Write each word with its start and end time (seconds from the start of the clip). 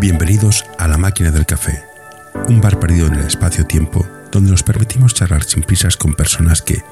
Bienvenidos 0.00 0.64
a 0.78 0.86
La 0.86 0.96
Máquina 0.96 1.32
del 1.32 1.44
Café, 1.44 1.82
un 2.46 2.60
bar 2.60 2.78
perdido 2.78 3.08
en 3.08 3.14
el 3.14 3.26
espacio-tiempo 3.26 4.06
donde 4.30 4.52
nos 4.52 4.62
permitimos 4.62 5.12
charlar 5.12 5.42
sin 5.42 5.64
prisas 5.64 5.96
con 5.96 6.14
personas 6.14 6.62
que 6.62 6.84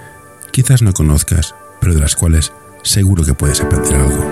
quizás 0.50 0.82
no 0.82 0.92
conozcas, 0.92 1.54
pero 1.80 1.94
de 1.94 2.00
las 2.00 2.16
cuales 2.16 2.52
seguro 2.82 3.22
que 3.22 3.32
puedes 3.32 3.60
aprender 3.60 3.94
algo. 3.94 4.24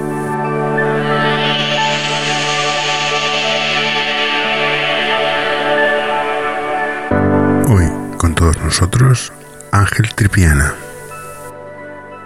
Hoy, 7.68 8.16
con 8.18 8.34
todos 8.34 8.59
nosotros, 8.59 9.32
Ángel 9.70 10.12
Tripiana. 10.16 10.75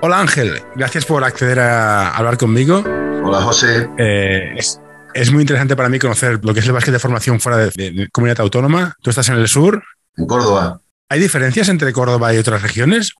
Hola 0.00 0.20
Ángel, 0.20 0.62
gracias 0.76 1.04
por 1.04 1.24
acceder 1.24 1.60
a 1.60 2.16
hablar 2.16 2.38
conmigo. 2.38 2.83
Hola 3.23 3.42
José. 3.42 3.87
Eh, 3.98 4.55
es, 4.56 4.80
es, 5.14 5.32
muy 5.32 5.42
interesante 5.42 5.76
para 5.76 5.88
mí 5.88 5.98
conocer 5.98 6.40
lo 6.42 6.54
que 6.54 6.60
es 6.60 6.66
el 6.66 6.72
básquet 6.72 6.92
de 6.92 6.98
formación 6.98 7.40
fuera 7.40 7.58
de, 7.58 7.70
de, 7.70 8.08
comunidad 8.12 8.40
autónoma. 8.40 8.94
Tú 9.02 9.10
estás 9.10 9.28
en 9.28 9.36
el 9.36 9.48
sur. 9.48 9.82
En 10.16 10.26
Córdoba. 10.26 10.80
¿Hay 11.08 11.20
diferencias 11.20 11.68
entre 11.68 11.92
Córdoba 11.92 12.34
y 12.34 12.38
otras 12.38 12.62
regiones? 12.62 13.12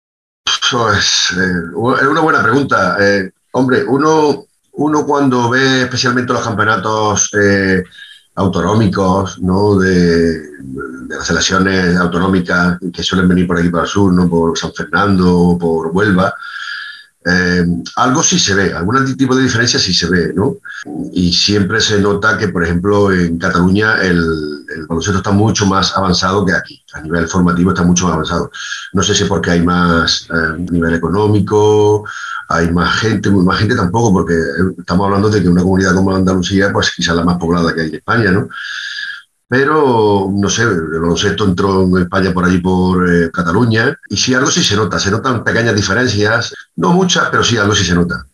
Pues 0.71 1.35
eh, 1.37 2.01
es 2.01 2.07
una 2.07 2.21
buena 2.21 2.43
pregunta. 2.43 2.97
Eh, 3.01 3.31
hombre, 3.53 3.85
uno, 3.85 4.45
uno 4.73 5.07
cuando 5.07 5.49
ve 5.51 5.83
especialmente 5.83 6.33
los 6.33 6.43
campeonatos 6.43 7.31
eh, 7.35 7.83
autonómicos, 8.35 9.41
¿no? 9.41 9.79
De, 9.79 10.41
de, 10.41 11.17
las 11.17 11.27
selecciones 11.27 11.97
autonómicas 11.97 12.79
que 12.93 13.03
suelen 13.03 13.29
venir 13.29 13.47
por 13.47 13.59
aquí 13.59 13.71
para 13.71 13.85
el 13.85 13.89
sur, 13.89 14.13
¿no? 14.13 14.29
Por 14.29 14.57
San 14.59 14.73
Fernando, 14.75 15.57
por 15.59 15.89
Huelva. 15.89 16.35
Eh, 17.25 17.67
algo 17.97 18.23
sí 18.23 18.39
se 18.39 18.55
ve, 18.55 18.73
algún 18.73 19.17
tipo 19.17 19.35
de 19.35 19.43
diferencia 19.43 19.79
sí 19.79 19.93
se 19.93 20.09
ve, 20.09 20.33
¿no? 20.35 20.57
Y 21.13 21.33
siempre 21.33 21.81
se 21.81 22.01
nota 22.01 22.39
que, 22.39 22.49
por 22.49 22.65
ejemplo, 22.65 23.13
en 23.13 23.39
Cataluña 23.39 24.01
el, 24.01 24.19
el 24.69 24.87
baloncesto 24.87 25.19
está 25.19 25.33
mucho 25.33 25.67
más 25.67 25.97
avanzado 25.97 26.47
que 26.47 26.53
aquí. 26.53 26.83
A 26.93 27.01
nivel 27.01 27.27
formativo 27.29 27.71
está 27.71 27.83
mucho 27.83 28.05
más 28.07 28.15
avanzado. 28.15 28.51
No 28.93 29.03
sé 29.03 29.15
si 29.15 29.25
porque 29.25 29.51
hay 29.51 29.63
más 29.63 30.29
eh, 30.31 30.67
nivel 30.71 30.95
económico, 30.95 32.05
hay 32.49 32.71
más 32.71 33.01
gente, 33.01 33.31
más 33.31 33.59
gente 33.59 33.75
tampoco, 33.75 34.13
porque 34.13 34.35
estamos 34.79 35.07
hablando 35.07 35.29
de 35.29 35.43
que 35.43 35.49
una 35.49 35.63
comunidad 35.63 35.95
como 35.95 36.15
Andalucía, 36.15 36.73
pues 36.73 36.93
quizás 36.95 37.17
la 37.17 37.25
más 37.25 37.37
poblada 37.37 37.75
que 37.75 37.83
hay 37.83 37.89
en 37.89 37.95
España, 37.97 38.31
¿no? 38.31 38.49
Pero, 39.49 40.31
no 40.31 40.49
sé, 40.51 40.63
el 40.63 41.01
baloncesto 41.01 41.47
entró 41.47 41.83
en 41.83 42.03
España 42.03 42.33
por 42.33 42.45
allí, 42.45 42.59
por 42.59 43.11
eh, 43.11 43.31
Cataluña, 43.33 43.99
y 44.11 44.17
sí, 44.17 44.35
algo 44.35 44.51
sí 44.51 44.63
se 44.63 44.77
nota, 44.77 44.99
se 44.99 45.11
notan 45.11 45.43
pequeñas 45.43 45.75
diferencias, 45.75 46.55
no 46.77 46.93
muchas, 46.93 47.29
pero 47.31 47.43
sí, 47.43 47.57
algo 47.57 47.75
sí 47.75 47.85
se 47.85 47.95
nota. 47.95 48.27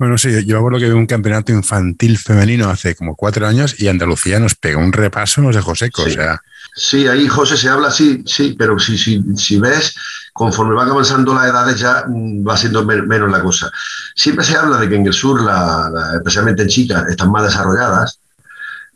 Bueno, 0.00 0.16
sí, 0.16 0.30
yo 0.46 0.54
me 0.54 0.60
acuerdo 0.60 0.78
que 0.78 0.86
vi 0.86 0.92
un 0.92 1.06
campeonato 1.06 1.52
infantil 1.52 2.16
femenino 2.16 2.70
hace 2.70 2.94
como 2.94 3.14
cuatro 3.14 3.46
años 3.46 3.78
y 3.78 3.86
Andalucía 3.86 4.40
nos 4.40 4.54
pegó 4.54 4.80
un 4.80 4.94
repaso, 4.94 5.42
nos 5.42 5.54
dejó 5.54 5.74
secos. 5.74 6.06
Sí. 6.06 6.12
O 6.12 6.14
sea. 6.14 6.40
sí, 6.74 7.06
ahí 7.06 7.28
José 7.28 7.58
se 7.58 7.68
habla, 7.68 7.90
sí, 7.90 8.22
sí, 8.24 8.56
pero 8.58 8.78
si, 8.78 8.96
si, 8.96 9.22
si 9.36 9.60
ves, 9.60 9.94
conforme 10.32 10.74
van 10.74 10.88
avanzando 10.88 11.34
las 11.34 11.50
edades 11.50 11.78
ya 11.78 12.06
va 12.08 12.56
siendo 12.56 12.82
men 12.86 13.06
menos 13.06 13.30
la 13.30 13.42
cosa. 13.42 13.70
Siempre 14.14 14.42
se 14.42 14.56
habla 14.56 14.78
de 14.78 14.88
que 14.88 14.94
en 14.94 15.06
el 15.06 15.12
sur, 15.12 15.42
la, 15.42 15.90
la, 15.92 16.14
especialmente 16.16 16.62
en 16.62 16.68
chicas, 16.68 17.06
están 17.10 17.30
más 17.30 17.44
desarrolladas, 17.44 18.20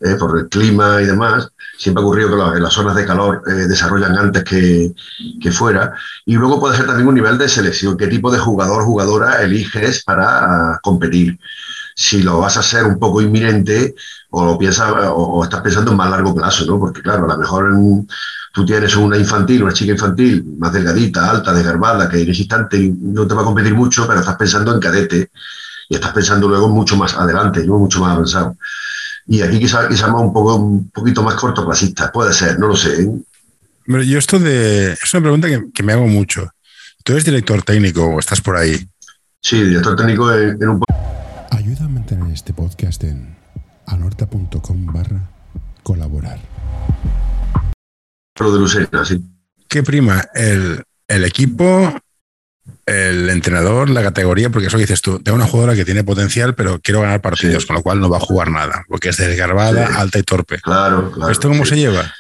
eh, 0.05 0.17
por 0.17 0.39
el 0.39 0.49
clima 0.51 1.01
y 1.01 1.07
demás. 1.07 1.49
Siempre 1.79 2.03
ha 2.03 2.07
ocurrido 2.07 2.53
que 2.53 2.61
las 2.61 2.75
zonas 2.75 2.95
de 2.95 3.07
calor 3.07 3.43
eh, 3.47 3.67
desarrollan 3.67 4.19
antes 4.19 4.45
que, 4.45 4.93
fuera. 5.51 5.95
Y 6.27 6.35
luego 6.35 6.61
puede 6.61 6.77
ser 6.77 6.87
también 6.87 7.09
un 7.09 7.15
nivel 7.15 7.39
de 7.39 7.49
selección, 7.49 7.97
qué 7.97 8.07
tipo 8.09 8.31
de 8.31 8.39
jugador 8.39 8.85
jugadora 8.85 9.43
eliges 9.43 10.05
para 10.05 10.75
uh, 10.75 10.79
competir. 10.83 11.39
Si 11.97 12.23
lo 12.23 12.41
vas 12.41 12.59
a 12.59 12.61
hacer 12.61 12.85
un 12.85 12.99
poco 12.99 13.23
inminente 13.23 13.95
o 14.31 14.59
piensas 14.59 14.93
o, 14.93 15.43
estás 15.43 15.63
pensando 15.63 15.93
en 15.93 15.97
más 15.97 16.11
largo 16.11 16.35
plazo, 16.35 16.67
¿no? 16.67 16.79
Porque 16.79 17.01
claro, 17.01 17.25
a 17.25 17.29
lo 17.29 17.39
mejor 17.39 17.73
tú 18.53 18.67
tienes 18.67 18.95
una 18.97 19.17
infantil, 19.17 19.63
una 19.63 19.73
chica 19.73 19.93
infantil 19.93 20.45
más 20.59 20.73
delgadita, 20.73 21.31
alta, 21.31 21.55
desgarbada, 21.55 22.11
que 22.11 22.21
en 22.21 22.31
ese 22.31 22.43
instante 22.43 22.93
no 23.01 23.27
te 23.27 23.35
va 23.35 23.41
a 23.41 23.47
competir 23.47 23.75
mucho, 23.75 24.07
pero 24.07 24.21
estás 24.21 24.37
pensando 24.37 24.75
en 24.75 24.81
cadete 24.81 25.31
y 25.89 25.95
estás 25.95 26.13
pensando 26.13 26.49
luego 26.49 26.69
mucho 26.69 26.97
más 26.97 27.15
adelante, 27.15 27.65
mucho 27.65 28.01
más 28.01 28.13
avanzado. 28.13 28.57
Y 29.27 29.41
aquí 29.43 29.59
quizás 29.59 29.87
quizá 29.89 30.09
más 30.09 30.23
un, 30.23 30.33
poco, 30.33 30.57
un 30.57 30.91
poquito 30.91 31.23
más 31.23 31.35
cortoplacista, 31.35 32.13
puede 32.13 32.33
ser, 32.33 32.59
no 32.59 32.69
lo 32.69 32.77
sé. 32.77 33.03
¿eh? 33.03 33.11
Pero 33.87 34.03
yo 34.03 34.19
esto 34.19 34.39
de... 34.39 34.93
Es 34.93 35.15
una 35.15 35.23
pregunta 35.23 35.49
que, 35.49 35.71
que, 35.73 35.83
me 35.83 35.93
hago 35.93 36.07
mucho. 36.07 36.51
¿Tú 37.03 37.13
eres 37.13 37.25
director 37.25 37.63
técnico 37.63 38.05
o 38.05 38.19
estás 38.19 38.41
por 38.41 38.57
ahí? 38.57 38.89
Sí, 39.41 39.63
director 39.63 39.97
técnico 39.97 40.33
en, 40.33 40.63
en 40.63 40.69
un... 40.69 40.83
Ayuda 41.51 41.85
a 41.85 41.89
mantener 41.89 42.33
este 42.33 42.53
podcast 42.53 43.03
en 43.05 43.37
anorta.com 43.87 44.87
barra 44.87 45.31
colaborar. 45.83 46.41
Lo 48.41 48.53
de 48.53 48.59
Lucena, 48.59 49.05
sí. 49.05 49.23
¿Qué 49.69 49.83
prima? 49.83 50.25
¿El, 50.35 50.83
el 51.09 51.25
equipo, 51.25 51.95
el 52.87 53.31
entrenador, 53.31 53.91
la 53.91 54.03
categoría, 54.03 54.51
porque 54.51 54.69
eso 54.69 54.77
que 54.77 54.83
dices 54.83 55.03
tú, 55.03 55.19
tengo 55.21 55.37
una 55.37 55.47
jugadora 55.47 55.75
que 55.75 55.85
tiene 55.85 56.05
potencial, 56.05 56.55
pero 56.55 56.81
quiero 56.83 57.01
ganar 57.01 57.21
partidos, 57.21 57.63
sí. 57.63 57.67
con 57.67 57.77
lo 57.77 57.83
cual 57.83 58.01
no 58.01 58.11
va 58.11 58.19
a 58.19 58.21
jugar 58.21 58.51
nada, 58.51 58.85
porque 58.89 59.11
es 59.11 59.17
desgarbada, 59.17 59.87
sí. 59.87 59.93
alta 59.97 60.19
y 60.19 60.23
torpe. 60.23 60.61
Claro, 60.61 61.11
claro. 61.11 61.33
¿Esto 61.33 61.49
cómo 61.49 61.65
sí. 61.65 61.71
se 61.71 61.77
lleva? 61.77 62.13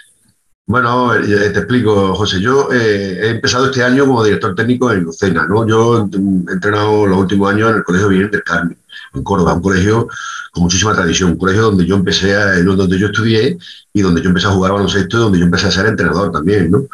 Bueno, 0.66 1.12
te 1.20 1.58
explico, 1.58 2.14
José. 2.14 2.40
Yo 2.40 2.72
eh, 2.72 3.18
he 3.22 3.28
empezado 3.32 3.66
este 3.66 3.84
año 3.84 4.06
como 4.06 4.24
director 4.24 4.54
técnico 4.54 4.90
en 4.90 5.00
Lucena, 5.00 5.46
¿no? 5.46 5.68
Yo 5.68 6.08
he 6.10 6.52
entrenado 6.52 7.06
los 7.06 7.18
últimos 7.18 7.52
años 7.52 7.70
en 7.70 7.76
el 7.76 7.84
Colegio 7.84 8.08
Virgen 8.08 8.30
del 8.30 8.42
Carmen, 8.42 8.78
en 9.12 9.22
Córdoba, 9.22 9.52
un 9.52 9.60
colegio 9.60 10.08
con 10.52 10.62
muchísima 10.62 10.94
tradición, 10.94 11.32
un 11.32 11.38
colegio 11.38 11.64
donde 11.64 11.84
yo 11.84 11.96
empecé, 11.96 12.34
a, 12.34 12.54
donde 12.62 12.98
yo 12.98 13.08
estudié 13.08 13.58
y 13.92 14.00
donde 14.00 14.22
yo 14.22 14.28
empecé 14.28 14.46
a 14.46 14.52
jugar 14.52 14.72
baloncesto 14.72 15.18
y 15.18 15.20
donde 15.20 15.38
yo 15.38 15.44
empecé 15.44 15.66
a 15.66 15.70
ser 15.70 15.84
entrenador 15.84 16.32
también, 16.32 16.70
¿no? 16.70 16.86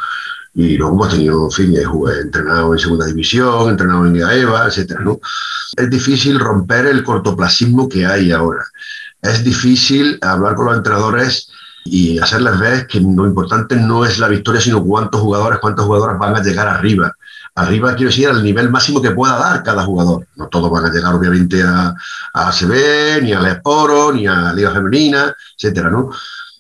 Y 0.55 0.77
luego 0.77 0.95
hemos 0.95 1.11
tenido, 1.11 1.45
en 1.45 1.51
fin, 1.51 1.75
he, 1.77 2.21
entrenado 2.21 2.73
en 2.73 2.79
segunda 2.79 3.07
división, 3.07 3.71
entrenado 3.71 4.07
en 4.07 4.17
EVA, 4.17 4.67
etcétera, 4.67 5.01
¿no? 5.01 5.21
Es 5.77 5.89
difícil 5.89 6.41
romper 6.41 6.87
el 6.87 7.05
cortoplacismo 7.05 7.89
que 7.89 8.05
hay 8.05 8.33
ahora. 8.33 8.65
Es 9.23 9.45
difícil 9.45 10.19
hablar 10.23 10.57
con 10.57 10.67
los 10.67 10.77
entrenadores 10.77 11.51
y 11.85 12.19
hacerles 12.19 12.59
ver 12.59 12.87
que 12.87 13.01
lo 13.01 13.27
importante 13.27 13.77
no 13.77 14.05
es 14.05 14.19
la 14.19 14.29
victoria, 14.29 14.61
sino 14.61 14.85
cuántos 14.85 15.21
jugadores, 15.21 15.61
cuántas 15.61 15.85
jugadoras 15.87 16.19
van 16.19 16.37
a 16.37 16.43
llegar 16.43 16.67
arriba. 16.69 17.15
Arriba 17.55 17.95
quiero 17.95 18.11
decir 18.11 18.29
al 18.29 18.43
nivel 18.43 18.71
máximo 18.71 19.01
que 19.03 19.11
pueda 19.11 19.37
dar 19.39 19.63
cada 19.63 19.85
jugador. 19.85 20.27
No 20.37 20.49
todos 20.49 20.71
van 20.71 20.87
a 20.87 20.93
llegar 20.93 21.15
obviamente 21.15 21.63
a, 21.63 21.95
a 22.35 22.49
ACB, 22.49 23.23
ni 23.23 23.33
a 23.33 23.41
Lesporo, 23.41 24.13
ni 24.13 24.27
a 24.27 24.53
Liga 24.53 24.73
Femenina, 24.73 25.35
etcétera, 25.57 25.91
¿no? 25.91 26.11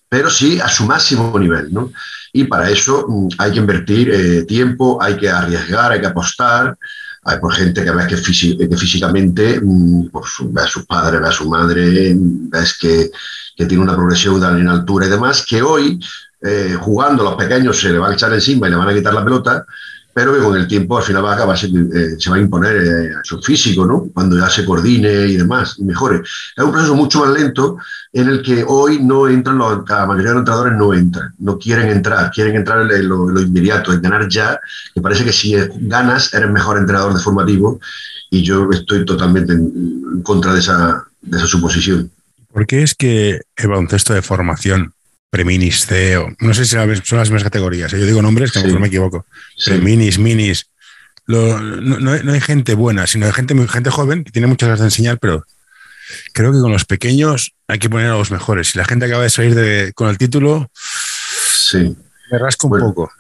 Pero 0.09 0.31
sí 0.31 0.61
a 0.61 0.69
su 0.69 0.87
máximo 0.87 1.39
nivel, 1.39 1.73
¿no? 1.73 1.93
Y 2.33 2.45
para 2.45 2.71
eso 2.71 3.07
mm, 3.09 3.29
hay 3.39 3.53
que 3.53 3.59
invertir 3.59 4.11
eh, 4.11 4.43
tiempo, 4.45 5.03
hay 5.03 5.17
que 5.17 5.29
arriesgar, 5.29 5.93
hay 5.93 6.01
que 6.01 6.07
apostar. 6.07 6.77
Hay 7.23 7.39
por 7.39 7.53
gente 7.53 7.85
que 7.85 7.91
ves 7.91 8.07
que, 8.07 8.17
físicamente 8.17 9.61
mm, 9.63 10.09
pues, 10.11 10.27
ve 10.41 10.63
a 10.63 10.67
sus 10.67 10.87
padres, 10.87 11.21
ve 11.21 11.29
a 11.29 11.33
su 11.33 11.49
madre, 11.49 12.15
ves 12.17 12.79
que, 12.79 13.11
que 13.57 13.67
tiene 13.67 13.83
una 13.83 13.95
progresión 13.95 14.43
en 14.59 14.69
altura 14.69 15.07
y 15.07 15.11
demás, 15.11 15.45
que 15.47 15.61
hoy, 15.61 16.01
eh, 16.41 16.77
jugando 16.81 17.23
los 17.23 17.35
pequeños, 17.35 17.79
se 17.79 17.91
le 17.91 17.99
van 17.99 18.13
a 18.13 18.15
echar 18.15 18.33
encima 18.33 18.67
y 18.67 18.71
le 18.71 18.77
van 18.77 18.89
a 18.89 18.95
quitar 18.95 19.13
la 19.13 19.23
pelota, 19.23 19.67
pero 20.21 20.35
que 20.35 20.43
con 20.43 20.57
el 20.57 20.69
tiempo 20.69 20.99
al 20.99 21.05
final 21.05 21.25
va 21.25 21.33
a 21.33 21.35
acabar, 21.35 21.57
se, 21.57 21.67
eh, 21.67 22.17
se 22.19 22.31
va 22.31 22.37
a 22.37 22.41
imponer 22.41 22.77
eh, 22.77 23.11
su 23.23 23.41
físico, 23.41 23.87
¿no? 23.87 24.09
Cuando 24.13 24.39
ya 24.39 24.51
se 24.51 24.65
coordine 24.65 25.27
y 25.27 25.37
demás, 25.37 25.77
y 25.79 25.85
mejore. 25.85 26.21
Es 26.21 26.63
un 26.63 26.73
proceso 26.73 26.95
mucho 26.95 27.21
más 27.21 27.31
lento 27.31 27.79
en 28.13 28.29
el 28.29 28.43
que 28.43 28.65
hoy 28.67 29.03
no 29.03 29.29
entran, 29.29 29.57
los, 29.57 29.89
la 29.89 30.07
mayoría 30.07 30.31
de 30.31 30.35
los 30.35 30.41
entrenadores 30.41 30.77
no 30.77 30.95
entran, 30.95 31.35
no 31.39 31.59
quieren 31.59 31.89
entrar, 31.89 32.31
quieren 32.33 32.57
entrar 32.57 32.91
en 32.91 33.09
lo, 33.09 33.31
lo 33.31 33.41
inmediato, 33.41 33.93
en 33.93 34.03
ganar 34.03 34.29
ya, 34.29 34.61
que 34.95 35.01
parece 35.01 35.25
que 35.25 35.33
si 35.33 35.55
ganas 35.81 36.35
eres 36.35 36.51
mejor 36.51 36.79
entrenador 36.79 37.15
de 37.15 37.21
formativo, 37.21 37.81
y 38.31 38.43
yo 38.43 38.69
estoy 38.71 39.05
totalmente 39.05 39.53
en 39.55 40.23
contra 40.23 40.53
de 40.53 40.61
esa, 40.61 41.05
de 41.23 41.39
esa 41.39 41.47
suposición. 41.47 42.11
¿Por 42.53 42.67
qué 42.67 42.83
es 42.83 42.95
que 42.95 43.41
el 43.57 43.69
baloncesto 43.69 44.13
de 44.13 44.23
formación 44.23 44.93
Preminis, 45.31 45.87
CEO, 45.87 46.35
no 46.41 46.53
sé 46.53 46.65
si 46.65 46.71
son 46.71 46.89
las 46.89 47.29
mismas 47.29 47.45
categorías, 47.45 47.93
¿eh? 47.93 48.01
yo 48.01 48.07
digo 48.07 48.21
nombres 48.21 48.51
que 48.51 48.59
sí. 48.59 48.67
mejor 48.67 48.81
me 48.81 48.89
equivoco. 48.89 49.27
Sí. 49.57 49.71
Preminis, 49.71 50.19
Minis. 50.19 50.67
Lo, 51.27 51.61
no, 51.61 52.01
no, 52.01 52.11
hay, 52.11 52.25
no, 52.25 52.41
gente 52.41 52.75
buena, 52.75 53.07
sino 53.07 53.27
hay 53.27 53.33
gente, 53.33 53.55
gente 53.69 53.91
joven 53.91 54.25
que 54.25 54.33
tiene 54.33 54.49
muchas 54.49 54.69
ganas 54.69 54.81
de 54.81 54.87
enseñar, 54.87 55.19
pero 55.21 55.47
creo 56.33 56.51
que 56.51 56.59
con 56.59 56.73
los 56.73 56.85
pequeños 56.85 57.55
hay 57.69 57.79
que 57.79 57.89
poner 57.89 58.09
a 58.09 58.17
los 58.17 58.33
mejores. 58.33 58.71
Si 58.71 58.79
la 58.79 58.85
gente 58.85 59.07
acaba 59.07 59.23
de 59.23 59.31
salir 59.31 59.55
de, 59.55 59.93
con 59.95 60.09
el 60.09 60.19
título, 60.19 60.69
sí. 60.75 61.97
me 62.33 62.39
rasco 62.39 62.67
un 62.67 62.71
bueno, 62.71 62.87
poco. 62.87 63.13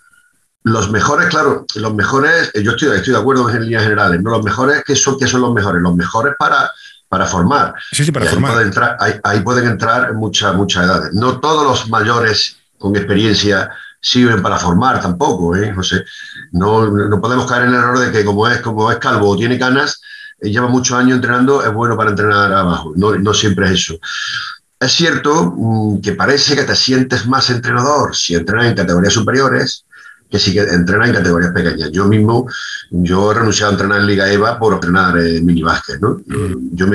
Los 0.64 0.90
mejores, 0.90 1.28
claro, 1.28 1.64
los 1.76 1.94
mejores, 1.94 2.50
yo 2.54 2.72
estoy, 2.72 2.96
estoy 2.96 3.14
de 3.14 3.20
acuerdo 3.20 3.48
en 3.48 3.62
líneas 3.62 3.84
generales, 3.84 4.20
¿no? 4.20 4.30
Los 4.30 4.44
mejores, 4.44 4.82
¿qué 4.84 4.96
son, 4.96 5.16
qué 5.16 5.28
son 5.28 5.42
los 5.42 5.54
mejores? 5.54 5.80
Los 5.80 5.94
mejores 5.94 6.34
para 6.36 6.70
para 7.10 7.26
formar. 7.26 7.74
Sí, 7.90 8.04
sí, 8.04 8.12
para 8.12 8.24
ahí 8.24 8.30
formar. 8.30 8.52
Puede 8.52 8.66
entrar, 8.66 8.96
ahí, 9.00 9.14
ahí, 9.24 9.40
pueden 9.40 9.66
entrar 9.66 10.14
muchas, 10.14 10.54
muchas 10.54 10.84
edades. 10.84 11.12
No 11.12 11.40
todos 11.40 11.64
los 11.64 11.90
mayores 11.90 12.56
con 12.78 12.94
experiencia 12.94 13.68
sirven 14.00 14.40
para 14.40 14.58
formar 14.58 15.00
tampoco, 15.00 15.56
¿eh, 15.56 15.72
José? 15.74 16.04
No, 16.52 16.86
no 16.88 17.20
podemos 17.20 17.50
caer 17.50 17.64
en 17.64 17.70
el 17.70 17.74
error 17.74 17.98
de 17.98 18.12
que 18.12 18.24
como 18.24 18.46
es, 18.46 18.60
como 18.60 18.90
es 18.92 18.98
calvo 18.98 19.28
o 19.28 19.36
tiene 19.36 19.58
canas, 19.58 20.00
eh, 20.40 20.50
lleva 20.50 20.68
muchos 20.68 20.96
años 20.96 21.16
entrenando, 21.16 21.64
es 21.64 21.72
bueno 21.74 21.96
para 21.96 22.10
entrenar 22.10 22.52
abajo. 22.52 22.92
No, 22.94 23.16
no 23.16 23.34
siempre 23.34 23.66
es 23.66 23.72
eso. 23.72 23.98
es 24.78 24.92
cierto 24.92 25.52
mm, 25.56 26.00
que 26.02 26.12
parece 26.12 26.54
que 26.54 26.62
te 26.62 26.76
sientes 26.76 27.26
más 27.26 27.50
entrenador 27.50 28.14
si 28.14 28.36
entrenas 28.36 28.66
en 28.66 28.76
categorías 28.76 29.12
superiores 29.12 29.84
que 30.30 30.38
si 30.38 30.56
entrenas 30.58 31.08
en 31.08 31.14
categorías 31.14 31.52
pequeñas. 31.52 31.90
Yo 31.90 32.06
mismo, 32.06 32.48
yo 32.90 33.32
he 33.32 33.34
renunciado 33.34 33.70
a 33.70 33.74
entrenar 33.74 34.00
en 34.00 34.06
Liga 34.06 34.30
EVA 34.30 34.58
por 34.58 34.74
entrenar 34.74 35.18
en 35.18 35.44
minibásquet, 35.44 36.00
¿no? 36.00 36.20
Yo 36.72 36.86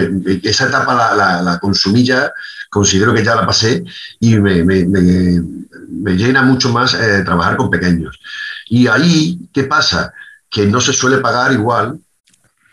esa 0.44 0.68
etapa 0.68 1.16
la, 1.16 1.42
la, 1.42 1.60
consumí 1.60 2.04
ya, 2.04 2.32
considero 2.70 3.14
que 3.14 3.24
ya 3.24 3.36
la 3.36 3.46
pasé 3.46 3.84
y 4.20 4.38
me, 4.38 4.64
me, 4.64 4.86
me, 4.86 6.14
llena 6.14 6.44
mucho 6.44 6.72
más 6.72 6.94
eh, 6.94 7.24
trabajar 7.26 7.58
con 7.58 7.70
pequeños. 7.70 8.20
Y 8.68 8.88
ahí, 8.88 9.40
¿qué 9.54 9.66
pasa? 9.66 10.14
Que 10.50 10.66
no 10.66 10.80
se 10.80 10.94
suele 10.94 11.18
pagar 11.18 11.52
igual 11.52 12.00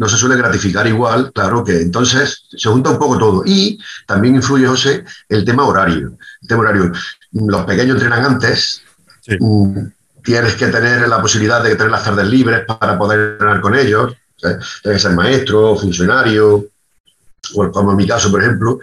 no 0.03 0.09
se 0.09 0.17
suele 0.17 0.37
gratificar 0.37 0.85
igual, 0.89 1.33
claro 1.33 1.63
que 1.63 1.81
entonces 1.81 2.47
se 2.51 2.69
junta 2.69 2.91
un 2.91 2.99
poco 2.99 3.19
todo. 3.19 3.43
Y 3.47 3.79
también 4.05 4.35
influye, 4.35 4.67
José, 4.67 5.05
el 5.29 5.45
tema 5.45 5.65
horario. 5.65 6.19
El 6.41 6.49
tema 6.49 6.63
horario. 6.63 6.91
Los 7.31 7.65
pequeños 7.65 7.95
entrenan 7.95 8.25
antes, 8.25 8.83
mm, 9.39 9.79
tienes 10.23 10.55
que 10.55 10.67
tener 10.67 11.09
la 11.09 11.21
posibilidad 11.21 11.63
de 11.63 11.75
tener 11.77 11.91
las 11.91 12.05
tardes 12.05 12.27
libres 12.27 12.65
para 12.67 12.99
poder 12.99 13.33
entrenar 13.33 13.61
con 13.61 13.75
ellos. 13.75 14.15
Tienes 14.37 14.81
que 14.83 14.99
ser 14.99 15.13
maestro, 15.13 15.77
funcionario, 15.77 16.67
o 17.55 17.71
como 17.71 17.93
en 17.93 17.97
mi 17.97 18.07
caso, 18.07 18.31
por 18.31 18.43
ejemplo, 18.43 18.79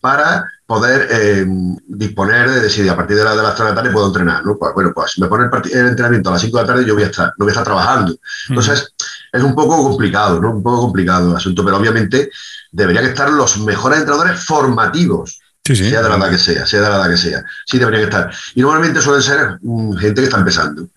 para 0.00 0.44
poder 0.66 1.08
eh, 1.10 1.46
disponer 1.86 2.50
de 2.50 2.60
decidir 2.60 2.90
a 2.90 2.96
partir 2.96 3.16
de, 3.16 3.24
la, 3.24 3.36
de 3.36 3.42
las 3.42 3.54
3 3.54 3.58
de 3.58 3.70
la 3.70 3.74
tarde 3.74 3.90
puedo 3.92 4.06
entrenar. 4.06 4.44
¿no? 4.44 4.56
Pues, 4.56 4.72
bueno, 4.74 4.92
pues 4.94 5.12
si 5.12 5.20
me 5.20 5.28
pone 5.28 5.44
el, 5.44 5.86
entrenamiento 5.86 6.30
a 6.30 6.32
las 6.32 6.42
5 6.42 6.56
de 6.56 6.62
la 6.62 6.66
tarde, 6.66 6.84
yo 6.84 6.94
voy 6.94 7.02
a 7.02 7.06
estar, 7.06 7.28
no 7.36 7.44
voy 7.44 7.48
a 7.48 7.52
estar 7.52 7.64
trabajando. 7.64 8.16
Entonces, 8.48 8.92
es 9.32 9.42
un 9.42 9.54
poco 9.54 9.82
complicado, 9.82 10.40
¿no? 10.40 10.52
Un 10.52 10.62
poco 10.62 10.82
complicado 10.82 11.30
el 11.30 11.36
asunto, 11.36 11.64
pero 11.64 11.76
obviamente 11.76 12.30
deberían 12.70 13.04
estar 13.04 13.30
los 13.30 13.58
mejores 13.58 14.00
entrenadores 14.00 14.44
formativos. 14.44 15.40
Sea 15.66 16.02
de 16.02 16.08
la 16.10 16.16
edad 16.16 16.30
que 16.30 16.38
sea, 16.38 16.66
sea 16.66 16.80
de 16.82 16.88
la 16.90 16.96
edad 16.96 17.10
que 17.10 17.16
sea. 17.16 17.44
Sí 17.64 17.78
deberían 17.78 18.04
estar. 18.04 18.30
Y 18.54 18.60
normalmente 18.60 19.00
suelen 19.00 19.22
ser 19.22 19.58
mm, 19.62 19.94
gente 19.94 20.20
que 20.20 20.26
está 20.26 20.38
empezando. 20.38 20.88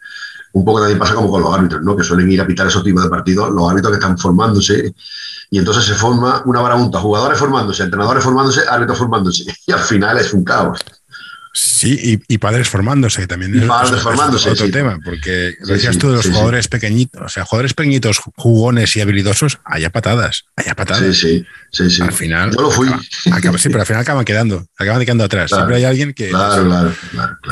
Un 0.52 0.66
poco 0.66 0.80
también 0.80 1.00
pasa 1.00 1.14
como 1.14 1.32
con 1.32 1.42
los 1.42 1.54
árbitros, 1.54 1.82
¿no? 1.84 1.96
Que 1.96 2.04
suelen 2.04 2.30
ir 2.30 2.42
a 2.42 2.48
pitar 2.48 2.68
esos 2.68 2.84
tipos 2.84 3.04
de 3.04 3.10
partidos, 3.10 3.50
los 3.52 3.70
árbitros 3.70 3.92
que 3.92 4.00
están 4.00 4.18
formándose, 4.18 4.94
y 5.50 5.60
entonces 5.60 5.86
se 5.86 5.94
forma 5.94 6.42
una 6.46 6.60
barabunta, 6.60 7.00
jugadores 7.00 7.40
formándose, 7.40 7.84
entrenadores 7.84 8.24
formándose, 8.24 8.62
árbitros 8.68 8.98
formándose, 8.98 9.46
y 9.68 9.72
al 9.72 9.80
final 9.80 10.18
es 10.18 10.34
un 10.34 10.44
caos. 10.44 10.80
Sí, 11.60 12.22
y, 12.28 12.38
padres 12.38 12.70
formándose 12.70 13.26
también. 13.26 13.56
Y 13.56 13.68
padres 13.68 14.00
formándose. 14.02 14.52
otro 14.52 14.70
tema, 14.70 15.00
porque 15.04 15.56
lo 15.62 15.74
decías 15.74 15.98
tú 15.98 16.10
de 16.10 16.18
los 16.18 16.28
jugadores 16.28 16.68
pequeñitos, 16.68 17.20
o 17.20 17.30
sea, 17.30 17.46
jugadores 17.46 17.74
pequeñitos, 17.74 18.20
jugones 18.36 18.96
y 18.96 19.02
habilidosos, 19.02 19.58
haya 19.66 19.90
patadas, 19.90 20.46
haya 20.56 20.76
patadas. 20.76 21.18
Sí, 21.18 21.44
sí, 21.72 21.90
sí. 21.90 22.02
Al 22.04 22.12
final. 22.12 22.52
Yo 22.56 22.62
lo 22.62 22.70
fui. 22.70 22.88
sí, 23.10 23.32
pero 23.70 23.80
al 23.80 23.88
final 23.88 24.04
acaban 24.04 24.24
quedando, 24.24 24.68
acaban 24.78 25.04
quedando 25.04 25.24
atrás. 25.24 25.50
Siempre 25.50 25.78
hay 25.78 25.86
alguien 25.86 26.14
que 26.14 26.30
claro, 26.30 26.94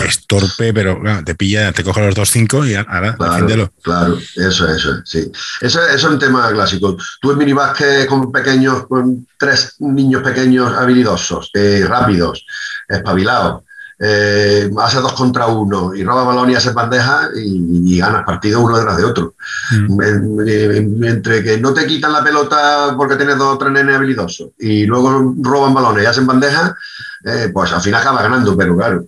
es 0.05 0.27
torpe, 0.27 0.71
pero 0.71 1.01
te 1.25 1.33
pilla, 1.33 1.71
te 1.71 1.83
coge 1.83 2.05
los 2.05 2.13
dos 2.13 2.29
cinco 2.29 2.63
y 2.63 2.75
ahora, 2.75 3.15
claro, 3.15 3.73
Claro, 3.81 4.19
eso, 4.35 4.69
eso, 4.69 5.01
sí. 5.03 5.31
Eso, 5.61 5.81
eso 5.81 5.95
es 5.95 6.03
un 6.03 6.19
tema 6.19 6.51
clásico. 6.51 6.95
Tú 7.19 7.31
en 7.31 7.39
minibásquet 7.39 8.05
con 8.05 8.31
pequeños, 8.31 8.85
con 8.85 9.25
tres 9.39 9.77
niños 9.79 10.21
pequeños 10.21 10.71
habilidosos, 10.77 11.49
eh, 11.55 11.83
rápidos, 11.87 12.45
espabilados 12.87 13.63
eh, 13.99 14.69
hace 14.77 14.99
dos 14.99 15.13
contra 15.13 15.47
uno 15.47 15.93
y 15.95 16.03
roba 16.03 16.23
balón 16.23 16.49
y 16.49 16.55
hace 16.55 16.71
bandeja 16.71 17.29
y, 17.35 17.97
ganas 17.97 18.25
partido 18.25 18.61
uno 18.61 18.77
detrás 18.77 18.97
de 18.97 19.05
otro. 19.05 19.35
Mm. 19.71 21.03
entre 21.03 21.43
que 21.43 21.57
no 21.57 21.73
te 21.73 21.87
quitan 21.87 22.11
la 22.11 22.23
pelota 22.23 22.93
porque 22.97 23.15
tienes 23.15 23.37
dos 23.37 23.55
o 23.55 23.57
tres 23.57 23.71
nenes 23.71 23.95
habilidosos 23.95 24.49
y 24.59 24.85
luego 24.85 25.33
roban 25.41 25.73
balones 25.73 26.03
y 26.03 26.07
hacen 26.07 26.27
bandeja, 26.27 26.75
eh, 27.23 27.49
pues 27.53 27.71
al 27.71 27.81
final 27.81 28.01
acaba 28.01 28.21
ganando, 28.21 28.55
pero 28.57 28.75
claro. 28.75 29.05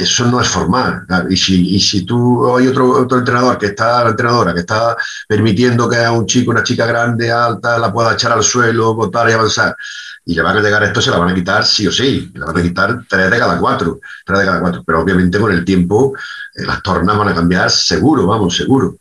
Eso 0.00 0.26
no 0.26 0.40
es 0.40 0.48
formal. 0.48 1.04
Y, 1.28 1.36
si, 1.36 1.76
y 1.76 1.80
si 1.80 2.04
tú 2.04 2.56
hay 2.56 2.66
otro, 2.66 2.90
otro 3.02 3.18
entrenador 3.18 3.58
que 3.58 3.66
está, 3.66 4.02
la 4.02 4.10
entrenadora, 4.10 4.54
que 4.54 4.60
está 4.60 4.96
permitiendo 5.28 5.88
que 5.88 5.96
a 5.96 6.10
un 6.10 6.26
chico, 6.26 6.50
una 6.50 6.62
chica 6.62 6.86
grande, 6.86 7.30
alta, 7.30 7.78
la 7.78 7.92
pueda 7.92 8.14
echar 8.14 8.32
al 8.32 8.42
suelo, 8.42 8.94
botar 8.94 9.28
y 9.28 9.32
avanzar, 9.32 9.76
y 10.24 10.34
le 10.34 10.42
van 10.42 10.56
a 10.56 10.60
llegar 10.60 10.82
esto, 10.84 11.02
se 11.02 11.10
la 11.10 11.18
van 11.18 11.30
a 11.30 11.34
quitar 11.34 11.64
sí 11.64 11.86
o 11.86 11.92
sí. 11.92 12.30
Le 12.32 12.44
van 12.44 12.56
a 12.56 12.62
quitar 12.62 13.04
tres 13.08 13.30
de 13.30 13.38
cada 13.38 13.58
cuatro. 13.58 14.00
Tres 14.24 14.38
de 14.38 14.44
cada 14.44 14.60
cuatro. 14.60 14.82
Pero 14.86 15.00
obviamente 15.00 15.38
con 15.38 15.52
el 15.52 15.64
tiempo 15.64 16.14
eh, 16.54 16.64
las 16.64 16.82
tornas 16.82 17.16
van 17.16 17.28
a 17.28 17.34
cambiar 17.34 17.70
seguro, 17.70 18.26
vamos, 18.26 18.56
seguro. 18.56 18.96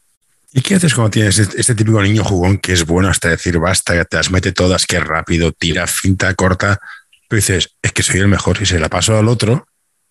¿Y 0.52 0.62
qué 0.62 0.76
haces 0.76 0.96
cuando 0.96 1.12
tienes 1.12 1.38
este, 1.38 1.62
este 1.62 1.76
típico 1.76 2.02
niño 2.02 2.24
jugón 2.24 2.58
que 2.58 2.74
es 2.74 2.86
bueno 2.86 3.08
hasta 3.08 3.30
decir 3.30 3.60
basta, 3.60 4.04
te 4.04 4.18
las 4.18 4.32
mete 4.32 4.52
todas, 4.52 4.88
que 4.88 5.00
rápido, 5.00 5.52
tira, 5.52 5.86
finta, 5.86 6.34
corta? 6.34 6.80
Pero 7.28 7.38
dices, 7.38 7.76
es 7.84 7.92
que 7.92 8.02
soy 8.02 8.20
el 8.20 8.28
mejor. 8.28 8.58
Y 8.62 8.66
se 8.66 8.80
la 8.80 8.90
paso 8.90 9.16
al 9.16 9.28
otro, 9.28 9.68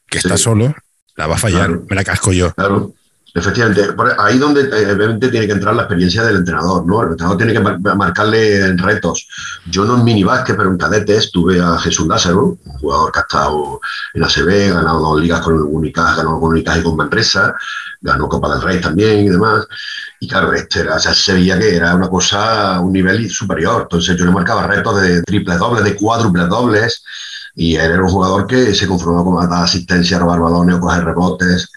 que 0.08 0.18
está 0.18 0.36
solo, 0.36 0.74
la 1.16 1.26
va 1.26 1.34
a 1.36 1.38
fallar, 1.38 1.80
me 1.88 1.96
la 1.96 2.04
casco 2.04 2.32
yo. 2.32 2.52
Claro. 2.54 2.94
Efectivamente, 3.34 3.82
ahí 4.18 4.38
donde 4.38 4.62
eh, 4.62 4.92
obviamente 4.92 5.28
tiene 5.28 5.46
que 5.46 5.52
entrar 5.52 5.74
la 5.74 5.82
experiencia 5.82 6.24
del 6.24 6.36
entrenador, 6.36 6.86
¿no? 6.86 7.02
El 7.02 7.10
entrenador 7.10 7.36
tiene 7.36 7.52
que 7.52 7.60
marcarle 7.60 8.74
retos. 8.76 9.28
Yo 9.66 9.84
no 9.84 9.96
en 9.96 10.04
mini 10.04 10.24
pero 10.46 10.70
en 10.70 10.78
cadetes 10.78 11.30
tuve 11.30 11.60
a 11.60 11.78
Jesús 11.78 12.08
Lázaro, 12.08 12.58
un 12.64 12.78
jugador 12.78 13.12
que 13.12 13.18
ha 13.18 13.22
estado 13.22 13.80
en 14.14 14.24
ACB, 14.24 14.72
ganado 14.72 15.00
dos 15.00 15.20
ligas 15.20 15.42
con 15.42 15.60
Unicas, 15.60 16.16
ganó 16.16 16.40
con 16.40 16.50
Unicas 16.50 16.78
y 16.78 16.82
con 16.82 16.96
Manresa, 16.96 17.54
ganó 18.00 18.28
Copa 18.28 18.54
del 18.54 18.62
Rey 18.62 18.80
también 18.80 19.26
y 19.26 19.28
demás. 19.28 19.66
Y 20.20 20.26
claro, 20.26 20.52
este 20.54 20.80
era, 20.80 20.96
o 20.96 20.98
sea, 20.98 21.12
se 21.12 21.34
veía 21.34 21.58
que 21.58 21.76
era 21.76 21.94
una 21.94 22.08
cosa, 22.08 22.80
un 22.80 22.92
nivel 22.92 23.30
superior. 23.30 23.82
Entonces 23.82 24.16
yo 24.16 24.24
le 24.24 24.32
marcaba 24.32 24.66
retos 24.66 25.02
de 25.02 25.22
triple 25.22 25.56
dobles, 25.56 25.84
de 25.84 25.94
cuádruple 25.94 26.46
dobles, 26.46 27.04
y 27.58 27.74
él 27.74 27.90
era 27.90 28.02
un 28.02 28.08
jugador 28.08 28.46
que 28.46 28.72
se 28.72 28.86
conformaba 28.86 29.24
con 29.24 29.50
dar 29.50 29.64
asistencia, 29.64 30.18
robar 30.18 30.40
balones 30.40 30.78
coger 30.78 31.04
rebotes 31.04 31.68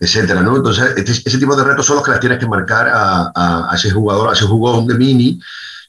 etcétera, 0.00 0.40
¿no? 0.40 0.56
Entonces, 0.56 0.94
este, 0.96 1.12
ese 1.12 1.38
tipo 1.38 1.54
de 1.54 1.62
retos 1.62 1.84
son 1.84 1.96
los 1.96 2.04
que 2.04 2.10
las 2.10 2.20
tienes 2.20 2.38
que 2.38 2.48
marcar 2.48 2.90
a, 2.90 3.70
ese 3.74 3.90
jugador, 3.90 4.30
a 4.30 4.32
ese 4.32 4.46
jugón 4.46 4.86
de 4.86 4.94
mini 4.94 5.38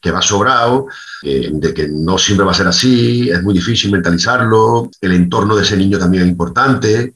que 0.02 0.12
va 0.12 0.22
sobrado, 0.22 0.88
eh, 1.24 1.50
de 1.54 1.74
que 1.74 1.88
no 1.88 2.18
siempre 2.18 2.46
va 2.46 2.52
a 2.52 2.56
ser 2.56 2.68
así, 2.68 3.30
es 3.30 3.42
muy 3.42 3.54
difícil 3.54 3.92
mentalizarlo, 3.92 4.90
el 5.00 5.14
entorno 5.14 5.56
de 5.56 5.64
ese 5.64 5.78
niño 5.78 5.98
también 5.98 6.24
es 6.24 6.30
importante, 6.30 7.14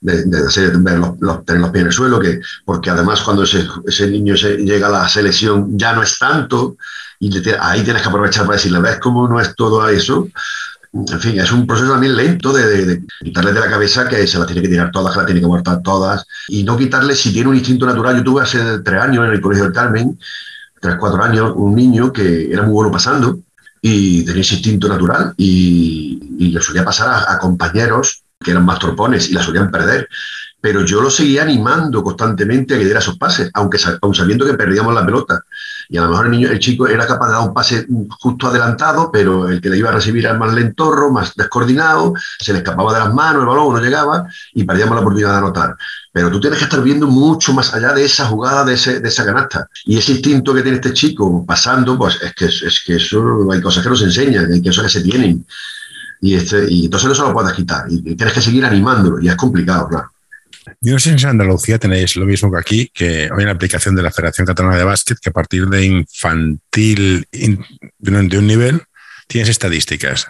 de, 0.00 0.24
tener 0.24 0.98
los 1.18 1.40
pies 1.42 1.80
en 1.80 1.86
el 1.86 1.92
suelo, 1.92 2.20
que, 2.20 2.40
porque 2.64 2.90
además 2.90 3.22
cuando 3.22 3.42
ese, 3.42 4.06
niño 4.08 4.34
llega 4.34 4.88
a 4.88 4.90
la 4.90 5.08
selección 5.08 5.76
ya 5.76 5.94
no 5.94 6.02
es 6.02 6.18
tanto, 6.18 6.76
y 7.18 7.36
ahí 7.58 7.82
tienes 7.82 8.02
que 8.02 8.08
aprovechar 8.08 8.44
para 8.44 8.56
decirle, 8.56 8.80
¿ves 8.80 8.98
cómo 9.00 9.26
no 9.26 9.40
es 9.40 9.56
todo 9.56 9.88
eso? 9.88 10.28
En 11.06 11.20
fin, 11.20 11.38
es 11.38 11.52
un 11.52 11.66
proceso 11.66 11.92
también 11.92 12.16
lento 12.16 12.52
de, 12.52 13.02
quitarle 13.22 13.52
de 13.52 13.60
la 13.60 13.70
cabeza 13.70 14.08
que 14.08 14.26
se 14.26 14.38
la 14.38 14.46
tiene 14.46 14.62
que 14.62 14.68
tirar 14.68 14.90
todas, 14.90 15.12
que 15.12 15.20
la 15.20 15.26
tiene 15.26 15.40
que 15.40 15.46
guardar 15.46 15.82
todas, 15.82 16.24
y 16.48 16.64
no 16.64 16.76
quitarle 16.76 17.14
si 17.14 17.32
tiene 17.32 17.48
un 17.48 17.56
instinto 17.56 17.86
natural. 17.86 18.16
Yo 18.16 18.24
tuve 18.24 18.42
hace 18.42 18.80
tres 18.80 19.00
años 19.00 19.24
en 19.26 19.32
el 19.32 19.40
Colegio 19.40 19.64
del 19.64 19.72
Carmen, 19.72 20.18
tres, 20.80 20.96
cuatro 20.98 21.22
años, 21.22 21.52
un 21.56 21.74
niño 21.74 22.12
que 22.12 22.50
era 22.52 22.62
muy 22.62 22.72
bueno 22.72 22.90
pasando 22.90 23.38
y 23.80 24.24
tenía 24.24 24.42
ese 24.42 24.54
instinto 24.56 24.88
natural 24.88 25.34
y, 25.36 26.50
le 26.52 26.60
solía 26.60 26.84
pasar 26.84 27.24
a, 27.28 27.38
compañeros 27.38 28.22
que 28.40 28.52
eran 28.52 28.64
más 28.64 28.78
tropones 28.78 29.28
y 29.28 29.34
la 29.34 29.42
solían 29.42 29.70
perder 29.70 30.08
pero 30.60 30.84
yo 30.84 31.00
lo 31.00 31.10
seguía 31.10 31.42
animando 31.42 32.02
constantemente 32.02 32.74
a 32.74 32.78
que 32.78 32.84
diera 32.84 32.98
esos 32.98 33.16
pases, 33.16 33.50
aunque 33.54 33.78
aun 34.02 34.14
sabiendo 34.14 34.44
que 34.44 34.54
perdíamos 34.54 34.94
la 34.94 35.04
pelota. 35.04 35.44
Y 35.90 35.96
a 35.96 36.02
lo 36.02 36.10
mejor 36.10 36.26
el, 36.26 36.32
niño, 36.32 36.48
el 36.50 36.58
chico 36.58 36.86
era 36.86 37.06
capaz 37.06 37.28
de 37.28 37.32
dar 37.32 37.48
un 37.48 37.54
pase 37.54 37.86
justo 38.20 38.48
adelantado, 38.48 39.10
pero 39.10 39.48
el 39.48 39.60
que 39.60 39.70
le 39.70 39.78
iba 39.78 39.88
a 39.88 39.92
recibir 39.92 40.26
era 40.26 40.34
más 40.34 40.52
lentorro, 40.52 41.10
más 41.10 41.34
descoordinado, 41.34 42.12
se 42.38 42.52
le 42.52 42.58
escapaba 42.58 42.92
de 42.92 43.00
las 43.00 43.14
manos, 43.14 43.42
el 43.42 43.48
balón 43.48 43.72
no 43.72 43.80
llegaba 43.80 44.26
y 44.52 44.64
perdíamos 44.64 44.96
la 44.96 45.00
oportunidad 45.00 45.32
de 45.32 45.38
anotar. 45.38 45.76
Pero 46.12 46.30
tú 46.30 46.40
tienes 46.40 46.58
que 46.58 46.66
estar 46.66 46.82
viendo 46.82 47.06
mucho 47.06 47.54
más 47.54 47.72
allá 47.72 47.92
de 47.94 48.04
esa 48.04 48.26
jugada, 48.26 48.64
de, 48.64 48.74
ese, 48.74 49.00
de 49.00 49.08
esa 49.08 49.24
canasta. 49.24 49.68
Y 49.86 49.96
ese 49.96 50.12
instinto 50.12 50.52
que 50.52 50.62
tiene 50.62 50.76
este 50.76 50.92
chico 50.92 51.44
pasando, 51.46 51.96
pues 51.96 52.18
es 52.20 52.34
que, 52.34 52.44
es 52.46 52.82
que 52.84 52.96
eso 52.96 53.50
hay 53.50 53.60
cosas 53.62 53.82
que 53.82 53.88
nos 53.88 54.02
enseñan, 54.02 54.52
hay 54.52 54.62
cosas 54.62 54.84
que 54.84 54.90
se 54.90 55.00
tienen. 55.02 55.46
Y, 56.20 56.34
este, 56.34 56.66
y 56.68 56.84
entonces 56.86 57.08
no 57.08 57.14
se 57.14 57.22
lo 57.22 57.32
puedes 57.32 57.54
quitar. 57.54 57.86
Y 57.88 58.14
tienes 58.14 58.34
que 58.34 58.42
seguir 58.42 58.64
animándolo. 58.64 59.20
Y 59.20 59.28
es 59.28 59.36
complicado, 59.36 59.88
claro. 59.88 60.10
Yo 60.80 60.92
no 60.92 60.98
sé 60.98 61.16
si 61.16 61.24
en 61.24 61.30
Andalucía 61.30 61.78
tenéis 61.78 62.16
lo 62.16 62.26
mismo 62.26 62.50
que 62.50 62.58
aquí, 62.58 62.90
que 62.92 63.30
hoy 63.30 63.40
en 63.40 63.46
la 63.46 63.52
aplicación 63.52 63.94
de 63.94 64.02
la 64.02 64.10
Federación 64.10 64.46
Catalana 64.46 64.76
de 64.76 64.84
Básquet, 64.84 65.18
que 65.18 65.30
a 65.30 65.32
partir 65.32 65.66
de 65.66 65.84
infantil 65.84 67.26
de, 67.30 68.38
un, 68.38 68.46
nivel 68.46 68.82
tienes 69.26 69.48
estadísticas, 69.48 70.26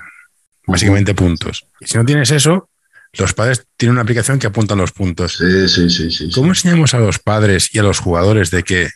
básicamente 0.66 1.14
puntos. 1.14 1.66
Y 1.80 1.87
si 1.87 1.97
no 1.97 2.04
tienes 2.04 2.30
eso, 2.30 2.68
los 3.14 3.35
padres 3.35 3.64
tienen 3.76 3.92
una 3.92 4.02
aplicación 4.02 4.38
que 4.38 4.47
apunta 4.47 4.75
los 4.75 4.92
puntos. 4.92 5.38
Sí, 5.38 5.68
sí, 5.68 5.90
sí, 5.90 6.11
sí. 6.11 6.30
¿Cómo 6.33 6.49
enseñamos 6.49 6.95
a 6.95 6.99
los 6.99 7.18
padres 7.18 7.75
y 7.75 7.78
a 7.78 7.83
los 7.83 7.99
jugadores 7.99 8.50
de 8.50 8.62
que 8.62 8.90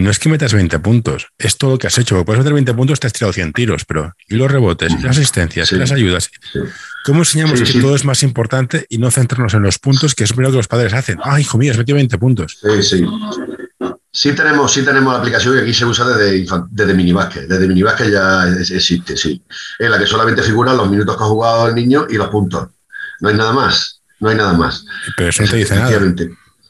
no 0.00 0.10
es 0.10 0.18
que 0.18 0.28
metas 0.28 0.54
20 0.54 0.78
puntos, 0.78 1.28
es 1.38 1.56
todo 1.56 1.72
lo 1.72 1.78
que 1.78 1.86
has 1.86 1.98
hecho. 1.98 2.14
Porque 2.14 2.26
puedes 2.26 2.40
meter 2.40 2.54
20 2.54 2.74
puntos, 2.74 3.00
te 3.00 3.06
has 3.06 3.12
tirado 3.12 3.32
100 3.32 3.52
tiros, 3.52 3.84
pero 3.84 4.14
y 4.28 4.36
los 4.36 4.50
rebotes, 4.50 4.92
y 4.92 5.02
las 5.02 5.18
asistencias, 5.18 5.70
y 5.72 5.76
las 5.76 5.92
ayudas. 5.92 6.30
¿Cómo 7.04 7.20
enseñamos 7.20 7.62
que 7.62 7.80
todo 7.80 7.94
es 7.94 8.04
más 8.04 8.22
importante 8.22 8.86
y 8.88 8.98
no 8.98 9.10
centrarnos 9.10 9.54
en 9.54 9.62
los 9.62 9.78
puntos, 9.78 10.14
que 10.14 10.24
es 10.24 10.30
lo 10.30 10.36
primero 10.36 10.52
que 10.52 10.58
los 10.58 10.68
padres 10.68 10.92
hacen? 10.92 11.18
Ah, 11.24 11.40
hijo 11.40 11.56
mío, 11.56 11.72
has 11.72 11.78
metido 11.78 11.96
20 11.96 12.18
puntos. 12.18 12.58
Sí, 12.60 12.82
sí. 12.82 13.06
Sí 14.12 14.32
tenemos, 14.32 14.72
sí 14.72 14.82
tenemos 14.82 15.12
la 15.12 15.20
aplicación 15.20 15.56
y 15.56 15.60
aquí 15.60 15.72
se 15.72 15.84
usa 15.84 16.06
desde, 16.08 16.44
desde 16.70 16.94
minibásquet. 16.94 17.46
Desde 17.46 17.68
minibásquet 17.68 18.10
ya 18.10 18.48
existe, 18.48 19.16
sí. 19.16 19.42
En 19.78 19.90
la 19.90 19.98
que 19.98 20.06
solamente 20.06 20.42
figuran 20.42 20.76
los 20.76 20.90
minutos 20.90 21.16
que 21.16 21.22
ha 21.22 21.26
jugado 21.26 21.68
el 21.68 21.74
niño 21.74 22.06
y 22.10 22.14
los 22.14 22.28
puntos. 22.28 22.68
No 23.20 23.28
hay 23.28 23.36
nada 23.36 23.52
más. 23.52 24.00
No 24.18 24.28
hay 24.28 24.36
nada 24.36 24.52
más. 24.52 24.84
Pero 25.16 25.30
eso 25.30 25.42
no 25.42 25.48
te 25.48 25.56
dice 25.56 25.76
nada. 25.76 26.00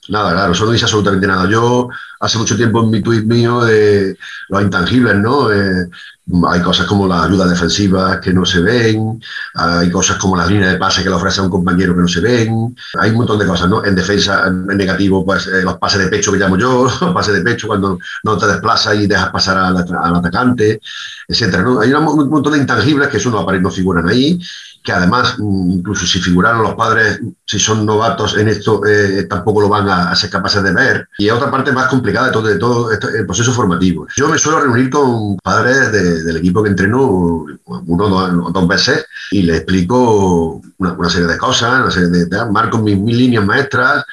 Nada, 0.09 0.33
claro, 0.33 0.53
eso 0.53 0.65
no 0.65 0.73
dice 0.73 0.85
absolutamente 0.85 1.27
nada. 1.27 1.49
Yo 1.49 1.89
hace 2.21 2.39
mucho 2.39 2.57
tiempo 2.57 2.83
en 2.83 2.91
mi 2.91 3.01
tweet 3.01 3.23
mío 3.23 3.63
de 3.63 4.17
los 4.49 4.63
intangibles, 4.63 5.17
¿no? 5.17 5.53
Eh, 5.53 5.89
hay 6.49 6.61
cosas 6.61 6.87
como 6.87 7.07
las 7.07 7.27
ayudas 7.27 7.51
defensivas 7.51 8.19
que 8.21 8.33
no 8.33 8.45
se 8.45 8.61
ven, 8.61 9.21
hay 9.55 9.91
cosas 9.91 10.17
como 10.17 10.37
las 10.37 10.49
líneas 10.49 10.73
de 10.73 10.79
pase 10.79 11.03
que 11.03 11.09
le 11.09 11.15
ofrece 11.15 11.41
a 11.41 11.45
un 11.45 11.51
compañero 11.51 11.95
que 11.95 12.01
no 12.01 12.09
se 12.09 12.21
ven, 12.21 12.77
hay 12.99 13.11
un 13.11 13.17
montón 13.17 13.39
de 13.39 13.47
cosas, 13.47 13.69
¿no? 13.69 13.85
En 13.85 13.95
defensa, 13.95 14.47
en 14.47 14.67
negativo, 14.67 15.25
pues 15.25 15.47
eh, 15.47 15.63
los 15.63 15.79
pases 15.79 16.01
de 16.01 16.09
pecho 16.09 16.33
que 16.33 16.39
llamo 16.39 16.57
yo, 16.57 16.85
los 17.01 17.15
pases 17.15 17.35
de 17.35 17.41
pecho 17.43 17.67
cuando 17.69 17.99
no 18.25 18.39
te 18.39 18.47
desplazas 18.47 18.97
y 18.97 19.07
dejas 19.07 19.31
pasar 19.31 19.57
al, 19.59 19.77
atacante, 20.17 20.81
etcétera. 21.27 21.65
Hay 21.83 21.93
un 21.93 22.31
montón 22.31 22.53
de 22.53 22.59
intangibles 22.59 23.09
que 23.09 23.17
eso 23.17 23.31
no, 23.31 23.45
no 23.45 23.71
figuran 23.71 24.09
ahí 24.09 24.39
que 24.83 24.93
además, 24.93 25.37
mm, 25.39 25.71
incluso 25.73 26.07
si 26.07 26.21
figuraron 26.21 26.63
los 26.63 26.75
padres, 26.75 27.21
si 27.47 27.59
son 27.59 27.85
novatos 27.85 28.37
en 28.37 28.49
esto, 28.49 28.85
eh, 28.87 29.25
tampoco 29.25 29.61
lo 29.61 29.69
van 29.69 29.89
a, 29.89 30.15
ser 30.17 30.31
capaces 30.31 30.63
de 30.63 30.73
ver. 30.73 31.09
Y 31.19 31.29
otra 31.31 31.51
parte 31.51 31.73
más 31.73 31.89
complicada 31.89 32.29
de 32.29 32.33
todo, 32.33 32.49
de 32.49 32.59
todo 32.59 32.91
el 32.91 33.27
proceso 33.27 33.53
formativo. 33.53 34.07
Yo 34.17 34.29
me 34.29 34.39
suelo 34.39 34.61
reunir 34.61 34.91
con 34.91 35.37
padres 35.39 35.93
del 35.93 36.37
equipo 36.37 36.63
que 36.63 36.71
entreno 36.71 37.47
uno 37.65 38.05
o 38.05 38.51
dos, 38.51 38.69
veces 38.69 39.07
y 39.33 39.43
les 39.43 39.59
explico 39.59 40.61
una, 40.79 41.11
serie 41.11 41.27
de 41.27 41.39
cosas, 41.39 41.81
una 41.81 41.91
serie 41.91 42.09
de, 42.09 42.47
marco 42.51 42.79
mis, 42.79 42.99
mis 42.99 43.17
líneas 43.17 43.45
maestras 43.45 44.05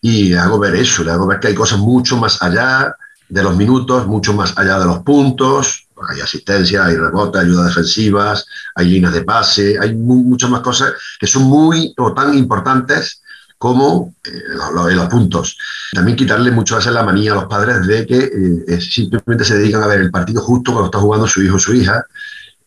y 0.00 0.34
hago 0.34 0.58
ver 0.58 0.74
eso, 0.74 1.04
le 1.04 1.12
hago 1.12 1.26
ver 1.26 1.38
que 1.38 1.48
hay 1.48 1.54
cosas 1.54 1.78
mucho 1.78 2.16
más 2.16 2.42
allá 2.42 2.96
de 3.28 3.42
los 3.42 3.56
minutos, 3.56 4.06
mucho 4.06 4.34
más 4.34 4.58
allá 4.58 4.78
de 4.78 4.84
los 4.84 4.98
puntos, 5.00 5.81
hay 6.08 6.20
asistencia, 6.20 6.84
hay 6.84 6.96
rebote, 6.96 7.38
ayudas 7.38 7.66
defensivas, 7.66 8.46
hay 8.74 8.88
líneas 8.88 9.12
de 9.12 9.24
pase, 9.24 9.78
hay 9.80 9.94
muchas 9.94 10.50
más 10.50 10.60
cosas 10.60 10.94
que 11.18 11.26
son 11.26 11.44
muy 11.44 11.94
o 11.98 12.12
tan 12.12 12.34
importantes 12.34 13.22
como 13.62 14.16
eh, 14.24 14.94
los, 14.94 15.08
puntos. 15.08 15.56
También 15.92 16.16
quitarle 16.16 16.50
mucho 16.50 16.76
a 16.76 16.90
la 16.90 17.04
manía 17.04 17.30
a 17.30 17.36
los 17.36 17.44
padres 17.44 17.86
de 17.86 18.04
que 18.04 18.64
eh, 18.66 18.80
simplemente 18.80 19.44
se 19.44 19.56
dedican 19.56 19.84
a 19.84 19.86
ver 19.86 20.00
el 20.00 20.10
partido 20.10 20.42
justo 20.42 20.72
cuando 20.72 20.86
está 20.86 20.98
jugando 20.98 21.28
su 21.28 21.42
hijo 21.42 21.54
o 21.54 21.60
su 21.60 21.72
hija 21.72 22.04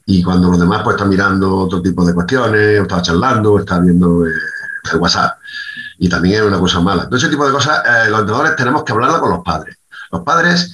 y 0.05 0.23
cuando 0.23 0.49
los 0.49 0.57
demás 0.57 0.83
pues 0.83 0.95
están 0.95 1.09
mirando 1.09 1.53
otro 1.57 1.81
tipo 1.81 2.05
de 2.05 2.13
cuestiones, 2.13 2.79
o 2.79 2.83
están 2.83 3.01
charlando, 3.01 3.53
o 3.53 3.59
están 3.59 3.83
viendo 3.83 4.25
eh, 4.25 4.31
el 4.93 4.99
WhatsApp. 4.99 5.37
Y 5.97 6.07
también 6.07 6.35
es 6.35 6.47
una 6.47 6.59
cosa 6.59 6.79
mala. 6.79 7.03
Entonces, 7.03 7.27
ese 7.27 7.35
tipo 7.35 7.45
de 7.45 7.51
cosas, 7.51 7.81
los 8.09 8.19
entrenadores 8.21 8.55
tenemos 8.55 8.83
que 8.85 8.93
hablarla 8.93 9.19
con 9.19 9.31
los 9.31 9.43
padres. 9.43 9.75
Los 10.11 10.21
padres 10.21 10.73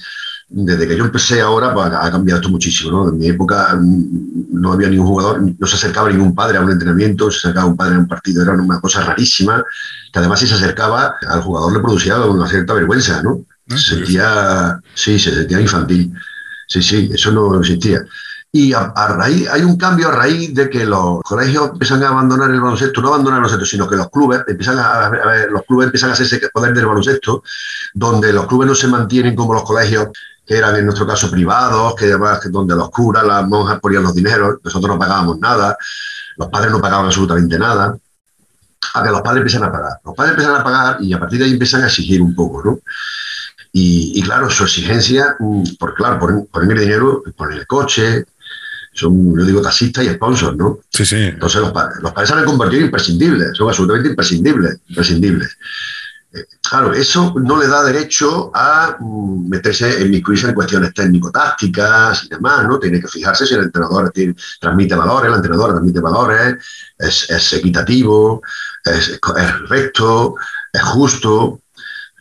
desde 0.54 0.86
que 0.86 0.96
yo 0.96 1.04
empecé 1.04 1.40
ahora, 1.40 1.72
pues 1.72 1.86
ha 1.86 2.10
cambiado 2.10 2.40
esto 2.40 2.50
muchísimo. 2.50 2.90
¿no? 2.90 3.08
En 3.08 3.18
mi 3.18 3.28
época 3.28 3.74
mm, 3.80 4.60
no 4.60 4.72
había 4.72 4.88
ningún 4.88 5.06
jugador, 5.06 5.40
no 5.58 5.66
se 5.66 5.76
acercaba 5.76 6.10
ningún 6.10 6.34
padre 6.34 6.58
a 6.58 6.60
un 6.60 6.70
entrenamiento, 6.70 7.30
se 7.30 7.38
acercaba 7.38 7.66
un 7.66 7.76
padre 7.76 7.96
a 7.96 7.98
un 7.98 8.06
partido, 8.06 8.42
era 8.42 8.52
una 8.52 8.80
cosa 8.80 9.02
rarísima, 9.02 9.64
que 10.12 10.18
además 10.18 10.40
si 10.40 10.46
se 10.46 10.54
acercaba 10.54 11.14
al 11.26 11.40
jugador 11.40 11.72
le 11.72 11.80
producía 11.80 12.20
una 12.20 12.46
cierta 12.46 12.74
vergüenza, 12.74 13.22
¿no? 13.22 13.44
Ah, 13.70 13.76
se 13.76 13.96
sentía, 13.96 14.80
sí, 14.94 15.18
se 15.18 15.34
sentía 15.34 15.60
infantil. 15.60 16.12
Sí, 16.68 16.82
sí, 16.82 17.10
eso 17.12 17.32
no 17.32 17.58
existía. 17.58 18.02
Y 18.54 18.74
a, 18.74 18.92
raíz, 19.08 19.48
hay 19.48 19.62
un 19.62 19.78
cambio 19.78 20.08
a 20.08 20.12
raíz 20.12 20.52
de 20.54 20.68
que 20.68 20.84
los 20.84 21.22
colegios 21.22 21.70
empiezan 21.70 22.02
a 22.02 22.08
abandonar 22.08 22.50
el 22.50 22.60
baloncesto, 22.60 23.00
no 23.00 23.08
abandonan 23.08 23.38
el 23.38 23.44
baloncesto, 23.44 23.64
sino 23.64 23.88
que 23.88 23.96
los 23.96 24.10
clubes 24.10 24.42
empiezan 24.46 24.78
a, 24.78 25.08
ver, 25.08 25.50
los 25.50 25.62
clubes 25.64 25.86
empiezan 25.86 26.10
a 26.10 26.12
hacerse 26.12 26.38
poder 26.52 26.74
del 26.74 26.84
baloncesto, 26.84 27.42
donde 27.94 28.30
los 28.30 28.46
clubes 28.46 28.68
no 28.68 28.74
se 28.74 28.88
mantienen 28.88 29.34
como 29.34 29.54
los 29.54 29.62
colegios 29.62 30.08
que 30.46 30.56
eran 30.56 30.76
en 30.76 30.84
nuestro 30.84 31.06
caso 31.06 31.30
privados, 31.30 31.94
que 31.94 32.06
además 32.06 32.40
donde 32.50 32.74
los 32.74 32.90
curas, 32.90 33.24
las 33.24 33.46
monjas 33.46 33.80
ponían 33.80 34.02
los 34.02 34.14
dineros, 34.14 34.56
nosotros 34.62 34.94
no 34.94 34.98
pagábamos 34.98 35.38
nada, 35.38 35.76
los 36.36 36.48
padres 36.48 36.72
no 36.72 36.80
pagaban 36.80 37.06
absolutamente 37.06 37.58
nada, 37.58 37.96
a 38.94 39.02
que 39.02 39.10
los 39.10 39.20
padres 39.22 39.42
empiezan 39.42 39.64
a 39.64 39.72
pagar. 39.72 39.92
Los 40.04 40.14
padres 40.14 40.32
empiezan 40.32 40.60
a 40.60 40.64
pagar 40.64 40.96
y 41.00 41.12
a 41.12 41.20
partir 41.20 41.38
de 41.38 41.44
ahí 41.44 41.52
empiezan 41.52 41.82
a 41.82 41.86
exigir 41.86 42.20
un 42.20 42.34
poco, 42.34 42.62
¿no? 42.64 42.80
Y, 43.74 44.20
claro, 44.22 44.50
su 44.50 44.64
exigencia, 44.64 45.34
mm, 45.38 45.76
por 45.78 45.94
claro, 45.94 46.18
ponen, 46.18 46.70
el 46.72 46.78
dinero, 46.78 47.22
ponen 47.34 47.58
el 47.58 47.66
coche, 47.66 48.26
son, 48.92 49.34
yo 49.38 49.46
digo, 49.46 49.62
taxistas 49.62 50.04
y 50.04 50.10
sponsors, 50.10 50.56
¿no? 50.58 50.80
Sí, 50.90 51.06
sí. 51.06 51.16
Entonces 51.16 51.62
los, 51.62 51.72
padres, 51.72 52.02
los 52.02 52.12
padres 52.12 52.30
se 52.30 52.36
han 52.36 52.44
convertido 52.44 52.80
en 52.80 52.86
imprescindibles, 52.86 53.56
son 53.56 53.68
absolutamente 53.68 54.10
imprescindibles, 54.10 54.80
imprescindibles. 54.88 55.56
Claro, 56.62 56.94
eso 56.94 57.34
no 57.36 57.58
le 57.58 57.66
da 57.66 57.84
derecho 57.84 58.50
a 58.54 58.96
mm, 58.98 59.48
meterse 59.48 60.00
en 60.00 60.06
inmiscuirse 60.06 60.48
en 60.48 60.54
cuestiones 60.54 60.94
técnico-tácticas 60.94 62.24
y 62.24 62.28
demás, 62.30 62.66
¿no? 62.66 62.78
Tiene 62.78 63.00
que 63.00 63.08
fijarse 63.08 63.46
si 63.46 63.54
el 63.54 63.64
entrenador 63.64 64.10
transmite 64.58 64.94
valores, 64.94 65.30
el 65.30 65.36
entrenador 65.36 65.72
transmite 65.72 66.00
valores, 66.00 66.56
es, 66.98 67.52
equitativo, 67.52 68.40
es, 68.84 69.20
recto, 69.68 70.36
es 70.72 70.82
justo, 70.82 71.60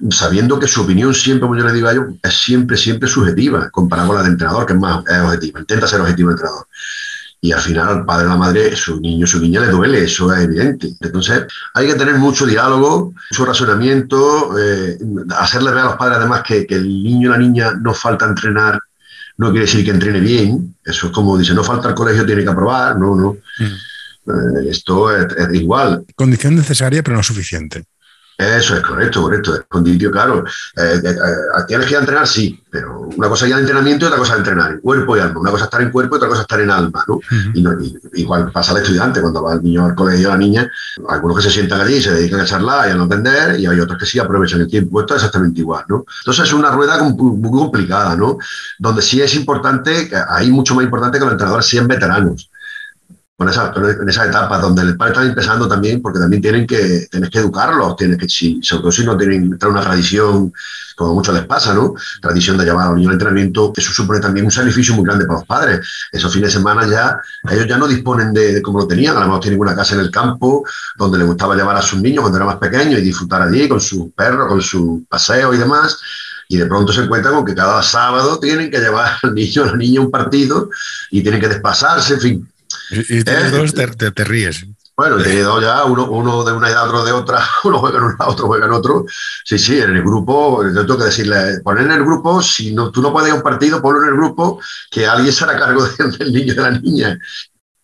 sabiendo 0.09 0.59
que 0.59 0.67
su 0.67 0.81
opinión 0.81 1.13
siempre, 1.13 1.47
como 1.47 1.55
yo 1.55 1.65
le 1.65 1.73
digo 1.73 1.87
a 1.87 1.93
ellos, 1.93 2.07
es 2.21 2.33
siempre, 2.33 2.75
siempre 2.75 3.07
subjetiva, 3.07 3.69
comparado 3.69 4.09
con 4.09 4.17
la 4.17 4.23
del 4.23 4.33
entrenador, 4.33 4.65
que 4.65 4.73
es 4.73 4.79
más 4.79 5.05
es 5.07 5.21
objetiva, 5.21 5.59
intenta 5.61 5.87
ser 5.87 6.01
objetivo 6.01 6.31
el 6.31 6.33
entrenador 6.33 6.67
y 7.43 7.51
al 7.51 7.59
final 7.59 7.87
al 7.87 8.05
padre 8.05 8.27
o 8.27 8.29
la 8.29 8.37
madre, 8.37 8.75
su 8.75 9.01
niño, 9.01 9.25
su 9.25 9.41
niña 9.41 9.61
le 9.61 9.69
duele, 9.69 10.03
eso 10.03 10.31
es 10.31 10.43
evidente. 10.43 10.93
Entonces 10.99 11.45
hay 11.73 11.87
que 11.87 11.95
tener 11.95 12.15
mucho 12.15 12.45
diálogo, 12.45 13.15
mucho 13.31 13.45
razonamiento, 13.45 14.55
eh, 14.59 14.99
hacerle 15.35 15.71
ver 15.71 15.79
a 15.79 15.85
los 15.85 15.95
padres 15.95 16.19
además 16.19 16.43
que, 16.43 16.67
el 16.69 17.03
niño 17.03 17.29
o 17.29 17.31
la 17.31 17.39
niña 17.39 17.73
no 17.81 17.95
falta 17.95 18.27
entrenar, 18.27 18.79
no 19.37 19.49
quiere 19.49 19.65
decir 19.65 19.83
que 19.83 19.89
entrene 19.89 20.19
bien, 20.19 20.75
eso 20.85 21.07
es 21.07 21.13
como 21.13 21.35
dice, 21.35 21.55
no 21.55 21.63
falta 21.63 21.89
el 21.89 21.95
colegio, 21.95 22.27
tiene 22.27 22.43
que 22.43 22.49
aprobar, 22.49 22.99
no, 22.99 23.15
no. 23.15 23.37
Mm. 23.57 24.29
Eh, 24.29 24.69
esto 24.69 25.15
es, 25.15 25.25
es 25.35 25.53
igual. 25.55 26.05
Condición 26.15 26.55
necesaria, 26.55 27.01
pero 27.01 27.17
no 27.17 27.23
suficiente. 27.23 27.85
Eso 28.37 28.75
es 28.75 28.81
correcto, 28.81 29.21
correcto. 29.21 29.55
Escondido, 29.55 30.11
claro. 30.11 30.43
Eh, 30.75 31.01
eh, 31.03 31.15
tienes 31.67 31.85
que 31.85 31.93
ir 31.93 31.97
a 31.97 31.99
entrenar, 31.99 32.27
sí, 32.27 32.59
pero 32.69 33.01
una 33.15 33.29
cosa 33.29 33.45
es 33.45 33.51
el 33.51 33.59
entrenamiento 33.59 34.05
y 34.05 34.07
otra 34.07 34.17
cosa 34.17 34.33
es 34.33 34.39
entrenar 34.39 34.71
en 34.71 34.79
cuerpo 34.79 35.15
y 35.15 35.19
alma. 35.19 35.39
Una 35.39 35.51
cosa 35.51 35.63
es 35.63 35.67
estar 35.67 35.81
en 35.81 35.91
cuerpo 35.91 36.15
y 36.15 36.17
otra 36.17 36.27
cosa 36.27 36.41
es 36.41 36.45
estar 36.45 36.59
en 36.59 36.71
alma, 36.71 37.03
¿no? 37.07 37.19
y, 37.53 37.97
igual 38.13 38.51
pasa 38.51 38.71
al 38.71 38.77
estudiante 38.77 39.21
cuando 39.21 39.43
va 39.43 39.53
el 39.53 39.63
niño 39.63 39.85
al 39.85 39.95
colegio 39.95 40.29
o 40.29 40.31
la 40.31 40.37
niña, 40.37 40.71
algunos 41.09 41.37
que 41.37 41.43
se 41.43 41.51
sientan 41.51 41.81
allí 41.81 41.95
y 41.95 42.01
se 42.01 42.13
dedican 42.13 42.39
a 42.39 42.45
charlar 42.45 42.89
y 42.89 42.91
a 42.91 42.95
no 42.95 43.03
entender, 43.03 43.59
y 43.59 43.67
hay 43.67 43.79
otros 43.79 43.99
que 43.99 44.05
sí 44.05 44.19
aprovechan 44.19 44.61
el 44.61 44.67
tiempo. 44.67 45.01
Esto 45.01 45.15
es 45.15 45.21
exactamente 45.21 45.61
igual, 45.61 45.85
¿no? 45.87 46.05
Entonces 46.21 46.45
es 46.45 46.53
una 46.53 46.71
rueda 46.71 47.01
muy 47.03 47.51
complicada, 47.51 48.15
¿no? 48.15 48.37
Donde 48.79 49.01
sí 49.01 49.21
es 49.21 49.35
importante, 49.35 50.11
hay 50.29 50.49
mucho 50.51 50.73
más 50.75 50.83
importante 50.83 51.19
que 51.19 51.25
los 51.25 51.33
entrenadores 51.33 51.67
sean 51.67 51.87
veteranos 51.87 52.50
esa, 53.49 53.73
en 53.75 54.09
esa 54.09 54.25
etapa 54.25 54.59
donde 54.59 54.81
el 54.81 54.97
padre 54.97 55.13
está 55.13 55.25
empezando 55.25 55.67
también, 55.67 56.01
porque 56.01 56.19
también 56.19 56.41
tienen 56.41 56.67
que, 56.67 57.07
tienes 57.09 57.29
que 57.29 57.39
educarlos, 57.39 57.95
tienes 57.95 58.17
que, 58.17 58.27
si, 58.27 58.59
sobre 58.61 58.81
todo 58.81 58.91
si 58.91 59.03
no 59.03 59.17
tienen 59.17 59.57
una 59.61 59.81
tradición, 59.81 60.53
como 60.95 61.15
mucho 61.15 61.31
les 61.31 61.45
pasa, 61.45 61.73
¿no? 61.73 61.95
Tradición 62.21 62.57
de 62.57 62.65
llevar 62.65 62.85
a 62.85 62.89
los 62.89 62.97
niños 62.97 63.09
al 63.09 63.13
entrenamiento, 63.13 63.73
eso 63.75 63.91
supone 63.91 64.19
también 64.19 64.45
un 64.45 64.51
sacrificio 64.51 64.93
muy 64.93 65.05
grande 65.05 65.25
para 65.25 65.39
los 65.39 65.47
padres. 65.47 65.87
Esos 66.11 66.31
fines 66.33 66.49
de 66.49 66.59
semana 66.59 66.87
ya, 66.87 67.19
ellos 67.49 67.67
ya 67.67 67.77
no 67.77 67.87
disponen 67.87 68.33
de, 68.33 68.61
como 68.61 68.79
lo 68.79 68.87
tenían, 68.87 69.17
a 69.17 69.21
lo 69.21 69.25
mejor 69.27 69.41
tienen 69.41 69.59
una 69.59 69.75
casa 69.75 69.95
en 69.95 70.01
el 70.01 70.11
campo 70.11 70.63
donde 70.97 71.17
les 71.17 71.27
gustaba 71.27 71.55
llevar 71.55 71.77
a 71.77 71.81
sus 71.81 72.01
niños 72.01 72.21
cuando 72.21 72.37
eran 72.37 72.47
más 72.47 72.57
pequeños 72.57 72.99
y 72.99 73.03
disfrutar 73.03 73.41
allí 73.41 73.67
con 73.67 73.79
sus 73.79 74.11
perros, 74.13 74.47
con 74.47 74.61
su 74.61 75.03
paseo 75.09 75.53
y 75.53 75.57
demás 75.57 75.99
y 76.51 76.57
de 76.57 76.65
pronto 76.65 76.91
se 76.91 77.03
encuentran 77.03 77.33
con 77.33 77.45
que 77.45 77.55
cada 77.55 77.81
sábado 77.81 78.37
tienen 78.37 78.69
que 78.69 78.77
llevar 78.77 79.13
al 79.23 79.33
niño 79.33 79.61
o 79.61 79.65
la 79.67 79.77
niña 79.77 80.01
un 80.01 80.11
partido 80.11 80.69
y 81.09 81.21
tienen 81.21 81.39
que 81.39 81.47
desplazarse, 81.47 82.15
en 82.15 82.19
fin, 82.19 82.50
y, 82.91 83.17
y 83.17 83.19
¿Eh? 83.19 83.51
dos, 83.51 83.73
te, 83.73 84.23
ríes. 84.23 84.65
Bueno, 84.95 85.17
tiene 85.17 85.41
dos 85.41 85.63
ya, 85.63 85.85
uno, 85.85 86.11
uno 86.11 86.43
de 86.43 86.51
una 86.51 86.69
edad, 86.69 86.85
otro 86.85 87.03
de 87.03 87.11
otra, 87.11 87.43
uno 87.63 87.79
juega 87.79 87.97
en 87.97 88.03
un 88.03 88.15
otro 88.19 88.47
juega 88.47 88.65
en 88.65 88.73
otro. 88.73 89.05
Sí, 89.45 89.57
sí, 89.57 89.79
en 89.79 89.95
el 89.95 90.01
grupo, 90.01 90.63
yo 90.63 90.85
tengo 90.85 90.97
que 90.97 91.05
decirle, 91.05 91.61
poner 91.63 91.85
en 91.85 91.93
el 91.93 92.03
grupo, 92.03 92.41
si 92.41 92.73
no, 92.73 92.91
tú 92.91 93.01
no 93.01 93.11
puedes 93.11 93.29
ir 93.29 93.33
a 93.33 93.37
un 93.37 93.43
partido, 93.43 93.81
ponlo 93.81 94.03
en 94.03 94.09
el 94.09 94.15
grupo, 94.15 94.59
que 94.89 95.07
alguien 95.07 95.33
se 95.33 95.43
hará 95.43 95.57
cargo 95.57 95.83
del 96.19 96.33
niño 96.33 96.53
y 96.53 96.55
de 96.55 96.61
la 96.61 96.71
niña. 96.71 97.19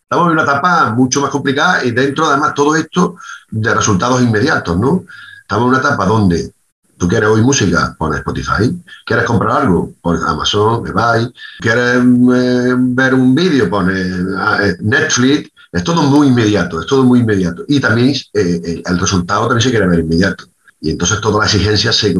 Estamos 0.04 0.28
en 0.28 0.34
una 0.34 0.44
etapa 0.44 0.92
mucho 0.92 1.22
más 1.22 1.32
complicada 1.32 1.84
y 1.84 1.92
dentro, 1.92 2.28
además, 2.28 2.54
todo 2.54 2.76
esto 2.76 3.16
de 3.50 3.74
resultados 3.74 4.22
inmediatos, 4.22 4.78
¿no? 4.78 5.04
Estamos 5.42 5.64
en 5.64 5.70
una 5.70 5.80
etapa 5.80 6.06
donde 6.06 6.52
tú 6.98 7.08
quieres 7.08 7.30
oír 7.30 7.44
música, 7.44 7.96
pones 7.98 8.20
Spotify. 8.20 8.75
¿Quieres 9.06 9.25
comprar 9.25 9.62
algo? 9.62 9.94
Pones 10.01 10.22
Amazon, 10.24 10.86
eBay. 10.88 11.32
¿Quieres 11.60 11.96
eh, 11.96 12.75
ver 12.77 13.13
un 13.13 13.36
vídeo? 13.36 13.70
Pones 13.70 14.06
eh, 14.06 14.75
Netflix. 14.82 15.50
Es 15.72 15.84
todo 15.84 16.01
muy 16.04 16.27
inmediato, 16.27 16.82
es 16.82 16.88
todo 16.88 17.04
muy 17.04 17.20
inmediato. 17.20 17.63
Y 17.68 17.80
también 17.80 18.16
eh, 18.34 18.82
el 18.86 19.00
resultado 19.00 19.48
también 19.48 19.62
se 19.62 19.70
quiere 19.70 19.88
ver 19.88 20.00
inmediato. 20.00 20.46
Y 20.82 20.92
entonces 20.92 21.20
toda 21.22 21.39
la 21.39 21.46
exigencia, 21.46 21.92
se, 21.92 22.16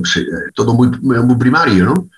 todo 0.54 0.74
muy, 0.74 0.90
muy 0.90 1.36
primario, 1.38 1.86
¿no? 1.86 2.10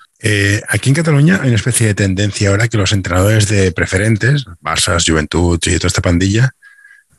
aquí 0.67 0.89
en 0.89 0.95
Cataluña 0.95 1.39
hay 1.41 1.47
una 1.47 1.55
especie 1.55 1.87
de 1.87 1.93
tendencia 1.93 2.49
ahora 2.49 2.67
que 2.67 2.75
los 2.75 2.91
entrenadores 2.91 3.47
de 3.47 3.71
preferentes, 3.71 4.43
Barça, 4.61 5.01
Juventud 5.01 5.57
y 5.65 5.77
toda 5.77 5.87
esta 5.87 6.01
pandilla, 6.01 6.51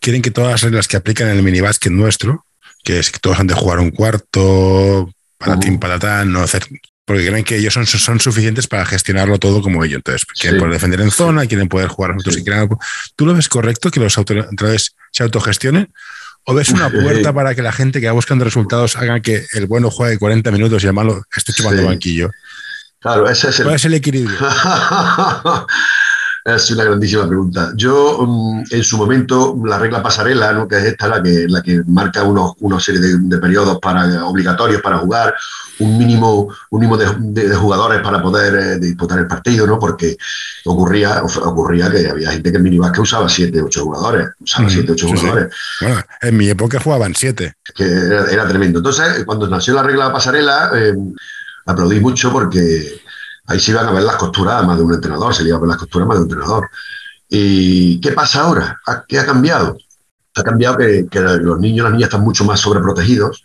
quieren 0.00 0.20
que 0.20 0.30
todas 0.30 0.50
las 0.50 0.62
reglas 0.62 0.86
que 0.86 0.98
aplican 0.98 1.28
en 1.28 1.38
el 1.38 1.42
minibásquet 1.42 1.90
nuestro, 1.90 2.44
que 2.84 2.98
es 2.98 3.10
que 3.10 3.18
todos 3.18 3.38
han 3.38 3.46
de 3.46 3.54
jugar 3.54 3.78
un 3.78 3.90
cuarto, 3.90 5.10
para 5.40 5.56
uh 5.56 5.58
-huh. 5.58 6.26
no 6.26 6.42
hacer 6.42 6.66
porque 7.10 7.26
creen 7.26 7.42
que 7.42 7.56
ellos 7.56 7.74
son, 7.74 7.86
son 7.86 8.20
suficientes 8.20 8.68
para 8.68 8.86
gestionarlo 8.86 9.36
todo 9.38 9.62
como 9.62 9.82
ellos. 9.82 9.96
Entonces, 9.96 10.24
quieren 10.38 10.60
poder 10.60 10.74
defender 10.74 11.00
en 11.00 11.10
zona, 11.10 11.44
quieren 11.46 11.66
poder 11.66 11.88
jugar 11.88 12.12
nosotros 12.12 12.36
si 12.36 12.44
quieren. 12.44 12.68
¿Tú 13.16 13.26
lo 13.26 13.34
ves 13.34 13.48
correcto 13.48 13.90
que 13.90 13.98
los 13.98 14.16
entrenadores 14.16 14.94
se 15.10 15.24
autogestionen? 15.24 15.92
¿O 16.44 16.54
ves 16.54 16.68
una 16.68 16.88
puerta 17.02 17.32
para 17.32 17.56
que 17.56 17.62
la 17.62 17.72
gente 17.72 18.00
que 18.00 18.06
va 18.06 18.12
buscando 18.12 18.44
resultados 18.44 18.94
haga 18.94 19.18
que 19.18 19.44
el 19.54 19.66
bueno 19.66 19.90
juegue 19.90 20.18
40 20.18 20.52
minutos 20.52 20.84
y 20.84 20.86
el 20.86 20.92
malo 20.92 21.24
esté 21.34 21.52
chupando 21.52 21.84
banquillo? 21.84 22.30
Claro, 23.00 23.28
ese 23.28 23.48
es 23.48 23.58
el... 23.58 23.64
¿Cuál 23.64 23.74
es 23.74 23.84
el 23.86 23.94
equilibrio? 23.94 24.38
Es 26.44 26.70
una 26.70 26.84
grandísima 26.84 27.28
pregunta. 27.28 27.72
Yo, 27.76 28.18
mm, 28.26 28.62
en 28.70 28.84
su 28.84 28.96
momento, 28.96 29.56
la 29.64 29.78
regla 29.78 30.02
pasarela, 30.02 30.52
¿no? 30.52 30.66
que 30.66 30.78
es 30.78 30.84
esta, 30.84 31.08
la 31.08 31.22
que, 31.22 31.46
la 31.48 31.62
que 31.62 31.82
marca 31.86 32.22
unos, 32.22 32.54
una 32.60 32.80
serie 32.80 33.00
de, 33.00 33.38
periodos 33.38 33.78
para, 33.78 34.24
obligatorios 34.24 34.80
para 34.80 34.98
jugar, 34.98 35.34
un 35.80 35.98
mínimo, 35.98 36.48
un 36.70 36.80
mínimo 36.80 36.96
de, 36.96 37.54
jugadores 37.54 38.00
para 38.00 38.22
poder 38.22 38.54
eh, 38.54 38.78
disputar 38.78 39.18
el 39.18 39.26
partido, 39.26 39.66
¿no? 39.66 39.78
porque 39.78 40.16
ocurría, 40.64 41.22
ocurría 41.22 41.90
que 41.90 42.08
había 42.08 42.30
gente 42.30 42.50
que 42.50 42.56
en 42.56 42.62
minibásquet 42.62 43.02
usaba 43.02 43.28
7, 43.28 43.60
8 43.60 43.82
jugadores. 43.84 44.28
Usaba 44.40 44.68
7, 44.68 44.92
8 44.92 45.08
jugadores. 45.08 45.54
Bueno, 45.80 46.02
en 46.22 46.36
mi 46.36 46.48
época 46.48 46.80
jugaban 46.80 47.14
7. 47.14 47.54
Que 47.74 47.84
era, 47.84 48.48
tremendo. 48.48 48.78
Entonces, 48.78 49.24
cuando 49.24 49.46
nació 49.46 49.74
la 49.74 49.82
regla 49.82 50.12
pasarela, 50.12 50.70
eh, 50.74 50.94
aplaudí 51.66 52.00
mucho 52.00 52.32
porque 52.32 53.00
Ahí 53.50 53.58
se 53.58 53.72
iban 53.72 53.84
a 53.84 53.90
ver 53.90 54.04
las 54.04 54.14
costuras 54.14 54.64
más 54.64 54.78
de 54.78 54.84
un 54.84 54.94
entrenador, 54.94 55.34
se 55.34 55.42
iban 55.42 55.56
a 55.56 55.60
ver 55.62 55.68
las 55.70 55.78
costuras 55.78 56.06
más 56.06 56.18
de 56.18 56.22
un 56.22 56.30
entrenador. 56.30 56.70
¿Y 57.28 58.00
qué 58.00 58.12
pasa 58.12 58.42
ahora? 58.42 58.78
¿Qué 59.08 59.18
ha 59.18 59.26
cambiado? 59.26 59.76
Ha 60.36 60.42
cambiado 60.44 60.76
que, 60.78 61.08
los 61.20 61.58
niños 61.58 61.78
y 61.78 61.82
las 61.82 61.92
niñas 61.92 62.06
están 62.06 62.22
mucho 62.22 62.44
más 62.44 62.60
sobreprotegidos 62.60 63.44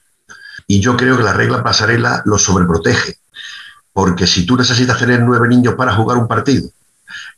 y 0.67 0.79
yo 0.79 0.95
creo 0.95 1.17
que 1.17 1.23
la 1.23 1.33
regla 1.33 1.63
pasarela 1.63 2.21
los 2.25 2.43
sobreprotege. 2.43 3.15
Porque 3.93 4.27
si 4.27 4.45
tú 4.45 4.55
necesitas 4.55 4.99
tener 4.99 5.21
nueve 5.21 5.47
niños 5.47 5.73
para 5.73 5.95
jugar 5.95 6.19
un 6.19 6.27
partido, 6.27 6.69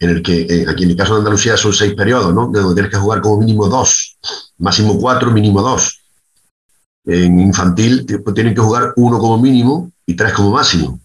en 0.01 0.09
el 0.09 0.21
que 0.21 0.41
eh, 0.41 0.65
aquí 0.67 0.83
en 0.83 0.89
el 0.89 0.97
caso 0.97 1.13
de 1.13 1.19
Andalucía 1.19 1.55
son 1.55 1.71
seis 1.71 1.93
periodos, 1.93 2.33
¿no? 2.33 2.49
De 2.51 2.59
donde 2.59 2.75
tienes 2.75 2.91
que 2.91 2.97
jugar 2.97 3.21
como 3.21 3.37
mínimo 3.37 3.69
dos, 3.69 4.17
máximo 4.57 4.99
cuatro, 4.99 5.31
mínimo 5.31 5.61
dos. 5.61 6.01
En 7.05 7.39
infantil 7.39 8.05
tienen 8.35 8.53
que 8.53 8.59
jugar 8.59 8.91
uno 8.97 9.19
como 9.19 9.37
mínimo 9.37 9.89
y 10.05 10.17
tres 10.17 10.33
como 10.33 10.51
máximo 10.51 10.99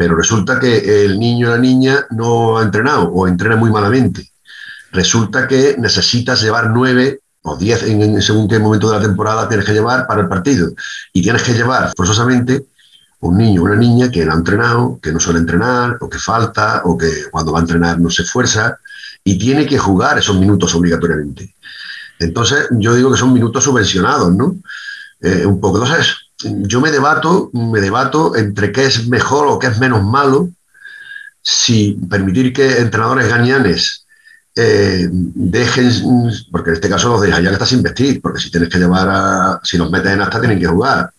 pero 0.00 0.16
resulta 0.16 0.58
que 0.58 1.04
el 1.04 1.18
niño 1.18 1.48
o 1.48 1.50
la 1.50 1.58
niña 1.58 2.06
no 2.08 2.56
ha 2.56 2.62
entrenado 2.62 3.10
o 3.10 3.28
entrena 3.28 3.56
muy 3.56 3.70
malamente. 3.70 4.30
Resulta 4.92 5.46
que 5.46 5.76
necesitas 5.78 6.40
llevar 6.40 6.70
nueve 6.70 7.20
o 7.42 7.54
diez 7.54 7.82
en, 7.82 8.22
según 8.22 8.48
qué 8.48 8.58
momento 8.58 8.88
de 8.88 8.96
la 8.96 9.02
temporada 9.02 9.46
tienes 9.46 9.66
que 9.66 9.74
llevar 9.74 10.06
para 10.06 10.22
el 10.22 10.28
partido. 10.28 10.72
Y 11.12 11.20
tienes 11.20 11.42
que 11.42 11.52
llevar 11.52 11.92
forzosamente 11.94 12.64
un 13.18 13.36
niño 13.36 13.60
o 13.60 13.64
una 13.66 13.76
niña 13.76 14.10
que 14.10 14.24
no 14.24 14.32
ha 14.32 14.36
entrenado, 14.36 14.98
que 15.02 15.12
no 15.12 15.20
suele 15.20 15.40
entrenar, 15.40 15.98
o 16.00 16.08
que 16.08 16.18
falta, 16.18 16.80
o 16.86 16.96
que 16.96 17.26
cuando 17.30 17.52
va 17.52 17.58
a 17.58 17.60
entrenar 17.60 18.00
no 18.00 18.08
se 18.08 18.22
esfuerza, 18.22 18.78
y 19.22 19.36
tiene 19.36 19.66
que 19.66 19.76
jugar 19.76 20.18
esos 20.18 20.38
minutos 20.38 20.74
obligatoriamente. 20.74 21.54
Entonces, 22.18 22.68
yo 22.70 22.94
digo 22.94 23.12
que 23.12 23.18
son 23.18 23.34
minutos 23.34 23.64
subvencionados, 23.64 24.34
¿no? 24.34 24.56
Eh, 25.20 25.44
un 25.44 25.60
poco. 25.60 25.76
Entonces, 25.76 26.16
yo 26.42 26.80
me 26.80 26.90
debato, 26.90 27.50
me 27.52 27.80
debato 27.80 28.36
entre 28.36 28.72
qué 28.72 28.86
es 28.86 29.08
mejor 29.08 29.46
o 29.46 29.58
qué 29.58 29.68
es 29.68 29.78
menos 29.78 30.02
malo 30.02 30.50
si 31.42 31.98
permitir 32.08 32.52
que 32.52 32.78
entrenadores 32.78 33.28
gañanes 33.28 34.06
eh, 34.56 35.08
dejen, 35.10 35.90
porque 36.50 36.70
en 36.70 36.74
este 36.74 36.88
caso 36.88 37.10
los 37.10 37.22
dejan 37.22 37.42
ya 37.42 37.48
que 37.50 37.54
estás 37.54 37.68
sin 37.68 37.82
vestir, 37.82 38.20
porque 38.20 38.40
si 38.40 38.50
tienes 38.50 38.68
que 38.68 38.78
llevar 38.78 39.08
a, 39.08 39.60
si 39.62 39.78
los 39.78 39.90
metes 39.90 40.12
en 40.12 40.20
hasta 40.20 40.40
tienen 40.40 40.58
que 40.58 40.66
jugar. 40.66 41.12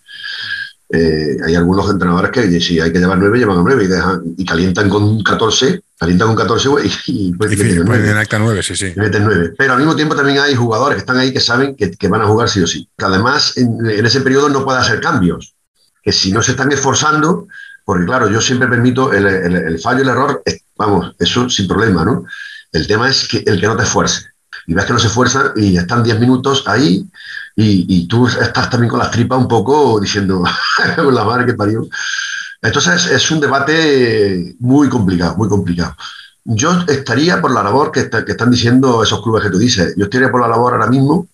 Eh, 0.93 1.37
hay 1.45 1.55
algunos 1.55 1.89
entrenadores 1.89 2.31
que 2.31 2.59
si 2.59 2.79
hay 2.79 2.91
que 2.91 2.99
llevar 2.99 3.17
nueve, 3.17 3.39
llevan 3.39 3.59
a 3.59 3.61
nueve 3.63 3.85
y, 3.85 3.87
dejan, 3.87 4.21
y 4.37 4.43
calientan 4.43 4.89
con 4.89 5.23
14, 5.23 5.81
calientan 5.97 6.27
con 6.27 6.35
14 6.35 6.69
y, 6.83 7.27
y, 7.29 7.33
pues, 7.33 7.57
en 7.57 8.17
acta 8.17 8.37
9, 8.37 8.61
sí, 8.61 8.75
sí. 8.75 8.93
meten 8.97 9.23
9. 9.23 9.53
Pero 9.57 9.73
al 9.73 9.79
mismo 9.79 9.95
tiempo 9.95 10.15
también 10.15 10.39
hay 10.39 10.53
jugadores 10.53 10.95
que 10.95 10.99
están 10.99 11.17
ahí 11.17 11.31
que 11.31 11.39
saben 11.39 11.77
que, 11.77 11.91
que 11.91 12.07
van 12.09 12.21
a 12.21 12.27
jugar 12.27 12.49
sí 12.49 12.61
o 12.61 12.67
sí. 12.67 12.89
Que 12.97 13.05
además 13.05 13.55
en, 13.55 13.89
en, 13.89 14.05
ese 14.05 14.19
periodo 14.19 14.49
no 14.49 14.65
puede 14.65 14.79
hacer 14.79 14.99
cambios. 14.99 15.55
Que 16.03 16.11
si 16.11 16.33
no 16.33 16.41
se 16.41 16.51
están 16.51 16.71
esforzando, 16.73 17.47
porque 17.85 18.05
claro, 18.05 18.29
yo 18.29 18.41
siempre 18.41 18.67
permito 18.67 19.13
el, 19.13 19.25
el, 19.25 19.55
el 19.55 19.79
fallo, 19.79 20.01
el 20.01 20.09
error, 20.09 20.43
vamos, 20.75 21.15
eso 21.19 21.49
sin 21.49 21.69
problema, 21.69 22.03
¿no? 22.03 22.25
El 22.73 22.85
tema 22.85 23.09
es 23.09 23.27
que 23.29 23.43
el 23.45 23.61
que 23.61 23.67
no 23.67 23.77
te 23.77 23.83
esfuerce. 23.83 24.30
Y 24.67 24.73
ves 24.73 24.85
que 24.85 24.93
no 24.93 24.99
se 24.99 25.07
esfuerzan 25.07 25.51
y 25.55 25.77
están 25.77 26.03
10 26.03 26.19
minutos 26.19 26.63
ahí 26.67 27.05
y, 27.55 28.07
tú 28.07 28.27
estás 28.27 28.69
también 28.69 28.89
con 28.89 28.99
las 28.99 29.11
tripas 29.11 29.39
un 29.39 29.47
poco 29.47 29.99
diciendo, 29.99 30.43
la 30.97 31.23
madre 31.23 31.45
que 31.45 31.53
parió. 31.53 31.87
Entonces 32.61 33.07
es 33.07 33.31
un 33.31 33.39
debate 33.39 34.55
muy 34.59 34.87
complicado, 34.89 35.35
muy 35.35 35.49
complicado. 35.49 35.95
Yo 36.43 36.71
estaría 36.87 37.41
por 37.41 37.51
la 37.51 37.63
labor 37.63 37.91
que, 37.91 38.01
están 38.01 38.51
diciendo 38.51 39.03
esos 39.03 39.21
clubes 39.21 39.43
que 39.43 39.49
tú 39.49 39.57
dices. 39.57 39.93
Yo 39.97 40.05
estaría 40.05 40.31
por 40.31 40.41
la 40.41 40.47
labor 40.47 40.73
ahora 40.73 40.87
mismo 40.87 41.27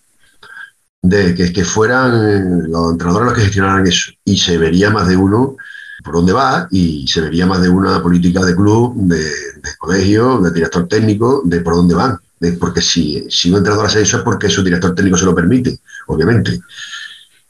de 1.02 1.34
que, 1.34 1.64
fueran 1.64 2.70
los 2.70 2.92
entrenadores 2.92 3.26
los 3.26 3.34
que 3.34 3.44
gestionaran 3.44 3.86
eso. 3.86 4.10
Y 4.24 4.38
se 4.38 4.58
vería 4.58 4.90
más 4.90 5.06
de 5.08 5.16
uno 5.16 5.56
por 6.04 6.14
dónde 6.14 6.32
va 6.32 6.68
y 6.70 7.06
se 7.08 7.20
vería 7.20 7.46
más 7.46 7.60
de 7.60 7.68
una 7.68 8.02
política 8.02 8.44
de 8.44 8.54
club, 8.54 8.94
de 8.96 9.30
colegio, 9.78 10.38
de 10.40 10.50
director 10.50 10.86
técnico, 10.88 11.42
de 11.44 11.60
por 11.60 11.74
dónde 11.74 11.94
van 11.94 12.18
porque 12.58 12.80
si, 12.80 13.26
si 13.30 13.50
un 13.50 13.58
entrenador 13.58 13.86
hace 13.86 14.02
eso 14.02 14.18
es 14.18 14.22
porque 14.22 14.48
su 14.48 14.62
director 14.62 14.94
técnico 14.94 15.16
se 15.16 15.24
lo 15.24 15.34
permite, 15.34 15.78
obviamente. 16.06 16.60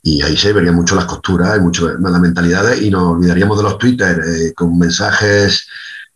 Y 0.02 0.22
ahí 0.22 0.36
se 0.36 0.52
verían 0.52 0.74
mucho 0.74 0.94
las 0.94 1.04
costuras 1.04 1.56
y 1.56 1.60
mucho 1.60 1.88
las 1.88 2.20
mentalidades 2.20 2.80
y 2.80 2.90
nos 2.90 3.16
olvidaríamos 3.16 3.56
de 3.58 3.62
los 3.64 3.78
Twitter 3.78 4.20
eh, 4.26 4.52
con 4.54 4.78
mensajes 4.78 5.66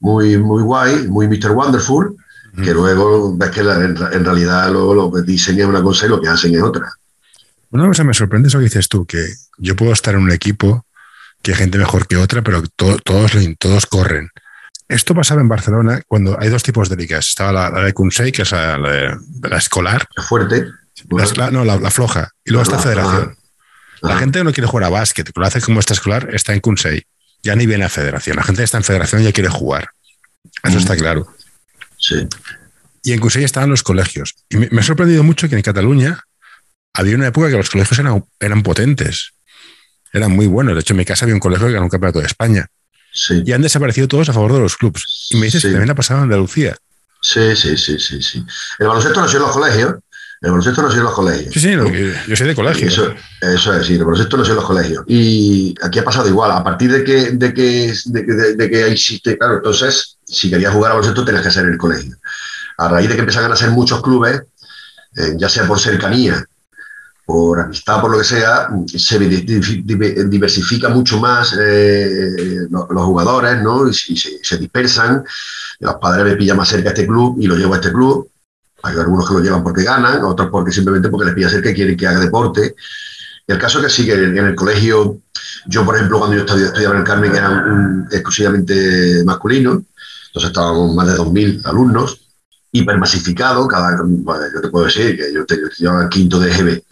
muy, 0.01 0.39
muy 0.39 0.63
guay, 0.63 1.09
muy 1.09 1.29
Mr. 1.29 1.51
Wonderful, 1.51 2.17
que 2.63 2.73
luego 2.73 3.37
ves 3.37 3.51
que 3.51 3.61
en, 3.61 3.97
realidad 3.97 4.71
lo, 4.71 4.95
lo 4.95 5.13
que 5.13 5.23
diseñan 5.23 5.71
una 5.71 5.83
cosa 5.83 6.07
y 6.07 6.09
lo 6.11 6.21
que 6.21 6.29
hacen 6.29 6.55
es 6.55 6.63
otra. 6.63 6.93
Una 7.71 7.87
cosa 7.87 8.05
me 8.05 8.13
sorprende 8.13 8.49
eso 8.49 8.59
que 8.59 8.65
dices 8.65 8.89
tú, 8.89 9.07
que 9.07 9.25
yo 9.59 9.75
puedo 9.75 9.93
estar 9.93 10.15
en 10.15 10.23
un 10.23 10.33
equipo 10.33 10.85
que 11.43 11.53
hay 11.53 11.57
gente 11.57 11.79
mejor 11.79 12.07
que 12.07 12.17
otra, 12.17 12.43
pero 12.43 12.63
todos, 12.77 13.01
todos 13.03 13.87
corren. 13.87 14.31
Esto 14.92 15.14
pasaba 15.14 15.40
en 15.40 15.48
Barcelona 15.48 16.02
cuando 16.07 16.38
hay 16.38 16.50
dos 16.50 16.62
tipos 16.62 16.88
de 16.90 16.96
ligas. 16.96 17.28
Estaba 17.28 17.70
la, 17.70 17.83
de 17.83 17.94
Kunsei, 17.94 18.31
que 18.31 18.42
es 18.42 18.52
la, 18.52 18.76
la, 18.76 19.57
escolar. 19.57 20.07
La 20.14 20.22
fuerte. 20.22 20.66
La, 21.37 21.50
no, 21.50 21.64
la, 21.64 21.90
floja. 21.90 22.31
Y 22.44 22.50
luego 22.50 22.64
está 22.64 22.78
Federación. 22.78 23.37
La 24.02 24.18
gente 24.18 24.40
que 24.40 24.44
no 24.44 24.52
quiere 24.52 24.66
jugar 24.66 24.85
a 24.85 24.88
básquet, 24.90 25.26
que 25.26 25.40
lo 25.40 25.46
hace 25.46 25.61
como 25.62 25.81
esta 25.81 25.94
escolar, 25.94 26.28
está 26.35 26.52
en 26.52 26.61
Kunsei. 26.61 27.07
Ya 27.42 27.57
ni 27.57 27.66
viene 27.66 27.85
a 27.85 27.88
Federación. 27.88 28.37
La 28.37 28.42
gente 28.42 28.61
que 28.61 28.64
está 28.64 28.76
en 28.76 28.85
Federación 28.85 29.22
ya 29.22 29.33
quiere 29.33 29.48
jugar. 29.48 29.88
Eso 30.62 30.78
está 30.78 30.94
claro. 30.94 31.26
Sí. 31.98 32.28
Y 33.02 33.12
en 33.12 33.20
Kunsei 33.20 33.44
estaban 33.44 33.70
los 33.70 33.83
colegios. 33.83 34.35
Y 34.50 34.59
me, 34.59 34.68
ha 34.78 34.83
sorprendido 34.83 35.22
mucho 35.22 35.48
que 35.48 35.57
en 35.57 35.62
Cataluña 35.62 36.22
había 36.92 37.16
una 37.16 37.28
época 37.28 37.48
que 37.48 37.57
los 37.57 37.70
colegios 37.70 37.98
eran, 37.98 38.24
eran 38.38 38.62
potentes. 38.62 39.33
Eran 40.12 40.33
muy 40.33 40.46
buenos. 40.46 40.74
De 40.74 40.81
hecho, 40.81 40.92
en 40.92 40.98
mi 40.98 41.05
casa 41.07 41.24
había 41.24 41.35
un 41.35 41.40
colegio 41.40 41.66
que 41.68 41.72
ganó 41.72 41.87
un 41.87 41.90
campeonato 41.90 42.20
de 42.20 42.26
España. 42.26 42.68
Y 43.12 43.53
han 43.53 43.62
desaparecido 43.62 44.09
todos 44.09 44.29
a 44.29 44.33
favor 44.33 44.53
de 44.53 44.61
los 44.61 44.77
clubes. 44.77 45.29
Y 45.31 45.37
me 45.37 45.46
dices 45.46 45.62
que 45.62 45.68
también 45.68 45.90
ha 45.90 45.94
pasado 45.94 46.18
en 46.20 46.25
Andalucía. 46.25 46.77
Sí, 47.20 47.55
sí, 47.55 47.77
sí, 47.77 47.98
sí, 47.98 48.22
sí. 48.22 48.44
El 48.79 48.88
baloncesto 48.88 49.20
no 49.20 49.29
sido 49.29 49.40
en 49.40 49.46
los 49.46 49.53
colegios. 49.53 49.94
El 50.40 50.51
baloncesto 50.51 50.83
no 50.83 50.88
sido 50.88 51.01
en 51.01 51.05
los 51.05 51.14
colegios. 51.14 51.55
Sí, 51.55 51.61
sí, 51.61 51.70
yo 51.70 52.37
soy 52.37 52.46
de 52.48 52.55
colegio. 52.55 52.88
Eso, 52.88 53.14
eso, 53.40 53.75
es, 53.75 53.87
sí, 53.87 53.94
el 53.94 54.05
baloncesto 54.05 54.37
no 54.37 54.44
sido 54.44 54.55
en 54.55 54.61
los 54.61 54.66
colegios. 54.66 55.05
Y 55.07 55.75
aquí 55.83 55.98
ha 55.98 56.05
pasado 56.05 56.29
igual. 56.29 56.51
A 56.51 56.64
partir 56.64 56.90
de 56.90 57.05
que, 57.05 57.31
de 57.33 57.55
que, 57.55 57.94
de, 58.05 58.70
que 58.70 58.87
existe, 58.88 59.38
claro, 59.38 59.57
entonces, 59.57 60.16
si 60.25 60.51
querías 60.51 60.72
jugar 60.72 60.92
a 60.92 60.94
baloncesto, 60.94 61.25
tenías 61.25 61.42
que 61.42 61.48
hacer 61.48 61.64
en 61.66 61.72
el 61.72 61.79
colegio. 61.79 62.16
A 62.79 62.88
raíz 62.88 63.09
de 63.09 63.14
que 63.14 63.20
empezaron 63.20 63.53
a 63.53 63.57
ser 63.57 63.70
muchos 63.70 64.03
clubes, 64.03 64.42
eh, 65.16 65.35
ya 65.37 65.48
sea 65.48 65.66
por 65.66 65.79
cercanía 65.79 66.44
por 67.33 67.61
amistad, 67.61 67.99
por 68.03 68.11
lo 68.11 68.18
que 68.18 68.25
sea, 68.25 68.68
se 68.95 69.18
diversifica 69.18 70.90
mucho 70.90 71.18
más 71.18 71.57
eh, 71.59 72.66
los, 72.68 72.85
jugadores, 73.07 73.62
¿no? 73.62 73.88
Y, 73.88 73.95
se, 73.95 74.59
dispersan. 74.59 75.25
Los 75.81 75.95
padres 75.95 76.27
me 76.27 76.37
pillan 76.37 76.59
más 76.59 76.68
cerca 76.68 76.90
a 76.90 76.92
este 76.92 77.07
club 77.07 77.37
y 77.40 77.47
lo 77.47 77.57
llevo 77.57 77.73
a 77.73 77.77
este 77.77 77.90
club. 77.90 78.29
Hay 78.83 78.99
algunos 78.99 79.27
que 79.27 79.33
lo 79.33 79.40
llevan 79.40 79.64
porque 79.64 79.83
ganan, 79.83 80.23
otros 80.25 80.51
porque 80.51 80.73
simplemente 80.73 81.09
porque 81.09 81.25
les 81.25 81.35
pilla 81.35 81.49
cerca 81.49 81.71
y 81.71 81.75
quieren 81.75 81.97
que 81.97 82.07
haga 82.07 82.21
deporte. 82.21 82.75
Y 83.49 83.53
el 83.53 83.59
caso 83.59 83.79
es 83.79 83.87
que 83.87 83.90
sí, 83.90 84.05
que 84.05 84.12
en 84.12 84.37
el 84.37 84.55
colegio, 84.55 85.23
yo 85.68 85.87
por 85.87 85.97
ejemplo, 85.97 86.18
cuando 86.18 86.37
yo 86.37 86.42
estudiaba 86.45 86.97
en 86.97 87.01
el 87.01 87.07
Carmen, 87.07 87.35
era 87.35 88.07
exclusivamente 88.11 89.25
masculino, 89.25 89.83
entonces 90.27 90.51
estábamos 90.51 90.95
más 90.95 91.07
de 91.07 91.14
2.000 91.14 91.64
alumnos, 91.64 92.22
hipermasificado, 92.73 93.69
cada, 93.69 93.99
yo 93.99 94.61
te 94.61 94.69
puedo 94.69 94.87
decir 94.87 95.17
que 95.17 95.33
yo, 95.33 95.43
estudiaba 95.43 96.03
en 96.03 96.09
quinto 96.09 96.41
de 96.41 96.51
GB, 96.51 96.83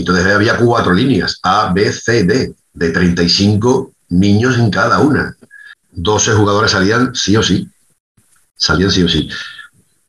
entonces 0.00 0.26
había 0.26 0.56
cuatro 0.56 0.92
líneas, 0.92 1.38
A, 1.42 1.72
B, 1.72 1.92
C, 1.92 2.24
D, 2.24 2.54
de 2.72 2.90
35 2.90 3.92
niños 4.10 4.58
en 4.58 4.70
cada 4.70 4.98
una. 5.00 5.36
12 5.92 6.32
jugadores 6.32 6.72
salían 6.72 7.14
sí 7.14 7.36
o 7.36 7.42
sí. 7.42 7.68
Salían 8.54 8.90
sí 8.90 9.02
o 9.02 9.08
sí. 9.08 9.28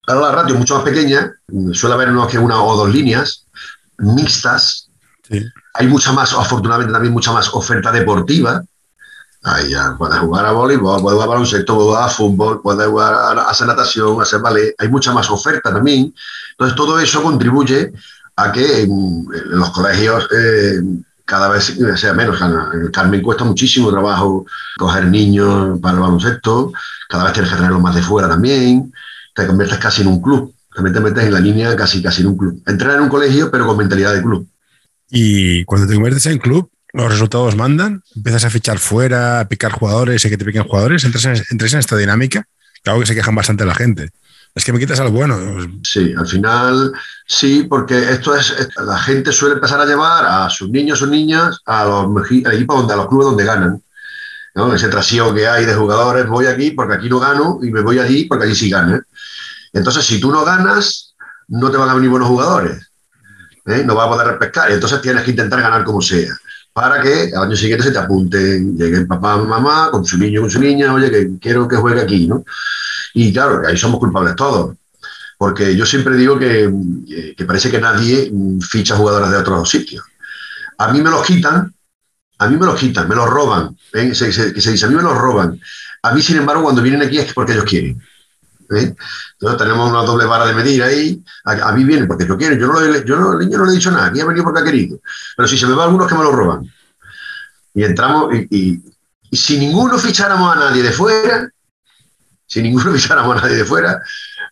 Ahora 0.07 0.27
la 0.27 0.31
ratio 0.31 0.53
es 0.55 0.59
mucho 0.59 0.75
más 0.75 0.83
pequeña, 0.83 1.33
suele 1.73 1.95
haber 1.95 2.09
unos 2.09 2.29
que 2.29 2.39
una 2.39 2.61
o 2.61 2.77
dos 2.77 2.93
líneas 2.93 3.45
mixtas. 3.97 4.89
Hay 5.73 5.87
mucha 5.87 6.13
más, 6.13 6.33
afortunadamente 6.33 6.93
también 6.93 7.13
mucha 7.13 7.31
más 7.31 7.53
oferta 7.53 7.91
deportiva. 7.91 8.63
Ahí 9.43 9.69
ya 9.69 9.95
puedes 9.97 10.17
jugar 10.19 10.45
a 10.45 10.51
voleibol, 10.51 11.01
puedes 11.01 11.15
jugar 11.15 11.27
a 11.27 11.31
baloncesto, 11.31 11.75
puedes 11.75 11.89
jugar 11.89 12.03
a 12.03 12.09
fútbol, 12.09 12.61
puedes 12.61 12.87
jugar 12.87 13.13
a 13.13 13.49
hacer 13.49 13.67
natación, 13.67 14.19
a 14.19 14.23
hacer 14.23 14.41
ballet. 14.41 14.75
Hay 14.77 14.89
mucha 14.89 15.13
más 15.13 15.29
oferta 15.29 15.73
también. 15.73 16.13
Entonces, 16.51 16.75
todo 16.75 16.99
eso 16.99 17.23
contribuye 17.23 17.93
a 18.35 18.51
que 18.51 18.81
en, 18.81 19.25
los 19.45 19.69
colegios 19.71 20.27
eh, 20.35 20.81
cada 21.25 21.49
vez 21.49 21.75
sea 21.95 22.13
menos. 22.13 22.39
En 22.41 22.89
Carmen 22.91 23.21
cuesta 23.21 23.43
muchísimo 23.43 23.91
trabajo 23.91 24.45
coger 24.77 25.05
niños 25.07 25.77
para 25.81 25.95
el 25.95 26.01
baloncesto, 26.01 26.71
cada 27.09 27.25
vez 27.25 27.33
tienes 27.33 27.51
que 27.51 27.57
traerlos 27.57 27.81
más 27.81 27.95
de 27.95 28.01
fuera 28.01 28.29
también, 28.29 28.93
te 29.35 29.45
conviertes 29.45 29.77
casi 29.77 30.01
en 30.03 30.07
un 30.07 30.21
club, 30.21 30.53
también 30.73 30.93
te 30.93 30.99
metes 31.01 31.25
en 31.25 31.33
la 31.33 31.39
línea 31.39 31.75
casi, 31.75 32.01
casi 32.01 32.21
en 32.21 32.29
un 32.29 32.37
club. 32.37 32.61
Entrar 32.65 32.95
en 32.95 33.01
un 33.01 33.09
colegio, 33.09 33.51
pero 33.51 33.67
con 33.67 33.77
mentalidad 33.77 34.13
de 34.13 34.21
club. 34.21 34.47
Y 35.09 35.65
cuando 35.65 35.87
te 35.87 35.95
conviertes 35.95 36.25
en 36.27 36.37
club, 36.37 36.69
los 36.93 37.11
resultados 37.11 37.55
mandan, 37.55 38.03
empiezas 38.15 38.45
a 38.45 38.49
fichar 38.49 38.79
fuera, 38.79 39.41
a 39.41 39.47
picar 39.47 39.71
jugadores 39.71 40.23
y 40.25 40.29
que 40.29 40.37
te 40.37 40.45
piquen 40.45 40.63
jugadores, 40.63 41.03
entras 41.03 41.25
en, 41.25 41.43
en 41.49 41.79
esta 41.79 41.97
dinámica, 41.97 42.47
claro 42.83 42.99
que 42.99 43.05
se 43.05 43.15
quejan 43.15 43.35
bastante 43.35 43.65
la 43.65 43.75
gente. 43.75 44.09
Es 44.55 44.65
que 44.65 44.73
me 44.73 44.79
quitas 44.79 44.99
algo 44.99 45.17
bueno. 45.17 45.37
Sí, 45.83 46.15
al 46.17 46.27
final 46.27 46.91
sí, 47.27 47.67
porque 47.69 48.11
esto 48.11 48.35
es, 48.35 48.55
la 48.77 48.97
gente 48.97 49.31
suele 49.31 49.55
empezar 49.55 49.79
a 49.79 49.85
llevar 49.85 50.25
a 50.25 50.49
sus 50.49 50.69
niños 50.69 50.99
o 51.03 51.07
niñas 51.07 51.59
a 51.65 51.85
los 51.85 52.31
equipos 52.31 52.77
donde, 52.77 52.93
a 52.93 52.97
los 52.97 53.07
clubes 53.07 53.27
donde 53.27 53.43
ganan. 53.45 53.83
Ese 54.73 54.87
trasiego 54.87 55.31
que 55.35 55.47
hay 55.47 55.65
de 55.65 55.75
jugadores, 55.75 56.25
voy 56.25 56.47
aquí 56.47 56.71
porque 56.71 56.95
aquí 56.95 57.07
no 57.07 57.19
gano 57.19 57.59
y 57.61 57.69
me 57.69 57.81
voy 57.81 57.99
allí 57.99 58.25
porque 58.25 58.45
allí 58.45 58.55
sí 58.55 58.71
gano. 58.71 58.99
Entonces, 59.71 60.03
si 60.03 60.19
tú 60.19 60.31
no 60.31 60.43
ganas, 60.43 61.13
no 61.49 61.69
te 61.69 61.77
van 61.77 61.89
a 61.89 61.93
venir 61.93 62.09
buenos 62.09 62.27
jugadores. 62.27 62.89
¿eh? 63.67 63.83
No 63.85 63.93
vas 63.93 64.07
a 64.07 64.09
poder 64.09 64.39
pescar. 64.39 64.71
Entonces 64.71 64.99
tienes 65.01 65.21
que 65.21 65.29
intentar 65.29 65.61
ganar 65.61 65.83
como 65.83 66.01
sea 66.01 66.35
para 66.77 67.01
que 67.01 67.31
al 67.35 67.45
año 67.45 67.55
siguiente 67.55 67.85
se 67.85 67.91
te 67.91 67.97
apunten, 67.97 68.77
lleguen 68.77 69.07
papá, 69.07 69.35
mamá, 69.35 69.89
con 69.89 70.05
su 70.05 70.15
niño, 70.15 70.41
con 70.41 70.51
su 70.51 70.59
niña, 70.59 70.93
oye, 70.93 71.09
que 71.09 71.27
quiero 71.41 71.67
que 71.67 71.75
juegue 71.75 72.01
aquí, 72.01 72.27
¿no? 72.27 72.45
Y 73.15 73.33
claro, 73.33 73.67
ahí 73.67 73.75
somos 73.75 73.99
culpables 73.99 74.35
todos, 74.35 74.75
porque 75.39 75.75
yo 75.75 75.87
siempre 75.87 76.15
digo 76.15 76.37
que, 76.37 76.71
parece 77.47 77.71
que 77.71 77.81
nadie 77.81 78.31
ficha 78.61 78.95
jugadores 78.95 79.31
de 79.31 79.37
otros 79.37 79.67
sitios. 79.67 80.05
A 80.77 80.93
mí 80.93 81.01
me 81.01 81.09
los 81.09 81.25
quitan, 81.25 81.73
a 82.37 82.47
mí 82.47 82.57
me 82.57 82.67
los 82.67 82.79
quitan, 82.79 83.09
me 83.09 83.15
los 83.15 83.27
roban, 83.27 83.75
¿eh? 83.93 84.13
se, 84.13 84.31
se, 84.31 84.51
dice, 84.51 84.85
a 84.85 84.89
mí 84.89 84.93
me 84.95 85.01
los 85.01 85.17
roban. 85.17 85.59
A 86.03 86.13
mí, 86.13 86.21
sin 86.21 86.37
embargo, 86.37 86.61
cuando 86.61 86.83
vienen 86.83 87.01
aquí 87.01 87.17
es 87.17 87.33
porque 87.33 87.53
ellos 87.53 87.65
quieren. 87.65 87.99
¿Eh? 88.75 88.95
Entonces 89.33 89.57
tenemos 89.57 89.89
una 89.89 90.01
doble 90.01 90.25
vara 90.25 90.45
de 90.45 90.53
medir 90.53 90.83
ahí. 90.83 91.23
A, 91.45 91.71
mí 91.71 91.83
viene 91.83 92.05
porque 92.05 92.27
yo 92.27 92.37
quiero. 92.37 92.55
Yo 92.55 92.67
no, 92.67 92.79
le, 92.79 93.03
yo 93.05 93.17
no, 93.17 93.37
niño 93.37 93.57
no 93.57 93.65
le 93.65 93.71
he 93.71 93.75
dicho 93.75 93.91
nada. 93.91 94.07
Aquí 94.07 94.19
ha 94.19 94.25
venido 94.25 94.43
porque 94.43 94.61
ha 94.61 94.63
querido. 94.63 94.99
Pero 95.35 95.47
si 95.47 95.57
se 95.57 95.67
me 95.67 95.73
va 95.73 95.85
algunos 95.85 96.07
que 96.07 96.15
me 96.15 96.23
lo 96.23 96.31
roban. 96.31 96.71
Y 97.73 97.83
entramos 97.83 98.33
y, 98.49 98.81
si 99.31 99.59
ninguno 99.59 99.99
ficháramos 99.99 100.55
a 100.55 100.59
nadie 100.59 100.81
de 100.81 100.91
fuera, 100.91 101.49
si 102.45 102.61
ninguno 102.61 102.91
ficháramos 102.95 103.37
a 103.37 103.41
nadie 103.41 103.57
de 103.57 103.65
fuera, 103.65 104.01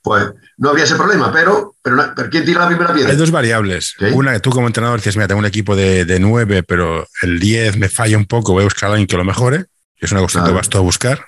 pues 0.03 0.25
no 0.57 0.69
habría 0.69 0.85
ese 0.85 0.95
problema. 0.95 1.31
Pero, 1.31 1.75
pero, 1.81 2.13
¿quién 2.29 2.45
tira 2.45 2.61
la 2.61 2.67
primera 2.67 2.93
piedra? 2.93 3.11
Hay 3.11 3.17
dos 3.17 3.31
variables. 3.31 3.95
Una 4.13 4.33
que 4.33 4.39
tú 4.39 4.51
como 4.51 4.67
entrenador 4.67 4.99
dices, 4.99 5.15
mira, 5.15 5.27
tengo 5.27 5.39
un 5.39 5.45
equipo 5.45 5.75
de, 5.75 6.05
de 6.05 6.19
9, 6.19 6.63
pero 6.63 7.07
el 7.21 7.39
10 7.39 7.77
me 7.77 7.89
falla 7.89 8.17
un 8.17 8.25
poco, 8.25 8.53
voy 8.53 8.61
a 8.61 8.65
buscar 8.65 8.89
a 8.89 8.93
alguien 8.93 9.07
que 9.07 9.17
lo 9.17 9.23
mejore. 9.23 9.65
Es 9.97 10.11
una 10.11 10.21
cosa 10.21 10.43
que 10.43 10.51
vas 10.51 10.69
tú 10.69 10.77
a 10.77 10.81
buscar. 10.81 11.25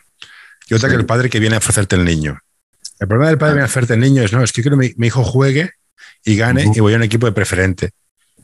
Y 0.69 0.73
otra 0.73 0.89
que 0.89 0.95
el 0.95 1.05
padre 1.05 1.29
que 1.29 1.39
viene 1.39 1.55
a 1.55 1.59
ofrecerte 1.59 1.95
el 1.95 2.05
niño. 2.05 2.39
El 2.99 3.07
problema 3.07 3.29
del 3.29 3.37
padre 3.37 3.55
de 3.57 3.63
hacerte 3.63 3.93
el 3.93 3.99
niño 3.99 4.23
es, 4.23 4.33
no, 4.33 4.43
es 4.43 4.51
que 4.51 4.61
quiero 4.61 4.77
que 4.77 4.93
mi, 4.97 5.07
hijo 5.07 5.23
juegue 5.23 5.71
y 6.23 6.35
gane 6.35 6.71
y 6.73 6.79
voy 6.79 6.93
a 6.93 6.97
un 6.97 7.03
equipo 7.03 7.25
de 7.25 7.31
preferente. 7.31 7.91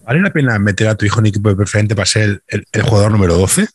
¿Vale 0.06 0.22
la 0.22 0.32
pena 0.32 0.60
meter 0.60 0.88
a 0.88 0.96
tu 0.96 1.06
hijo 1.06 1.20
en 1.20 1.24
un 1.24 1.28
equipo 1.28 1.50
de 1.50 1.56
preferente 1.56 1.96
para 1.96 2.06
ser 2.06 2.44
el, 2.48 2.82
jugador 2.84 3.12
número 3.12 3.36
12? 3.36 3.68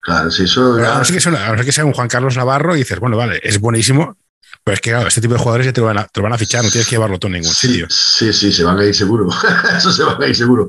Claro, 0.00 0.30
si 0.30 0.44
eso. 0.44 0.74
A 0.74 0.98
no 0.98 1.04
ser 1.04 1.14
que 1.14 1.20
sea, 1.20 1.56
que 1.56 1.72
sea 1.72 1.84
un 1.84 1.92
Juan 1.92 2.08
Carlos 2.08 2.36
Navarro 2.36 2.74
y 2.74 2.80
dices, 2.80 2.98
bueno, 2.98 3.16
vale, 3.16 3.40
es 3.42 3.60
buenísimo, 3.60 4.16
pero 4.64 4.74
es 4.74 4.80
que, 4.80 4.90
claro, 4.90 5.08
este 5.08 5.20
tipo 5.20 5.34
de 5.34 5.40
jugadores 5.40 5.66
ya 5.66 5.72
te 5.72 5.80
lo, 5.80 5.86
van 5.86 5.98
a, 5.98 6.06
te 6.06 6.20
van 6.20 6.32
a 6.32 6.38
fichar, 6.38 6.62
no 6.62 6.70
tienes 6.70 6.86
que 6.86 6.96
llevarlo 6.96 7.18
tú 7.18 7.28
en 7.28 7.34
ningún 7.34 7.54
sitio. 7.54 7.86
Sí, 7.88 8.32
sí, 8.32 8.52
se 8.52 8.64
van 8.64 8.78
a 8.78 8.84
ir 8.84 8.94
seguro. 8.94 9.28
Eso 9.76 9.92
se 9.92 10.02
van 10.02 10.22
a 10.22 10.26
ir 10.26 10.36
seguro. 10.36 10.68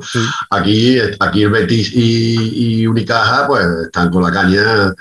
Aquí, 0.50 0.98
aquí 1.20 1.44
el 1.44 1.50
Betis 1.50 1.92
y, 1.94 2.82
y, 2.82 2.88
Unicaja, 2.88 3.48
pues 3.48 3.66
están 3.86 4.10
con 4.10 4.24
la 4.24 4.32
caña 4.32 4.94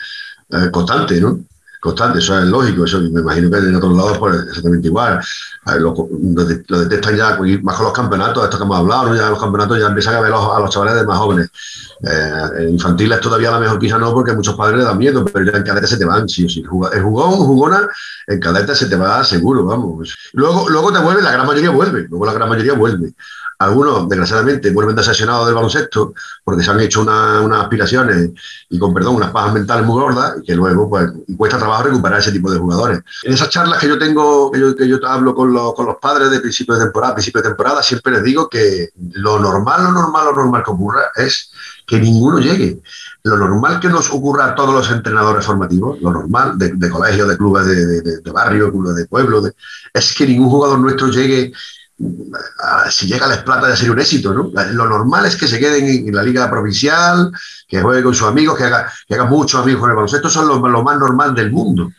eh, 0.50 0.70
constante, 0.72 1.20
¿no? 1.20 1.40
Constante, 1.80 2.18
eso 2.18 2.38
es 2.38 2.44
lógico, 2.46 2.84
eso 2.84 3.00
me 3.00 3.20
imagino 3.20 3.50
que 3.50 3.58
en 3.58 3.76
otros 3.76 3.96
lados 3.96 4.18
pues 4.18 4.36
exactamente 4.48 4.88
igual. 4.88 5.20
Lo, 5.78 5.94
lo, 5.94 6.44
detectan 6.44 7.16
ya, 7.16 7.38
más 7.62 7.76
con 7.76 7.84
los 7.84 7.92
campeonatos, 7.92 8.44
esto 8.44 8.56
que 8.56 8.64
hemos 8.64 8.78
hablado, 8.78 9.14
ya 9.14 9.28
los 9.28 9.38
campeonatos 9.38 9.78
ya 9.78 9.86
empiezan 9.86 10.14
a 10.14 10.20
ver 10.20 10.32
a 10.32 10.60
los 10.60 10.70
chavales 10.70 10.94
de 10.94 11.04
más 11.04 11.18
jóvenes. 11.18 11.50
Eh, 12.02 12.68
infantiles 12.70 13.20
todavía 13.20 13.48
a 13.48 13.52
lo 13.52 13.60
mejor 13.60 13.78
quizá 13.78 13.98
no, 13.98 14.12
porque 14.14 14.32
muchos 14.32 14.54
padres 14.54 14.78
le 14.78 14.84
dan 14.84 14.96
miedo, 14.96 15.24
pero 15.24 15.54
en 15.54 15.62
cadete 15.62 15.86
se 15.86 15.98
te 15.98 16.04
van, 16.04 16.28
sí 16.28 16.46
o 16.46 16.48
sí. 16.48 16.64
El 16.92 17.02
jugón, 17.02 17.32
jugona, 17.32 17.88
en 18.26 18.40
cadete 18.40 18.74
se 18.74 18.86
te 18.86 18.96
va 18.96 19.22
seguro, 19.24 19.64
vamos. 19.64 20.16
Luego, 20.32 20.68
luego 20.68 20.92
te 20.92 21.00
vuelve, 21.00 21.22
la 21.22 21.32
gran 21.32 21.46
mayoría 21.46 21.70
vuelve, 21.70 22.06
luego 22.08 22.24
la 22.24 22.32
gran 22.32 22.48
mayoría 22.48 22.72
vuelve. 22.74 23.12
Algunos, 23.60 24.08
desgraciadamente, 24.08 24.70
vuelven 24.70 24.94
desesionados 24.94 25.46
del 25.46 25.56
baloncesto 25.56 26.14
porque 26.44 26.62
se 26.62 26.70
han 26.70 26.78
hecho 26.78 27.02
unas 27.02 27.60
aspiraciones 27.60 28.30
y, 28.68 28.78
con 28.78 28.94
perdón, 28.94 29.16
unas 29.16 29.32
pajas 29.32 29.52
mentales 29.52 29.84
muy 29.84 30.00
gordas 30.00 30.36
y 30.40 30.46
que 30.46 30.54
luego 30.54 30.88
pues, 30.88 31.10
cuesta 31.36 31.58
trabajo 31.58 31.82
recuperar 31.82 32.20
ese 32.20 32.30
tipo 32.30 32.52
de 32.52 32.58
jugadores. 32.58 33.00
En 33.24 33.32
esas 33.32 33.48
charlas 33.50 33.80
que 33.80 33.88
yo 33.88 33.98
tengo, 33.98 34.52
que 34.52 34.60
yo, 34.60 34.76
que 34.76 35.06
hablo 35.06 35.34
con 35.34 35.52
los, 35.52 35.74
con 35.74 35.86
los 35.86 35.96
padres 35.96 36.30
de 36.30 36.38
principio 36.38 36.74
de 36.74 36.84
temporada, 36.84 37.14
principio 37.14 37.42
de 37.42 37.48
temporada, 37.48 37.82
siempre 37.82 38.12
les 38.12 38.22
digo 38.22 38.48
que 38.48 38.90
lo 39.14 39.40
normal, 39.40 39.82
lo 39.82 39.90
normal, 39.90 40.26
lo 40.26 40.36
normal 40.36 40.62
que 40.62 40.70
ocurra 40.70 41.02
es 41.16 41.50
que 41.84 41.98
ninguno 41.98 42.38
llegue. 42.38 42.80
Lo 43.24 43.36
normal 43.36 43.80
que 43.80 43.88
nos 43.88 44.08
ocurra 44.10 44.46
a 44.46 44.54
todos 44.54 44.72
los 44.72 44.90
entrenadores 44.90 45.44
formativos, 45.44 46.00
lo 46.00 46.12
normal 46.12 46.56
de, 46.56 46.74
de 46.74 46.90
colegios, 46.90 47.28
de 47.28 47.36
clubes 47.36 47.66
de, 47.66 47.86
de, 48.02 48.20
de 48.20 48.30
barrio, 48.30 48.70
clubes 48.70 48.94
de 48.94 49.06
pueblo, 49.06 49.42
es 49.92 50.14
que 50.14 50.26
ningún 50.26 50.48
jugador 50.48 50.78
nuestro 50.78 51.08
llegue 51.08 51.52
si 52.90 53.06
llega 53.06 53.26
a 53.26 53.28
la 53.28 53.34
Esplata 53.36 53.68
ya 53.68 53.76
sería 53.76 53.92
un 53.92 54.00
éxito, 54.00 54.32
¿no? 54.32 54.50
Lo 54.72 54.88
normal 54.88 55.26
es 55.26 55.36
que 55.36 55.48
se 55.48 55.58
queden 55.58 55.86
en, 55.86 56.14
la 56.14 56.22
liga 56.22 56.48
provincial, 56.48 57.32
que 57.66 57.82
juegue 57.82 58.02
con 58.02 58.14
sus 58.14 58.28
amigos, 58.28 58.56
que 58.56 58.64
haga, 58.64 58.92
que 59.06 59.14
haga 59.14 59.24
muchos 59.24 59.60
amigos 59.60 59.80
con 59.80 59.90
el 59.90 59.96
baloncesto, 59.96 60.28
es 60.28 60.36
lo, 60.36 60.68
lo, 60.68 60.82
más 60.82 60.98
normal 60.98 61.34
del 61.34 61.50
mundo. 61.50 61.90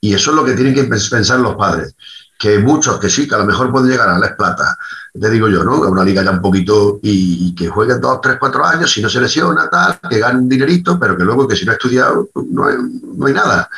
Y 0.00 0.14
eso 0.14 0.30
es 0.30 0.36
lo 0.36 0.44
que 0.44 0.54
tienen 0.54 0.74
que 0.74 0.84
pensar 0.84 1.38
los 1.40 1.54
padres. 1.54 1.94
Que 2.38 2.58
muchos, 2.58 2.98
que 2.98 3.08
sí, 3.08 3.28
que 3.28 3.34
a 3.34 3.38
lo 3.38 3.44
mejor 3.44 3.70
pueden 3.70 3.90
llegar 3.90 4.08
a 4.08 4.18
la 4.18 4.26
Esplata, 4.26 4.76
te 5.12 5.30
digo 5.30 5.48
yo, 5.48 5.62
¿no? 5.62 5.84
A 5.84 5.90
una 5.90 6.02
liga 6.02 6.24
ya 6.24 6.30
un 6.30 6.40
poquito 6.40 6.98
y, 7.02 7.54
que 7.54 7.68
jueguen 7.68 8.00
dos, 8.00 8.20
tres, 8.20 8.38
cuatro 8.40 8.64
años, 8.64 8.90
si 8.90 9.02
no 9.02 9.08
se 9.08 9.20
lesiona, 9.20 9.68
tal, 9.68 10.00
que 10.08 10.18
gane 10.18 10.38
un 10.38 10.48
dinerito, 10.48 10.98
pero 10.98 11.16
que 11.16 11.24
luego 11.24 11.46
que 11.46 11.56
si 11.56 11.66
no 11.66 11.72
ha 11.72 11.74
estudiado, 11.74 12.28
pues 12.32 12.46
no 12.46 12.66
hay, 12.66 12.76
no 13.16 13.26
hay 13.26 13.34
nada. 13.34 13.68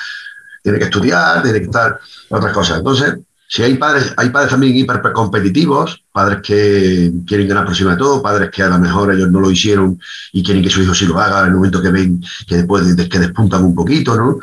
Tiene 0.62 0.78
que 0.78 0.84
estudiar, 0.84 1.42
tiene 1.42 1.58
que 1.58 1.66
estar 1.66 2.00
otras 2.30 2.52
cosas. 2.54 2.78
Entonces, 2.78 3.18
si 3.46 3.62
hay 3.62 3.74
padres, 3.74 4.12
hay 4.16 4.30
padres 4.30 4.50
también 4.50 4.76
hiper 4.76 5.00
competitivos, 5.12 6.02
padres 6.10 6.40
que 6.42 7.12
quieren 7.26 7.48
ganar 7.48 7.64
por 7.64 7.72
encima 7.72 7.92
de 7.92 7.98
todo, 7.98 8.22
padres 8.22 8.50
que 8.50 8.62
a 8.62 8.68
lo 8.68 8.78
mejor 8.78 9.12
ellos 9.12 9.30
no 9.30 9.40
lo 9.40 9.50
hicieron 9.50 10.00
y 10.32 10.42
quieren 10.42 10.62
que 10.62 10.70
su 10.70 10.82
hijo 10.82 10.94
sí 10.94 11.06
lo 11.06 11.20
haga 11.20 11.40
en 11.40 11.48
el 11.48 11.54
momento 11.54 11.82
que 11.82 11.90
ven 11.90 12.22
que 12.46 12.56
después 12.56 12.96
de, 12.96 13.08
que 13.08 13.18
despuntan 13.18 13.64
un 13.64 13.74
poquito, 13.74 14.16
¿no? 14.16 14.40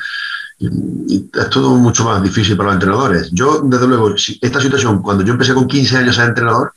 Y, 0.60 1.30
es 1.34 1.50
todo 1.50 1.76
mucho 1.76 2.06
más 2.06 2.22
difícil 2.22 2.56
para 2.56 2.68
los 2.68 2.76
entrenadores. 2.76 3.30
Yo, 3.32 3.62
desde 3.62 3.88
luego, 3.88 4.14
esta 4.16 4.62
situación, 4.62 5.02
cuando 5.02 5.24
yo 5.24 5.34
empecé 5.34 5.54
con 5.54 5.68
15 5.68 5.98
años 5.98 6.20
a 6.20 6.26
entrenador, 6.26 6.74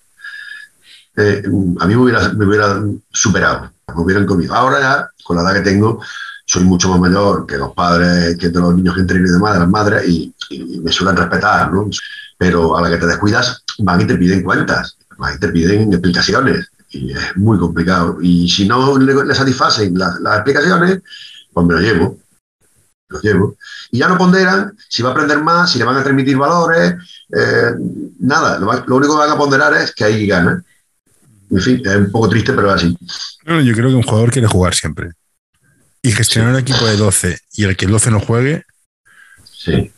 eh, 1.16 1.42
a 1.80 1.86
mí 1.86 1.94
me 1.94 2.02
hubiera, 2.02 2.32
me 2.32 2.46
hubiera 2.46 2.82
superado, 3.12 3.70
me 3.94 4.02
hubieran 4.02 4.26
comido. 4.26 4.54
Ahora 4.54 4.80
ya, 4.80 5.10
con 5.22 5.36
la 5.36 5.42
edad 5.42 5.54
que 5.54 5.70
tengo, 5.70 6.00
soy 6.46 6.64
mucho 6.64 6.88
más 6.88 7.00
mayor 7.00 7.46
que 7.46 7.56
los 7.56 7.72
padres, 7.72 8.36
que 8.36 8.48
de 8.48 8.60
los 8.60 8.74
niños 8.74 8.94
que 8.94 9.00
entrenan 9.00 9.26
y 9.26 9.30
demás, 9.30 9.54
de 9.54 9.60
las 9.60 9.68
madres, 9.68 10.08
y, 10.08 10.33
y 10.50 10.80
me 10.80 10.92
suelen 10.92 11.16
respetar, 11.16 11.72
¿no? 11.72 11.88
pero 12.36 12.76
a 12.76 12.82
la 12.82 12.90
que 12.90 12.98
te 12.98 13.06
descuidas 13.06 13.62
van 13.78 14.00
y 14.00 14.06
te 14.06 14.16
piden 14.16 14.42
cuentas, 14.42 14.96
van 15.16 15.36
y 15.36 15.38
te 15.38 15.48
piden 15.48 15.92
explicaciones 15.92 16.68
y 16.90 17.12
es 17.12 17.36
muy 17.36 17.58
complicado. 17.58 18.18
Y 18.20 18.48
si 18.48 18.66
no 18.68 18.98
le, 18.98 19.34
satisfacen 19.34 19.98
las, 19.98 20.16
explicaciones, 20.16 21.00
pues 21.52 21.66
me 21.66 21.74
lo 21.74 21.80
llevo, 21.80 22.18
lo 23.08 23.20
llevo. 23.20 23.56
Y 23.90 23.98
ya 23.98 24.08
no 24.08 24.18
ponderan 24.18 24.76
si 24.88 25.02
va 25.02 25.10
a 25.10 25.12
aprender 25.12 25.42
más, 25.42 25.72
si 25.72 25.78
le 25.78 25.84
van 25.84 25.96
a 25.96 26.02
transmitir 26.02 26.36
valores, 26.36 26.94
eh, 27.36 27.72
nada, 28.20 28.58
lo, 28.58 28.96
único 28.96 29.14
que 29.14 29.20
van 29.20 29.30
a 29.30 29.38
ponderar 29.38 29.74
es 29.74 29.94
que 29.94 30.04
hay 30.04 30.26
gana. 30.26 30.62
En 31.50 31.60
fin, 31.60 31.82
es 31.84 31.96
un 31.96 32.10
poco 32.10 32.28
triste, 32.28 32.52
pero 32.52 32.68
es 32.68 32.82
así. 32.82 32.96
yo 33.46 33.74
creo 33.74 33.90
que 33.90 33.96
un 33.96 34.02
jugador 34.02 34.30
quiere 34.30 34.48
jugar 34.48 34.74
siempre. 34.74 35.12
Y 36.02 36.12
gestionar 36.12 36.52
un 36.52 36.60
equipo 36.60 36.84
de 36.86 36.96
12 36.96 37.38
y 37.52 37.64
el 37.64 37.76
que 37.76 37.86
el 37.86 37.92
12 37.92 38.10
no 38.10 38.20
juegue, 38.20 38.64
sí. 39.50 39.90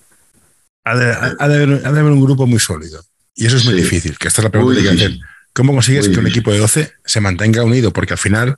Ha 0.87 0.97
de, 0.97 1.13
haber, 1.41 2.03
un 2.05 2.25
grupo 2.25 2.47
muy 2.47 2.61
sólido. 2.61 3.05
Y 3.35 3.47
eso 3.47 3.57
es 3.57 3.65
muy 3.65 3.75
difícil, 3.75 4.17
que 4.17 4.29
esta 4.29 4.41
es 4.41 4.45
la 4.45 4.51
pregunta 4.51 4.81
que 4.81 4.89
hay 4.89 4.97
que 4.97 5.05
hacer. 5.05 5.19
¿Cómo 5.53 5.73
consigues 5.73 6.09
que 6.09 6.21
un 6.21 6.29
equipo 6.29 6.53
de 6.53 6.59
12 6.59 6.93
se 7.05 7.21
mantenga 7.21 7.65
unido? 7.65 7.93
Porque 7.93 8.15
al 8.15 8.19
final 8.19 8.55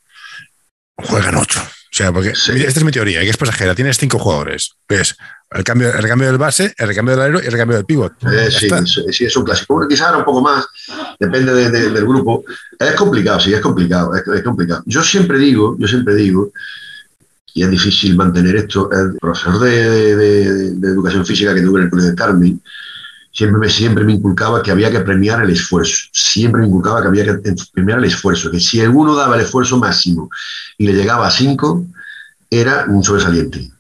juegan 0.94 1.36
8. 1.36 1.60
O 1.60 1.72
sea, 1.90 2.12
porque 2.12 2.30
esta 2.32 2.52
es 2.52 2.84
mi 2.84 2.92
teoría, 2.92 3.20
que 3.20 3.30
es 3.30 3.36
pasajera. 3.38 3.74
Tienes 3.74 3.96
cinco 3.96 4.18
jugadores. 4.18 4.72
Ves 4.86 5.16
el 5.50 5.64
cambio, 5.64 5.88
el 5.88 6.02
recambio 6.02 6.28
del 6.28 6.36
base, 6.36 6.74
el 6.76 6.88
recambio 6.88 7.16
del 7.16 7.24
aero 7.24 7.42
y 7.42 7.46
el 7.46 7.52
recambio 7.52 7.78
del 7.78 7.86
pivot. 7.86 8.12
Eh, 8.30 8.50
sí, 8.50 8.68
sí, 9.10 9.24
es 9.24 9.34
un 9.34 9.44
clásico. 9.44 9.88
Quizás 9.88 10.14
un 10.14 10.24
poco 10.24 10.42
más, 10.42 10.66
depende 11.18 11.70
del 11.70 12.04
grupo. 12.04 12.44
Es 12.78 12.92
complicado, 12.92 13.40
sí, 13.40 13.54
es 13.54 13.60
complicado, 13.62 14.12
es, 14.14 14.42
complicado. 14.42 14.82
Yo 14.84 15.02
siempre 15.02 15.38
digo, 15.38 15.76
yo 15.78 15.88
siempre 15.88 16.14
digo 16.14 16.52
y 17.58 17.62
es 17.64 17.70
difícil 17.70 18.14
mantener 18.14 18.54
esto. 18.54 18.88
El 18.92 19.18
profesor 19.18 19.58
de, 19.58 20.68
educación 20.68 21.26
física 21.26 21.52
que 21.52 21.62
tuve 21.62 21.80
en 21.80 21.84
el 21.86 21.90
Colegio 21.90 22.10
de 22.10 22.16
Carmen 22.16 22.62
siempre 23.32 23.58
me, 23.58 23.68
siempre 23.68 24.04
me 24.04 24.12
inculcaba 24.12 24.62
que 24.62 24.70
había 24.70 24.92
que 24.92 25.00
premiar 25.00 25.42
el 25.42 25.50
esfuerzo. 25.50 26.08
Siempre 26.12 26.60
me 26.60 26.68
inculcaba 26.68 27.02
que 27.02 27.08
había 27.08 27.24
que 27.24 27.56
premiar 27.72 27.98
el 27.98 28.04
esfuerzo, 28.04 28.48
que 28.52 28.60
si 28.60 28.80
uno 28.80 29.16
daba 29.16 29.34
el 29.34 29.40
esfuerzo 29.40 29.76
máximo 29.76 30.30
y 30.76 30.86
le 30.86 30.92
llegaba 30.92 31.26
a 31.26 31.30
5, 31.32 31.84
era 32.48 32.84
un 32.86 33.02
sobresaliente. 33.02 33.72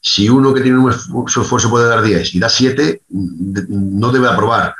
Si 0.00 0.30
uno 0.30 0.54
que 0.54 0.62
tiene 0.62 0.78
un 0.78 0.90
esfuerzo 0.90 1.68
puede 1.68 1.88
dar 1.88 2.02
10 2.02 2.36
y 2.36 2.38
da 2.38 2.48
7, 2.48 3.02
no 3.10 4.12
debe 4.12 4.28
aprobar. 4.28 4.74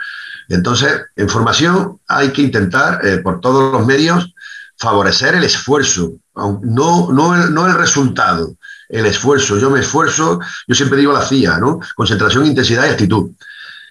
Entonces, 0.49 1.03
en 1.15 1.29
formación 1.29 1.99
hay 2.09 2.31
que 2.31 2.41
intentar, 2.41 3.05
eh, 3.05 3.19
por 3.19 3.41
todos 3.43 3.71
los 3.71 3.85
medios, 3.85 4.33
favorecer 4.79 5.35
el 5.35 5.45
esfuerzo, 5.45 6.15
no, 6.37 7.13
no, 7.13 7.49
no 7.49 7.67
el 7.67 7.75
resultado, 7.75 8.57
el 8.89 9.07
esfuerzo. 9.07 9.59
Yo 9.59 9.71
me 9.71 9.81
esfuerzo, 9.81 10.41
yo 10.67 10.75
siempre 10.75 10.99
digo 10.99 11.13
la 11.13 11.25
CIA, 11.25 11.59
¿no? 11.59 11.81
Concentración, 11.95 12.47
intensidad 12.47 12.87
y 12.87 12.91
actitud. 12.91 13.31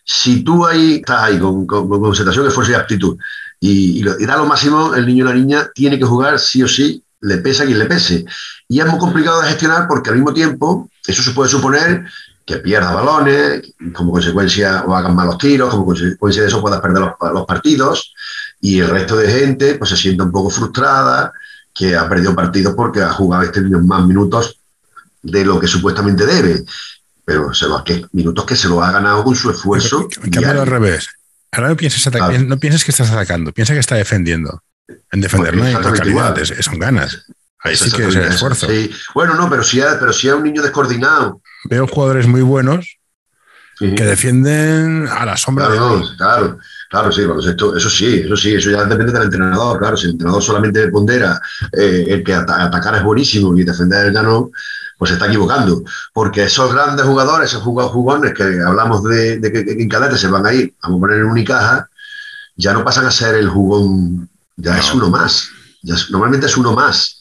Si 0.03 0.43
tú 0.43 0.65
ahí 0.65 0.95
estás 0.95 1.23
ahí 1.23 1.39
con, 1.39 1.65
concentración, 1.65 2.45
esfuerzo 2.45 2.73
y 2.73 2.75
actitud 2.75 3.17
y, 3.59 4.03
da 4.03 4.37
lo 4.37 4.45
máximo, 4.45 4.93
el 4.93 5.07
niño 5.07 5.25
o 5.25 5.29
la 5.29 5.35
niña 5.35 5.69
tiene 5.73 5.97
que 5.97 6.05
jugar 6.05 6.37
sí 6.37 6.61
o 6.61 6.67
sí, 6.67 7.03
le 7.21 7.37
pesa 7.37 7.63
a 7.63 7.65
quien 7.65 7.79
le 7.79 7.85
pese. 7.85 8.25
Y 8.67 8.79
es 8.79 8.85
muy 8.85 8.99
complicado 8.99 9.41
de 9.41 9.47
gestionar 9.47 9.87
porque 9.87 10.11
al 10.11 10.17
mismo 10.17 10.33
tiempo 10.33 10.89
eso 11.07 11.23
se 11.23 11.31
puede 11.31 11.49
suponer 11.49 12.05
que 12.45 12.57
pierda 12.57 12.93
balones, 12.93 13.73
como 13.91 14.11
consecuencia 14.11 14.83
o 14.85 14.95
hagan 14.95 15.15
malos 15.15 15.39
tiros, 15.39 15.71
como 15.71 15.85
consecuencia 15.85 16.43
de 16.43 16.49
eso 16.49 16.61
puedas 16.61 16.79
perder 16.79 17.01
los, 17.01 17.33
los 17.33 17.45
partidos 17.47 18.13
y 18.61 18.79
el 18.79 18.89
resto 18.89 19.17
de 19.17 19.31
gente 19.31 19.75
pues 19.75 19.89
se 19.89 19.97
siente 19.97 20.21
un 20.21 20.31
poco 20.31 20.51
frustrada 20.51 21.33
que 21.75 21.95
ha 21.95 22.07
perdido 22.07 22.33
partidos 22.33 22.73
porque 22.73 23.01
ha 23.01 23.11
jugado 23.11 23.43
este 23.43 23.61
niño 23.61 23.79
más 23.81 24.07
minutos 24.07 24.57
de 25.21 25.43
lo 25.43 25.59
que 25.59 25.67
supuestamente 25.67 26.25
debe. 26.25 26.63
Pero 27.25 27.53
se 27.53 27.67
lo, 27.67 27.83
que, 27.83 28.05
minutos 28.13 28.45
que 28.45 28.55
se 28.55 28.69
lo 28.69 28.81
ha 28.81 28.91
ganado 28.91 29.23
con 29.23 29.35
su 29.35 29.51
esfuerzo. 29.51 30.07
Al 30.45 30.67
revés. 30.67 31.09
Ahora 31.51 31.69
no 31.69 31.77
pienses, 31.77 32.05
no 32.47 32.57
pienses 32.59 32.83
que 32.83 32.91
estás 32.91 33.11
atacando, 33.11 33.51
piensa 33.51 33.73
que 33.73 33.79
está 33.79 33.95
defendiendo. 33.95 34.61
En 35.11 35.21
defender 35.21 35.55
no 35.55 35.63
hay 35.63 35.75
calidad, 35.75 36.37
son 36.61 36.79
ganas. 36.79 37.25
Ahí 37.59 37.75
sí 37.75 37.91
que 37.91 38.07
es 38.07 38.15
el 38.15 38.25
esfuerzo. 38.25 38.67
Bueno, 39.13 39.33
no, 39.33 39.49
pero 39.49 39.63
si, 39.63 39.81
pero 39.99 40.13
si 40.13 40.29
un 40.29 40.43
niño 40.43 40.61
descoordinado. 40.61 41.41
Veo 41.67 41.87
jugadores 41.87 42.27
muy 42.27 42.41
buenos 42.41 42.97
que 43.79 44.03
defienden 44.03 45.07
a 45.07 45.25
la 45.25 45.35
sombra 45.35 45.69
de 45.69 45.77
claro. 46.17 46.59
Claro, 46.95 47.11
sí, 47.11 47.23
esto, 47.49 47.75
eso 47.75 47.89
sí, 47.89 48.21
eso 48.23 48.37
sí, 48.37 48.53
eso 48.53 48.71
ya 48.71 48.85
depende 48.85 49.11
del 49.11 49.23
entrenador. 49.23 49.77
Claro, 49.79 49.97
si 49.97 50.05
el 50.05 50.11
entrenador 50.13 50.41
solamente 50.41 50.87
pondera 50.87 51.41
eh, 51.73 52.05
el 52.07 52.23
que 52.23 52.33
atacar 52.33 52.95
es 52.95 53.03
buenísimo 53.03 53.53
y 53.57 53.65
defender 53.65 54.05
el 54.05 54.13
gano, 54.13 54.51
pues 54.97 55.09
se 55.09 55.15
está 55.15 55.27
equivocando. 55.27 55.83
Porque 56.13 56.45
esos 56.45 56.73
grandes 56.73 57.05
jugadores, 57.05 57.49
esos 57.49 57.63
jugadores 57.63 58.33
que 58.33 58.61
hablamos 58.65 59.03
de, 59.03 59.41
que 59.41 59.73
en 59.73 59.89
cadete 59.89 60.17
se 60.17 60.29
van 60.29 60.45
a 60.45 60.53
ir, 60.53 60.73
vamos 60.81 60.99
a 60.99 61.01
poner 61.01 61.19
en 61.19 61.25
Unicaja, 61.25 61.89
ya 62.55 62.71
no 62.71 62.85
pasan 62.85 63.07
a 63.07 63.11
ser 63.11 63.35
el 63.35 63.49
jugón, 63.49 64.29
ya 64.55 64.79
es 64.79 64.93
uno 64.93 65.09
más. 65.09 65.49
Ya 65.81 65.95
normalmente 66.11 66.45
es 66.45 66.55
uno 66.55 66.71
más. 66.71 67.19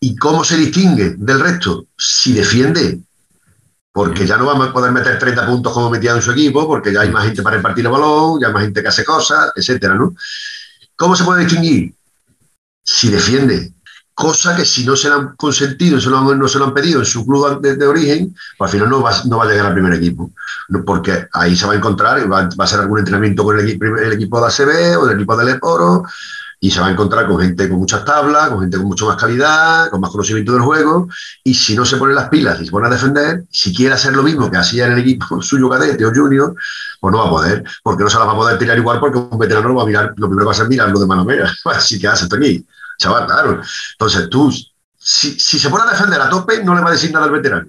¿Y 0.00 0.16
cómo 0.16 0.42
se 0.42 0.56
distingue 0.56 1.16
del 1.18 1.40
resto? 1.40 1.88
Si 1.98 2.32
defiende, 2.32 3.00
porque 3.96 4.26
ya 4.26 4.36
no 4.36 4.44
vamos 4.44 4.68
a 4.68 4.72
poder 4.74 4.92
meter 4.92 5.18
30 5.18 5.46
puntos 5.46 5.72
como 5.72 5.88
metía 5.88 6.12
en 6.12 6.20
su 6.20 6.32
equipo, 6.32 6.66
porque 6.66 6.92
ya 6.92 7.00
hay 7.00 7.10
más 7.10 7.24
gente 7.24 7.42
para 7.42 7.56
repartir 7.56 7.86
el 7.86 7.90
balón, 7.90 8.38
ya 8.38 8.48
hay 8.48 8.52
más 8.52 8.64
gente 8.64 8.82
que 8.82 8.88
hace 8.88 9.06
cosas, 9.06 9.52
etcétera, 9.56 9.94
¿no? 9.94 10.14
¿Cómo 10.96 11.16
se 11.16 11.24
puede 11.24 11.46
distinguir? 11.46 11.94
Si 12.84 13.08
defiende, 13.08 13.72
cosa 14.12 14.54
que 14.54 14.66
si 14.66 14.84
no 14.84 14.96
se 14.96 15.08
lo 15.08 15.14
han 15.14 15.36
consentido, 15.36 15.98
no, 16.10 16.34
no 16.34 16.46
se 16.46 16.58
lo 16.58 16.66
han 16.66 16.74
pedido 16.74 16.98
en 16.98 17.06
su 17.06 17.24
club 17.24 17.62
de, 17.62 17.86
origen, 17.86 18.36
pues 18.58 18.68
al 18.68 18.72
final 18.78 18.90
no 18.90 19.00
va, 19.00 19.12
no 19.24 19.38
va, 19.38 19.44
a 19.44 19.48
llegar 19.48 19.64
al 19.64 19.72
primer 19.72 19.94
equipo, 19.94 20.30
porque 20.84 21.28
ahí 21.32 21.56
se 21.56 21.66
va 21.66 21.72
a 21.72 21.76
encontrar, 21.76 22.30
va, 22.30 22.50
va 22.50 22.64
a 22.64 22.68
ser 22.68 22.80
algún 22.80 22.98
entrenamiento 22.98 23.44
con 23.44 23.58
el, 23.58 23.66
el 23.66 24.12
equipo 24.12 24.38
de 24.42 24.46
ACB 24.46 25.00
o 25.00 25.06
del 25.06 25.16
equipo 25.16 25.34
del 25.38 25.46
Leporo, 25.46 26.04
y 26.58 26.70
se 26.70 26.80
va 26.80 26.86
a 26.86 26.90
encontrar 26.90 27.26
con 27.26 27.38
gente 27.40 27.68
con 27.68 27.78
muchas 27.78 28.04
tablas, 28.04 28.48
con 28.48 28.60
gente 28.60 28.78
con 28.78 28.86
mucho 28.86 29.06
más 29.06 29.16
calidad, 29.16 29.90
con 29.90 30.00
más 30.00 30.10
conocimiento 30.10 30.52
del 30.52 30.62
juego, 30.62 31.08
y 31.44 31.54
si 31.54 31.76
no 31.76 31.84
se 31.84 31.96
pone 31.96 32.14
las 32.14 32.28
pilas 32.28 32.60
y 32.60 32.66
se 32.66 32.70
pone 32.70 32.86
a 32.86 32.90
defender, 32.90 33.44
si 33.50 33.74
quiere 33.74 33.94
hacer 33.94 34.14
lo 34.14 34.22
mismo 34.22 34.50
que 34.50 34.56
hacía 34.56 34.86
en 34.86 34.92
el 34.92 34.98
equipo 35.00 35.42
suyo 35.42 35.68
cadete 35.68 36.04
o 36.04 36.12
junior, 36.14 36.54
pues 37.00 37.12
no 37.12 37.18
va 37.18 37.26
a 37.26 37.30
poder, 37.30 37.64
porque 37.82 38.04
no 38.04 38.10
se 38.10 38.18
las 38.18 38.26
va 38.26 38.32
a 38.32 38.36
poder 38.36 38.58
tirar 38.58 38.78
igual 38.78 39.00
porque 39.00 39.18
un 39.18 39.38
veterano 39.38 39.68
lo 39.68 39.74
va 39.76 39.82
a 39.82 39.86
mirar, 39.86 40.14
lo 40.16 40.28
primero 40.28 40.46
va 40.46 40.52
a 40.52 40.54
hacer 40.54 40.68
mirarlo 40.68 40.98
de 40.98 41.06
manera, 41.06 41.52
así 41.66 41.98
que 41.98 42.08
hace 42.08 42.24
esto 42.24 42.36
aquí, 42.36 42.66
chaval, 42.98 43.26
claro. 43.26 43.60
Entonces 43.92 44.28
tú, 44.30 44.50
si, 44.98 45.38
si 45.38 45.58
se 45.58 45.68
pone 45.68 45.84
a 45.84 45.92
defender 45.92 46.20
a 46.20 46.30
tope, 46.30 46.64
no 46.64 46.74
le 46.74 46.80
va 46.80 46.88
a 46.88 46.92
decir 46.92 47.12
nada 47.12 47.26
al 47.26 47.32
veterano, 47.32 47.68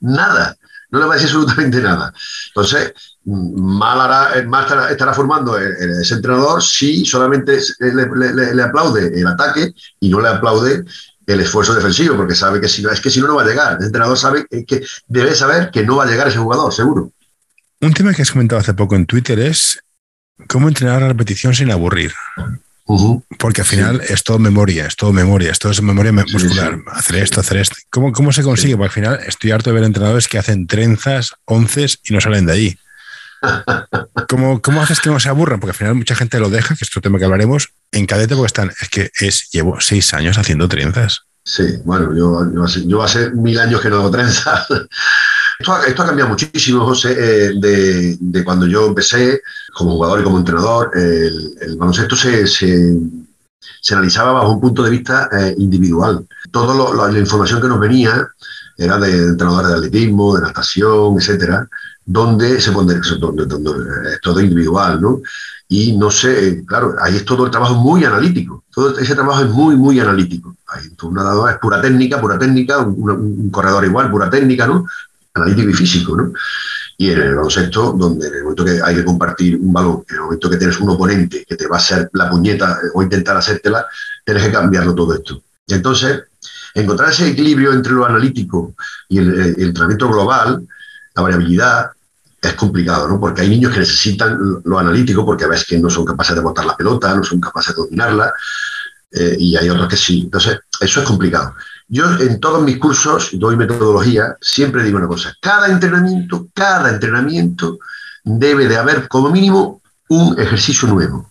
nada, 0.00 0.56
no 0.94 1.00
le 1.00 1.06
va 1.06 1.14
a 1.14 1.16
decir 1.16 1.28
absolutamente 1.28 1.80
nada. 1.82 2.14
Entonces, 2.48 2.92
mal, 3.24 4.46
mal 4.46 4.90
estará, 4.90 5.12
formando 5.12 5.58
ese 5.58 6.14
entrenador 6.14 6.62
si 6.62 7.04
solamente 7.04 7.58
le, 7.80 8.62
aplaude 8.62 9.08
el 9.08 9.26
ataque 9.26 9.74
y 10.00 10.08
no 10.08 10.20
le 10.20 10.28
aplaude 10.28 10.84
el 11.26 11.40
esfuerzo 11.40 11.74
defensivo, 11.74 12.16
porque 12.16 12.34
sabe 12.34 12.60
que 12.60 12.68
si 12.68 12.82
no, 12.82 12.90
es 12.90 13.00
que 13.00 13.10
si 13.10 13.20
no, 13.20 13.26
no 13.26 13.36
va 13.36 13.42
a 13.42 13.46
llegar. 13.46 13.76
El 13.80 13.86
entrenador 13.86 14.16
sabe 14.16 14.46
que 14.46 14.84
debe 15.08 15.34
saber 15.34 15.70
que 15.70 15.84
no 15.84 15.96
va 15.96 16.04
a 16.04 16.06
llegar 16.06 16.28
ese 16.28 16.38
jugador, 16.38 16.72
seguro. 16.72 17.10
Un 17.80 17.92
tema 17.92 18.14
que 18.14 18.22
has 18.22 18.30
comentado 18.30 18.60
hace 18.60 18.74
poco 18.74 18.94
en 18.94 19.06
Twitter 19.06 19.38
es 19.38 19.80
cómo 20.48 20.68
entrenar 20.68 21.02
a 21.02 21.08
repetición 21.08 21.54
sin 21.54 21.70
aburrir. 21.70 22.12
Porque 23.38 23.62
al 23.62 23.66
final 23.66 24.02
es 24.06 24.22
todo 24.24 24.38
memoria, 24.38 24.86
es 24.86 24.96
todo 24.96 25.12
memoria, 25.12 25.50
es 25.50 25.58
todo 25.58 25.72
memoria 25.82 26.12
muscular. 26.12 26.78
hacer 26.92 27.16
esto, 27.16 27.40
hacer 27.40 27.56
esto. 27.56 27.76
¿Cómo, 27.90 28.12
cómo 28.12 28.30
se 28.32 28.42
consigue? 28.42 28.76
Porque 28.76 28.88
al 28.88 28.92
final 28.92 29.20
estoy 29.26 29.52
harto 29.52 29.70
de 29.70 29.74
ver 29.74 29.84
entrenadores 29.84 30.28
que 30.28 30.38
hacen 30.38 30.66
trenzas, 30.66 31.34
onces 31.46 32.00
y 32.04 32.12
no 32.12 32.20
salen 32.20 32.44
de 32.46 32.52
ahí. 32.52 32.78
¿Cómo, 34.28 34.60
¿Cómo, 34.60 34.82
haces 34.82 35.00
que 35.00 35.10
no 35.10 35.18
se 35.18 35.28
aburran? 35.28 35.60
Porque 35.60 35.70
al 35.70 35.76
final 35.76 35.94
mucha 35.94 36.14
gente 36.14 36.38
lo 36.38 36.50
deja, 36.50 36.74
que 36.74 36.84
es 36.84 36.90
otro 36.90 37.00
tema 37.00 37.18
que 37.18 37.24
hablaremos, 37.24 37.70
en 37.90 38.06
cadete 38.06 38.34
porque 38.34 38.46
están, 38.46 38.72
es 38.80 38.88
que 38.88 39.10
es, 39.18 39.50
llevo 39.50 39.80
seis 39.80 40.12
años 40.12 40.36
haciendo 40.38 40.68
trenzas. 40.68 41.22
Sí, 41.44 41.64
bueno, 41.84 42.14
yo, 42.16 42.66
yo, 42.86 43.02
hace 43.02 43.30
mil 43.30 43.58
años 43.58 43.80
que 43.80 43.90
no 43.90 43.96
hago 43.96 44.10
trenzas. 44.10 44.66
Esto, 45.58 45.72
ha 45.72 46.06
cambiado 46.06 46.30
muchísimo, 46.30 46.84
José, 46.84 47.12
eh, 47.12 47.52
de, 47.56 48.16
de, 48.20 48.44
cuando 48.44 48.66
yo 48.66 48.86
empecé 48.86 49.40
como 49.74 49.92
jugador 49.92 50.20
y 50.20 50.24
como 50.24 50.38
entrenador. 50.38 50.90
El, 50.94 51.54
el 51.60 51.76
baloncesto 51.76 52.16
se, 52.16 52.46
se, 52.46 52.98
analizaba 53.92 54.32
bajo 54.32 54.52
un 54.52 54.60
punto 54.60 54.82
de 54.82 54.90
vista 54.90 55.28
eh, 55.32 55.54
individual. 55.58 56.26
Toda 56.50 57.10
la 57.10 57.18
información 57.18 57.60
que 57.60 57.68
nos 57.68 57.78
venía 57.78 58.28
era 58.76 58.98
de 58.98 59.28
entrenadores 59.28 59.70
de 59.70 59.76
atletismo, 59.76 60.36
de 60.36 60.42
natación, 60.42 61.16
etcétera, 61.18 61.68
donde 62.04 62.60
se 62.60 62.72
pone 62.72 62.94
donde, 63.18 63.46
donde, 63.46 64.12
es 64.12 64.20
todo 64.20 64.40
individual, 64.40 65.00
¿no? 65.00 65.20
Y 65.68 65.96
no 65.96 66.10
sé, 66.10 66.64
claro, 66.66 66.94
ahí 67.00 67.16
es 67.16 67.24
todo 67.24 67.46
el 67.46 67.50
trabajo 67.50 67.74
muy 67.74 68.04
analítico, 68.04 68.64
todo 68.70 68.98
ese 68.98 69.14
trabajo 69.14 69.42
es 69.42 69.50
muy, 69.50 69.76
muy 69.76 69.98
analítico. 69.98 70.56
Ahí, 70.68 70.88
un 71.02 71.14
nadador 71.14 71.50
es 71.50 71.58
pura 71.58 71.80
técnica, 71.80 72.20
pura 72.20 72.38
técnica, 72.38 72.78
un, 72.78 73.50
corredor 73.50 73.84
igual, 73.84 74.10
pura 74.10 74.28
técnica, 74.28 74.66
¿no? 74.66 74.86
Analítico 75.34 75.70
y 75.70 75.74
físico, 75.74 76.16
¿no? 76.16 76.32
Y 76.96 77.10
en 77.10 77.20
el 77.20 77.34
baloncesto, 77.34 77.92
donde 77.92 78.28
en 78.28 78.34
el 78.34 78.42
momento 78.44 78.64
que 78.64 78.80
hay 78.82 78.94
que 78.94 79.04
compartir 79.04 79.56
un 79.56 79.72
balón, 79.72 80.04
en 80.08 80.14
el 80.14 80.22
momento 80.22 80.48
que 80.48 80.56
tienes 80.56 80.78
un 80.78 80.90
oponente 80.90 81.44
que 81.44 81.56
te 81.56 81.66
va 81.66 81.76
a 81.76 81.80
hacer 81.80 82.08
la 82.12 82.30
puñeta 82.30 82.78
o 82.94 83.02
intentar 83.02 83.36
hacértela, 83.36 83.84
tienes 84.24 84.44
que 84.44 84.52
cambiarlo 84.52 84.94
todo 84.94 85.14
esto. 85.14 85.42
Entonces, 85.66 86.22
encontrar 86.72 87.10
ese 87.10 87.28
equilibrio 87.28 87.72
entre 87.72 87.92
lo 87.92 88.06
analítico 88.06 88.74
y 89.08 89.18
el, 89.18 89.56
el 89.58 89.72
global, 89.72 90.66
la 91.14 91.22
variabilidad, 91.22 91.90
es 92.48 92.54
complicado, 92.54 93.08
¿no? 93.08 93.18
Porque 93.18 93.42
hay 93.42 93.48
niños 93.48 93.72
que 93.72 93.80
necesitan 93.80 94.38
lo 94.64 94.78
analítico 94.78 95.24
porque 95.24 95.46
ves 95.46 95.64
que 95.64 95.78
no 95.78 95.88
son 95.88 96.04
capaces 96.04 96.34
de 96.34 96.42
botar 96.42 96.66
la 96.66 96.76
pelota, 96.76 97.14
no 97.14 97.22
son 97.22 97.40
capaces 97.40 97.74
de 97.74 97.82
dominarla, 97.82 98.32
eh, 99.10 99.36
y 99.38 99.56
hay 99.56 99.70
otros 99.70 99.88
que 99.88 99.96
sí. 99.96 100.22
Entonces, 100.24 100.60
eso 100.80 101.00
es 101.00 101.06
complicado. 101.06 101.54
Yo 101.94 102.06
en 102.18 102.40
todos 102.40 102.60
mis 102.64 102.78
cursos, 102.78 103.30
doy 103.34 103.56
metodología, 103.56 104.36
siempre 104.40 104.82
digo 104.82 104.98
una 104.98 105.06
cosa, 105.06 105.32
cada 105.40 105.68
entrenamiento, 105.68 106.48
cada 106.52 106.90
entrenamiento 106.90 107.78
debe 108.24 108.66
de 108.66 108.76
haber 108.76 109.06
como 109.06 109.30
mínimo 109.30 109.80
un 110.08 110.36
ejercicio 110.36 110.88
nuevo. 110.88 111.30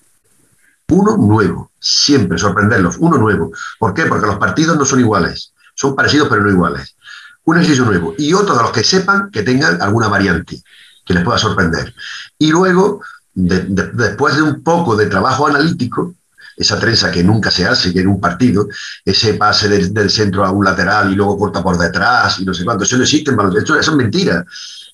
Uno 0.88 1.18
nuevo, 1.18 1.72
siempre 1.82 2.38
sorprenderlos, 2.38 2.96
uno 3.00 3.18
nuevo. 3.18 3.52
¿Por 3.78 3.94
qué? 3.94 4.06
Porque 4.06 4.26
los 4.26 4.38
partidos 4.38 4.78
no 4.78 4.86
son 4.86 5.02
iguales, 5.02 5.52
son 5.76 5.98
parecidos 5.98 6.30
pero 6.30 6.42
no 6.42 6.50
iguales. 6.50 6.96
Un 7.44 7.58
ejercicio 7.58 7.84
nuevo 7.84 8.16
y 8.18 8.34
otro 8.34 8.56
de 8.56 8.64
los 8.64 8.72
que 8.72 8.86
sepan 8.86 9.32
que 9.32 9.44
tengan 9.44 9.82
alguna 9.82 10.08
variante 10.08 10.64
que 11.06 11.14
les 11.14 11.26
pueda 11.26 11.40
sorprender. 11.40 11.94
Y 12.38 12.52
luego, 12.52 13.02
después 13.34 14.38
de 14.38 14.42
un 14.42 14.64
poco 14.64 14.96
de 14.96 15.08
trabajo 15.08 15.46
analítico, 15.46 16.16
esa 16.58 16.80
trenza 16.80 17.12
que 17.12 17.24
nunca 17.24 17.52
se 17.52 17.66
hace, 17.66 17.90
en 17.98 18.08
un 18.08 18.20
partido, 18.20 18.68
ese 19.04 19.36
pase 19.36 19.68
del, 19.68 20.10
centro 20.10 20.46
a 20.46 20.52
un 20.52 20.66
lateral 20.66 21.12
y 21.12 21.16
luego 21.16 21.38
corta 21.38 21.64
por 21.64 21.78
detrás 21.78 22.40
y 22.40 22.46
no 22.46 22.54
sé 22.54 22.64
cuánto, 22.64 22.84
eso 22.84 22.98
no 22.98 23.04
existe 23.04 23.32
en 23.32 23.38
baloncesto, 23.38 23.78
eso 23.78 23.92
es 23.92 23.98
mentira. 23.98 24.46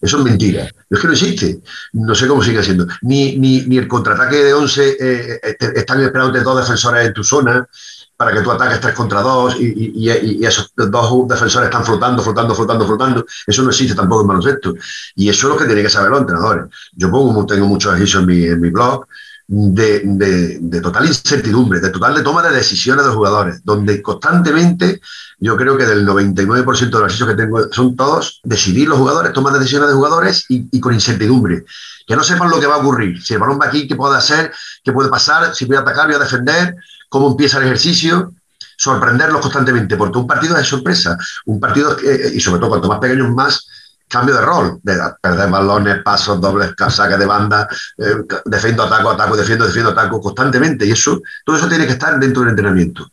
Eso 0.01 0.17
es 0.17 0.23
mentira. 0.23 0.69
Es 0.89 0.99
que 0.99 1.07
no 1.07 1.13
existe. 1.13 1.59
No 1.93 2.15
sé 2.15 2.27
cómo 2.27 2.41
sigue 2.41 2.63
siendo. 2.63 2.87
Ni, 3.01 3.37
ni, 3.37 3.63
ni 3.63 3.77
el 3.77 3.87
contraataque 3.87 4.37
de 4.37 4.53
11 4.53 4.89
eh, 4.89 5.39
eh 5.43 5.57
están 5.75 6.01
esperando 6.01 6.41
dos 6.41 6.61
defensores 6.61 7.07
en 7.07 7.13
tu 7.13 7.23
zona. 7.23 7.67
para 8.15 8.33
que 8.33 8.41
tú 8.41 8.51
ataques 8.51 8.81
tres 8.81 8.95
contra 8.95 9.21
dos 9.21 9.55
y, 9.59 10.09
esos 10.45 10.73
dos 10.75 11.27
defensores 11.27 11.67
están 11.67 11.85
flotando, 11.85 12.21
flotando, 12.21 12.55
flotando, 12.55 12.85
flotando. 12.85 13.25
Eso 13.45 13.61
no 13.63 13.69
existe 13.69 13.95
tampoco 13.95 14.21
en 14.21 14.27
baloncesto. 14.27 14.73
Y 15.15 15.29
eso 15.29 15.47
es 15.47 15.53
lo 15.53 15.57
que 15.57 15.65
tienen 15.65 15.83
que 15.83 15.89
saber 15.89 16.11
los 16.11 16.21
entrenadores. 16.21 16.65
Yo 16.93 17.11
pongo, 17.11 17.45
tengo 17.45 17.67
muchos 17.67 17.93
ejercicios 17.93 18.23
en 18.23 18.27
mi, 18.27 18.43
en 18.45 18.61
mi 18.61 18.69
blog 18.69 19.05
de, 19.51 20.79
total 20.81 21.07
incertidumbre, 21.07 21.79
de 21.79 21.89
total 21.89 22.13
de 22.13 22.21
toma 22.21 22.43
de 22.43 22.55
decisiones 22.55 23.03
de 23.03 23.11
jugadores, 23.11 23.61
donde 23.63 23.99
constantemente, 23.99 25.01
yo 25.39 25.57
creo 25.57 25.75
que 25.75 25.87
del 25.87 26.05
99% 26.05 26.65
de 26.65 26.85
los 26.85 27.01
ejercicios 27.01 27.29
que 27.29 27.35
tengo 27.35 27.73
son 27.73 27.95
todos 27.95 28.41
decidir 28.43 28.87
los 28.87 28.99
jugadores, 28.99 29.33
toma 29.33 29.51
de 29.51 29.57
decisiones 29.57 29.89
de 29.89 29.95
jugadores 29.95 30.45
y, 30.49 30.79
con 30.79 30.93
incertidumbre. 30.93 31.65
Que 32.05 32.15
no 32.15 32.23
sepan 32.23 32.51
lo 32.51 32.59
que 32.59 32.67
va 32.67 32.75
a 32.75 32.79
ocurrir, 32.79 33.23
si 33.23 33.33
el 33.33 33.39
balón 33.39 33.59
va 33.59 33.65
aquí, 33.65 33.87
qué 33.87 33.95
puede 33.95 34.17
hacer, 34.17 34.53
qué 34.83 34.91
puede 34.91 35.09
pasar, 35.09 35.55
si 35.55 35.65
voy 35.65 35.77
a 35.77 35.79
atacar, 35.79 36.05
voy 36.05 36.15
a 36.15 36.19
defender, 36.19 36.75
cómo 37.09 37.31
empieza 37.31 37.57
el 37.57 37.63
ejercicio, 37.63 38.33
sorprenderlos 38.77 39.41
constantemente, 39.41 39.97
porque 39.97 40.19
un 40.19 40.27
partido 40.27 40.57
es 40.57 40.67
sorpresa, 40.67 41.17
un 41.45 41.59
partido, 41.59 41.97
y 42.33 42.39
sobre 42.39 42.59
todo 42.59 42.69
cuanto 42.69 42.87
más 42.87 42.99
pequeños 42.99 43.31
más, 43.31 43.67
cambio 44.09 44.35
de 44.35 44.41
rol, 44.41 44.79
de 44.83 44.97
perder 45.21 45.49
balones, 45.49 46.03
pasos, 46.03 46.41
dobles, 46.41 46.73
saques 46.89 47.19
de 47.19 47.25
banda, 47.25 47.67
eh, 47.97 48.15
defiendo, 48.45 48.83
ataco, 48.83 49.11
ataco, 49.11 49.37
defiendo, 49.37 49.65
defiendo, 49.65 49.91
ataco 49.91 50.19
constantemente. 50.19 50.85
Y 50.85 50.91
eso, 50.91 51.21
todo 51.45 51.55
eso 51.55 51.69
tiene 51.69 51.85
que 51.85 51.93
estar 51.93 52.19
dentro 52.19 52.41
del 52.41 52.51
entrenamiento. 52.51 53.11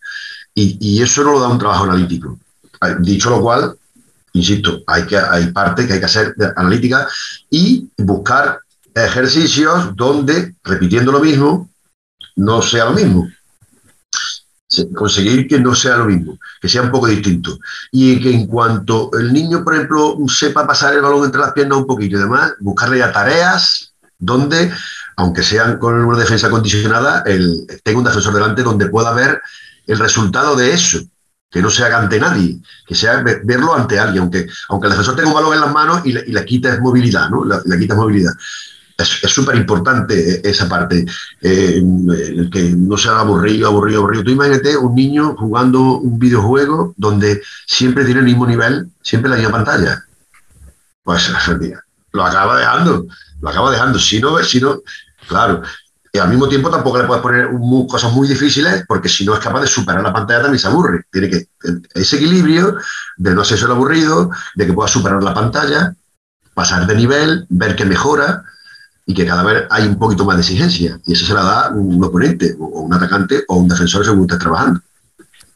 Y, 0.54 1.02
eso 1.02 1.22
no 1.22 1.32
lo 1.32 1.40
da 1.40 1.48
un 1.48 1.58
trabajo 1.58 1.84
analítico. 1.84 2.38
Dicho 3.00 3.28
lo 3.28 3.42
cual, 3.42 3.76
insisto, 4.32 4.82
hay, 4.86 5.04
que, 5.04 5.18
hay 5.18 5.52
parte 5.52 5.86
que 5.86 5.92
hay 5.92 5.98
que 5.98 6.06
hacer 6.06 6.34
analítica 6.56 7.06
y 7.50 7.86
buscar 7.98 8.60
ejercicios 8.94 9.94
donde, 9.94 10.54
repitiendo 10.64 11.12
lo 11.12 11.20
mismo, 11.20 11.68
no 12.36 12.62
sea 12.62 12.86
lo 12.86 12.92
mismo 12.92 13.28
conseguir 14.94 15.46
que 15.48 15.60
no 15.60 15.74
sea 15.74 15.96
lo 15.96 16.06
mismo, 16.06 16.38
que 16.60 16.68
sea 16.68 16.82
un 16.82 16.90
poco 16.90 17.06
distinto. 17.06 17.58
Y 17.90 18.20
que 18.20 18.32
en 18.32 18.46
cuanto 18.46 19.10
el 19.18 19.32
niño, 19.32 19.64
por 19.64 19.74
ejemplo, 19.74 20.16
sepa 20.28 20.66
pasar 20.66 20.94
el 20.94 21.02
balón 21.02 21.24
entre 21.24 21.40
las 21.40 21.52
piernas 21.52 21.78
un 21.78 21.86
poquito 21.86 22.16
y 22.16 22.20
demás, 22.20 22.52
buscarle 22.60 22.98
ya 22.98 23.12
tareas 23.12 23.92
donde, 24.18 24.72
aunque 25.16 25.42
sean 25.42 25.78
con 25.78 25.94
una 25.94 26.18
defensa 26.18 26.50
condicionada, 26.50 27.22
el, 27.26 27.66
tenga 27.82 27.98
un 27.98 28.04
defensor 28.04 28.34
delante 28.34 28.62
donde 28.62 28.88
pueda 28.88 29.12
ver 29.12 29.40
el 29.86 29.98
resultado 29.98 30.56
de 30.56 30.72
eso, 30.72 31.00
que 31.50 31.62
no 31.62 31.70
sea 31.70 31.96
ante 31.96 32.18
nadie, 32.18 32.58
que 32.86 32.94
sea 32.94 33.22
verlo 33.44 33.74
ante 33.74 33.98
alguien, 33.98 34.22
aunque, 34.22 34.46
aunque 34.68 34.86
el 34.88 34.92
defensor 34.92 35.16
tenga 35.16 35.28
un 35.28 35.34
balón 35.34 35.54
en 35.54 35.60
las 35.60 35.72
manos 35.72 36.00
y 36.04 36.12
le, 36.12 36.24
y 36.26 36.32
le 36.32 36.44
quites 36.44 36.80
movilidad, 36.80 37.30
¿no? 37.30 37.44
Le, 37.44 37.78
quitas 37.78 37.96
movilidad 37.96 38.32
es 38.98 39.30
súper 39.30 39.56
importante 39.56 40.48
esa 40.48 40.68
parte, 40.68 41.04
eh, 41.42 41.74
el 41.76 42.48
que 42.50 42.62
no 42.70 42.96
sea 42.96 43.20
aburrido, 43.20 43.68
aburrido, 43.68 44.00
aburrido. 44.00 44.24
Tú 44.24 44.30
imagínate 44.30 44.76
un 44.76 44.94
niño 44.94 45.36
jugando 45.36 45.98
un 45.98 46.18
videojuego 46.18 46.94
donde 46.96 47.42
siempre 47.66 48.04
tiene 48.04 48.20
el 48.20 48.26
mismo 48.26 48.46
nivel, 48.46 48.88
siempre 49.02 49.30
la 49.30 49.36
misma 49.36 49.52
pantalla. 49.52 50.02
Pues 51.02 51.30
lo 52.12 52.24
acaba 52.24 52.58
dejando, 52.58 53.06
lo 53.40 53.48
acaba 53.48 53.70
dejando. 53.70 53.98
Si 53.98 54.18
no, 54.18 54.38
si 54.42 54.60
no, 54.60 54.80
claro. 55.28 55.62
Y 56.10 56.18
al 56.18 56.30
mismo 56.30 56.48
tiempo 56.48 56.70
tampoco 56.70 56.96
le 56.96 57.04
puedes 57.04 57.22
poner 57.22 57.50
cosas 57.86 58.10
muy 58.12 58.26
difíciles 58.26 58.84
porque 58.88 59.10
si 59.10 59.26
no 59.26 59.34
es 59.34 59.40
capaz 59.40 59.60
de 59.60 59.66
superar 59.66 60.02
la 60.02 60.14
pantalla 60.14 60.42
también 60.42 60.58
se 60.58 60.68
aburre. 60.68 61.04
Tiene 61.12 61.28
que 61.28 61.48
ese 61.92 62.16
equilibrio 62.16 62.78
de 63.18 63.34
no 63.34 63.44
ser 63.44 63.58
solo 63.58 63.74
aburrido, 63.74 64.30
de 64.54 64.66
que 64.66 64.72
pueda 64.72 64.88
superar 64.88 65.22
la 65.22 65.34
pantalla, 65.34 65.94
pasar 66.54 66.86
de 66.86 66.94
nivel, 66.94 67.44
ver 67.50 67.76
que 67.76 67.84
mejora 67.84 68.42
y 69.06 69.14
que 69.14 69.24
cada 69.24 69.44
vez 69.44 69.64
hay 69.70 69.86
un 69.86 69.98
poquito 69.98 70.24
más 70.24 70.36
de 70.36 70.42
exigencia. 70.42 70.98
Y 71.06 71.12
eso 71.12 71.24
se 71.24 71.32
la 71.32 71.42
da 71.42 71.70
un 71.70 72.02
oponente, 72.02 72.56
o 72.58 72.80
un 72.80 72.92
atacante, 72.92 73.44
o 73.46 73.56
un 73.56 73.68
defensor 73.68 74.04
según 74.04 74.22
estés 74.22 74.40
trabajando. 74.40 74.80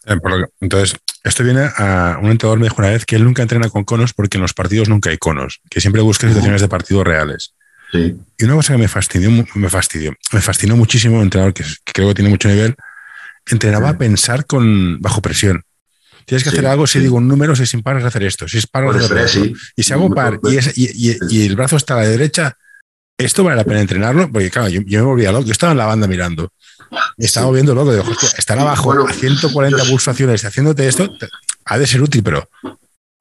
Eh, 0.06 0.18
entonces, 0.60 0.96
esto 1.24 1.42
viene 1.42 1.68
a 1.76 2.18
un 2.22 2.30
entrenador 2.30 2.58
me 2.58 2.66
dijo 2.66 2.76
una 2.78 2.90
vez 2.90 3.04
que 3.04 3.16
él 3.16 3.24
nunca 3.24 3.42
entrena 3.42 3.68
con 3.68 3.84
conos 3.84 4.14
porque 4.14 4.38
en 4.38 4.42
los 4.42 4.54
partidos 4.54 4.88
nunca 4.88 5.10
hay 5.10 5.18
conos, 5.18 5.60
que 5.68 5.80
siempre 5.80 6.00
busca 6.00 6.28
situaciones 6.28 6.60
de 6.60 6.68
partidos 6.68 7.04
reales. 7.04 7.54
Sí. 7.92 8.16
Y 8.38 8.44
una 8.44 8.54
cosa 8.54 8.74
que 8.74 8.78
me 8.78 8.88
fastidió, 8.88 9.30
me 9.54 9.68
fastidió, 9.68 10.14
me 10.32 10.40
fascinó 10.40 10.76
muchísimo, 10.76 11.16
un 11.16 11.24
entrenador 11.24 11.52
que, 11.52 11.64
creo 11.84 12.08
que 12.08 12.14
tiene 12.14 12.30
mucho 12.30 12.48
nivel, 12.48 12.76
entrenaba 13.46 13.90
a 13.90 13.98
pensar 13.98 14.46
con 14.46 15.00
bajo 15.00 15.20
presión. 15.20 15.64
Tienes 16.24 16.44
que 16.44 16.50
hacer 16.50 16.66
algo, 16.66 16.86
si 16.86 17.00
digo 17.00 17.16
un 17.16 17.26
número, 17.26 17.56
si 17.56 17.66
sin 17.66 17.82
paras 17.82 18.04
hacer 18.04 18.22
esto, 18.22 18.46
si 18.46 18.58
es 18.58 18.66
par, 18.66 18.84
hacer 18.86 19.52
Y 19.74 19.82
si 19.82 19.92
hago 19.92 20.14
par 20.14 20.38
y, 20.44 20.58
y, 20.76 21.16
y, 21.28 21.46
el 21.46 21.56
brazo 21.56 21.76
está 21.76 21.94
a 21.94 22.02
la 22.02 22.06
derecha, 22.06 22.56
esto 23.24 23.44
vale 23.44 23.56
la 23.56 23.64
pena 23.64 23.80
entrenarlo, 23.80 24.30
porque 24.30 24.50
claro, 24.50 24.68
yo, 24.68 24.80
me 24.82 25.00
volvía 25.02 25.32
loco, 25.32 25.44
yo 25.44 25.52
estaba 25.52 25.72
en 25.72 25.78
la 25.78 25.86
banda 25.86 26.06
mirando, 26.06 26.52
estaba 27.16 27.50
viendo 27.50 27.74
loco, 27.74 27.92
digo, 27.92 28.04
hostia, 28.08 28.30
estar 28.36 28.58
abajo 28.58 28.92
a 29.06 29.12
140 29.12 29.84
pulsaciones 29.84 30.44
haciéndote 30.44 30.88
esto, 30.88 31.08
ha 31.64 31.78
de 31.78 31.86
ser 31.86 32.02
útil, 32.02 32.22
pero... 32.22 32.48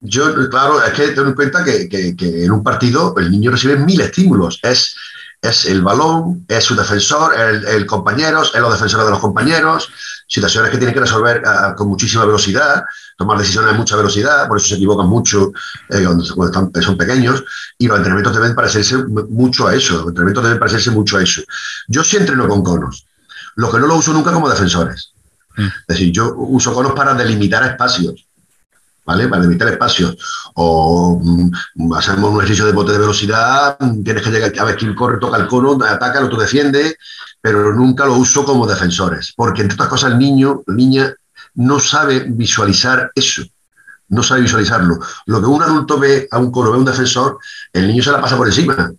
Yo, 0.01 0.49
claro, 0.49 0.81
es 0.81 0.93
que 0.93 1.09
ten 1.09 1.27
en 1.27 1.33
cuenta 1.33 1.63
que, 1.63 2.15
en 2.17 2.51
un 2.51 2.63
partido 2.63 3.13
el 3.17 3.29
niño 3.29 3.51
recibe 3.51 3.75
mil 3.75 3.99
estímulos, 3.99 4.59
es, 4.63 4.95
es 5.41 5.65
el 5.65 5.81
balón, 5.81 6.45
es 6.47 6.63
su 6.63 6.75
defensor, 6.75 7.37
el, 7.37 7.65
el 7.65 7.85
compañero, 7.85 8.43
es 8.43 8.53
los 8.55 8.71
defensores 8.73 9.05
de 9.05 9.11
los 9.11 9.19
compañeros, 9.19 9.91
situaciones 10.29 10.69
que 10.69 10.77
tienen 10.77 10.93
que 10.93 11.01
resolver 11.01 11.41
ah, 11.45 11.73
con 11.75 11.87
muchísima 11.87 12.23
velocidad, 12.23 12.85
tomar 13.17 13.37
decisiones 13.39 13.73
a 13.73 13.77
mucha 13.77 13.95
velocidad, 13.95 14.47
por 14.47 14.57
eso 14.57 14.67
se 14.67 14.75
equivocan 14.75 15.07
mucho 15.07 15.51
eh, 15.89 16.05
cuando, 16.35 16.81
son 16.81 16.97
pequeños, 16.97 17.43
y 17.77 17.87
los 17.87 17.97
entrenamientos 17.97 18.35
deben 18.35 18.55
parecerse 18.55 18.97
mucho 18.97 19.67
a 19.67 19.75
eso, 19.75 19.93
los 19.95 20.07
entrenamientos 20.09 20.43
deben 20.43 20.59
parecerse 20.59 20.91
mucho 20.91 21.17
a 21.17 21.23
eso. 21.23 21.41
Yo 21.87 22.03
sí 22.03 22.17
entreno 22.17 22.47
con 22.47 22.63
conos, 22.63 23.05
lo 23.55 23.71
que 23.71 23.79
no 23.79 23.87
lo 23.87 23.95
uso 23.95 24.13
nunca 24.13 24.31
como 24.31 24.47
defensores. 24.47 25.13
Mm. 25.57 25.65
Es 25.65 25.87
decir, 25.87 26.11
yo 26.13 26.35
uso 26.35 26.73
conos 26.73 26.93
para 26.93 27.15
delimitar 27.15 27.63
espacios, 27.63 28.27
¿vale? 29.09 29.27
Para 29.27 29.41
delimitar 29.41 29.67
espacios. 29.69 30.17
O 30.53 31.19
mm, 31.19 31.93
hacemos 31.93 32.29
un 32.29 32.37
ejercicio 32.37 32.67
de 32.67 32.73
bote 32.73 32.91
de 32.91 32.99
velocidad, 32.99 33.75
tienes 34.03 34.21
que 34.21 34.29
llegar 34.29 34.53
a 34.59 34.63
ver 34.65 34.77
quién 34.77 34.93
corre, 34.93 35.17
toca 35.17 35.37
el 35.37 35.47
cono, 35.47 35.83
ataca, 35.83 36.19
el 36.19 36.25
otro 36.25 36.39
defiende, 36.39 36.95
pero 37.41 37.73
nunca 37.73 38.05
lo 38.05 38.13
uso 38.13 38.45
como 38.45 38.67
defensores, 38.67 39.33
porque 39.35 39.63
entre 39.63 39.73
otras 39.73 39.89
cosas 39.89 40.11
el 40.11 40.19
niño, 40.19 40.61
la 40.67 40.75
niña 40.75 41.13
no 41.55 41.79
sabe 41.79 42.19
visualizar 42.27 43.11
eso, 43.15 43.41
no 44.09 44.21
sabe 44.21 44.41
visualizarlo. 44.41 44.99
Lo 45.25 45.41
que 45.41 45.47
un 45.47 45.63
adulto 45.63 45.97
ve 45.97 46.27
a 46.29 46.37
un 46.37 46.51
cono, 46.51 46.69
ve 46.69 46.77
a 46.77 46.79
un 46.79 46.85
defensor, 46.85 47.39
el 47.73 47.87
niño 47.87 48.03
se 48.03 48.11
la 48.11 48.21
pasa 48.21 48.37
por 48.37 48.45
encima. 48.45 48.91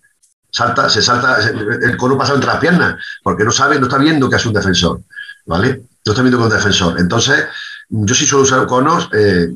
Salta, 0.51 0.88
se 0.88 1.01
salta, 1.01 1.38
el 1.38 1.96
cono 1.96 2.18
pasa 2.18 2.35
entre 2.35 2.49
las 2.49 2.59
piernas, 2.59 2.96
porque 3.23 3.44
no 3.44 3.53
sabe, 3.53 3.79
no 3.79 3.87
está 3.87 3.99
viendo 3.99 4.29
que 4.29 4.35
es 4.35 4.46
un 4.46 4.53
defensor, 4.53 5.03
¿vale? 5.46 5.83
No 6.05 6.12
está 6.12 6.23
viendo 6.23 6.38
que 6.38 6.46
es 6.46 6.51
un 6.53 6.57
defensor. 6.59 6.99
Entonces, 6.99 7.44
yo 7.90 8.14
sí 8.14 8.25
suelo 8.25 8.44
usar 8.44 8.66
conos, 8.66 9.09
eh, 9.12 9.53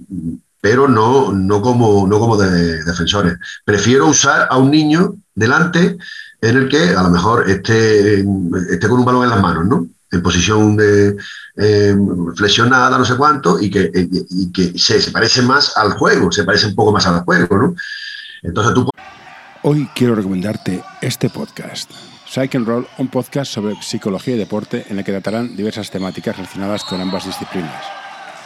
pero 0.64 0.88
no, 0.88 1.30
no 1.30 1.60
como, 1.60 2.06
no 2.06 2.18
como 2.18 2.38
de, 2.38 2.82
defensores. 2.84 3.36
Prefiero 3.66 4.06
usar 4.06 4.48
a 4.48 4.56
un 4.56 4.70
niño 4.70 5.16
delante 5.34 5.98
en 6.40 6.56
el 6.56 6.70
que 6.70 6.88
a 6.88 7.02
lo 7.02 7.10
mejor 7.10 7.50
esté, 7.50 8.20
esté 8.70 8.88
con 8.88 9.00
un 9.00 9.04
balón 9.04 9.24
en 9.24 9.28
las 9.28 9.42
manos, 9.42 9.66
¿no? 9.66 9.86
en 10.10 10.22
posición 10.22 10.74
de, 10.74 11.18
eh, 11.58 11.94
flexionada, 12.34 12.96
no 12.96 13.04
sé 13.04 13.14
cuánto, 13.14 13.60
y 13.60 13.70
que, 13.70 13.90
que 14.54 14.78
se, 14.78 15.10
parece 15.10 15.42
más 15.42 15.76
al 15.76 15.98
juego, 15.98 16.32
se 16.32 16.44
parece 16.44 16.68
un 16.68 16.74
poco 16.74 16.92
más 16.92 17.06
al 17.06 17.24
juego, 17.24 17.58
¿no? 17.58 17.74
Entonces 18.42 18.72
tú... 18.72 18.88
Hoy 19.64 19.86
quiero 19.94 20.14
recomendarte 20.14 20.82
este 21.02 21.28
podcast. 21.28 21.90
Psych 22.26 22.54
and 22.54 22.66
Roll, 22.66 22.86
un 22.96 23.08
podcast 23.08 23.52
sobre 23.52 23.74
psicología 23.82 24.34
y 24.34 24.38
deporte 24.38 24.86
en 24.88 24.98
el 24.98 25.04
que 25.04 25.12
tratarán 25.12 25.54
diversas 25.56 25.90
temáticas 25.90 26.38
relacionadas 26.38 26.84
con 26.84 27.02
ambas 27.02 27.26
disciplinas. 27.26 28.03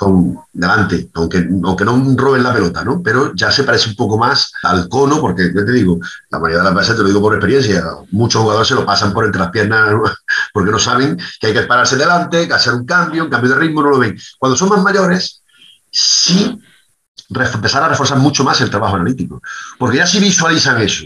con 0.00 0.34
delante, 0.50 1.10
aunque, 1.12 1.46
aunque 1.62 1.84
no 1.84 2.14
roben 2.16 2.42
la 2.42 2.54
pelota, 2.54 2.82
¿no? 2.82 3.02
Pero 3.02 3.34
ya 3.34 3.52
se 3.52 3.64
parece 3.64 3.90
un 3.90 3.96
poco 3.96 4.16
más 4.16 4.50
al 4.62 4.88
cono, 4.88 5.20
porque 5.20 5.52
yo 5.54 5.62
te 5.62 5.72
digo, 5.72 5.98
la 6.30 6.38
mayoría 6.38 6.60
de 6.60 6.64
las 6.64 6.74
veces 6.74 6.96
te 6.96 7.02
lo 7.02 7.08
digo 7.08 7.20
por 7.20 7.34
experiencia, 7.34 7.84
muchos 8.10 8.40
jugadores 8.40 8.66
se 8.66 8.76
lo 8.76 8.86
pasan 8.86 9.12
por 9.12 9.26
entre 9.26 9.42
las 9.42 9.50
piernas 9.50 9.90
porque 10.54 10.70
no 10.70 10.78
saben 10.78 11.18
que 11.38 11.48
hay 11.48 11.52
que 11.52 11.64
pararse 11.64 11.96
delante, 11.96 12.48
que 12.48 12.54
hacer 12.54 12.72
un 12.72 12.86
cambio, 12.86 13.24
un 13.24 13.30
cambio 13.30 13.50
de 13.50 13.60
ritmo, 13.60 13.82
no 13.82 13.90
lo 13.90 13.98
ven. 13.98 14.18
Cuando 14.38 14.56
son 14.56 14.70
más 14.70 14.82
mayores, 14.82 15.42
sí 15.90 16.58
empezar 17.28 17.82
a 17.82 17.88
reforzar 17.88 18.16
mucho 18.16 18.42
más 18.42 18.58
el 18.62 18.70
trabajo 18.70 18.96
analítico, 18.96 19.42
porque 19.78 19.98
ya 19.98 20.06
sí 20.06 20.18
visualizan 20.18 20.80
eso. 20.80 21.04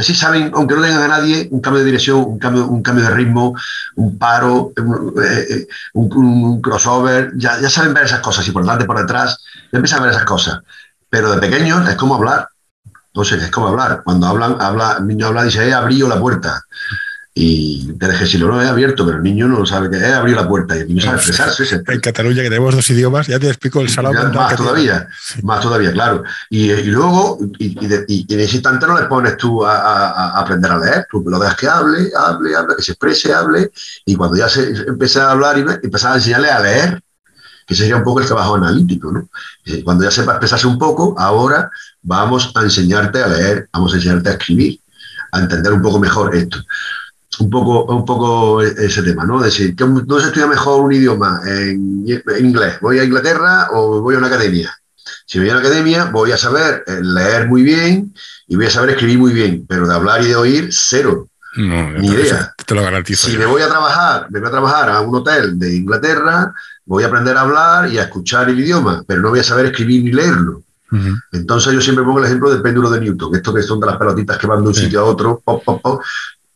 Así 0.00 0.14
saben, 0.14 0.50
aunque 0.54 0.74
no 0.74 0.82
tengan 0.82 1.02
a 1.02 1.08
nadie, 1.08 1.48
un 1.50 1.60
cambio 1.60 1.80
de 1.80 1.86
dirección, 1.86 2.24
un 2.24 2.38
cambio, 2.38 2.66
un 2.66 2.82
cambio 2.82 3.04
de 3.04 3.10
ritmo, 3.10 3.54
un 3.96 4.18
paro, 4.18 4.72
un, 4.76 5.14
eh, 5.22 6.60
crossover, 6.62 7.32
ya, 7.36 7.60
ya, 7.60 7.68
saben 7.68 7.92
ver 7.92 8.04
esas 8.04 8.20
cosas, 8.20 8.46
y 8.48 8.50
por 8.50 8.62
delante, 8.62 8.86
por 8.86 8.98
detrás, 8.98 9.38
ya 9.70 9.78
empiezan 9.78 10.00
a 10.00 10.04
ver 10.04 10.12
esas 10.12 10.24
cosas. 10.24 10.60
Pero 11.08 11.30
de 11.30 11.38
pequeños 11.38 11.86
es 11.88 11.96
como 11.96 12.14
hablar. 12.14 12.48
Entonces, 13.08 13.42
es 13.42 13.50
como 13.50 13.68
hablar. 13.68 14.02
Cuando 14.04 14.26
hablan, 14.26 14.56
habla, 14.60 14.96
el 15.00 15.06
niño 15.06 15.26
habla 15.26 15.42
y 15.42 15.46
dice, 15.46 15.68
he 15.68 15.70
la 15.70 16.20
puerta 16.20 16.62
y 17.32 17.92
te 17.92 18.08
dejé 18.08 18.26
si 18.26 18.38
lo 18.38 18.60
he 18.60 18.68
abierto, 18.68 19.06
pero 19.06 19.18
el 19.18 19.22
niño 19.22 19.46
no 19.46 19.64
sabe 19.64 19.88
que 19.88 19.98
he 19.98 20.12
abierto 20.12 20.42
la 20.42 20.48
puerta 20.48 20.76
y 20.76 20.80
el 20.80 20.88
niño 20.88 21.00
sabe 21.00 21.18
expresarse. 21.18 21.82
En 21.86 22.00
Cataluña, 22.00 22.42
que 22.42 22.48
tenemos 22.48 22.74
dos 22.74 22.90
idiomas, 22.90 23.28
ya 23.28 23.38
te 23.38 23.46
explico 23.46 23.80
el 23.80 23.88
salón. 23.88 24.16
Más 24.34 24.56
todavía, 24.56 25.08
más 25.44 25.60
todavía, 25.60 25.92
claro. 25.92 26.24
Y, 26.48 26.72
luego, 26.84 27.38
y, 27.58 28.26
en 28.28 28.40
ese 28.40 28.56
instante 28.56 28.86
no 28.86 28.98
le 28.98 29.06
pones 29.06 29.36
tú 29.36 29.64
a, 29.64 30.40
aprender 30.40 30.72
a 30.72 30.78
leer, 30.78 31.06
tú 31.08 31.22
lo 31.24 31.38
dejas 31.38 31.56
que 31.56 31.68
hable, 31.68 32.10
hable, 32.16 32.56
hable, 32.56 32.76
que 32.76 32.82
se 32.82 32.92
exprese, 32.92 33.32
hable, 33.32 33.70
y 34.04 34.16
cuando 34.16 34.36
ya 34.36 34.48
se 34.48 34.68
empieza 34.88 35.28
a 35.28 35.32
hablar 35.32 35.56
y 35.58 35.60
empezar 35.84 36.12
a 36.12 36.16
enseñarle 36.16 36.50
a 36.50 36.60
leer, 36.60 37.00
que 37.64 37.76
sería 37.76 37.94
un 37.94 38.02
poco 38.02 38.18
el 38.18 38.26
trabajo 38.26 38.56
analítico, 38.56 39.12
¿no? 39.12 39.28
Eh, 39.64 39.84
cuando 39.84 40.02
ya 40.02 40.10
sepa 40.10 40.32
expresarse 40.32 40.66
un 40.66 40.78
poco, 40.78 41.14
ahora 41.16 41.70
vamos 42.02 42.50
a 42.56 42.62
enseñarte 42.62 43.22
a 43.22 43.28
leer, 43.28 43.68
vamos 43.72 43.92
a 43.92 43.96
enseñarte 43.96 44.30
a 44.30 44.32
escribir, 44.32 44.80
a 45.30 45.38
entender 45.38 45.72
un 45.72 45.80
poco 45.80 46.00
mejor 46.00 46.34
esto 46.34 46.58
un 47.38 47.48
poco, 47.48 47.84
un 47.84 48.04
poco 48.04 48.60
ese 48.62 49.02
tema, 49.02 49.24
¿no? 49.24 49.40
Decir, 49.40 49.74
¿dónde 49.76 50.20
se 50.20 50.26
estudia 50.26 50.46
mejor 50.46 50.82
un 50.82 50.92
idioma? 50.92 51.40
En, 51.46 52.04
inglés. 52.40 52.78
¿Voy 52.80 52.98
a 52.98 53.04
Inglaterra 53.04 53.68
o 53.72 54.00
voy 54.00 54.16
a 54.16 54.18
una 54.18 54.26
academia? 54.26 54.76
Si 55.26 55.38
voy 55.38 55.48
a 55.48 55.52
una 55.52 55.60
academia, 55.60 56.06
voy 56.06 56.32
a 56.32 56.36
saber 56.36 56.82
eh, 56.86 56.98
leer 57.02 57.48
muy 57.48 57.62
bien 57.62 58.12
y 58.48 58.56
voy 58.56 58.66
a 58.66 58.70
saber 58.70 58.90
escribir 58.90 59.18
muy 59.18 59.32
bien, 59.32 59.64
pero 59.68 59.86
de 59.86 59.94
hablar 59.94 60.22
y 60.22 60.26
de 60.26 60.36
oír, 60.36 60.68
cero. 60.72 61.28
ni 61.56 62.08
idea. 62.08 62.52
Te 62.66 62.74
lo 62.74 62.82
garantizo. 62.82 63.28
Si 63.28 63.38
me 63.38 63.46
voy 63.46 63.62
a 63.62 63.68
trabajar, 63.68 64.26
me 64.30 64.40
voy 64.40 64.48
a 64.48 64.52
trabajar 64.52 64.90
a 64.90 65.00
un 65.00 65.14
hotel 65.14 65.58
de 65.58 65.74
Inglaterra, 65.76 66.52
voy 66.84 67.04
a 67.04 67.06
aprender 67.06 67.36
a 67.36 67.42
hablar 67.42 67.92
y 67.92 67.98
a 67.98 68.02
escuchar 68.02 68.48
el 68.48 68.58
idioma, 68.58 69.04
pero 69.06 69.22
no 69.22 69.30
voy 69.30 69.40
a 69.40 69.44
saber 69.44 69.66
escribir 69.66 70.02
ni 70.02 70.12
leerlo. 70.12 70.64
Entonces 71.30 71.72
yo 71.72 71.80
siempre 71.80 72.04
pongo 72.04 72.18
el 72.18 72.24
ejemplo 72.24 72.50
del 72.50 72.62
péndulo 72.62 72.90
de 72.90 73.00
Newton, 73.00 73.36
esto 73.36 73.54
que 73.54 73.62
son 73.62 73.78
de 73.78 73.86
las 73.86 73.96
pelotitas 73.96 74.36
que 74.36 74.48
van 74.48 74.60
de 74.60 74.68
un 74.68 74.74
sitio 74.74 75.00
a 75.00 75.04
otro, 75.04 75.40
pop, 75.44 75.62
pop, 75.64 75.80
pop, 75.80 76.02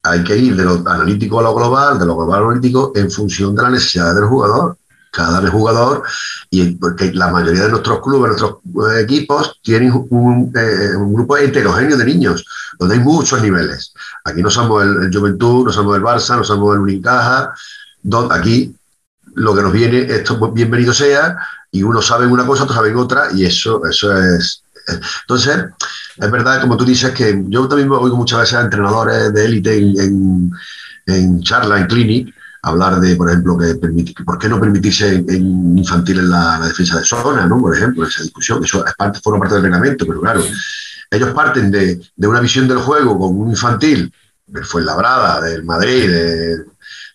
hay 0.04 0.22
que 0.22 0.36
ir 0.36 0.54
de 0.54 0.64
lo 0.64 0.82
analítico 0.86 1.40
a 1.40 1.44
lo 1.44 1.54
global, 1.54 1.98
de 1.98 2.04
lo 2.04 2.14
global 2.14 2.38
a 2.38 2.42
lo 2.42 2.50
analítico, 2.50 2.92
en 2.94 3.10
función 3.10 3.54
de 3.54 3.62
la 3.62 3.70
necesidad 3.70 4.14
del 4.14 4.26
jugador. 4.26 4.76
Cada 5.10 5.48
jugador, 5.48 6.02
y 6.50 6.72
porque 6.72 7.12
la 7.12 7.28
mayoría 7.28 7.62
de 7.62 7.68
nuestros 7.70 8.00
clubes, 8.00 8.30
nuestros 8.30 8.56
eh, 8.90 9.02
equipos, 9.02 9.60
tienen 9.62 9.92
un, 10.10 10.52
eh, 10.56 10.96
un, 10.96 11.14
grupo 11.14 11.36
heterogéneo 11.36 11.96
de 11.96 12.04
niños, 12.04 12.44
donde 12.80 12.96
hay 12.96 13.00
muchos 13.00 13.40
niveles. 13.40 13.94
Aquí 14.24 14.42
no 14.42 14.50
somos 14.50 14.82
el, 14.82 15.16
Juventud, 15.16 15.66
no 15.66 15.72
somos 15.72 15.96
el 15.96 16.02
Barça, 16.02 16.36
no 16.36 16.42
somos 16.42 16.74
el 16.74 16.80
Unicaja, 16.80 17.54
donde 18.02 18.34
aquí 18.34 18.74
lo 19.34 19.54
que 19.54 19.62
nos 19.62 19.72
viene, 19.72 20.00
esto 20.00 20.50
bienvenido 20.50 20.92
sea, 20.92 21.36
y 21.70 21.84
unos 21.84 22.08
saben 22.08 22.32
una 22.32 22.44
cosa, 22.44 22.64
otros 22.64 22.76
saben 22.76 22.96
otra, 22.96 23.28
y 23.32 23.44
eso, 23.44 23.86
eso 23.86 24.12
es, 24.18 24.63
entonces, 24.86 25.64
es 26.16 26.30
verdad, 26.30 26.60
como 26.60 26.76
tú 26.76 26.84
dices, 26.84 27.12
que 27.12 27.42
yo 27.48 27.66
también 27.68 27.90
oigo 27.90 28.16
muchas 28.16 28.40
veces 28.40 28.54
a 28.54 28.62
entrenadores 28.62 29.32
de 29.32 29.44
élite 29.44 29.76
en, 29.76 30.50
en, 31.06 31.42
charla, 31.42 31.78
en 31.78 31.86
clinic, 31.86 32.34
hablar 32.62 33.00
de, 33.00 33.16
por 33.16 33.30
ejemplo, 33.30 33.56
que, 33.58 33.74
por 34.24 34.38
qué 34.38 34.48
no 34.48 34.60
permitirse 34.60 35.14
en, 35.14 35.78
infantil 35.78 36.20
en 36.20 36.30
la, 36.30 36.60
defensa 36.60 36.98
de 36.98 37.04
zona, 37.04 37.46
¿no? 37.46 37.60
Por 37.60 37.76
ejemplo, 37.76 38.06
esa 38.06 38.22
discusión, 38.22 38.64
eso 38.64 38.84
es 38.86 38.94
parte, 38.94 39.20
forma 39.20 39.40
parte 39.40 39.54
del 39.54 39.64
reglamento, 39.64 40.06
pero 40.06 40.20
claro, 40.20 40.42
ellos 41.10 41.30
parten 41.30 41.70
de, 41.70 42.00
de, 42.14 42.26
una 42.26 42.40
visión 42.40 42.68
del 42.68 42.78
juego 42.78 43.18
con 43.18 43.36
un 43.36 43.50
infantil, 43.50 44.12
del 44.46 44.64
Fuenlabrada, 44.64 45.40
del 45.40 45.64
Madrid, 45.64 46.10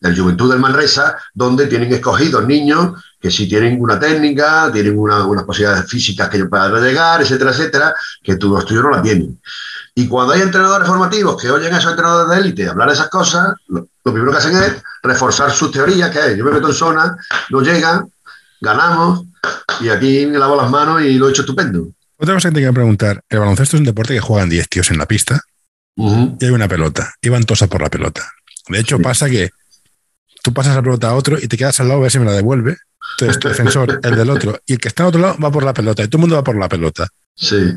del 0.01 0.19
Juventud 0.19 0.49
del 0.49 0.59
Manresa, 0.59 1.17
donde 1.33 1.67
tienen 1.67 1.93
escogidos 1.93 2.45
niños 2.47 2.93
que 3.19 3.29
si 3.29 3.47
tienen 3.49 3.81
una 3.81 3.99
técnica, 3.99 4.69
tienen 4.71 4.97
unas 4.97 5.43
posibilidades 5.43 5.89
físicas 5.89 6.29
que 6.29 6.37
ellos 6.37 6.49
puedan 6.49 6.71
llegar, 6.81 7.21
etcétera, 7.21 7.51
etcétera, 7.51 7.93
que 8.23 8.37
tú, 8.37 8.49
los 8.49 8.65
tuyos 8.65 8.83
no 8.83 8.91
la 8.91 9.01
tienen. 9.01 9.39
Y 9.93 10.07
cuando 10.07 10.33
hay 10.33 10.41
entrenadores 10.41 10.87
formativos 10.87 11.41
que 11.41 11.49
oyen 11.49 11.73
a 11.73 11.79
esos 11.79 11.91
entrenadores 11.91 12.29
de 12.29 12.41
élite 12.41 12.69
hablar 12.69 12.87
de 12.87 12.93
esas 12.93 13.09
cosas, 13.09 13.53
lo, 13.67 13.87
primero 14.03 14.31
que 14.31 14.37
hacen 14.37 14.55
es 14.55 14.81
reforzar 15.03 15.51
sus 15.51 15.71
teorías, 15.71 16.09
que 16.11 16.19
es, 16.19 16.37
yo 16.37 16.45
me 16.45 16.51
meto 16.51 16.69
en 16.69 16.73
zona, 16.73 17.17
no 17.49 17.61
llegan, 17.61 18.09
ganamos, 18.61 19.25
y 19.81 19.89
aquí 19.89 20.25
me 20.25 20.39
lavo 20.39 20.55
las 20.55 20.69
manos 20.69 21.01
y 21.01 21.17
lo 21.17 21.27
he 21.27 21.31
hecho 21.31 21.41
estupendo. 21.41 21.89
Otra 22.17 22.35
cosa 22.35 22.49
que 22.49 22.55
te 22.55 22.59
quiero 22.61 22.73
preguntar, 22.73 23.21
el 23.27 23.39
baloncesto 23.39 23.75
es 23.75 23.79
un 23.81 23.85
deporte 23.85 24.13
que 24.13 24.19
juegan 24.21 24.49
10 24.49 24.69
tíos 24.69 24.91
en 24.91 24.97
la 24.97 25.05
pista 25.05 25.41
y 25.95 26.45
hay 26.45 26.51
una 26.51 26.69
pelota, 26.69 27.13
y 27.21 27.27
van 27.27 27.43
todos 27.43 27.63
a 27.63 27.67
por 27.67 27.81
la 27.81 27.89
pelota. 27.89 28.31
De 28.69 28.79
hecho, 28.79 28.99
pasa 28.99 29.29
que 29.29 29.49
tú 30.41 30.53
pasas 30.53 30.75
la 30.75 30.81
pelota 30.81 31.09
a 31.09 31.15
otro 31.15 31.37
y 31.37 31.49
te 31.49 31.57
quedas 31.57 31.79
al 31.81 31.89
lado 31.89 31.99
a 31.99 32.03
ver 32.03 32.11
si 32.11 32.19
me 32.19 32.25
la 32.25 32.31
devuelve 32.31 32.77
entonces, 33.13 33.39
tu 33.39 33.47
defensor, 33.47 33.99
el 34.03 34.15
del 34.15 34.29
otro, 34.29 34.59
y 34.65 34.73
el 34.73 34.79
que 34.79 34.87
está 34.87 35.03
al 35.03 35.09
otro 35.09 35.21
lado 35.21 35.37
va 35.43 35.51
por 35.51 35.63
la 35.63 35.73
pelota, 35.73 36.03
y 36.03 36.07
todo 36.07 36.17
el 36.17 36.21
mundo 36.21 36.35
va 36.35 36.43
por 36.43 36.57
la 36.57 36.69
pelota. 36.69 37.07
Sí. 37.35 37.73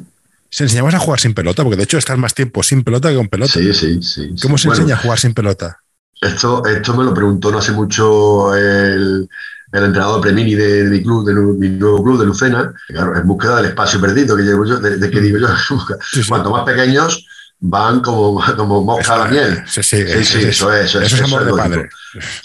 Se 0.51 0.65
enseñamos 0.65 0.95
a 0.95 0.99
jugar 0.99 1.19
sin 1.19 1.35
pelota, 1.35 1.63
porque 1.63 1.77
de 1.77 1.85
hecho 1.85 1.99
estás 1.99 2.19
más 2.19 2.35
tiempo 2.35 2.63
sin 2.63 2.85
pelota 2.85 3.09
que 3.09 3.17
con 3.17 3.29
pelota. 3.29 3.53
Sí, 3.53 3.73
sí, 3.73 4.03
sí. 4.03 4.35
¿Cómo 4.43 4.59
se 4.59 4.69
enseña 4.69 4.95
a 4.95 4.99
jugar 4.99 5.19
sin 5.19 5.33
pelota? 5.33 5.79
Esto, 6.21 6.65
esto 6.67 6.95
me 6.95 7.05
lo 7.05 7.13
preguntó 7.13 7.51
no 7.51 7.59
hace 7.59 7.73
mucho 7.73 8.55
el, 8.55 9.29
el 9.73 9.85
entrenador 9.85 10.21
Premini 10.21 10.55
de, 10.55 10.85
mi 10.85 11.03
club, 11.03 11.27
de, 11.27 11.35
mi 11.35 11.71
nuevo 11.71 12.03
club 12.05 12.21
de 12.21 12.27
Lucena, 12.27 12.73
claro, 12.89 13.17
en 13.17 13.27
búsqueda 13.27 13.57
del 13.57 13.67
espacio 13.67 14.01
perdido 14.01 14.37
que 14.37 14.43
llevo 14.43 14.65
yo, 14.67 14.79
de, 14.79 15.11
que 15.11 15.21
digo 15.21 15.39
yo, 15.39 15.49
cuanto 16.29 16.51
más 16.51 16.65
pequeños, 16.65 17.27
van 17.63 18.01
como, 18.01 18.43
como 18.57 18.83
mosca 18.83 19.15
a 19.15 19.19
la 19.19 19.25
miel. 19.27 19.63
Sí, 19.67 19.83
sí, 19.83 20.05
sí, 20.25 20.39
eso 20.45 20.73
es. 20.73 20.95
Eso, 20.95 21.01
es 21.01 21.23
amor 21.23 21.45
de 21.45 21.53
padre. 21.53 21.91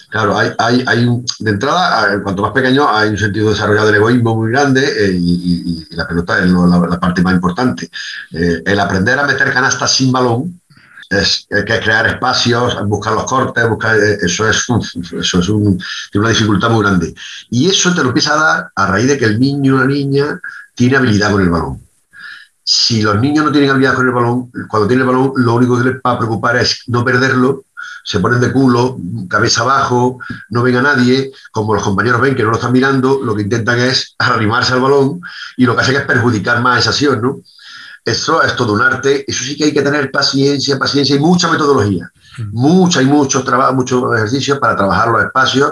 Claro, 0.09 0.37
hay, 0.37 0.51
hay, 0.57 0.83
hay 0.87 1.05
un, 1.05 1.25
de 1.39 1.51
entrada, 1.51 2.21
cuanto 2.23 2.41
más 2.43 2.51
pequeño, 2.51 2.87
hay 2.89 3.09
un 3.09 3.17
sentido 3.17 3.49
desarrollado 3.49 3.87
del 3.87 3.95
egoísmo 3.95 4.35
muy 4.35 4.51
grande 4.51 4.81
eh, 4.81 5.11
y, 5.11 5.85
la 5.91 6.07
pelota 6.07 6.39
es 6.39 6.49
la, 6.49 6.99
parte 6.99 7.21
más 7.21 7.33
importante. 7.33 7.89
Eh, 8.31 8.61
el 8.65 8.79
aprender 8.79 9.19
a 9.19 9.25
meter 9.25 9.51
canastas 9.51 9.91
sin 9.95 10.11
balón 10.11 10.61
es, 11.09 11.47
que 11.49 11.79
crear 11.79 12.05
espacios, 12.07 12.77
buscar 12.87 13.13
los 13.13 13.25
cortes, 13.25 13.67
buscar, 13.67 13.97
eh, 13.97 14.19
eso 14.21 14.47
es, 14.47 14.65
eso 15.19 15.39
es 15.39 15.49
un, 15.49 15.77
tiene 16.11 16.27
una 16.27 16.29
dificultad 16.29 16.69
muy 16.69 16.83
grande. 16.83 17.15
Y 17.49 17.69
eso 17.69 17.93
te 17.93 18.03
lo 18.03 18.09
empieza 18.09 18.33
a 18.33 18.37
dar 18.37 18.71
a 18.75 18.87
raíz 18.87 19.07
de 19.07 19.17
que 19.17 19.25
el 19.25 19.39
niño 19.39 19.75
o 19.75 19.79
la 19.79 19.85
niña 19.85 20.39
tiene 20.75 20.97
habilidad 20.97 21.31
con 21.31 21.41
el 21.41 21.49
balón 21.49 21.86
si 22.69 23.01
los 23.01 23.17
niños 23.21 23.45
no 23.45 23.51
tienen 23.53 23.69
habilidad 23.69 23.95
con 23.95 24.07
el 24.07 24.13
balón, 24.13 24.51
cuando 24.67 24.89
tienen 24.89 25.07
el 25.07 25.15
balón, 25.15 25.31
lo 25.37 25.55
único 25.55 25.77
que 25.77 25.85
les 25.85 25.95
va 25.95 26.11
a 26.11 26.17
preocupar 26.17 26.57
es 26.57 26.83
no 26.87 27.05
perderlo, 27.05 27.63
se 28.03 28.19
ponen 28.19 28.41
de 28.41 28.51
culo, 28.51 28.97
cabeza 29.29 29.61
abajo, 29.61 30.19
no 30.49 30.63
ven 30.63 30.75
a 30.75 30.81
nadie, 30.81 31.31
como 31.51 31.73
los 31.73 31.81
compañeros 31.81 32.19
ven 32.19 32.35
que 32.35 32.43
no 32.43 32.49
lo 32.49 32.55
están 32.55 32.73
mirando, 32.73 33.21
lo 33.23 33.33
que 33.35 33.43
intentan 33.43 33.79
es 33.79 34.15
arrimarse 34.19 34.73
al 34.73 34.81
balón 34.81 35.21
y 35.55 35.65
lo 35.65 35.75
que 35.75 35.81
hacen 35.81 35.95
es 35.95 36.01
perjudicar 36.01 36.61
más 36.61 36.81
esa 36.81 36.89
acción, 36.89 37.21
¿no? 37.21 37.39
Eso 38.03 38.43
es 38.43 38.53
todo 38.57 38.73
un 38.73 38.81
arte, 38.81 39.23
eso 39.25 39.45
sí 39.45 39.55
que 39.55 39.65
hay 39.65 39.73
que 39.73 39.81
tener 39.81 40.11
paciencia, 40.11 40.77
paciencia 40.77 41.15
y 41.15 41.19
mucha 41.19 41.49
metodología, 41.49 42.11
mucha 42.51 43.01
y 43.01 43.05
muchos 43.05 43.45
muchos 43.73 44.03
ejercicios 44.13 44.59
para 44.59 44.75
trabajar 44.75 45.07
los 45.07 45.23
espacios 45.23 45.71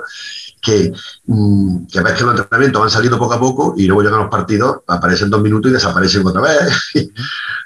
que, 0.65 0.91
mm, 1.27 1.85
que 1.85 2.03
que 2.03 2.23
los 2.23 2.39
entrenamientos 2.39 2.81
van 2.81 2.89
saliendo 2.89 3.19
poco 3.19 3.33
a 3.35 3.39
poco 3.39 3.75
y 3.77 3.85
luego 3.85 4.01
llegan 4.01 4.21
los 4.21 4.29
partidos, 4.29 4.77
aparecen 4.87 5.29
dos 5.29 5.41
minutos 5.41 5.69
y 5.69 5.75
desaparecen 5.75 6.25
otra 6.25 6.41
vez. 6.41 6.91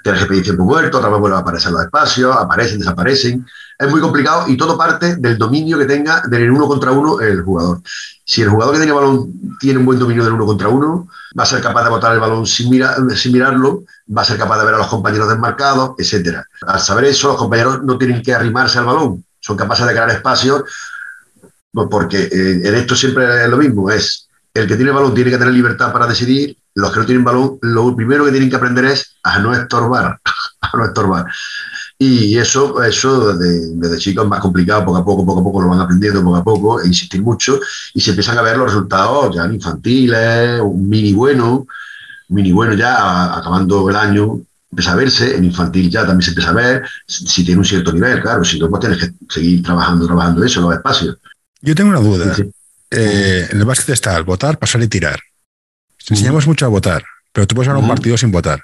Tienes 0.02 0.22
que 0.22 0.26
pedir 0.26 0.42
tiempo 0.42 0.64
muerto, 0.64 0.98
otra 0.98 1.08
vez 1.08 1.18
vuelven 1.18 1.38
a 1.38 1.40
aparecer 1.40 1.72
los 1.72 1.82
espacios, 1.82 2.36
aparecen, 2.36 2.78
desaparecen. 2.78 3.46
Es 3.78 3.90
muy 3.90 4.02
complicado 4.02 4.46
y 4.48 4.56
todo 4.58 4.76
parte 4.76 5.16
del 5.16 5.38
dominio 5.38 5.78
que 5.78 5.86
tenga 5.86 6.22
del 6.28 6.50
uno 6.50 6.66
contra 6.66 6.92
uno 6.92 7.18
el 7.20 7.42
jugador. 7.42 7.80
Si 8.24 8.42
el 8.42 8.50
jugador 8.50 8.74
que 8.74 8.80
tiene 8.80 8.92
balón 8.92 9.32
tiene 9.58 9.78
un 9.78 9.86
buen 9.86 9.98
dominio 9.98 10.22
del 10.22 10.34
uno 10.34 10.44
contra 10.44 10.68
uno, 10.68 11.08
va 11.38 11.44
a 11.44 11.46
ser 11.46 11.62
capaz 11.62 11.84
de 11.84 11.90
botar 11.90 12.12
el 12.12 12.20
balón 12.20 12.46
sin, 12.46 12.70
sin 13.16 13.32
mirarlo, 13.32 13.84
va 14.14 14.22
a 14.22 14.24
ser 14.26 14.36
capaz 14.36 14.58
de 14.58 14.66
ver 14.66 14.74
a 14.74 14.78
los 14.78 14.88
compañeros 14.88 15.28
desmarcados, 15.28 15.92
etc. 15.98 16.42
Al 16.66 16.80
saber 16.80 17.04
eso, 17.04 17.28
los 17.28 17.38
compañeros 17.38 17.82
no 17.82 17.96
tienen 17.96 18.22
que 18.22 18.34
arrimarse 18.34 18.78
al 18.78 18.84
balón, 18.84 19.24
son 19.40 19.56
capaces 19.56 19.86
de 19.86 19.92
crear 19.92 20.10
espacios 20.10 20.64
pues 21.72 21.88
porque 21.90 22.22
eh, 22.24 22.60
en 22.64 22.74
esto 22.74 22.94
siempre 22.94 23.44
es 23.44 23.48
lo 23.48 23.56
mismo, 23.56 23.90
es 23.90 24.28
el 24.54 24.66
que 24.66 24.76
tiene 24.76 24.90
balón 24.90 25.14
tiene 25.14 25.30
que 25.30 25.38
tener 25.38 25.54
libertad 25.54 25.92
para 25.92 26.06
decidir, 26.06 26.56
los 26.74 26.92
que 26.92 27.00
no 27.00 27.06
tienen 27.06 27.24
balón, 27.24 27.58
lo 27.62 27.94
primero 27.94 28.24
que 28.24 28.30
tienen 28.30 28.50
que 28.50 28.56
aprender 28.56 28.86
es 28.86 29.16
a 29.22 29.38
no 29.38 29.54
estorbar, 29.54 30.18
a 30.60 30.76
no 30.76 30.84
estorbar. 30.84 31.26
Y 31.98 32.38
eso, 32.38 32.82
eso 32.82 33.34
desde, 33.34 33.74
desde 33.76 33.98
chicos 33.98 34.24
es 34.24 34.30
más 34.30 34.40
complicado, 34.40 34.86
poco 34.86 34.96
a 34.96 35.04
poco, 35.04 35.26
poco 35.26 35.40
a 35.40 35.44
poco 35.44 35.62
lo 35.62 35.68
van 35.68 35.80
aprendiendo, 35.80 36.24
poco 36.24 36.36
a 36.36 36.44
poco, 36.44 36.80
e 36.80 36.86
insistir 36.86 37.20
mucho, 37.22 37.60
y 37.94 38.00
se 38.00 38.10
empiezan 38.10 38.38
a 38.38 38.42
ver 38.42 38.56
los 38.56 38.72
resultados 38.72 39.34
ya 39.34 39.44
en 39.44 39.54
infantiles, 39.54 40.60
un 40.62 40.88
mini 40.88 41.12
bueno, 41.12 41.66
mini 42.28 42.52
bueno 42.52 42.74
ya 42.74 43.36
acabando 43.36 43.88
el 43.90 43.96
año, 43.96 44.40
empieza 44.70 44.92
a 44.92 44.96
verse, 44.96 45.36
en 45.36 45.44
infantil 45.44 45.90
ya 45.90 46.06
también 46.06 46.22
se 46.22 46.30
empieza 46.30 46.50
a 46.50 46.54
ver, 46.54 46.82
si 47.06 47.44
tiene 47.44 47.58
un 47.58 47.64
cierto 47.64 47.92
nivel, 47.92 48.22
claro, 48.22 48.44
si 48.44 48.58
no, 48.58 48.70
pues 48.70 48.80
tienes 48.80 48.98
que 48.98 49.12
seguir 49.28 49.62
trabajando, 49.62 50.06
trabajando 50.06 50.42
eso, 50.44 50.60
los 50.62 50.72
espacios. 50.72 51.18
Yo 51.62 51.74
tengo 51.74 51.90
una 51.90 52.00
duda. 52.00 52.36
Eh, 52.90 53.48
en 53.50 53.58
el 53.58 53.64
básquet 53.64 53.90
está 53.90 54.16
el 54.16 54.24
votar, 54.24 54.58
pasar 54.58 54.82
y 54.82 54.88
tirar. 54.88 55.20
Enseñamos 56.08 56.46
mucho 56.46 56.66
a 56.66 56.68
votar, 56.68 57.04
pero 57.32 57.46
tú 57.46 57.54
puedes 57.54 57.68
ganar 57.68 57.82
un 57.82 57.88
partido 57.88 58.16
sin 58.16 58.32
votar. 58.32 58.62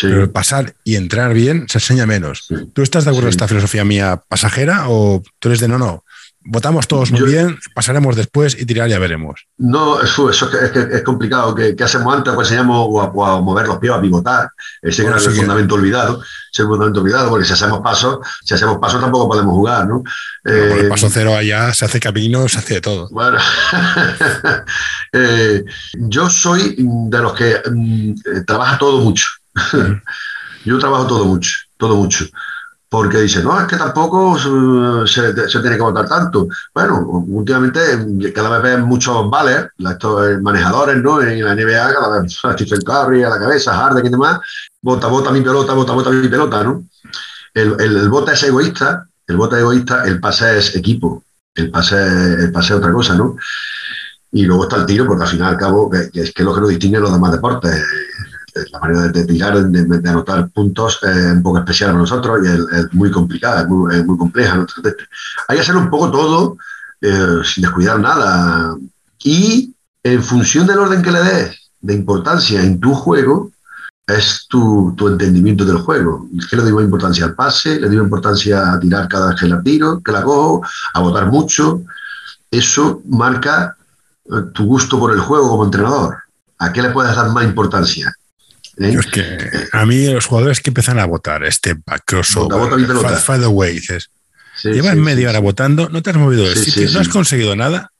Pero 0.00 0.32
pasar 0.32 0.74
y 0.82 0.96
entrar 0.96 1.32
bien 1.34 1.66
se 1.68 1.78
enseña 1.78 2.06
menos. 2.06 2.48
¿Tú 2.72 2.82
estás 2.82 3.04
de 3.04 3.10
acuerdo 3.10 3.26
con 3.26 3.30
esta 3.30 3.46
filosofía 3.46 3.84
mía 3.84 4.22
pasajera 4.28 4.88
o 4.88 5.22
tú 5.38 5.48
eres 5.48 5.60
de 5.60 5.68
no, 5.68 5.78
no? 5.78 6.03
Votamos 6.46 6.86
todos 6.86 7.10
muy 7.10 7.22
bien, 7.22 7.58
pasaremos 7.74 8.16
después 8.16 8.54
y 8.60 8.66
tirar 8.66 8.88
ya 8.88 8.98
veremos. 8.98 9.46
No, 9.56 10.00
eso, 10.02 10.28
es, 10.28 10.42
es, 10.42 11.02
complicado. 11.02 11.54
¿Qué, 11.54 11.74
hacemos 11.82 12.14
antes? 12.14 12.34
Pues 12.34 12.48
enseñamos 12.48 12.86
o 12.90 13.24
a, 13.24 13.40
mover 13.40 13.66
los 13.66 13.78
pies, 13.78 13.94
a 13.94 14.00
pivotar. 14.00 14.50
Ese 14.82 15.06
es 15.06 15.26
el 15.26 15.32
fundamento 15.32 15.74
olvidado. 15.74 16.20
Ese 16.20 16.28
es 16.52 16.60
el 16.60 16.66
fundamento 16.66 17.00
olvidado, 17.00 17.30
porque 17.30 17.46
si 17.46 17.54
hacemos 17.54 17.80
pasos, 17.80 18.18
si 18.44 18.52
hacemos 18.52 18.76
pasos 18.78 19.00
tampoco 19.00 19.28
podemos 19.28 19.54
jugar, 19.54 19.86
¿no? 19.86 20.02
el 20.44 20.86
eh, 20.86 20.88
paso 20.90 21.08
cero 21.10 21.34
allá 21.34 21.72
se 21.72 21.86
hace 21.86 21.98
camino, 21.98 22.46
se 22.46 22.58
hace 22.58 22.74
de 22.74 22.80
todo. 22.82 23.08
Bueno, 23.10 23.38
eh, 25.12 25.64
yo 25.94 26.28
soy 26.28 26.76
de 26.78 27.18
los 27.22 27.32
que 27.32 27.62
mm, 27.70 28.44
trabaja 28.46 28.76
todo 28.76 28.98
mucho. 28.98 29.28
yo 30.66 30.78
trabajo 30.78 31.06
todo 31.06 31.24
mucho, 31.24 31.56
todo 31.78 31.96
mucho 31.96 32.26
porque 32.94 33.22
dice, 33.22 33.42
no, 33.42 33.60
es 33.60 33.66
que 33.66 33.76
tampoco 33.76 34.38
se, 34.38 35.34
tiene 35.34 35.76
que 35.76 35.82
votar 35.82 36.08
tanto. 36.08 36.46
Bueno, 36.72 37.00
últimamente 37.26 37.80
cada 38.32 38.50
vez 38.50 38.62
ven 38.62 38.82
muchos 38.82 39.28
vales, 39.28 39.66
estos 39.76 40.28
eh, 40.28 40.38
manejadores, 40.40 41.02
¿no? 41.02 41.20
En 41.20 41.44
la 41.44 41.56
NBA, 41.56 41.92
cada 41.92 42.20
vez 42.20 42.32
Stephen 42.52 42.82
Curry 42.82 43.24
a 43.24 43.30
la 43.30 43.40
cabeza, 43.40 43.74
Harden 43.74 44.06
y 44.06 44.10
demás, 44.10 44.38
vota, 44.80 45.08
vota 45.08 45.32
mi 45.32 45.40
pelota, 45.40 45.72
vota, 45.72 45.92
vota 45.92 46.10
mi 46.10 46.28
pelota, 46.28 46.62
¿no? 46.62 46.84
El, 47.52 47.74
el, 47.80 48.08
voto 48.08 48.30
es 48.30 48.44
egoísta, 48.44 49.08
el 49.26 49.38
voto 49.38 49.56
es 49.56 49.62
egoísta, 49.62 50.04
el 50.04 50.20
pase 50.20 50.58
es 50.58 50.76
equipo, 50.76 51.24
el 51.56 51.72
pase, 51.72 51.96
el 51.96 52.52
pase 52.52 52.74
es 52.74 52.78
otra 52.78 52.92
cosa, 52.92 53.16
¿no? 53.16 53.34
Y 54.30 54.44
luego 54.44 54.64
está 54.64 54.76
el 54.76 54.86
tiro, 54.86 55.04
porque 55.04 55.24
al 55.24 55.30
final 55.30 55.50
y 55.50 55.54
al 55.54 55.58
cabo, 55.58 55.90
que, 55.90 56.10
que 56.12 56.20
es 56.20 56.38
lo 56.38 56.54
que 56.54 56.60
nos 56.60 56.70
distingue 56.70 57.00
los 57.00 57.12
demás 57.12 57.32
deportes 57.32 57.84
la 58.70 58.78
manera 58.78 59.08
de, 59.08 59.24
tirar, 59.24 59.66
de, 59.66 60.08
anotar 60.08 60.48
puntos 60.50 61.00
es 61.02 61.32
un 61.32 61.42
poco 61.42 61.58
especial 61.58 61.90
para 61.90 62.00
nosotros 62.00 62.40
y 62.44 62.76
es, 62.76 62.92
muy 62.92 63.10
complicada, 63.10 63.62
es 63.62 64.04
muy, 64.04 64.16
compleja. 64.16 64.66
Hay 65.48 65.56
que 65.56 65.62
hacer 65.62 65.76
un 65.76 65.90
poco 65.90 66.10
todo 66.10 66.56
eh, 67.00 67.40
sin 67.44 67.62
descuidar 67.62 67.98
nada. 68.00 68.76
Y 69.22 69.74
en 70.02 70.22
función 70.22 70.66
del 70.66 70.78
orden 70.78 71.02
que 71.02 71.10
le 71.10 71.22
des 71.22 71.70
de 71.80 71.94
importancia 71.94 72.62
en 72.62 72.80
tu 72.80 72.94
juego, 72.94 73.50
es 74.06 74.46
tu, 74.48 74.94
entendimiento 75.08 75.64
del 75.64 75.78
juego. 75.78 76.28
¿Qué 76.48 76.56
le 76.56 76.64
digo 76.64 76.80
importancia 76.80 77.24
al 77.24 77.34
pase? 77.34 77.80
¿Le 77.80 77.88
digo 77.88 78.02
importancia 78.02 78.72
a 78.72 78.78
tirar 78.78 79.08
cada 79.08 79.30
vez 79.30 79.40
que 79.40 79.46
la 79.46 79.62
tiro, 79.62 80.00
que 80.02 80.12
la 80.12 80.22
cojo, 80.22 80.62
a 80.92 81.00
votar 81.00 81.30
mucho? 81.30 81.82
Eso 82.50 83.02
marca 83.08 83.76
eh, 84.26 84.42
tu 84.52 84.66
gusto 84.66 84.98
por 84.98 85.12
el 85.12 85.20
juego 85.20 85.48
como 85.48 85.64
entrenador. 85.64 86.18
¿A 86.58 86.72
qué 86.72 86.82
le 86.82 86.90
puedes 86.90 87.16
dar 87.16 87.30
más 87.30 87.44
importancia? 87.44 88.12
¿Eh? 88.78 88.96
Es 88.98 89.06
que 89.06 89.38
a 89.72 89.86
mí 89.86 90.06
los 90.06 90.26
jugadores 90.26 90.60
que 90.60 90.70
empiezan 90.70 90.98
a 90.98 91.06
votar, 91.06 91.44
este 91.44 91.76
crossover, 92.04 92.86
the 93.40 93.46
way, 93.46 93.74
dices, 93.74 94.10
llevas 94.62 94.96
media 94.96 95.30
hora 95.30 95.38
votando, 95.38 95.88
no 95.88 96.02
te 96.02 96.10
has 96.10 96.16
movido 96.16 96.44
del 96.44 96.56
sitio, 96.56 96.90
no 96.90 97.00
has 97.00 97.08
conseguido 97.08 97.56
nada. 97.56 97.90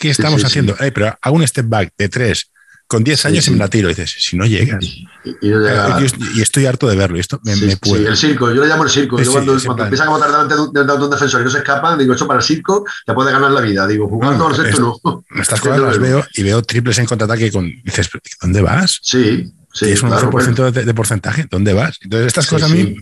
¿Qué 0.00 0.10
estamos 0.10 0.44
haciendo? 0.44 0.76
pero 0.94 1.16
hago 1.20 1.36
un 1.36 1.46
step 1.46 1.66
back 1.66 1.92
de 1.96 2.08
tres 2.08 2.50
con 2.92 3.02
10 3.02 3.24
años 3.24 3.48
y 3.48 3.52
me 3.52 3.56
la 3.56 3.68
tiro. 3.68 3.88
Y 3.88 3.94
dices, 3.94 4.14
si 4.18 4.36
no 4.36 4.44
llegas. 4.44 4.84
Y, 4.84 6.42
estoy 6.42 6.66
harto 6.66 6.86
de 6.86 6.94
verlo. 6.94 7.16
Y 7.16 7.20
esto 7.20 7.40
me, 7.42 7.56
me 7.56 7.78
puede. 7.78 8.06
el 8.06 8.16
circo, 8.18 8.52
yo 8.52 8.60
le 8.60 8.68
llamo 8.68 8.84
el 8.84 8.90
circo. 8.90 9.18
yo 9.18 9.32
cuando, 9.32 9.54
empiezan 9.54 10.08
a 10.08 10.10
votar 10.10 10.30
delante 10.30 10.54
de 10.54 10.60
un, 10.60 11.10
defensor 11.10 11.40
y 11.40 11.44
no 11.44 11.50
se 11.50 11.58
escapan, 11.58 11.98
digo, 11.98 12.12
eso 12.12 12.26
para 12.26 12.40
el 12.40 12.44
circo 12.44 12.84
te 13.06 13.14
puede 13.14 13.32
ganar 13.32 13.50
la 13.50 13.62
vida. 13.62 13.86
Digo, 13.86 14.08
jugando 14.08 14.50
no, 14.50 14.54
esto 14.54 15.00
no. 15.02 15.24
Estas 15.40 15.58
cosas 15.62 15.80
las 15.80 15.98
veo 15.98 16.26
y 16.34 16.42
veo 16.42 16.60
triples 16.60 16.98
en 16.98 17.06
contraataque 17.06 17.50
con. 17.50 17.64
Dices, 17.82 18.10
¿dónde 18.42 18.60
vas? 18.60 18.98
Sí, 19.00 19.50
Sí, 19.72 19.90
es 19.90 20.02
un 20.02 20.10
claro, 20.10 20.30
de, 20.70 20.94
porcentaje. 20.94 21.46
¿Dónde 21.50 21.72
vas? 21.72 21.98
Entonces, 22.02 22.28
estas 22.28 22.46
cosas 22.46 22.70
a 22.70 22.74
mí 22.74 22.96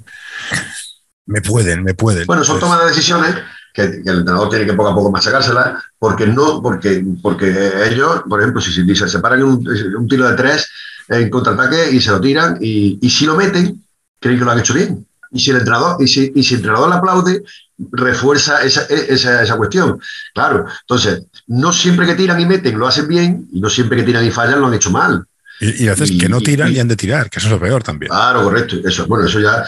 me 1.26 1.42
pueden, 1.42 1.82
me 1.82 1.94
pueden. 1.94 2.26
Bueno, 2.26 2.44
son 2.44 2.60
tomas 2.60 2.80
de 2.80 2.86
decisiones 2.86 3.34
que, 3.72 3.82
el 3.82 4.18
entrenador 4.18 4.50
tiene 4.50 4.66
que 4.66 4.74
poco 4.74 4.90
a 4.90 4.94
poco 4.94 5.10
machacárselas, 5.10 5.82
porque 5.98 6.26
no, 6.26 6.62
porque, 6.62 7.04
porque 7.22 7.72
ellos, 7.86 8.22
por 8.28 8.40
ejemplo, 8.40 8.60
si, 8.60 8.72
se 8.94 9.08
separan 9.08 9.42
un, 9.42 9.66
un 9.96 10.08
tiro 10.08 10.28
de 10.28 10.36
tres 10.36 10.68
en 11.08 11.28
contraataque 11.28 11.90
y 11.90 12.00
se 12.00 12.10
lo 12.10 12.20
tiran, 12.20 12.58
y, 12.60 12.98
y, 13.00 13.10
si 13.10 13.26
lo 13.26 13.34
meten, 13.34 13.84
creen 14.20 14.38
que 14.38 14.44
lo 14.44 14.50
han 14.50 14.60
hecho 14.60 14.74
bien. 14.74 15.06
Y 15.32 15.40
si 15.40 15.50
el 15.50 15.58
entrenador, 15.58 15.96
y 16.02 16.08
si, 16.08 16.32
y 16.34 16.42
si 16.42 16.54
el 16.54 16.60
entrenador 16.60 16.88
le 16.88 16.96
aplaude, 16.96 17.42
refuerza 17.92 18.62
esa, 18.62 18.82
esa, 18.82 19.42
esa, 19.42 19.56
cuestión. 19.56 20.00
Claro, 20.34 20.66
entonces, 20.82 21.26
no 21.46 21.72
siempre 21.72 22.06
que 22.06 22.14
tiran 22.14 22.40
y 22.40 22.46
meten 22.46 22.78
lo 22.78 22.86
hacen 22.86 23.08
bien, 23.08 23.48
y 23.52 23.60
no 23.60 23.70
siempre 23.70 23.98
que 23.98 24.04
tiran 24.04 24.24
y 24.24 24.30
fallan 24.30 24.60
lo 24.60 24.66
han 24.66 24.74
hecho 24.74 24.90
mal. 24.90 25.24
Y, 25.60 25.88
a 25.88 25.90
veces 25.90 26.12
que 26.18 26.28
no 26.28 26.40
tiran 26.40 26.72
y, 26.72 26.78
han 26.78 26.88
de 26.88 26.96
tirar, 26.96 27.28
que 27.28 27.38
eso 27.38 27.48
es 27.48 27.52
lo 27.52 27.60
peor 27.60 27.82
también. 27.82 28.10
Claro, 28.10 28.44
correcto. 28.44 28.76
Eso, 28.84 29.06
bueno, 29.06 29.26
eso 29.26 29.40
ya. 29.40 29.64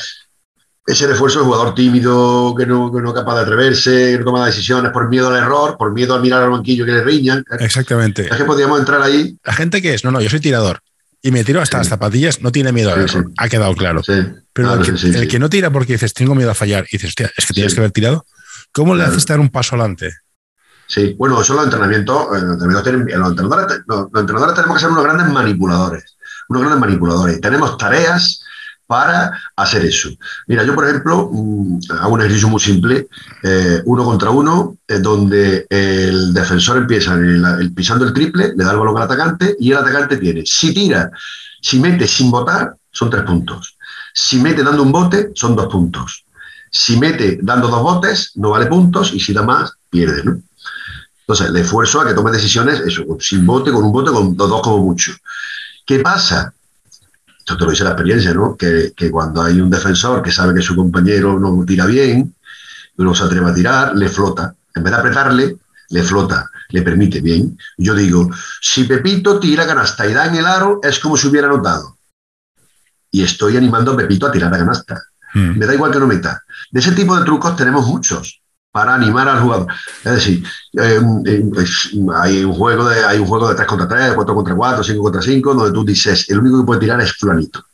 Ese 0.86 1.06
refuerzo 1.06 1.38
del 1.38 1.46
jugador 1.46 1.74
tímido, 1.74 2.54
que 2.56 2.66
no, 2.66 2.90
que 2.92 3.00
no 3.00 3.10
es 3.10 3.14
capaz 3.14 3.36
de 3.36 3.40
atreverse, 3.42 4.12
que 4.12 4.18
no 4.18 4.24
toma 4.24 4.46
decisiones 4.46 4.90
por 4.90 5.08
miedo 5.08 5.28
al 5.28 5.36
error, 5.36 5.76
por 5.78 5.92
miedo 5.92 6.14
a 6.14 6.20
mirar 6.20 6.42
al 6.42 6.50
banquillo 6.50 6.84
que 6.84 6.92
le 6.92 7.04
riñan. 7.04 7.44
Exactamente. 7.60 8.22
Es 8.22 8.36
que 8.36 8.44
podríamos 8.44 8.80
entrar 8.80 9.00
ahí. 9.02 9.36
La 9.44 9.52
gente 9.52 9.80
que 9.80 9.94
es, 9.94 10.02
no, 10.02 10.10
no, 10.10 10.20
yo 10.20 10.28
soy 10.28 10.40
tirador 10.40 10.82
y 11.22 11.30
me 11.30 11.44
tiro 11.44 11.62
hasta 11.62 11.78
las 11.78 11.88
zapatillas, 11.88 12.42
no 12.42 12.50
tiene 12.50 12.72
miedo 12.72 12.92
al 12.92 13.02
error. 13.02 13.30
Ha 13.38 13.48
quedado 13.48 13.74
claro. 13.76 14.02
Pero 14.52 14.74
el, 14.74 14.82
que, 14.82 15.06
el, 15.06 15.28
que, 15.28 15.38
no 15.38 15.48
tira 15.48 15.70
porque 15.70 15.92
dices, 15.92 16.12
tengo 16.14 16.34
miedo 16.34 16.50
a 16.50 16.54
fallar, 16.54 16.84
y 16.90 16.96
dices, 16.96 17.10
hostia, 17.10 17.30
es 17.36 17.46
que 17.46 17.54
tienes 17.54 17.74
que 17.74 17.80
haber 17.80 17.92
tirado, 17.92 18.26
¿cómo 18.72 18.96
le 18.96 19.04
haces 19.04 19.24
dar 19.24 19.38
un 19.38 19.48
paso 19.48 19.76
adelante? 19.76 20.12
Sí, 20.92 21.16
bueno, 21.18 21.40
eso 21.40 21.54
los 21.54 21.64
entrenamientos, 21.64 22.26
los 22.28 22.52
entrenadores, 22.52 24.54
tenemos 24.54 24.74
que 24.74 24.78
ser 24.78 24.90
unos 24.90 25.04
grandes 25.04 25.32
manipuladores, 25.32 26.18
unos 26.50 26.64
grandes 26.64 26.80
manipuladores. 26.80 27.40
Tenemos 27.40 27.78
tareas 27.78 28.44
para 28.86 29.32
hacer 29.56 29.86
eso. 29.86 30.10
Mira, 30.48 30.64
yo 30.64 30.74
por 30.74 30.86
ejemplo 30.86 31.30
mm, 31.32 31.78
hago 31.98 32.12
un 32.12 32.20
ejercicio 32.20 32.48
muy 32.48 32.60
simple, 32.60 33.08
eh, 33.42 33.80
uno 33.86 34.04
contra 34.04 34.28
uno, 34.28 34.76
eh, 34.86 34.98
donde 34.98 35.66
el 35.70 36.34
defensor 36.34 36.76
empieza 36.76 37.14
el, 37.14 37.72
pisando 37.74 38.04
el 38.04 38.12
triple, 38.12 38.52
le 38.54 38.62
da 38.62 38.72
el 38.72 38.78
balón 38.78 38.98
al 38.98 39.04
atacante 39.04 39.56
y 39.58 39.72
el 39.72 39.78
atacante 39.78 40.18
tiene, 40.18 40.42
si 40.44 40.74
tira, 40.74 41.10
si 41.62 41.80
mete 41.80 42.06
sin 42.06 42.30
votar, 42.30 42.76
son 42.90 43.08
tres 43.08 43.22
puntos. 43.22 43.78
Si 44.12 44.38
mete 44.38 44.62
dando 44.62 44.82
un 44.82 44.92
bote, 44.92 45.30
son 45.34 45.56
dos 45.56 45.72
puntos. 45.72 46.26
Si 46.70 46.98
mete 46.98 47.38
dando 47.40 47.68
dos 47.68 47.82
botes, 47.82 48.32
no 48.34 48.50
vale 48.50 48.66
puntos 48.66 49.14
y 49.14 49.20
si 49.20 49.32
da 49.32 49.42
más, 49.42 49.72
pierde. 49.88 50.22
¿no? 50.22 50.42
Entonces, 51.32 51.50
le 51.50 51.60
esfuerzo 51.62 51.98
a 51.98 52.06
que 52.06 52.12
tome 52.12 52.30
decisiones, 52.30 52.80
eso, 52.80 53.06
sin 53.18 53.46
bote, 53.46 53.72
con 53.72 53.84
un 53.84 53.90
bote, 53.90 54.10
con 54.10 54.36
dos, 54.36 54.60
como 54.60 54.84
mucho. 54.84 55.12
¿Qué 55.86 56.00
pasa? 56.00 56.52
Esto 57.38 57.56
te 57.56 57.64
lo 57.64 57.70
dice 57.70 57.84
la 57.84 57.92
experiencia, 57.92 58.34
¿no? 58.34 58.54
Que, 58.54 58.92
cuando 59.10 59.40
hay 59.40 59.58
un 59.58 59.70
defensor 59.70 60.22
que 60.22 60.30
sabe 60.30 60.52
que 60.52 60.60
su 60.60 60.76
compañero 60.76 61.40
no 61.40 61.64
tira 61.64 61.86
bien, 61.86 62.34
no 62.98 63.14
se 63.14 63.24
atreve 63.24 63.48
a 63.48 63.54
tirar, 63.54 63.96
le 63.96 64.10
flota. 64.10 64.54
En 64.74 64.82
vez 64.82 64.92
de 64.92 64.98
apretarle, 64.98 65.56
le 65.88 66.02
flota, 66.02 66.50
le 66.68 66.82
permite 66.82 67.22
bien. 67.22 67.56
Yo 67.78 67.94
digo, 67.94 68.28
si 68.60 68.84
Pepito 68.84 69.40
tira 69.40 69.66
canasta 69.66 70.06
y 70.06 70.12
da 70.12 70.26
en 70.26 70.34
el 70.34 70.44
aro, 70.44 70.80
es 70.82 70.98
como 70.98 71.16
si 71.16 71.28
hubiera 71.28 71.48
notado. 71.48 71.96
Y 73.10 73.22
estoy 73.22 73.56
animando 73.56 73.92
a 73.92 73.96
Pepito 73.96 74.26
a 74.26 74.32
tirar 74.32 74.52
a 74.52 74.58
canasta. 74.58 75.02
Hmm. 75.32 75.56
Me 75.56 75.64
da 75.64 75.72
igual 75.72 75.92
que 75.92 75.98
no 75.98 76.06
meta. 76.06 76.42
De 76.70 76.80
ese 76.80 76.92
tipo 76.92 77.16
de 77.16 77.24
trucos 77.24 77.56
tenemos 77.56 77.86
muchos 77.86 78.41
para 78.72 78.94
animar 78.94 79.28
al 79.28 79.40
jugador. 79.40 79.66
Es 80.02 80.12
decir, 80.12 80.44
eh, 80.72 81.00
eh, 81.26 81.44
pues, 81.52 81.90
hay, 82.16 82.42
un 82.42 82.54
juego 82.54 82.88
de, 82.88 83.04
hay 83.04 83.18
un 83.18 83.26
juego 83.26 83.50
de 83.50 83.54
3 83.54 83.66
contra 83.68 83.86
3, 83.86 84.14
4 84.14 84.34
contra 84.34 84.54
4, 84.54 84.82
5 84.82 85.02
contra 85.02 85.22
5, 85.22 85.54
donde 85.54 85.72
tú 85.72 85.84
dices, 85.84 86.28
el 86.30 86.38
único 86.38 86.60
que 86.60 86.66
puede 86.66 86.80
tirar 86.80 87.00
es 87.02 87.12
fulanito. 87.12 87.64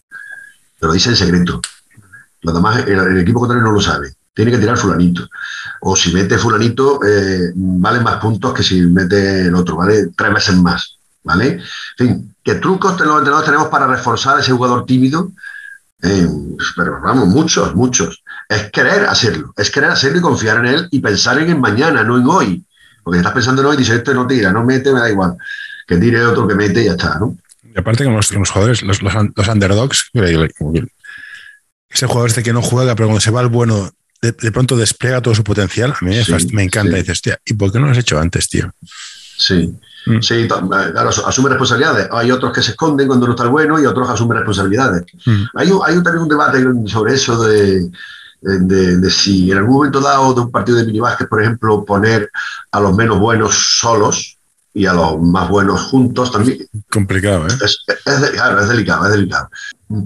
Pero 0.79 0.93
dice 0.93 1.11
en 1.11 1.17
secreto. 1.17 1.61
Los 2.43 2.55
demás, 2.55 2.85
el, 2.87 3.19
equipo 3.19 3.41
contrario 3.41 3.65
no 3.65 3.73
lo 3.73 3.81
sabe. 3.81 4.15
Tiene 4.35 4.51
que 4.51 4.59
tirar 4.59 4.77
fulanito. 4.77 5.29
O 5.81 5.97
si 5.97 6.13
mete 6.13 6.37
fulanito, 6.37 7.01
eh, 7.05 7.53
vale 7.55 8.01
más 8.01 8.17
puntos 8.17 8.53
que 8.53 8.63
si 8.63 8.81
mete 8.83 9.47
el 9.47 9.55
otro, 9.55 9.77
¿vale? 9.77 10.09
Tres 10.17 10.35
veces 10.35 10.57
más, 10.57 10.99
¿vale? 11.23 11.61
En 11.99 12.07
fin, 12.07 12.35
¿qué 12.43 12.57
trucos 12.57 12.93
los 13.01 13.19
entrenadores 13.19 13.45
tenemos 13.45 13.69
para 13.69 13.87
reforzar 13.87 14.37
a 14.37 14.41
ese 14.41 14.53
jugador 14.53 14.85
tímido? 14.85 15.31
pero 16.01 17.01
vamos, 17.03 17.27
muchos, 17.27 17.75
muchos 17.75 18.23
es 18.49 18.71
querer 18.71 19.05
hacerlo, 19.07 19.53
es 19.57 19.71
querer 19.71 19.91
hacerlo 19.91 20.19
y 20.19 20.23
confiar 20.23 20.59
en 20.59 20.67
él 20.67 20.89
y 20.91 21.01
pensar 21.01 21.39
en 21.39 21.51
el 21.51 21.59
mañana, 21.59 22.03
no 22.03 22.17
en 22.17 22.27
hoy. 22.27 22.65
Porque 23.03 23.19
estás 23.19 23.33
pensando 23.33 23.63
en 23.63 23.69
hoy 23.69 23.75
y 23.75 23.79
dices, 23.79 23.97
este 23.97 24.15
no 24.15 24.27
tira, 24.27 24.53
no 24.53 24.65
mete, 24.65 24.93
me 24.93 25.01
da 25.01 25.11
igual. 25.11 25.37
Que 25.87 25.97
tire 25.97 26.25
otro 26.25 26.47
que 26.49 26.55
mete 26.55 26.83
y 26.83 26.87
ya 26.87 26.93
está, 26.93 27.19
¿no? 27.19 27.37
Y 27.63 27.79
aparte 27.79 28.05
con 28.05 28.15
los, 28.15 28.31
jugadores, 28.31 28.83
los, 28.83 29.03
los, 29.03 29.49
underdogs, 29.49 30.11
ese 31.91 32.07
jugador 32.07 32.29
este 32.29 32.43
que 32.43 32.53
no 32.53 32.63
juega, 32.63 32.95
pero 32.95 33.09
cuando 33.09 33.21
se 33.21 33.31
va 33.31 33.41
al 33.41 33.49
bueno, 33.49 33.91
de, 34.21 34.33
pronto 34.53 34.77
despliega 34.77 35.23
todo 35.23 35.35
su 35.35 35.45
potencial, 35.45 35.93
a 35.93 36.05
mí 36.05 36.17
me 36.53 36.63
encanta. 36.63 36.99
Y 36.99 37.03
dices, 37.03 37.23
¿y 37.45 37.55
por 37.55 37.71
qué 37.73 37.79
no 37.79 37.87
lo 37.87 37.93
has 37.93 37.99
hecho 37.99 38.19
antes, 38.19 38.49
tío? 38.49 38.71
Sí. 39.37 39.75
Mm. 40.07 40.21
Sí, 40.21 40.35
eh, 40.35 40.49
claro, 40.49 41.11
asume 41.11 41.51
responsabilidades. 41.51 42.09
Hay 42.13 42.31
otros 42.31 42.53
que 42.53 42.63
se 42.63 42.71
esconden 42.71 43.07
cuando 43.07 43.27
no 43.27 43.33
está 43.33 43.45
el 43.45 43.51
bueno 43.51 43.81
y 43.81 43.87
otros 43.87 44.09
asumen 44.09 44.39
responsabilidades. 44.39 45.05
Mm. 45.25 45.45
Hay, 45.55 45.71
hay 45.87 46.03
también 46.03 46.23
un 46.23 46.29
debate 46.29 46.65
sobre 46.87 47.15
eso 47.15 47.43
de, 47.43 47.91
de, 48.41 49.11
si 49.11 49.51
en 49.51 49.59
algún 49.59 49.77
momento 49.77 50.01
dado 50.01 50.35
de 50.35 50.41
un 50.43 50.51
partido 50.51 50.79
de 50.79 50.85
minibásquet, 50.85 51.29
por 51.29 51.43
ejemplo, 51.43 51.85
poner 51.85 52.31
a 52.71 52.81
los 52.81 52.95
menos 52.95 53.19
buenos 53.19 53.79
solos 53.81 54.39
y 54.73 54.87
a 54.87 54.93
los 54.93 55.21
más 55.21 55.49
buenos 55.49 55.83
juntos 55.83 56.31
también. 56.31 56.59
Complicado, 56.91 57.47
¿eh? 57.49 57.59
Es, 57.65 57.85
claro, 58.33 58.61
es 58.61 58.69
delicado, 58.69 59.07
es 59.07 59.13
delicado. 59.13 59.49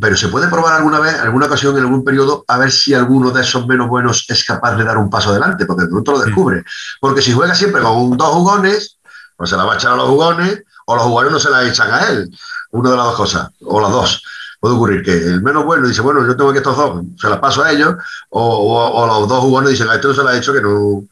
Pero 0.00 0.16
se 0.16 0.28
puede 0.28 0.48
probar 0.48 0.74
alguna 0.74 1.00
vez, 1.00 1.18
alguna 1.18 1.46
ocasión, 1.46 1.76
en 1.76 1.82
algún 1.82 2.04
periodo, 2.04 2.44
a 2.48 2.56
ver 2.56 2.72
si 2.72 2.94
alguno 2.94 3.30
de 3.30 3.42
esos 3.42 3.66
menos 3.66 3.88
buenos 3.88 4.24
es 4.28 4.44
capaz 4.44 4.76
de 4.76 4.84
dar 4.84 4.96
un 4.96 5.10
paso 5.10 5.30
adelante, 5.30 5.66
porque 5.66 5.82
de 5.82 5.88
pronto 5.88 6.12
lo 6.12 6.20
descubre. 6.20 6.64
Porque 7.00 7.20
si 7.20 7.32
juega 7.32 7.54
siempre 7.54 7.82
con 7.82 8.16
dos 8.16 8.28
jugones, 8.28 8.98
pues 9.36 9.50
se 9.50 9.56
la 9.56 9.64
va 9.64 9.74
a 9.74 9.76
echar 9.76 9.92
a 9.92 9.96
los 9.96 10.08
jugones, 10.08 10.62
o 10.86 10.96
los 10.96 11.04
jugones 11.04 11.32
no 11.32 11.38
se 11.38 11.50
la 11.50 11.66
echan 11.66 11.92
a 11.92 12.08
él. 12.08 12.30
Una 12.70 12.90
de 12.90 12.96
las 12.96 13.06
dos 13.06 13.16
cosas, 13.16 13.48
o 13.60 13.80
las 13.80 13.90
dos. 13.90 14.22
Puede 14.62 14.76
ocurrir 14.76 15.02
que 15.02 15.10
el 15.10 15.42
menos 15.42 15.64
bueno 15.64 15.88
dice, 15.88 16.02
bueno, 16.02 16.24
yo 16.24 16.36
tengo 16.36 16.50
aquí 16.50 16.58
estos 16.58 16.76
dos, 16.76 17.04
se 17.20 17.28
las 17.28 17.40
paso 17.40 17.64
a 17.64 17.72
ellos, 17.72 17.96
o, 18.28 19.04
los 19.08 19.28
dos 19.28 19.40
jugones 19.40 19.70
dicen, 19.70 19.88
a 19.88 19.96
esto 19.96 20.06
no 20.06 20.14
se 20.14 20.22
la 20.22 20.30
ha 20.30 20.38
hecho, 20.38 20.52
que 20.52 20.62
no. 20.62 21.02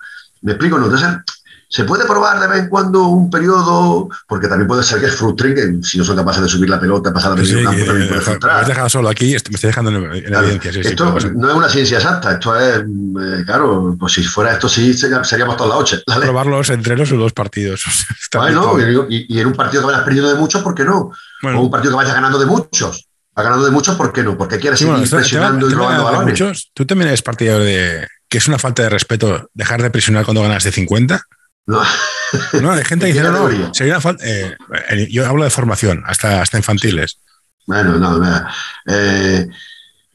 ¿Me 0.42 0.52
explico? 0.52 0.78
No, 0.78 0.84
entonces 0.84 1.08
se 1.68 1.82
puede 1.82 2.04
probar 2.04 2.38
de 2.38 2.46
vez 2.46 2.60
en 2.60 2.68
cuando 2.68 3.08
un 3.08 3.28
periodo, 3.28 4.08
porque 4.28 4.46
también 4.46 4.68
puede 4.68 4.84
ser 4.84 5.00
que 5.00 5.06
es 5.06 5.16
frustren, 5.16 5.82
si 5.82 5.98
no 5.98 6.04
son 6.04 6.14
capaces 6.14 6.44
de 6.44 6.48
subir 6.48 6.70
la 6.70 6.78
pelota, 6.78 7.12
pasar 7.12 7.32
a 7.32 7.34
medio 7.34 7.64
campo, 7.64 7.84
también 7.86 8.08
puede 8.08 8.20
frustrar. 8.20 8.54
Me 8.54 8.60
has 8.60 8.68
dejado 8.68 8.88
solo 8.88 9.08
aquí, 9.08 9.30
me 9.30 9.36
estoy 9.36 9.58
dejando 9.58 9.90
en, 9.90 10.04
evidencia. 10.14 10.70
esto 10.82 11.18
no 11.34 11.50
es 11.50 11.56
una 11.56 11.68
ciencia 11.68 11.96
exacta, 11.96 12.34
esto 12.34 12.56
es, 12.56 12.78
eh, 12.78 13.42
claro, 13.46 13.96
pues 13.98 14.12
si 14.12 14.22
fuera 14.22 14.52
esto 14.52 14.68
sí 14.68 14.94
seríamos 14.94 15.56
todas 15.56 15.70
las 15.70 15.78
ocho. 15.80 15.96
Probarlos 16.20 16.70
entre 16.70 16.96
los 16.96 17.10
dos 17.10 17.32
partidos. 17.32 17.82
bueno, 18.32 18.76
y, 19.08 19.40
en 19.40 19.46
un 19.48 19.54
partido 19.54 19.82
que 19.82 19.88
vayas 19.88 20.04
perdiendo 20.04 20.32
de 20.32 20.38
muchos, 20.38 20.62
¿por 20.62 20.72
qué 20.72 20.84
no? 20.84 21.10
O 21.42 21.60
un 21.60 21.68
partido 21.68 21.94
que 21.94 21.96
vayas 21.96 22.14
ganando 22.14 22.38
de 22.38 22.46
muchos. 22.46 23.09
Va 23.38 23.42
ganando 23.42 23.64
de 23.64 23.70
muchos, 23.70 23.96
¿por 23.96 24.12
qué 24.12 24.22
no? 24.22 24.36
Porque 24.36 24.58
quieres 24.58 24.78
seguir 24.78 25.08
presionando 25.08 25.68
y 25.68 25.74
robando 25.74 26.04
balones. 26.04 26.40
Muchos, 26.40 26.70
¿Tú 26.74 26.84
también 26.84 27.08
eres 27.08 27.22
partidario 27.22 27.64
de 27.64 28.08
que 28.28 28.38
es 28.38 28.48
una 28.48 28.58
falta 28.58 28.82
de 28.82 28.88
respeto 28.88 29.50
dejar 29.54 29.82
de 29.82 29.90
presionar 29.90 30.24
cuando 30.24 30.42
ganas 30.42 30.64
de 30.64 30.72
50? 30.72 31.20
No. 31.66 31.82
no, 32.60 32.72
hay 32.72 32.84
gente 32.84 33.06
que 33.12 33.12
dice, 33.12 33.24
no, 33.24 33.48
no, 33.48 33.74
sería 33.74 33.94
una 33.94 34.00
falta. 34.00 34.24
Eh, 34.26 34.56
yo 35.10 35.26
hablo 35.26 35.44
de 35.44 35.50
formación, 35.50 36.02
hasta, 36.06 36.40
hasta 36.42 36.56
infantiles. 36.58 37.18
Bueno, 37.66 37.96
no, 37.98 38.18
no. 38.18 38.46
Eh, 38.86 39.48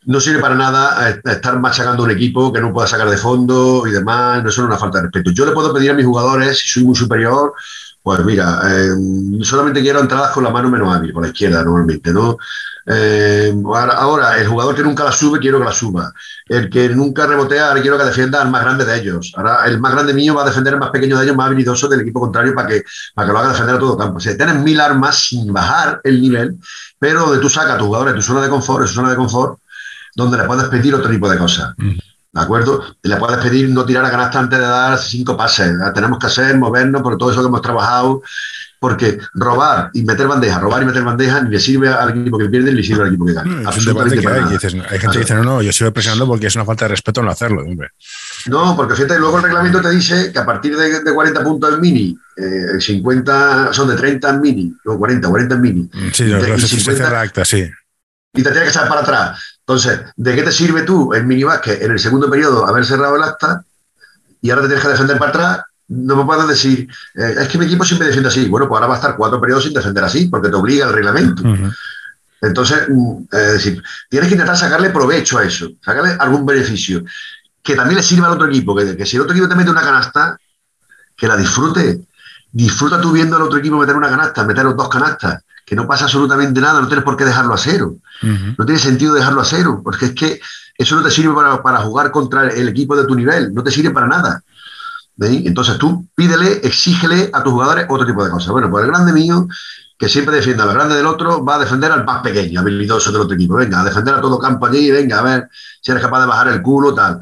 no 0.05 0.19
sirve 0.19 0.39
para 0.39 0.55
nada 0.55 1.09
eh, 1.09 1.21
estar 1.25 1.59
machacando 1.59 2.03
un 2.03 2.11
equipo 2.11 2.53
que 2.53 2.61
no 2.61 2.71
pueda 2.71 2.87
sacar 2.87 3.09
de 3.09 3.17
fondo 3.17 3.85
y 3.87 3.91
demás, 3.91 4.43
no 4.43 4.49
es 4.49 4.57
una 4.57 4.77
falta 4.77 4.99
de 4.99 5.03
respeto. 5.05 5.31
Yo 5.31 5.45
le 5.45 5.51
puedo 5.51 5.73
pedir 5.73 5.91
a 5.91 5.93
mis 5.93 6.05
jugadores, 6.05 6.59
si 6.59 6.67
soy 6.67 6.83
muy 6.83 6.95
superior, 6.95 7.53
pues 8.05 8.23
mira, 8.23 8.61
solamente 9.41 9.81
quiero 9.81 9.99
entradas 9.99 10.29
con 10.29 10.43
la 10.43 10.51
mano 10.51 10.69
menos 10.69 10.95
hábil, 10.95 11.11
por 11.11 11.23
la 11.23 11.29
izquierda 11.29 11.63
normalmente, 11.63 12.13
¿no? 12.13 12.37
Eh, 12.85 13.51
ahora, 13.65 14.37
el 14.37 14.47
jugador 14.47 14.75
que 14.75 14.83
nunca 14.83 15.03
la 15.03 15.11
sube, 15.11 15.39
quiero 15.39 15.57
que 15.57 15.65
la 15.65 15.71
suba. 15.71 16.13
El 16.47 16.69
que 16.69 16.87
nunca 16.89 17.25
rebotea, 17.25 17.69
ahora 17.69 17.81
quiero 17.81 17.97
que 17.97 18.03
defienda 18.03 18.43
al 18.43 18.51
más 18.51 18.61
grande 18.61 18.85
de 18.85 18.95
ellos. 18.95 19.33
Ahora, 19.35 19.65
el 19.65 19.79
más 19.79 19.93
grande 19.93 20.13
mío 20.13 20.35
va 20.35 20.43
a 20.43 20.45
defender 20.45 20.75
al 20.75 20.79
más 20.79 20.91
pequeño 20.91 21.17
de 21.17 21.23
ellos, 21.23 21.35
más 21.35 21.47
habilidoso 21.47 21.87
del 21.87 22.01
equipo 22.01 22.19
contrario, 22.19 22.53
para 22.53 22.67
que, 22.67 22.83
para 23.15 23.25
que 23.25 23.33
lo 23.33 23.39
haga 23.39 23.49
defender 23.53 23.75
a 23.77 23.79
todo 23.79 23.97
campo. 23.97 24.19
O 24.19 24.21
tienes 24.21 24.55
mil 24.57 24.79
armas 24.79 25.15
sin 25.23 25.51
bajar 25.51 25.99
el 26.03 26.21
nivel, 26.21 26.57
pero 26.99 27.21
donde 27.21 27.39
tú 27.39 27.49
sacas 27.49 27.73
a 27.73 27.77
tus 27.79 27.87
jugadores 27.87 28.13
de 28.13 28.19
tu 28.19 28.23
zona 28.23 28.43
de 28.43 28.49
confort, 28.49 28.83
de 28.83 28.87
su 28.87 28.93
zona 28.93 29.09
de 29.09 29.15
confort, 29.15 29.57
donde 30.15 30.37
le 30.37 30.43
puedes 30.43 30.65
pedir 30.65 30.93
otro 30.93 31.09
tipo 31.09 31.27
de 31.27 31.39
cosas. 31.39 31.73
¿De 32.35 32.41
acuerdo? 32.41 32.83
Le 33.01 33.15
puedes 33.15 33.37
pedir 33.37 33.69
no 33.69 33.85
tirar 33.85 34.03
a 34.03 34.11
canasta 34.11 34.39
antes 34.39 34.59
de 34.59 34.65
dar 34.65 34.97
cinco 34.99 35.37
pases. 35.37 35.73
Tenemos 35.93 36.19
que 36.19 36.27
hacer, 36.27 36.57
movernos 36.57 37.01
por 37.01 37.17
todo 37.17 37.31
eso 37.31 37.39
que 37.39 37.47
hemos 37.47 37.61
trabajado 37.61 38.21
porque 38.77 39.17
robar 39.33 39.89
y 39.93 40.03
meter 40.03 40.27
bandeja, 40.27 40.59
robar 40.59 40.83
y 40.83 40.85
meter 40.85 41.01
bandeja 41.01 41.41
ni 41.41 41.49
le 41.49 41.59
sirve 41.59 41.87
al 41.87 42.09
equipo 42.09 42.37
que 42.37 42.49
pierde 42.49 42.71
ni 42.71 42.77
le 42.77 42.83
sirve 42.83 43.03
al 43.03 43.07
equipo 43.07 43.25
que 43.25 43.33
gana. 43.33 43.69
Absolutamente 43.69 44.27
hay, 44.27 44.43
hay, 44.43 44.99
gente 44.99 45.11
que 45.13 45.19
dice, 45.19 45.33
no, 45.33 45.43
no, 45.43 45.61
yo 45.61 45.71
sigo 45.71 45.91
presionando 45.93 46.27
porque 46.27 46.47
es 46.47 46.55
una 46.55 46.65
falta 46.65 46.85
de 46.85 46.89
respeto 46.89 47.23
no 47.23 47.31
hacerlo. 47.31 47.63
Hombre. 47.63 47.91
No, 48.47 48.75
porque 48.75 48.95
fíjate, 48.95 49.17
luego 49.17 49.37
el 49.37 49.43
reglamento 49.43 49.81
te 49.81 49.89
dice 49.91 50.31
que 50.31 50.39
a 50.39 50.45
partir 50.45 50.75
de, 50.75 51.13
40 51.13 51.43
puntos 51.43 51.73
en 51.73 51.81
mini, 51.81 52.17
eh, 52.35 52.79
50 52.79 53.73
son 53.73 53.87
de 53.87 53.95
30 53.95 54.29
en 54.29 54.41
mini, 54.41 54.73
no, 54.83 54.97
40, 54.97 55.29
40 55.29 55.55
en 55.55 55.61
mini. 55.61 55.89
Mm, 55.91 56.09
sí, 56.11 56.25
no, 56.25 56.55
y 56.55 56.61
50, 56.61 57.21
acta, 57.21 57.45
sí. 57.45 57.67
Y 58.33 58.43
te 58.43 58.51
tiene 58.51 58.65
que 58.65 58.69
echar 58.71 58.89
para 58.89 59.01
atrás. 59.01 59.54
Entonces, 59.67 60.01
¿de 60.15 60.35
qué 60.35 60.43
te 60.43 60.51
sirve 60.51 60.83
tú 60.83 61.13
en 61.13 61.27
mini 61.27 61.43
básquet 61.43 61.81
en 61.81 61.91
el 61.91 61.99
segundo 61.99 62.29
periodo 62.29 62.67
haber 62.67 62.85
cerrado 62.85 63.15
el 63.15 63.23
acta 63.23 63.63
y 64.41 64.49
ahora 64.51 64.63
te 64.63 64.67
tienes 64.67 64.83
que 64.83 64.91
defender 64.91 65.17
para 65.17 65.29
atrás 65.31 65.65
no 65.87 66.15
me 66.15 66.25
puedes 66.25 66.47
decir, 66.47 66.87
eh, 67.13 67.35
es 67.41 67.47
que 67.47 67.57
mi 67.57 67.65
equipo 67.65 67.85
siempre 67.85 68.07
defiende 68.07 68.29
así. 68.29 68.47
Bueno, 68.47 68.67
pues 68.67 68.77
ahora 68.77 68.87
va 68.87 68.95
a 68.95 68.97
estar 68.97 69.15
cuatro 69.15 69.39
periodos 69.39 69.65
sin 69.65 69.73
defender 69.73 70.03
así, 70.03 70.27
porque 70.27 70.49
te 70.49 70.55
obliga 70.55 70.87
el 70.87 70.93
reglamento. 70.93 71.43
Entonces, 72.41 72.87
mm, 72.89 73.23
es 73.31 73.53
decir, 73.53 73.83
tienes 74.09 74.29
que 74.29 74.35
intentar 74.35 74.57
sacarle 74.57 74.89
provecho 74.89 75.37
a 75.37 75.43
eso, 75.43 75.69
sacarle 75.83 76.15
algún 76.19 76.45
beneficio, 76.45 77.03
que 77.61 77.75
también 77.75 77.97
le 77.97 78.03
sirva 78.03 78.27
al 78.27 78.33
otro 78.33 78.47
equipo, 78.47 78.75
que, 78.75 79.05
si 79.05 79.15
el 79.15 79.21
otro 79.21 79.33
equipo 79.33 79.49
te 79.49 79.55
mete 79.55 79.69
una 79.69 79.81
canasta, 79.81 80.37
que 81.15 81.27
la 81.27 81.37
disfrute. 81.37 82.01
Disfruta 82.51 83.01
tú 83.01 83.11
viendo 83.11 83.35
al 83.35 83.43
otro 83.43 83.59
equipo 83.59 83.77
meter 83.77 83.95
una 83.95 84.09
canasta, 84.09 84.43
meter 84.45 84.63
dos 84.75 84.89
canastas, 84.89 85.43
que 85.65 85.75
no 85.75 85.87
pasa 85.87 86.05
absolutamente 86.05 86.61
nada, 86.61 86.79
no 86.79 86.87
tienes 86.87 87.03
por 87.03 87.17
qué 87.17 87.25
dejarlo 87.25 87.53
a 87.53 87.57
cero. 87.57 87.95
No 88.21 88.65
tiene 88.65 88.79
sentido 88.79 89.13
dejarlo 89.13 89.41
a 89.41 89.45
cero, 89.45 89.81
porque 89.83 90.05
es 90.05 90.11
que 90.13 90.39
eso 90.77 90.95
no 90.95 91.03
te 91.03 91.11
sirve 91.11 91.33
para, 91.33 91.61
para 91.63 91.79
jugar 91.79 92.11
contra 92.11 92.47
el 92.49 92.69
equipo 92.69 92.95
de 92.95 93.05
tu 93.05 93.15
nivel, 93.15 93.53
no 93.53 93.63
te 93.63 93.71
sirve 93.71 93.91
para 93.91 94.07
nada. 94.07 94.43
Entonces 95.17 95.77
tú 95.77 96.07
pídele, 96.13 96.59
exígele 96.63 97.29
a 97.33 97.41
tus 97.41 97.53
jugadores 97.53 97.85
otro 97.89 98.05
tipo 98.05 98.23
de 98.23 98.29
cosas. 98.29 98.51
Bueno, 98.51 98.69
pues 98.69 98.83
el 98.83 98.91
grande 98.91 99.13
mío, 99.13 99.47
que 99.97 100.09
siempre 100.09 100.35
defiende 100.35 100.61
al 100.61 100.73
grande 100.73 100.95
del 100.95 101.05
otro, 101.05 101.43
va 101.43 101.55
a 101.55 101.59
defender 101.59 101.89
al 101.91 102.03
más 102.03 102.21
pequeño, 102.21 102.59
habilidoso 102.59 103.11
del 103.11 103.21
otro 103.21 103.35
equipo. 103.35 103.55
Venga, 103.55 103.79
a 103.79 103.83
defender 103.83 104.13
a 104.13 104.21
todo 104.21 104.37
campo 104.37 104.65
allí, 104.65 104.91
venga, 104.91 105.19
a 105.19 105.21
ver 105.21 105.49
si 105.81 105.91
eres 105.91 106.03
capaz 106.03 106.21
de 106.21 106.25
bajar 106.25 106.47
el 106.49 106.61
culo, 106.61 106.93
tal. 106.93 107.21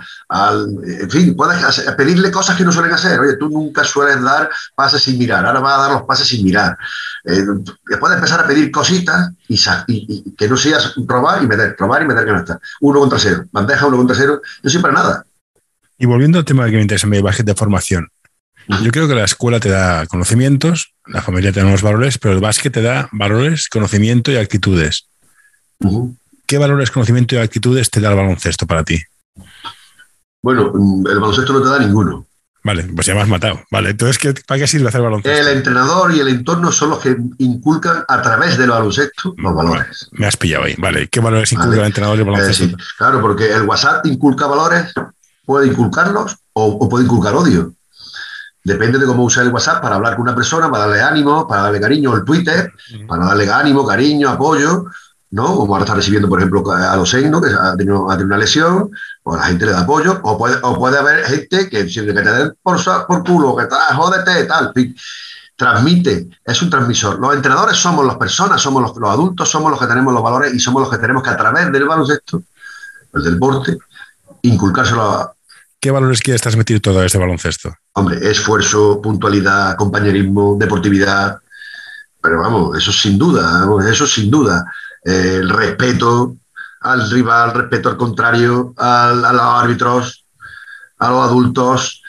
en 0.84 1.10
fin, 1.10 1.36
puedes 1.36 1.82
pedirle 1.96 2.32
cosas 2.32 2.58
que 2.58 2.64
no 2.64 2.72
suelen 2.72 2.92
hacer. 2.92 3.20
Oye, 3.20 3.38
tú 3.38 3.50
nunca 3.50 3.84
sueles 3.84 4.22
dar 4.22 4.50
pases 4.74 5.04
sin 5.04 5.20
mirar, 5.20 5.46
ahora 5.46 5.60
vas 5.60 5.78
a 5.78 5.82
dar 5.82 5.92
los 5.92 6.02
pases 6.04 6.28
sin 6.28 6.44
mirar. 6.44 6.78
Eh, 7.26 7.44
puedes 8.00 8.16
empezar 8.16 8.40
a 8.40 8.48
pedir 8.48 8.72
cositas 8.72 9.32
y, 9.48 10.34
que 10.36 10.48
no 10.48 10.58
seas 10.58 10.96
robar 11.06 11.44
y 11.44 11.48
meter, 11.48 11.76
robar 11.78 12.02
y 12.02 12.08
meter 12.08 12.26
canasta. 12.26 12.60
Uno 12.82 13.00
contra 13.02 13.20
cero, 13.20 13.46
bandeja 13.52 13.86
uno 13.86 13.98
contra 13.98 14.16
cero, 14.16 14.42
no 14.64 14.70
sirve 14.70 14.82
para 14.82 14.94
nada. 14.96 15.26
Y 16.00 16.08
volviendo 16.08 16.40
al 16.40 16.46
tema 16.46 16.66
que 16.66 16.76
me 16.78 16.82
interesa, 16.82 17.06
mi 17.06 17.22
básquet 17.22 17.46
de 17.46 17.54
formación. 17.54 18.10
Yo 18.68 18.92
creo 18.92 19.08
que 19.08 19.16
la 19.16 19.26
escuela 19.26 19.60
te 19.60 19.70
da 19.70 20.06
conocimientos, 20.08 20.94
la 21.06 21.22
familia 21.22 21.52
te 21.52 21.60
da 21.60 21.66
unos 21.66 21.82
valores, 21.82 22.18
pero 22.18 22.34
el 22.34 22.42
básquet 22.42 22.74
te 22.74 22.82
da 22.82 23.10
valores, 23.12 23.68
conocimiento 23.70 24.32
y 24.32 24.38
actitudes. 24.38 25.08
¿Qué 26.46 26.58
valores, 26.58 26.92
conocimiento 26.92 27.36
y 27.36 27.40
actitudes 27.40 27.90
te 27.90 28.00
da 28.00 28.10
el 28.12 28.16
baloncesto 28.16 28.66
para 28.66 28.84
ti? 28.84 29.02
Bueno, 30.42 30.74
el 31.10 31.20
baloncesto 31.20 31.54
no 31.54 31.62
te 31.62 31.70
da 31.70 31.80
ninguno. 31.80 32.26
Vale, 32.66 32.84
pues 32.96 33.06
ya 33.06 33.14
me 33.14 33.22
has 33.22 33.28
matado. 33.28 33.62
Vale, 33.70 33.90
entonces, 33.90 34.18
¿qué, 34.18 34.34
¿para 34.48 34.62
qué 34.62 34.68
sirve 34.68 34.88
hacer 34.88 35.02
baloncesto? 35.02 35.38
El 35.38 35.58
entrenador 35.58 36.14
y 36.16 36.22
el 36.22 36.30
entorno 36.30 36.72
son 36.72 36.92
los 36.92 37.00
que 37.00 37.16
inculcan 37.40 38.06
a 38.08 38.22
través 38.22 38.58
del 38.58 38.70
baloncesto 38.70 39.36
los 39.38 39.54
valores. 39.54 40.10
me 40.14 40.26
has 40.26 40.38
pillado 40.38 40.64
ahí. 40.64 40.76
Vale, 40.78 41.10
¿qué 41.10 41.20
valores 41.20 41.52
inculca 41.52 41.82
el 41.82 41.86
entrenador 41.86 42.18
y 42.18 42.22
el 42.22 42.26
baloncesto? 42.26 42.78
claro, 42.98 43.20
porque 43.20 43.52
el 43.52 43.64
WhatsApp 43.64 44.06
inculca 44.06 44.48
valores, 44.48 44.94
puede 45.46 45.68
inculcarlos 45.68 46.38
o, 46.54 46.88
puede 46.88 47.04
inculcar 47.04 47.36
odio. 47.36 47.74
Depende 48.64 48.98
de 48.98 49.06
cómo 49.06 49.24
usa 49.24 49.44
el 49.44 49.50
WhatsApp 49.50 49.82
para 49.82 49.96
hablar 49.96 50.16
con 50.16 50.24
una 50.24 50.36
persona, 50.36 50.72
para 50.72 50.88
darle 50.88 51.02
ánimo, 51.02 51.48
para 51.48 51.64
darle 51.64 51.82
cariño, 51.82 52.12
o 52.12 52.16
el 52.16 52.24
Twitter, 52.24 52.72
para 53.08 53.26
darle 53.26 53.52
ánimo, 53.52 53.86
cariño, 53.86 54.30
apoyo, 54.30 54.86
¿no? 55.32 55.56
Como 55.56 55.74
ahora 55.74 55.84
está 55.84 55.96
recibiendo, 55.96 56.30
por 56.30 56.40
ejemplo, 56.40 56.64
a 56.72 56.96
los 56.96 57.14
¿no? 57.14 57.42
que 57.42 57.50
ha 57.50 57.76
tenido, 57.76 58.06
una 58.06 58.38
lesión, 58.38 58.90
o 59.24 59.36
la 59.36 59.44
gente 59.44 59.66
le 59.66 59.72
da 59.72 59.82
apoyo, 59.82 60.20
o 60.24 60.38
puede, 60.38 60.58
o 60.62 60.78
puede 60.78 60.98
haber 60.98 61.26
gente 61.26 61.70
que 61.70 61.90
siempre 61.90 62.14
que 62.14 62.22
te 62.22 62.32
den 62.32 62.54
por, 62.62 62.82
por 63.08 63.24
culo, 63.24 63.56
que 63.56 63.66
tal, 63.66 63.96
jódete, 63.96 64.46
tal, 64.46 64.72
transmite, 65.56 66.30
es 66.46 66.62
un 66.62 66.70
transmisor. 66.70 67.20
Los 67.20 67.36
entrenadores 67.36 67.78
somos 67.78 68.06
las 68.06 68.18
personas, 68.18 68.62
somos 68.62 68.82
los, 68.82 68.96
los, 68.96 69.10
adultos, 69.10 69.50
somos 69.50 69.72
los 69.72 69.80
que 69.80 69.88
tenemos 69.88 70.14
los 70.14 70.24
valores 70.24 70.54
y 70.54 70.60
somos 70.60 70.82
los 70.82 70.92
que 70.92 70.98
tenemos 71.00 71.24
que 71.24 71.32
a 71.32 71.38
través 71.38 71.72
del 71.72 71.86
baloncesto, 71.86 72.44
el 73.14 73.24
deporte, 73.24 73.78
inculcárselo 74.44 75.02
a... 75.02 75.34
¿Qué 75.84 75.92
valores 75.92 76.22
quieres 76.22 76.42
transmitir 76.42 76.82
todo 76.82 77.04
este 77.04 77.18
baloncesto? 77.18 77.76
Hombre, 77.96 78.18
esfuerzo, 78.32 79.02
puntualidad, 79.02 79.76
compañerismo, 79.76 80.56
deportividad. 80.58 81.40
Pero 82.22 82.40
vamos, 82.40 82.78
eso 82.78 82.94
sin 82.94 83.18
duda, 83.18 83.68
eso 83.92 84.08
sin 84.08 84.32
duda. 84.32 84.64
el 85.04 85.50
respeto 85.50 86.38
al 86.80 87.12
rival, 87.12 87.54
respeto 87.54 87.90
al 87.90 87.98
contrario, 87.98 88.74
a 88.78 89.12
los 89.14 89.42
árbitros, 89.42 90.26
a 91.00 91.10
los 91.10 91.22
adultos. 91.28 92.02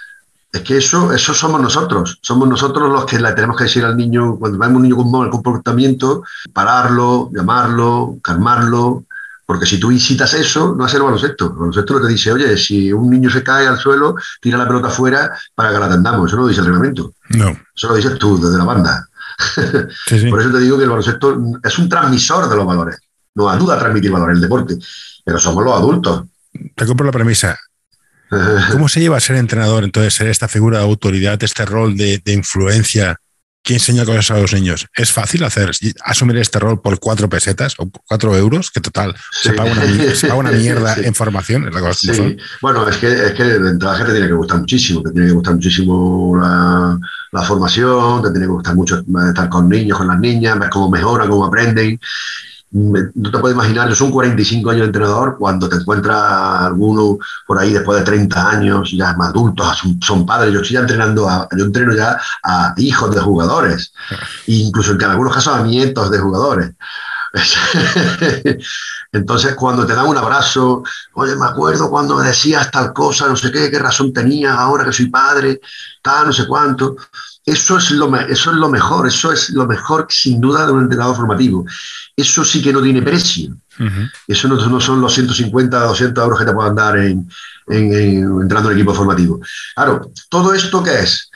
Es 0.52 0.60
que 0.60 0.76
eso, 0.76 1.12
eso 1.12 1.34
somos 1.34 1.60
nosotros. 1.60 2.20
Somos 2.22 2.46
nosotros 2.46 2.92
los 2.92 3.06
que 3.06 3.18
le 3.18 3.32
tenemos 3.32 3.56
que 3.56 3.64
decir 3.64 3.84
al 3.84 3.96
niño, 3.96 4.36
cuando 4.36 4.56
vemos 4.56 4.76
un 4.76 4.82
niño 4.82 4.96
con 4.98 5.10
mal 5.10 5.30
comportamiento, 5.30 6.22
pararlo, 6.52 7.28
llamarlo, 7.32 8.18
calmarlo, 8.22 9.06
porque 9.54 9.66
si 9.66 9.78
tú 9.78 9.92
incitas 9.92 10.34
eso, 10.34 10.74
no 10.76 10.84
hace 10.84 10.96
el 10.96 11.04
baloncesto. 11.04 11.44
El 11.44 11.52
baloncesto 11.52 11.94
no 11.94 12.04
te 12.04 12.12
dice, 12.12 12.32
oye, 12.32 12.56
si 12.56 12.92
un 12.92 13.08
niño 13.08 13.30
se 13.30 13.44
cae 13.44 13.68
al 13.68 13.78
suelo, 13.78 14.16
tira 14.40 14.58
la 14.58 14.66
pelota 14.66 14.90
fuera 14.90 15.30
para 15.54 15.70
que 15.70 15.78
la 15.78 15.86
atendamos. 15.86 16.26
Eso 16.26 16.34
no 16.34 16.42
lo 16.42 16.48
dice 16.48 16.60
el 16.60 16.66
reglamento. 16.66 17.14
No. 17.28 17.56
Eso 17.72 17.88
lo 17.88 17.94
dices 17.94 18.18
tú, 18.18 18.36
desde 18.40 18.58
la 18.58 18.64
banda. 18.64 19.08
Por 20.28 20.40
eso 20.40 20.50
te 20.50 20.58
digo 20.58 20.76
que 20.76 20.82
el 20.82 20.90
baloncesto 20.90 21.40
es 21.62 21.78
un 21.78 21.88
transmisor 21.88 22.48
de 22.48 22.56
los 22.56 22.66
valores. 22.66 22.98
No 23.36 23.48
ayuda 23.48 23.76
a 23.76 23.78
transmitir 23.78 24.10
valores 24.10 24.38
el 24.38 24.42
deporte, 24.42 24.76
pero 25.24 25.38
somos 25.38 25.64
los 25.64 25.72
adultos. 25.72 26.24
Te 26.74 26.84
compro 26.84 27.06
la 27.06 27.12
premisa. 27.12 27.56
¿Cómo 28.72 28.88
se 28.88 28.98
lleva 28.98 29.18
a 29.18 29.20
ser 29.20 29.36
entrenador, 29.36 29.84
entonces, 29.84 30.14
ser 30.14 30.26
esta 30.26 30.48
figura 30.48 30.78
de 30.78 30.84
autoridad, 30.84 31.40
este 31.44 31.64
rol 31.64 31.96
de, 31.96 32.20
de 32.24 32.32
influencia 32.32 33.20
¿Quién 33.64 33.76
enseña 33.76 34.04
cosas 34.04 34.30
a 34.30 34.38
los 34.38 34.52
niños? 34.52 34.86
Es 34.94 35.10
fácil 35.10 35.42
hacer, 35.42 35.70
asumir 36.04 36.36
este 36.36 36.58
rol 36.58 36.82
por 36.82 37.00
cuatro 37.00 37.30
pesetas 37.30 37.74
o 37.78 37.88
cuatro 38.06 38.36
euros, 38.36 38.70
que 38.70 38.82
total, 38.82 39.16
se, 39.32 39.54
paga 39.54 39.72
una, 40.34 40.50
mierda 40.52 40.96
en 40.96 41.14
formación. 41.14 41.70
Bueno, 42.60 42.86
es 42.86 42.98
que, 42.98 43.06
es 43.06 43.32
que 43.32 43.44
de 43.44 43.70
entrada 43.70 44.04
te 44.04 44.12
tiene 44.12 44.26
que 44.26 44.34
gustar 44.34 44.60
muchísimo, 44.60 45.02
te 45.02 45.12
tiene 45.12 45.28
que 45.28 45.32
gustar 45.32 45.54
muchísimo 45.54 46.36
la, 46.38 46.98
la, 47.32 47.42
formación, 47.42 48.22
te 48.22 48.32
tiene 48.32 48.44
que 48.44 48.52
gustar 48.52 48.74
mucho 48.74 49.02
estar 49.28 49.48
con 49.48 49.70
niños, 49.70 49.96
con 49.96 50.08
las 50.08 50.20
niñas, 50.20 50.58
ver 50.58 50.68
cómo 50.68 50.90
mejoran, 50.90 51.30
cómo 51.30 51.46
aprenden 51.46 51.98
no 52.74 53.30
te 53.30 53.38
puedes 53.38 53.54
imaginar, 53.54 53.88
un 54.00 54.10
45 54.10 54.70
años 54.70 54.80
de 54.80 54.86
entrenador, 54.86 55.36
cuando 55.38 55.68
te 55.68 55.76
encuentras 55.76 56.20
alguno 56.62 57.18
por 57.46 57.60
ahí 57.60 57.72
después 57.72 58.00
de 58.00 58.04
30 58.04 58.50
años, 58.50 58.90
ya 58.92 59.14
más 59.14 59.28
adultos, 59.28 59.80
son, 60.00 60.26
padres, 60.26 60.52
yo 60.52 60.60
estoy 60.60 60.74
ya 60.74 60.80
entrenando, 60.80 61.28
a, 61.28 61.48
yo 61.56 61.64
entreno 61.66 61.94
ya 61.94 62.20
a 62.42 62.74
hijos 62.76 63.14
de 63.14 63.20
jugadores, 63.20 63.92
incluso 64.48 64.92
en 64.92 65.04
algunos 65.04 65.32
casos 65.32 65.54
a 65.54 65.62
nietos 65.62 66.10
de 66.10 66.18
jugadores. 66.18 66.72
Entonces, 69.12 69.54
cuando 69.54 69.86
te 69.86 69.94
dan 69.94 70.06
un 70.06 70.16
abrazo, 70.16 70.82
oye, 71.12 71.36
me 71.36 71.46
acuerdo 71.46 71.88
cuando 71.88 72.16
me 72.16 72.26
decías 72.26 72.72
tal 72.72 72.92
cosa, 72.92 73.28
no 73.28 73.36
sé 73.36 73.52
qué, 73.52 73.70
qué 73.70 73.78
razón 73.78 74.12
tenías 74.12 74.56
ahora 74.56 74.84
que 74.84 74.92
soy 74.92 75.06
padre, 75.08 75.60
tal, 76.02 76.26
no 76.26 76.32
sé 76.32 76.46
cuánto. 76.48 76.96
Eso 77.46 77.76
es, 77.76 77.90
lo, 77.90 78.14
eso 78.16 78.50
es 78.52 78.56
lo 78.56 78.70
mejor, 78.70 79.06
eso 79.06 79.30
es 79.30 79.50
lo 79.50 79.66
mejor 79.66 80.06
sin 80.08 80.40
duda 80.40 80.66
de 80.66 80.72
un 80.72 80.84
entrenador 80.84 81.14
formativo. 81.14 81.66
Eso 82.16 82.42
sí 82.42 82.62
que 82.62 82.72
no 82.72 82.80
tiene 82.80 83.02
precio. 83.02 83.54
Eso 84.26 84.48
no, 84.48 84.80
son 84.80 85.00
los 85.00 85.12
150, 85.12 85.78
200 85.78 86.24
euros 86.24 86.38
que 86.38 86.46
te 86.46 86.54
puedan 86.54 86.74
dar 86.74 86.96
en, 86.96 87.28
entrando 87.68 88.70
en 88.70 88.78
equipo 88.78 88.94
formativo. 88.94 89.40
Claro, 89.74 90.10
todo 90.30 90.54
esto 90.54 90.82
qué 90.82 91.00
es? 91.00 91.30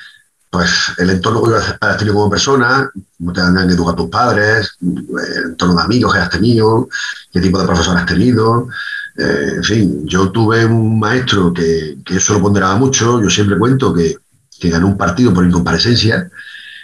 Pues 0.48 0.70
el 0.96 1.10
entorno 1.10 1.42
que 1.42 1.76
has 1.78 1.98
tenido 1.98 2.14
como 2.14 2.30
persona, 2.30 2.90
cómo 3.18 3.32
te 3.34 3.42
han 3.42 3.58
educado 3.70 3.96
tus 3.96 4.08
padres, 4.08 4.78
el 4.80 5.50
entorno 5.50 5.76
de 5.76 5.82
amigos 5.82 6.14
que 6.14 6.20
has 6.20 6.30
tenido, 6.30 6.88
qué 7.30 7.40
tipo 7.42 7.58
de 7.58 7.66
profesor 7.66 7.98
has 7.98 8.06
tenido. 8.06 8.68
Eh, 9.14 9.52
en 9.56 9.64
fin, 9.64 10.06
yo 10.06 10.30
tuve 10.30 10.64
un 10.64 10.98
maestro 10.98 11.52
que, 11.52 11.98
que 12.02 12.16
eso 12.16 12.32
lo 12.32 12.40
ponderaba 12.40 12.76
mucho. 12.76 13.20
Yo 13.20 13.28
siempre 13.28 13.58
cuento 13.58 13.92
que 13.92 14.16
que 14.58 14.70
ganó 14.70 14.86
un 14.86 14.98
partido 14.98 15.32
por 15.32 15.44
incomparecencia 15.44 16.30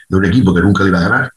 de 0.08 0.16
un 0.16 0.24
equipo 0.24 0.54
que 0.54 0.60
nunca 0.60 0.84
iba 0.84 0.98
a 0.98 1.08
ganar. 1.08 1.32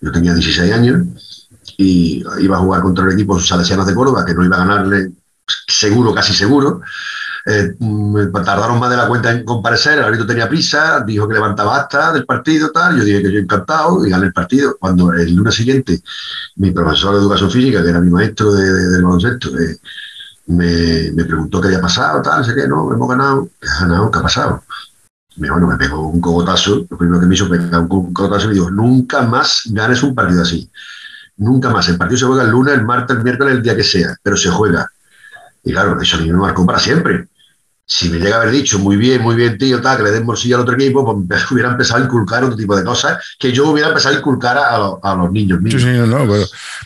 Yo 0.00 0.12
tenía 0.12 0.34
16 0.34 0.72
años 0.72 1.48
y 1.76 2.22
iba 2.40 2.56
a 2.56 2.60
jugar 2.60 2.82
contra 2.82 3.04
un 3.04 3.12
equipo 3.12 3.38
salesiano 3.40 3.84
de 3.84 3.94
Córdoba 3.94 4.24
que 4.24 4.34
no 4.34 4.44
iba 4.44 4.56
a 4.56 4.66
ganarle 4.66 5.12
seguro, 5.66 6.14
casi 6.14 6.32
seguro. 6.32 6.80
Eh, 7.46 7.74
mm, 7.78 8.32
tardaron 8.44 8.78
más 8.78 8.90
de 8.90 8.96
la 8.96 9.08
cuenta 9.08 9.32
en 9.32 9.44
comparecer, 9.44 9.98
el 9.98 10.04
árbitro 10.04 10.26
tenía 10.26 10.48
prisa, 10.48 11.02
dijo 11.06 11.26
que 11.26 11.34
levantaba 11.34 11.78
hasta 11.78 12.12
del 12.12 12.26
partido, 12.26 12.70
tal, 12.70 12.98
yo 12.98 13.04
dije 13.04 13.22
que 13.22 13.32
yo 13.32 13.38
encantado 13.38 14.04
y 14.06 14.10
gané 14.10 14.26
el 14.26 14.32
partido. 14.32 14.76
Cuando 14.78 15.12
el 15.12 15.34
lunes 15.34 15.54
siguiente 15.54 16.02
mi 16.56 16.70
profesor 16.70 17.14
de 17.14 17.20
educación 17.20 17.50
física, 17.50 17.82
que 17.82 17.90
era 17.90 18.00
mi 18.00 18.10
maestro 18.10 18.52
de, 18.52 18.90
del 18.90 19.02
baloncesto, 19.02 19.58
eh, 19.58 19.78
me, 20.46 21.12
me, 21.12 21.24
preguntó 21.24 21.60
qué 21.60 21.68
había 21.68 21.80
pasado, 21.80 22.20
tal, 22.22 22.44
sé 22.44 22.54
qué, 22.54 22.66
no, 22.68 22.92
hemos 22.92 23.08
ganado, 23.08 23.48
¿qué 23.60 23.68
ganado? 23.80 24.10
¿Qué 24.10 24.18
ha 24.18 24.22
pasado? 24.22 24.64
Bueno, 25.36 25.66
me 25.66 25.76
pegó 25.76 26.08
un 26.08 26.20
cogotazo, 26.20 26.86
lo 26.90 26.98
primero 26.98 27.20
que 27.20 27.26
me 27.26 27.34
hizo 27.34 27.48
pegar 27.48 27.80
un 27.80 28.12
cogotazo 28.12 28.46
y 28.46 28.48
me 28.48 28.54
dijo, 28.54 28.70
nunca 28.70 29.22
más 29.22 29.62
ganes 29.66 30.02
un 30.02 30.14
partido 30.14 30.42
así. 30.42 30.70
Nunca 31.36 31.70
más. 31.70 31.88
El 31.88 31.96
partido 31.96 32.18
se 32.18 32.26
juega 32.26 32.42
el 32.42 32.50
lunes, 32.50 32.74
el 32.74 32.84
martes, 32.84 33.16
el 33.16 33.22
miércoles, 33.22 33.54
el 33.54 33.62
día 33.62 33.74
que 33.74 33.82
sea, 33.84 34.14
pero 34.22 34.36
se 34.36 34.50
juega. 34.50 34.86
Y 35.64 35.72
claro, 35.72 36.00
eso 36.00 36.16
a 36.16 36.20
mí 36.20 36.30
me 36.30 36.38
marcó 36.38 36.66
para 36.66 36.78
siempre. 36.78 37.28
Si 37.86 38.08
me 38.08 38.18
llega 38.18 38.36
a 38.36 38.42
haber 38.42 38.52
dicho, 38.52 38.78
muy 38.78 38.96
bien, 38.96 39.22
muy 39.22 39.34
bien, 39.34 39.58
tío, 39.58 39.80
tal, 39.80 39.96
que 39.96 40.02
le 40.04 40.10
den 40.12 40.26
bolsillo 40.26 40.56
al 40.56 40.62
otro 40.62 40.74
equipo, 40.74 41.26
pues 41.26 41.50
hubiera 41.50 41.70
empezado 41.70 42.00
a 42.00 42.04
inculcar 42.04 42.44
otro 42.44 42.56
tipo 42.56 42.76
de 42.76 42.84
cosas 42.84 43.18
que 43.38 43.52
yo 43.52 43.68
hubiera 43.68 43.88
empezado 43.88 44.14
a 44.14 44.18
inculcar 44.18 44.58
a, 44.58 45.14
los 45.16 45.32
niños. 45.32 45.60
Sí, 45.64 45.78
sí, 45.78 45.86
no, 45.86 46.26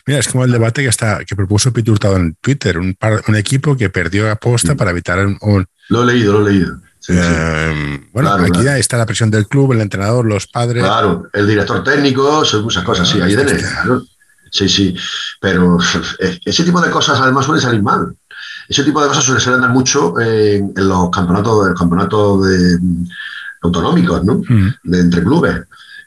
mira, 0.07 0.21
es 0.21 0.29
como 0.29 0.45
el 0.45 0.53
debate 0.53 0.83
que, 0.83 0.89
está, 0.89 1.25
que 1.25 1.35
propuso 1.35 1.73
Pete 1.73 1.93
en 2.15 2.37
Twitter, 2.41 2.79
un, 2.79 2.97
un 3.29 3.37
equipo 3.37 3.77
que 3.77 3.91
perdió 3.91 4.31
aposta 4.31 4.77
para 4.77 4.93
evitar 4.93 5.27
un... 5.27 5.67
Lo 5.89 6.05
he 6.05 6.07
leído, 6.07 6.39
lo 6.39 6.49
he 6.49 6.53
leído. 6.53 6.79
Eh, 7.09 8.09
bueno, 8.13 8.31
aquí 8.31 8.67
está 8.67 8.97
la 8.97 9.07
presión 9.07 9.31
del 9.31 9.47
club, 9.47 9.73
el 9.73 9.81
entrenador, 9.81 10.25
los 10.25 10.47
padres. 10.47 10.83
Claro, 10.83 11.29
el 11.33 11.47
director 11.47 11.85
técnico, 11.85 12.45
son 12.45 12.63
muchas 12.65 12.85
cosas, 12.85 13.09
sí, 13.09 13.21
ahí 13.21 13.35
de 13.35 13.63
Sí, 14.51 14.69
sí, 14.69 14.97
pero 15.41 15.79
eh, 16.21 16.39
ese 16.45 16.63
tipo 16.63 16.81
de 16.81 16.89
cosas 16.89 17.19
además 17.21 17.45
suelen 17.45 17.61
salir 17.61 17.83
mal. 17.83 18.15
Ese 18.69 18.85
tipo 18.85 19.03
de 19.03 19.09
cosas 19.09 19.25
suelen 19.25 19.43
salir 19.43 19.69
mucho 19.69 20.19
en, 20.21 20.73
los 20.77 21.11
campeonatos, 21.11 21.69
el 21.69 21.75
campeonato 21.75 22.41
de, 22.41 22.79
autonómicos, 23.63 24.25
¿no? 24.25 24.43
Mm. 24.49 24.75
De 24.85 25.01
entre 25.01 25.25
clubes. 25.25 25.63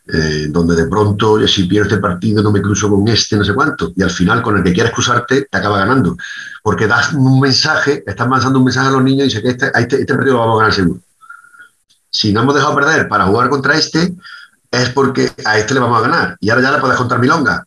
Eh, 0.09 0.47
donde 0.49 0.73
de 0.73 0.87
pronto, 0.87 1.45
si 1.47 1.65
pierdo 1.65 1.89
este 1.89 1.99
partido 1.99 2.41
no 2.41 2.49
me 2.49 2.61
cruzo 2.61 2.89
con 2.89 3.05
este, 3.09 3.35
no 3.35 3.43
sé 3.43 3.53
cuánto, 3.53 3.91
y 3.93 4.01
al 4.01 4.09
final 4.09 4.41
con 4.41 4.55
el 4.55 4.63
que 4.63 4.71
quieres 4.71 4.93
cruzarte 4.93 5.47
te 5.51 5.57
acaba 5.57 5.79
ganando, 5.79 6.15
porque 6.63 6.87
das 6.87 7.11
un 7.11 7.41
mensaje, 7.41 8.05
estás 8.07 8.25
mandando 8.25 8.59
un 8.59 8.65
mensaje 8.65 8.87
a 8.87 8.91
los 8.91 9.03
niños 9.03 9.25
y 9.25 9.27
dices 9.27 9.41
que 9.41 9.49
este, 9.49 9.65
este, 9.75 9.99
este, 9.99 10.13
partido 10.13 10.35
lo 10.35 10.39
vamos 10.39 10.55
a 10.55 10.59
ganar 10.59 10.73
seguro. 10.73 11.01
Si 12.09 12.31
no 12.31 12.41
hemos 12.41 12.55
dejado 12.55 12.75
perder 12.75 13.09
para 13.09 13.25
jugar 13.25 13.49
contra 13.49 13.75
este, 13.75 14.15
es 14.71 14.89
porque 14.91 15.29
a 15.43 15.57
este 15.59 15.73
le 15.73 15.81
vamos 15.81 15.97
a 15.99 16.07
ganar, 16.07 16.37
y 16.39 16.49
ahora 16.49 16.61
ya 16.61 16.71
le 16.71 16.79
puedes 16.79 16.97
contar 16.97 17.19
milonga. 17.19 17.65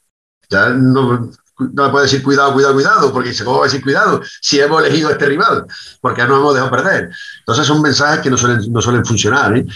Ya 0.49 0.71
no, 0.71 1.31
no 1.59 1.85
le 1.85 1.91
puedes 1.91 2.11
decir 2.11 2.25
cuidado, 2.25 2.55
cuidado, 2.55 2.75
cuidado, 2.75 3.13
porque 3.13 3.35
se 3.35 3.45
a 3.49 3.65
decir 3.65 3.83
cuidado 3.83 4.23
si 4.41 4.61
hemos 4.61 4.83
elegido 4.83 5.11
a 5.11 5.13
este 5.13 5.27
rival, 5.27 5.67
porque 6.01 6.25
no 6.25 6.39
hemos 6.39 6.55
dejado 6.55 6.71
perder. 6.71 7.11
Entonces 7.41 7.67
son 7.67 7.83
mensajes 7.83 8.21
que 8.21 8.31
no 8.31 8.39
suelen, 8.39 8.73
no 8.73 8.81
suelen 8.81 9.05
funcionar. 9.05 9.57
¿eh? 9.59 9.67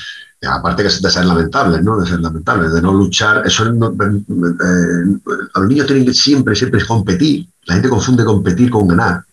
Aparte 0.47 0.82
de 0.82 0.90
ser 0.90 1.24
lamentables, 1.24 1.82
¿no? 1.82 1.99
De 1.99 2.07
ser 2.07 2.20
lamentables, 2.20 2.72
de 2.72 2.82
no 2.82 2.92
luchar. 2.92 3.42
Eso 3.47 3.64
no, 3.72 3.88
eh, 3.88 5.18
los 5.55 5.68
niños 5.68 5.86
tienen 5.86 6.07
que 6.07 6.14
siempre, 6.14 6.55
siempre 6.55 6.84
competir. 6.84 7.47
La 7.64 7.74
gente 7.74 7.88
confunde 7.88 8.24
competir 8.24 8.70
con 8.70 8.88
ganar. 8.88 9.24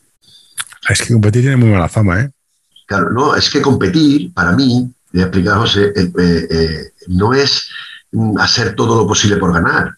Es 0.89 1.01
que 1.01 1.13
competir 1.13 1.41
tiene 1.41 1.57
muy 1.57 1.69
mala 1.69 1.89
fama, 1.89 2.21
¿eh? 2.21 2.31
Claro, 2.85 3.09
no, 3.11 3.35
es 3.35 3.49
que 3.49 3.61
competir, 3.61 4.33
para 4.33 4.51
mí, 4.51 4.91
le 5.11 5.21
he 5.21 5.23
explicado 5.23 5.61
José, 5.61 5.93
eh, 5.95 6.11
eh, 6.17 6.91
no 7.07 7.33
es 7.33 7.69
hacer 8.39 8.75
todo 8.75 8.97
lo 8.97 9.07
posible 9.07 9.37
por 9.37 9.53
ganar. 9.53 9.95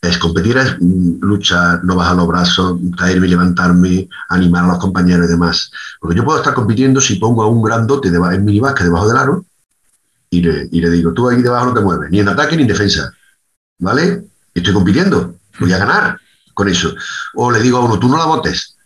Es 0.00 0.18
competir, 0.18 0.56
es 0.58 0.76
mm, 0.80 1.20
luchar, 1.20 1.84
no 1.84 1.96
bajar 1.96 2.16
los 2.16 2.28
brazos, 2.28 2.78
traerme, 2.96 3.28
levantarme, 3.28 4.08
animar 4.28 4.64
a 4.64 4.68
los 4.68 4.78
compañeros 4.78 5.26
y 5.26 5.30
demás. 5.30 5.70
Porque 6.00 6.16
yo 6.16 6.24
puedo 6.24 6.38
estar 6.38 6.54
compitiendo 6.54 7.00
si 7.00 7.16
pongo 7.16 7.42
a 7.42 7.48
un 7.48 7.62
grandote 7.62 8.10
de, 8.10 8.18
en 8.18 8.44
minibasque 8.44 8.84
debajo 8.84 9.08
del 9.08 9.16
aro 9.16 9.44
y 10.38 10.80
le, 10.80 10.90
digo, 10.90 11.12
tú 11.12 11.28
ahí 11.28 11.42
debajo 11.42 11.66
no 11.66 11.74
te 11.74 11.80
mueves, 11.80 12.10
ni 12.10 12.20
en 12.20 12.28
ataque 12.28 12.56
ni 12.56 12.62
en 12.62 12.68
defensa, 12.68 13.12
¿vale? 13.78 14.24
Estoy 14.52 14.72
compitiendo, 14.72 15.36
voy 15.58 15.72
a 15.72 15.78
ganar 15.78 16.18
con 16.52 16.68
eso. 16.68 16.94
O 17.34 17.50
le 17.50 17.60
digo 17.60 17.78
a 17.78 17.84
uno, 17.84 17.98
tú 17.98 18.08
no 18.08 18.16
la 18.16 18.26
votes. 18.26 18.76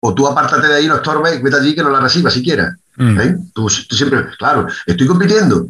O 0.00 0.14
tú 0.14 0.26
apártate 0.26 0.66
de 0.66 0.74
ahí, 0.74 0.88
no 0.88 0.96
estorbes, 0.96 1.42
vete 1.42 1.56
allí 1.56 1.74
que 1.74 1.82
no 1.82 1.90
la 1.90 2.00
recibas 2.00 2.34
siquiera. 2.34 2.76
Mm. 2.96 3.20
¿eh? 3.20 3.36
Tú, 3.54 3.68
siempre, 3.68 4.26
claro, 4.36 4.66
estoy 4.84 5.06
compitiendo, 5.06 5.68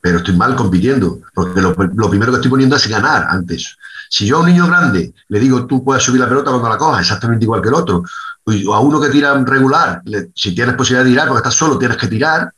pero 0.00 0.18
estoy 0.18 0.36
mal 0.36 0.54
compitiendo, 0.54 1.20
porque 1.34 1.60
lo, 1.60 1.74
primero 1.74 2.32
que 2.32 2.36
estoy 2.36 2.50
poniendo 2.50 2.76
es 2.76 2.86
ganar 2.86 3.26
antes. 3.30 3.76
Si 4.10 4.26
yo 4.26 4.36
a 4.36 4.40
un 4.40 4.46
niño 4.46 4.66
grande 4.66 5.14
le 5.28 5.40
digo, 5.40 5.66
tú 5.66 5.82
puedes 5.82 6.02
subir 6.02 6.20
la 6.20 6.28
pelota 6.28 6.50
cuando 6.50 6.68
la 6.68 6.76
cojas, 6.76 7.00
exactamente 7.00 7.44
igual 7.44 7.62
que 7.62 7.68
el 7.68 7.74
otro, 7.74 8.04
o 8.44 8.74
a 8.74 8.80
uno 8.80 9.00
que 9.00 9.08
tira 9.08 9.32
regular, 9.44 10.02
si 10.34 10.54
tienes 10.54 10.74
posibilidad 10.74 11.04
de 11.04 11.10
tirar, 11.10 11.28
porque 11.28 11.38
estás 11.38 11.54
solo, 11.54 11.78
tienes 11.78 11.96
que 11.96 12.08
tirar, 12.08 12.52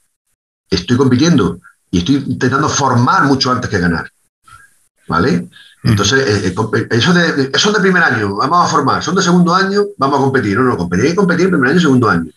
estoy 0.74 0.96
compitiendo 0.96 1.58
y 1.90 1.98
estoy 1.98 2.16
intentando 2.26 2.68
formar 2.68 3.24
mucho 3.24 3.50
antes 3.50 3.70
que 3.70 3.78
ganar. 3.78 4.10
¿Vale? 5.06 5.48
Entonces, 5.84 6.26
eh, 6.26 6.46
eh, 6.48 6.54
eh, 6.76 6.88
eso 6.90 7.12
de, 7.12 7.58
son 7.58 7.74
de 7.74 7.80
primer 7.80 8.02
año, 8.02 8.36
vamos 8.36 8.66
a 8.66 8.70
formar, 8.70 9.02
son 9.02 9.14
de 9.14 9.22
segundo 9.22 9.54
año, 9.54 9.82
vamos 9.98 10.18
a 10.18 10.22
competir. 10.22 10.56
No, 10.56 10.64
no, 10.64 10.78
competir 10.78 11.10
y 11.10 11.14
competir 11.14 11.50
primer 11.50 11.70
año 11.70 11.78
y 11.78 11.82
segundo 11.82 12.08
año. 12.08 12.30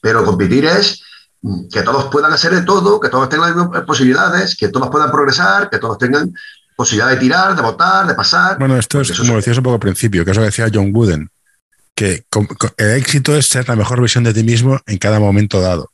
Pero 0.00 0.24
competir 0.24 0.64
es 0.64 1.02
mm, 1.42 1.68
que 1.70 1.82
todos 1.82 2.06
puedan 2.06 2.32
hacer 2.32 2.54
de 2.54 2.62
todo, 2.62 2.98
que 2.98 3.10
todos 3.10 3.28
tengan 3.28 3.50
las 3.50 3.56
mismas 3.58 3.84
posibilidades, 3.84 4.56
que 4.56 4.68
todos 4.68 4.88
puedan 4.88 5.10
progresar, 5.10 5.68
que 5.68 5.78
todos 5.78 5.98
tengan 5.98 6.32
posibilidad 6.74 7.10
de 7.10 7.16
tirar, 7.18 7.54
de 7.54 7.62
votar, 7.62 8.06
de 8.06 8.14
pasar. 8.14 8.58
Bueno, 8.58 8.78
esto 8.78 9.02
es 9.02 9.12
como 9.18 9.36
decías 9.36 9.58
un 9.58 9.64
poco 9.64 9.74
al 9.74 9.80
principio, 9.80 10.24
que 10.24 10.30
eso 10.30 10.40
decía 10.40 10.70
John 10.72 10.90
Wooden, 10.94 11.28
que 11.94 12.24
el 12.78 12.90
éxito 12.92 13.36
es 13.36 13.46
ser 13.46 13.68
la 13.68 13.76
mejor 13.76 14.00
versión 14.00 14.24
de 14.24 14.32
ti 14.32 14.42
mismo 14.42 14.80
en 14.86 14.96
cada 14.96 15.20
momento 15.20 15.60
dado. 15.60 15.90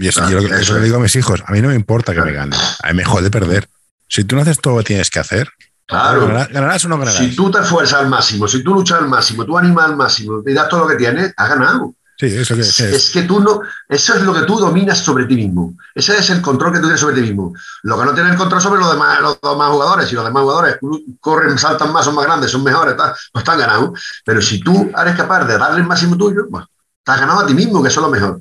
Y 0.00 0.08
eso, 0.08 0.28
yo 0.30 0.38
eso 0.38 0.78
le 0.78 0.84
digo 0.84 0.96
a 0.96 1.00
mis 1.00 1.14
hijos, 1.14 1.42
a 1.46 1.52
mí 1.52 1.60
no 1.60 1.68
me 1.68 1.74
importa 1.74 2.14
que 2.14 2.22
me 2.22 2.32
gane, 2.32 2.56
a 2.82 2.88
mí 2.88 2.94
me 2.94 3.04
jode 3.04 3.30
perder. 3.30 3.68
Si 4.08 4.24
tú 4.24 4.34
no 4.34 4.42
haces 4.42 4.58
todo 4.58 4.74
lo 4.74 4.78
que 4.80 4.86
tienes 4.86 5.10
que 5.10 5.18
hacer, 5.18 5.50
claro. 5.86 6.26
ganarás, 6.26 6.84
o 6.86 6.88
no 6.88 6.98
ganarás. 6.98 7.18
Si 7.18 7.36
tú 7.36 7.50
te 7.50 7.60
esfuerzas 7.60 8.00
al 8.00 8.08
máximo, 8.08 8.48
si 8.48 8.64
tú 8.64 8.74
luchas 8.74 8.98
al 8.98 9.08
máximo, 9.08 9.44
tú 9.44 9.58
animas 9.58 9.84
al 9.84 9.96
máximo, 9.96 10.42
y 10.44 10.54
das 10.54 10.68
todo 10.70 10.80
lo 10.80 10.88
que 10.88 10.96
tienes, 10.96 11.34
has 11.36 11.48
ganado. 11.50 11.94
Sí, 12.18 12.26
eso 12.26 12.54
que, 12.54 12.60
es. 12.60 12.80
es 12.80 13.10
que 13.10 13.22
tú 13.22 13.40
no, 13.40 13.60
eso 13.88 14.14
es 14.14 14.22
lo 14.22 14.34
que 14.34 14.42
tú 14.42 14.58
dominas 14.58 14.98
sobre 14.98 15.24
ti 15.24 15.36
mismo. 15.36 15.74
Ese 15.94 16.18
es 16.18 16.28
el 16.30 16.42
control 16.42 16.72
que 16.72 16.78
tú 16.78 16.84
tienes 16.84 17.00
sobre 17.00 17.14
ti 17.14 17.22
mismo. 17.22 17.54
Lo 17.82 17.98
que 17.98 18.04
no 18.04 18.14
tienes 18.14 18.36
control 18.36 18.60
sobre 18.60 18.80
los 18.80 18.92
demás, 18.92 19.20
los 19.20 19.38
demás 19.40 19.70
jugadores, 19.70 20.08
si 20.08 20.14
los 20.14 20.24
demás 20.24 20.42
jugadores 20.42 20.78
corren, 21.20 21.58
saltan 21.58 21.92
más, 21.92 22.04
son 22.04 22.14
más 22.14 22.26
grandes, 22.26 22.50
son 22.50 22.62
mejores, 22.62 22.94
pues 22.94 23.42
están 23.42 23.58
ganados. 23.58 23.98
Pero 24.24 24.42
si 24.42 24.60
tú 24.60 24.90
eres 25.00 25.16
capaz 25.16 25.44
de 25.44 25.56
darle 25.56 25.80
el 25.80 25.86
máximo 25.86 26.16
tuyo, 26.16 26.46
pues, 26.50 26.66
estás 26.98 27.20
ganado 27.20 27.40
a 27.40 27.46
ti 27.46 27.54
mismo, 27.54 27.82
que 27.82 27.88
eso 27.88 28.00
es 28.00 28.04
lo 28.04 28.10
mejor. 28.10 28.40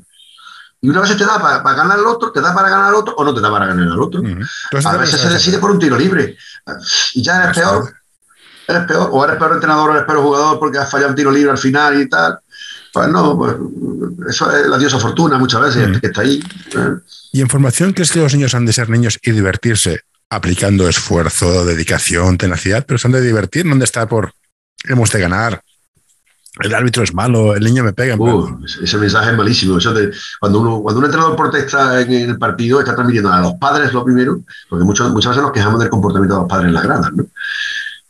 Y 0.81 0.89
una 0.89 1.01
vez 1.01 1.17
te 1.17 1.25
da 1.25 1.39
para, 1.41 1.75
ganar 1.75 1.99
al 1.99 2.07
otro, 2.07 2.31
te 2.31 2.39
da 2.39 2.53
para 2.53 2.69
ganar 2.69 2.87
al 2.87 2.95
otro 2.95 3.13
o 3.15 3.23
no 3.23 3.33
te 3.33 3.41
da 3.41 3.51
para 3.51 3.65
ganar 3.65 3.87
al 3.87 4.01
otro. 4.01 4.21
A 4.85 4.97
veces 4.97 5.19
se 5.19 5.29
decide 5.29 5.57
por 5.57 5.71
un 5.71 5.79
tiro 5.79 5.97
libre. 5.97 6.37
Y 7.13 7.21
ya 7.21 7.43
eres 7.43 7.57
peor. 7.57 7.93
Eres 8.67 8.83
peor. 8.85 9.09
O 9.11 9.25
eres 9.25 9.37
peor 9.37 9.53
entrenador 9.53 9.89
o 9.89 9.93
eres 9.93 10.05
peor 10.05 10.21
jugador 10.21 10.59
porque 10.59 10.77
has 10.77 10.89
fallado 10.89 11.09
un 11.09 11.15
tiro 11.15 11.31
libre 11.31 11.51
al 11.51 11.57
final 11.57 12.01
y 12.01 12.07
tal. 12.07 12.39
Pues 12.93 13.07
no, 13.09 13.37
pues 13.37 13.55
eso 14.29 14.51
es 14.55 14.67
la 14.67 14.77
diosa 14.77 14.99
fortuna 14.99 15.37
muchas 15.37 15.61
veces, 15.61 15.99
que 15.99 16.07
está 16.07 16.21
ahí. 16.21 16.41
¿eh? 16.75 16.95
¿Y 17.33 17.41
en 17.41 17.49
formación 17.49 17.93
crees 17.93 18.11
que 18.11 18.19
los 18.19 18.33
niños 18.33 18.55
han 18.55 18.65
de 18.65 18.73
ser 18.73 18.89
niños 18.89 19.19
y 19.21 19.31
divertirse 19.31 20.01
aplicando 20.29 20.87
esfuerzo, 20.87 21.65
dedicación, 21.65 22.37
tenacidad, 22.37 22.85
pero 22.87 22.97
se 22.97 23.07
han 23.07 23.11
de 23.11 23.21
divertir, 23.21 23.65
no 23.65 23.73
han 23.73 23.79
de 23.79 23.85
estar 23.85 24.07
por 24.07 24.33
hemos 24.85 25.11
de 25.11 25.19
ganar, 25.19 25.61
el 26.59 26.75
árbitro 26.75 27.03
es 27.03 27.13
malo, 27.13 27.55
el 27.55 27.63
niño 27.63 27.83
me 27.83 27.93
pega. 27.93 28.15
Uh, 28.15 28.59
ese 28.83 28.97
mensaje 28.97 29.31
es 29.31 29.37
malísimo. 29.37 29.77
Eso 29.77 29.93
cuando, 30.39 30.59
uno, 30.59 30.81
cuando 30.81 30.99
un 30.99 31.05
entrenador 31.05 31.35
protesta 31.35 32.01
en 32.01 32.11
el 32.11 32.37
partido, 32.37 32.79
está 32.79 32.93
transmitiendo 32.93 33.31
a 33.31 33.41
los 33.41 33.53
padres 33.53 33.93
lo 33.93 34.03
primero, 34.03 34.41
porque 34.69 34.85
muchas 34.85 35.13
veces 35.13 35.37
nos 35.37 35.51
quejamos 35.51 35.79
del 35.79 35.89
comportamiento 35.89 36.35
de 36.35 36.41
los 36.41 36.49
padres 36.49 36.67
en 36.67 36.73
las 36.73 36.83
gradas, 36.83 37.11
¿no? 37.13 37.25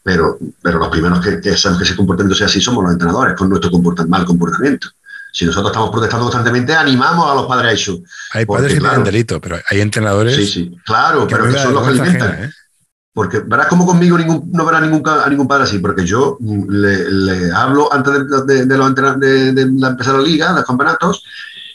Pero, 0.02 0.40
pero 0.62 0.80
los 0.80 0.88
primeros 0.88 1.24
que, 1.24 1.40
que 1.40 1.56
saben 1.56 1.78
que 1.78 1.84
ese 1.84 1.96
comportamiento 1.96 2.36
sea 2.36 2.48
así 2.48 2.60
somos 2.60 2.84
los 2.84 2.94
entrenadores, 2.94 3.36
con 3.36 3.50
nuestro 3.50 3.70
mal 4.08 4.26
comportamiento. 4.26 4.90
Si 5.32 5.46
nosotros 5.46 5.72
estamos 5.72 5.92
protestando 5.92 6.26
constantemente, 6.26 6.74
animamos 6.74 7.32
a 7.32 7.36
los 7.36 7.46
padres 7.46 7.72
a 7.72 7.74
eso. 7.74 8.00
Hay 8.32 8.46
padres 8.46 8.74
que 8.74 8.80
tienen 8.80 9.04
delito, 9.04 9.40
pero 9.40 9.60
hay 9.70 9.82
entrenadores. 9.82 10.36
Sí, 10.36 10.48
sí, 10.48 10.78
claro, 10.84 11.28
pero 11.30 11.46
que 11.46 11.60
son 11.60 11.74
los 11.74 11.84
que 11.84 11.90
alimentan. 11.90 12.44
¿eh? 12.46 12.52
Porque 13.14 13.40
verás 13.40 13.68
como 13.68 13.86
conmigo 13.86 14.18
ningún, 14.18 14.50
no 14.52 14.66
verás 14.66 14.82
ningún, 14.82 15.08
a 15.08 15.28
ningún 15.30 15.48
padre 15.48 15.64
así, 15.64 15.80
porque 15.80 16.06
yo 16.06 16.38
le, 16.40 17.52
hablo 17.52 17.92
antes 17.92 18.14
de, 18.46 18.66
de, 18.66 19.62
empezar 19.62 20.16
la 20.16 20.22
liga, 20.22 20.50
de 20.50 20.56
los 20.56 20.66
campeonatos, 20.66 21.24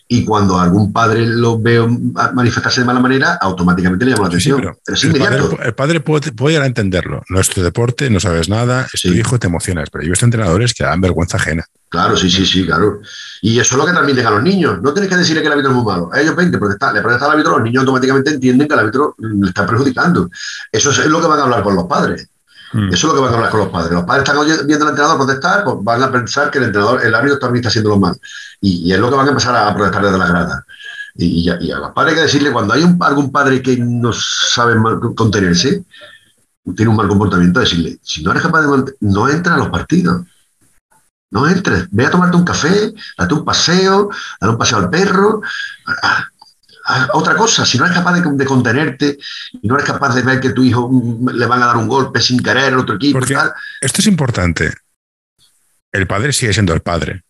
y 0.07 0.25
cuando 0.25 0.59
algún 0.59 0.93
padre 0.93 1.27
lo 1.27 1.59
veo 1.59 1.89
manifestarse 1.89 2.83
de 2.83 2.87
mala 2.87 3.01
manera, 3.01 3.39
automáticamente 3.41 4.05
le 4.05 4.11
llamo 4.11 4.25
la 4.25 4.29
atención. 4.29 4.77
el, 4.87 5.75
Padre, 5.75 6.01
puede, 6.01 6.31
llegar 6.31 6.63
a 6.63 6.67
entenderlo. 6.67 7.23
No 7.31 7.41
es 7.41 7.49
tu 7.49 7.63
deporte, 7.63 8.11
no 8.11 8.21
sabes 8.21 8.49
nada, 8.49 8.87
es 8.93 9.01
tu 9.01 9.09
hijo, 9.09 9.39
te 9.39 9.47
emocionas. 9.47 9.89
Pero 9.91 10.03
yo 10.03 10.09
he 10.09 10.11
visto 10.11 10.27
entrenadores 10.27 10.75
que 10.75 10.85
dan 10.85 11.01
vergüenza 11.01 11.39
ajena. 11.39 11.65
Claro, 11.89 12.17
sí, 12.17 12.31
sí, 12.31 12.45
sí, 12.45 12.67
claro. 12.67 13.01
Y 13.41 13.59
eso 13.59 13.75
es 13.75 13.79
lo 13.79 13.87
que 13.87 13.93
transmiten 13.93 14.27
a 14.27 14.31
los 14.31 14.43
niños. 14.43 14.83
No 14.83 14.93
tienes 14.93 15.09
que 15.09 15.17
decirle 15.17 15.41
que 15.41 15.47
el 15.47 15.53
árbitro 15.53 15.71
es 15.71 15.77
muy 15.77 15.87
malo. 15.87 16.11
Ellos 16.15 16.37
ven 16.37 16.51
que 16.51 16.59
protestar, 16.59 16.93
le 16.93 17.01
protestan 17.01 17.29
al 17.29 17.35
árbitro, 17.35 17.53
los 17.53 17.63
niños 17.63 17.81
automáticamente 17.81 18.31
entienden 18.31 18.69
que 18.69 18.75
el 18.75 18.81
árbitro 18.81 19.15
le 19.19 19.49
está 19.49 19.67
perjudicando. 19.67 20.29
Eso 20.71 20.91
es 20.91 21.07
lo 21.07 21.21
que 21.21 21.29
van 21.29 21.39
a 21.39 21.45
hablar 21.45 21.63
con 21.63 21.77
los 21.77 21.87
padres. 21.87 22.29
Mm. 22.75 22.93
Eso 22.93 23.07
es 23.07 23.13
lo 23.13 23.15
que 23.15 23.21
van 23.21 23.33
a 23.33 23.37
hablar 23.37 23.51
con 23.51 23.61
los 23.61 23.69
padres. 23.69 23.93
Los 23.93 24.03
padres 24.03 24.29
están 24.29 24.67
viendo 24.67 24.85
al 24.85 24.91
entrenador 24.91 25.17
protestar, 25.17 25.63
pues 25.63 25.77
van 25.81 26.03
a 26.03 26.11
pensar 26.11 26.51
que 26.51 26.59
el 26.59 26.65
entrenador, 26.65 27.07
el 27.07 27.15
árbitro 27.15 27.39
también 27.39 27.61
está 27.61 27.69
haciendo 27.69 27.91
lo 27.91 27.99
mal. 27.99 28.17
Y, 28.61 28.93
es 28.93 28.99
lo 28.99 29.11
que 29.11 29.17
van 29.17 29.27
a 29.27 29.31
empezar 29.31 29.55
a 29.55 29.73
protestar 29.73 30.05
desde 30.05 30.19
la 30.19 30.27
grada. 30.27 30.67
Y, 31.15 31.49
a 31.49 31.79
los 31.79 31.93
padres 31.93 32.15
hay 32.15 32.17
que 32.17 32.23
decirle, 32.23 32.51
cuando 32.51 32.75
hay 32.75 32.83
un, 32.83 32.99
algún 33.01 33.31
padre 33.31 33.63
que 33.63 33.77
no 33.77 34.13
sabe 34.13 34.75
contenerse, 35.15 35.85
tiene 36.75 36.91
un 36.91 36.97
mal 36.97 37.07
comportamiento, 37.07 37.61
decirle, 37.61 37.99
si 38.03 38.25
no 38.25 38.33
eres 38.33 38.43
capaz 38.43 38.63
de 38.63 38.93
no 39.01 39.29
entra 39.29 39.55
a 39.55 39.59
los 39.59 39.69
partidos. 39.69 40.23
No 41.31 41.49
entres, 41.49 41.89
ve 41.91 42.07
a 42.07 42.11
tomarte 42.11 42.37
un 42.37 42.45
café, 42.45 42.93
date 43.19 43.35
un 43.35 43.45
paseo, 43.45 44.09
dale 44.41 44.53
un 44.53 44.59
paseo 44.59 44.79
al 44.79 44.91
perro, 44.91 45.43
otra 47.13 47.37
cosa, 47.37 47.65
si 47.65 47.79
no 47.79 47.85
eres 47.85 47.97
capaz 47.97 48.21
de, 48.21 48.45
contenerte 48.45 49.19
y 49.63 49.67
no 49.67 49.75
eres 49.75 49.87
capaz 49.87 50.15
de 50.15 50.23
ver 50.23 50.41
que 50.41 50.51
tu 50.51 50.63
hijo 50.63 50.89
mm, 50.89 51.31
le 51.31 51.47
van 51.47 51.63
a 51.63 51.67
dar 51.67 51.77
un 51.77 51.89
golpe 51.89 52.21
sin 52.21 52.41
querer 52.41 52.75
otro 52.75 52.97
equipo. 52.97 53.21
Esto 53.81 54.01
es 54.01 54.07
importante. 54.07 54.73
El 55.93 56.07
padre 56.07 56.33
sigue 56.33 56.53
siendo 56.53 56.75
el 56.75 56.81
padre. 56.81 57.23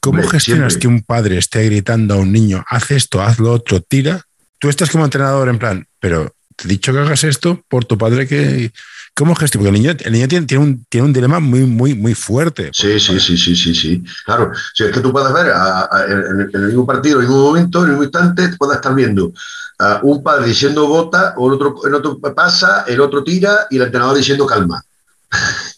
¿Cómo 0.00 0.22
gestionas 0.28 0.76
que 0.76 0.86
un 0.86 1.02
padre 1.02 1.38
esté 1.38 1.64
gritando 1.64 2.14
a 2.14 2.16
un 2.18 2.30
niño, 2.30 2.62
haz 2.68 2.90
esto, 2.90 3.22
haz 3.22 3.38
lo 3.38 3.52
otro, 3.52 3.80
tira? 3.80 4.22
Tú 4.58 4.68
estás 4.68 4.90
como 4.90 5.04
entrenador 5.04 5.48
en 5.48 5.58
plan, 5.58 5.86
pero 5.98 6.34
te 6.56 6.66
he 6.66 6.68
dicho 6.68 6.92
que 6.92 6.98
hagas 6.98 7.24
esto 7.24 7.64
por 7.68 7.86
tu 7.86 7.96
padre 7.96 8.26
que, 8.26 8.70
¿Cómo 9.16 9.34
gestionar? 9.36 9.70
Porque 9.70 9.76
el 9.76 9.82
niño, 9.82 9.96
el 10.04 10.12
niño 10.12 10.28
tiene, 10.28 10.46
tiene, 10.46 10.64
un, 10.64 10.84
tiene 10.88 11.06
un 11.06 11.12
dilema 11.12 11.38
muy, 11.38 11.60
muy, 11.60 11.94
muy 11.94 12.14
fuerte. 12.14 12.70
Sí, 12.72 12.98
sí, 12.98 13.20
sí, 13.20 13.38
sí, 13.38 13.54
sí, 13.54 13.74
sí. 13.74 14.04
Claro, 14.24 14.50
si 14.74 14.84
es 14.84 14.90
que 14.90 15.00
tú 15.00 15.12
puedes 15.12 15.32
ver 15.32 15.52
en, 16.08 16.50
el 16.52 16.66
mismo 16.66 16.84
partido, 16.84 17.18
en 17.18 17.22
el 17.22 17.28
mismo 17.28 17.44
momento, 17.44 17.78
en 17.78 17.84
el 17.84 17.90
mismo 17.90 18.04
instante, 18.04 18.56
puedes 18.58 18.76
estar 18.76 18.92
viendo 18.92 19.32
a 19.78 20.00
un 20.02 20.22
padre 20.22 20.48
diciendo 20.48 20.88
bota, 20.88 21.34
o 21.36 21.46
el 21.46 21.54
otro, 21.54 21.76
el 21.86 21.94
otro 21.94 22.18
pasa, 22.34 22.84
el 22.88 23.00
otro 23.00 23.22
tira 23.22 23.66
y 23.70 23.76
el 23.76 23.82
entrenador 23.82 24.16
diciendo 24.16 24.46
calma. 24.46 24.82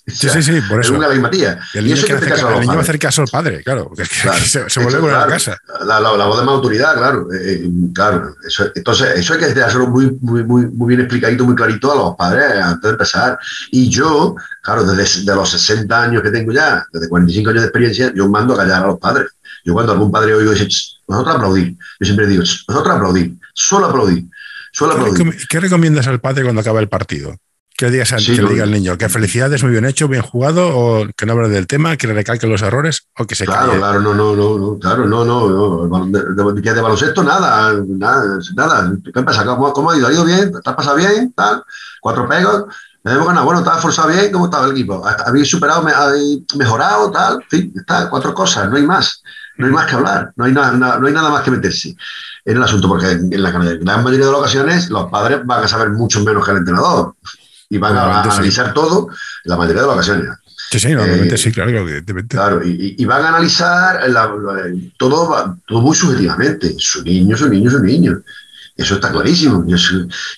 Sí, 0.09 0.29
sí, 0.29 0.41
sí, 0.41 0.61
por 0.69 0.81
eso. 0.81 0.93
Es 0.93 0.99
una 0.99 1.09
galimmatía. 1.09 1.59
Y 1.75 1.79
el 1.79 1.85
niño, 1.87 1.97
y 1.97 2.11
el 2.11 2.61
niño 2.61 2.75
va 2.75 2.79
a 2.79 2.83
hacer 2.83 2.99
caso 2.99 3.23
al 3.23 3.29
padre, 3.29 3.65
claro, 3.65 3.89
porque 3.89 4.05
se, 4.05 4.81
vuelve 4.81 5.13
a 5.13 5.21
la 5.21 5.27
casa. 5.27 5.59
La, 5.85 5.99
la, 5.99 6.27
voz 6.27 6.39
de 6.39 6.47
más 6.47 6.55
autoridad, 6.55 6.97
claro. 6.97 7.27
Eh, 7.33 7.65
eh, 7.65 7.71
claro 7.93 8.37
eso, 8.47 8.71
entonces, 8.73 9.17
eso 9.17 9.35
hay 9.35 9.41
que 9.41 9.61
hacerlo 9.61 9.89
muy, 9.89 10.17
muy, 10.21 10.45
muy, 10.45 10.67
muy 10.67 10.89
bien 10.89 11.01
explicadito, 11.01 11.45
muy 11.45 11.57
clarito 11.57 11.91
a 11.91 11.97
los 11.97 12.17
padres 12.17 12.63
antes 12.63 12.83
de 12.83 12.91
empezar. 12.91 13.39
Y 13.73 13.89
yo, 13.89 14.37
claro, 14.63 14.85
desde 14.85 15.25
de 15.25 15.35
los 15.35 15.51
60 15.51 16.03
años 16.03 16.23
que 16.23 16.31
tengo 16.31 16.53
ya, 16.53 16.87
desde 16.93 17.09
45 17.09 17.51
años 17.51 17.63
de 17.63 17.67
experiencia, 17.67 18.13
yo 18.15 18.29
mando 18.29 18.55
a 18.55 18.59
callar 18.59 18.85
a 18.85 18.87
los 18.87 19.01
padres. 19.01 19.31
Yo 19.65 19.73
cuando 19.73 19.93
algún 19.93 20.13
padre 20.13 20.35
oigo 20.35 20.53
dice, 20.53 20.69
nosotros 21.09 21.35
aplaudir, 21.35 21.77
yo 21.99 22.05
siempre 22.05 22.29
digo, 22.29 22.43
nosotros 22.43 22.95
aplaudir, 22.95 23.37
solo 23.55 23.87
aplaudir. 23.87 24.25
Solo 24.73 24.93
aplaudir. 24.93 25.47
¿Qué 25.49 25.59
recomiendas 25.59 26.07
al 26.07 26.21
padre 26.21 26.45
cuando 26.45 26.61
acaba 26.61 26.79
el 26.79 26.89
partido? 26.89 27.37
Que 27.77 27.91
digas 27.91 28.11
que 28.11 28.33
le 28.33 28.49
diga 28.49 28.65
al 28.65 28.71
niño 28.71 28.97
que 28.97 29.09
felicidades, 29.09 29.63
muy 29.63 29.73
bien 29.73 29.85
hecho, 29.85 30.09
bien 30.09 30.23
jugado, 30.23 30.69
o 30.77 31.07
que 31.15 31.27
no 31.27 31.35
hable 31.35 31.49
del 31.49 31.67
tema, 31.67 31.97
que 31.97 32.07
le 32.07 32.15
recalque 32.15 32.47
los 32.47 32.63
errores, 32.63 33.09
o 33.19 33.27
que 33.27 33.35
se 33.35 33.45
Claro, 33.45 33.73
claro, 33.77 34.01
no, 34.01 34.15
no, 34.15 34.35
no, 34.35 34.79
claro, 34.79 35.07
no, 35.07 35.25
no, 35.25 35.87
no. 35.87 36.07
De, 36.07 36.53
de, 36.55 36.75
de, 36.75 36.81
baloncesto, 36.81 37.23
nada, 37.23 37.75
nada, 37.87 38.39
nada. 38.55 38.93
¿Qué 39.05 39.23
pasa? 39.23 39.45
¿Cómo, 39.45 39.73
cómo 39.73 39.91
ha 39.91 39.97
ido? 39.97 40.09
¿Ha 40.09 40.13
ido 40.13 40.25
bien? 40.25 40.51
¿Te 40.53 40.71
has 40.71 40.77
pasado 40.77 40.97
bien? 40.97 41.33
Tal, 41.33 41.63
cuatro 42.01 42.29
pegos. 42.29 42.65
Hemos 43.05 43.27
ganado, 43.27 43.45
bueno, 43.45 43.63
¿te 43.63 43.71
forzado 43.81 44.09
bien? 44.09 44.33
¿Cómo 44.33 44.47
estaba 44.47 44.67
el 44.67 44.73
equipo? 44.73 45.05
¿Habéis 45.07 45.49
superado, 45.49 45.87
habéis 45.87 46.43
mejorado? 46.57 47.11
Tal, 47.11 47.35
en 47.35 47.49
fin, 47.49 47.73
está, 47.77 48.09
cuatro 48.09 48.35
cosas, 48.35 48.69
no 48.71 48.77
hay 48.77 48.83
más. 48.83 49.23
No 49.59 49.67
hay 49.67 49.73
más 49.73 49.87
que 49.87 49.95
hablar, 49.95 50.33
no 50.37 50.45
hay, 50.45 50.53
nada, 50.53 50.99
no 50.99 51.07
hay 51.07 51.15
nada 51.15 51.31
más 51.31 51.43
que 51.43 51.51
meterse 51.51 51.97
en 52.45 52.57
el 52.59 52.63
asunto, 52.63 52.89
porque 52.89 53.13
en 53.13 53.43
la 53.43 53.51
gran 53.51 54.05
mayoría 54.05 54.27
de 54.27 54.33
las 54.33 54.41
ocasiones 54.41 54.91
los 54.91 55.11
padres 55.11 55.47
van 55.47 55.65
a 55.65 55.69
saber 55.69 55.91
mucho 55.91 56.23
menos 56.23 56.45
que 56.45 56.51
el 56.51 56.59
entrenador 56.59 57.15
y 57.69 57.79
van 57.79 57.97
a, 57.97 58.23
analizar 58.23 58.73
todo 58.73 59.09
la 59.45 59.57
mayoría 59.57 59.83
de 59.83 59.89
las 59.89 59.97
ocasiones. 59.97 60.29
Sí, 60.71 60.81
sí, 60.81 60.89
normalmente 60.93 61.35
eh, 61.37 61.39
sí, 61.39 61.53
claro, 61.53 61.71
Claro, 62.29 62.61
y, 62.65 63.05
van 63.05 63.25
a 63.25 63.29
analizar 63.29 64.01
todo, 64.97 65.59
todo 65.67 65.81
muy 65.81 65.95
subjetivamente. 65.95 66.75
Su 66.79 67.03
niño, 67.03 67.37
su 67.37 67.49
niño, 67.49 67.71
su 67.71 67.81
niño. 67.81 68.21
Eso 68.77 68.97
está 68.97 69.11
clarísimo. 69.11 69.65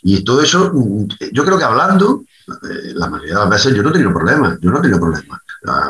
Y, 0.03 0.23
todo 0.25 0.43
eso, 0.43 0.73
yo 1.33 1.45
creo 1.45 1.59
que 1.59 1.65
hablando, 1.65 2.25
eh, 2.49 2.93
la 2.95 3.09
mayoría 3.09 3.35
de 3.35 3.41
las 3.41 3.51
veces 3.51 3.75
yo 3.75 3.83
no 3.83 3.89
he 3.89 3.93
tenido 3.93 4.13
problemas, 4.13 4.59
yo 4.61 4.71
no 4.71 4.79
he 4.79 4.83
tenido 4.83 5.01
problemas. 5.01 5.41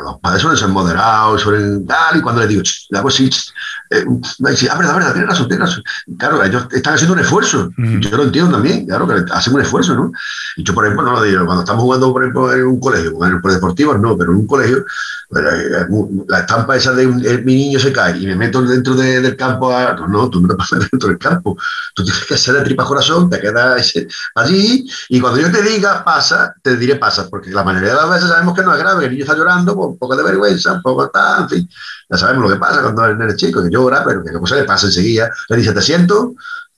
Los 0.03 0.19
padres 0.19 0.41
suelen 0.41 0.57
ser 0.57 0.69
moderados, 0.69 1.41
suelen 1.41 1.85
tal, 1.85 2.17
y 2.17 2.21
cuando 2.21 2.41
les 2.41 2.49
digo, 2.49 2.61
la 2.89 3.01
cosa 3.01 3.23
eh, 3.23 4.05
me 4.39 4.51
dice, 4.51 4.69
ah, 4.71 4.77
verdad, 4.77 4.93
verdad, 4.93 5.13
tienes 5.13 5.29
razón, 5.29 5.47
tienes 5.47 5.69
razón. 5.69 5.83
Claro, 6.17 6.43
ellos 6.43 6.67
están 6.71 6.93
haciendo 6.93 7.13
un 7.13 7.19
esfuerzo, 7.19 7.71
yo 7.77 8.17
lo 8.17 8.23
entiendo 8.23 8.51
también, 8.51 8.85
claro, 8.85 9.07
que 9.07 9.25
hacen 9.31 9.53
un 9.53 9.61
esfuerzo, 9.61 9.95
¿no? 9.95 10.11
Y 10.57 10.63
yo, 10.63 10.73
por 10.73 10.85
ejemplo, 10.85 11.05
no 11.05 11.13
lo 11.13 11.23
digo, 11.23 11.45
cuando 11.45 11.63
estamos 11.63 11.83
jugando, 11.83 12.13
por 12.13 12.23
ejemplo, 12.23 12.53
en 12.53 12.65
un 12.65 12.79
colegio, 12.79 13.25
en 13.25 13.41
por 13.41 13.51
deportivos, 13.51 13.99
no, 13.99 14.15
pero 14.17 14.31
en 14.31 14.37
un 14.39 14.47
colegio, 14.47 14.79
eh, 14.79 15.85
la 16.27 16.39
estampa 16.39 16.75
esa 16.75 16.93
de 16.93 17.07
mi 17.07 17.55
niño 17.55 17.79
se 17.79 17.91
cae 17.91 18.17
y 18.17 18.25
me 18.27 18.35
meto 18.35 18.61
dentro 18.61 18.95
del 18.95 19.35
campo, 19.35 19.75
a, 19.75 19.93
no, 19.93 20.07
no, 20.07 20.29
tú 20.29 20.41
no 20.41 20.47
te 20.47 20.55
pasas 20.55 20.79
dentro 20.91 21.09
del 21.09 21.17
campo, 21.17 21.57
tú 21.95 22.03
tienes 22.03 22.25
que 22.25 22.33
hacer 22.35 22.55
de 22.55 22.61
tripa 22.61 22.85
corazón, 22.85 23.29
te 23.29 23.39
quedas 23.39 23.93
allí, 24.35 24.87
y 25.09 25.19
cuando 25.19 25.39
yo 25.39 25.51
te 25.51 25.61
diga 25.63 26.03
pasa, 26.03 26.53
te 26.61 26.77
diré 26.77 26.95
pasa, 26.95 27.27
porque 27.29 27.49
la 27.49 27.63
mayoría 27.63 27.89
de 27.89 27.95
las 27.95 28.09
veces 28.09 28.29
sabemos 28.29 28.55
que 28.55 28.61
no 28.61 28.73
es 28.73 28.79
grave, 28.79 29.05
el 29.05 29.11
niño 29.11 29.23
está 29.23 29.35
llorando, 29.35 29.68
un 29.73 29.97
poco 29.97 30.15
de 30.15 30.23
vergüenza, 30.23 30.73
un 30.73 30.81
poco 30.81 31.09
tal, 31.09 31.43
en 31.43 31.49
fin. 31.49 31.69
Ya 32.09 32.17
sabemos 32.17 32.43
lo 32.43 32.53
que 32.53 32.59
pasa 32.59 32.81
cuando 32.81 33.05
el 33.05 33.17
nene 33.17 33.35
chico, 33.35 33.63
que 33.63 33.69
llora, 33.69 34.03
pero 34.03 34.23
que 34.23 34.31
cosa 34.33 34.55
le 34.55 34.63
pasa 34.63 34.87
enseguida. 34.87 35.29
Le 35.49 35.57
dice, 35.57 35.73
te 35.73 35.81
siento, 35.81 36.33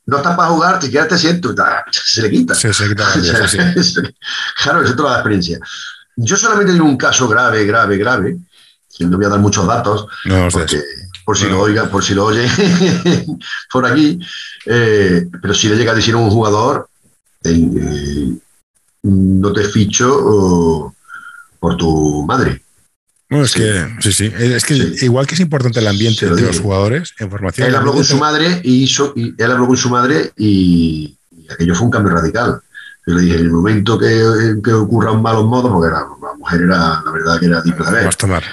no 0.05 0.17
estás 0.17 0.35
para 0.35 0.49
jugar, 0.49 0.81
si 0.81 0.89
quieres 0.89 1.09
te 1.09 1.17
siento, 1.17 1.53
se 1.91 2.21
le 2.21 2.29
quita. 2.29 2.55
se 2.55 2.71
quita 2.87 3.05
claro, 4.63 4.83
es 4.83 4.95
toda 4.95 5.11
la 5.11 5.17
experiencia. 5.17 5.59
Yo 6.15 6.35
solamente 6.35 6.73
tengo 6.73 6.85
un 6.85 6.97
caso 6.97 7.27
grave, 7.27 7.65
grave, 7.65 7.97
grave, 7.97 8.37
que 8.97 9.05
no 9.05 9.17
voy 9.17 9.25
a 9.25 9.29
dar 9.29 9.39
muchos 9.39 9.65
datos, 9.65 10.07
porque, 10.51 10.81
por 11.23 11.37
si 11.37 11.47
lo 11.47 11.61
oiga, 11.61 11.85
por 11.85 12.03
si 12.03 12.13
lo 12.13 12.25
oye 12.25 12.47
por 13.71 13.85
aquí, 13.85 14.19
eh, 14.65 15.27
pero 15.41 15.53
si 15.53 15.69
le 15.69 15.75
llega 15.75 15.93
a 15.93 15.95
decir 15.95 16.13
a 16.13 16.17
un 16.17 16.29
jugador, 16.29 16.89
eh, 17.43 18.37
no 19.03 19.53
te 19.53 19.63
ficho 19.63 20.93
por 21.59 21.77
tu 21.77 22.25
madre. 22.25 22.63
No, 23.32 23.43
es 23.43 23.53
que, 23.53 23.88
sí, 24.01 24.11
sí. 24.11 24.32
Es 24.38 24.65
que 24.65 24.75
igual 25.05 25.25
que 25.25 25.36
es 25.36 25.39
importante 25.39 25.79
el 25.79 25.88
ambiente 25.88 26.29
de 26.29 26.41
los 26.41 26.59
jugadores 26.59 27.13
en 27.17 27.32
formación. 27.32 27.65
Él 27.65 27.75
habló 27.75 27.93
con 27.93 28.03
su 28.03 28.17
madre 28.17 28.59
y, 28.61 28.84
hizo, 28.84 29.13
y 29.15 29.34
él 29.41 29.51
habló 29.51 29.67
con 29.67 29.77
su 29.77 29.89
madre 29.89 30.34
y, 30.38 31.17
aquello 31.49 31.73
fue 31.73 31.86
un 31.86 31.91
cambio 31.91 32.13
radical. 32.13 32.59
Yo 33.07 33.13
le 33.13 33.21
dije, 33.21 33.36
en 33.36 33.41
el 33.45 33.49
momento 33.49 33.97
que, 33.97 34.57
que 34.61 34.73
ocurran 34.73 35.21
malos 35.21 35.45
modos, 35.45 35.71
porque 35.71 35.93
la, 35.93 36.05
mujer 36.38 36.61
era, 36.61 37.01
la 37.05 37.11
verdad 37.11 37.39
que 37.39 37.45
era 37.45 37.63
tipo 37.63 37.86
de 37.86 38.03
Vas 38.03 38.17
tomar. 38.17 38.43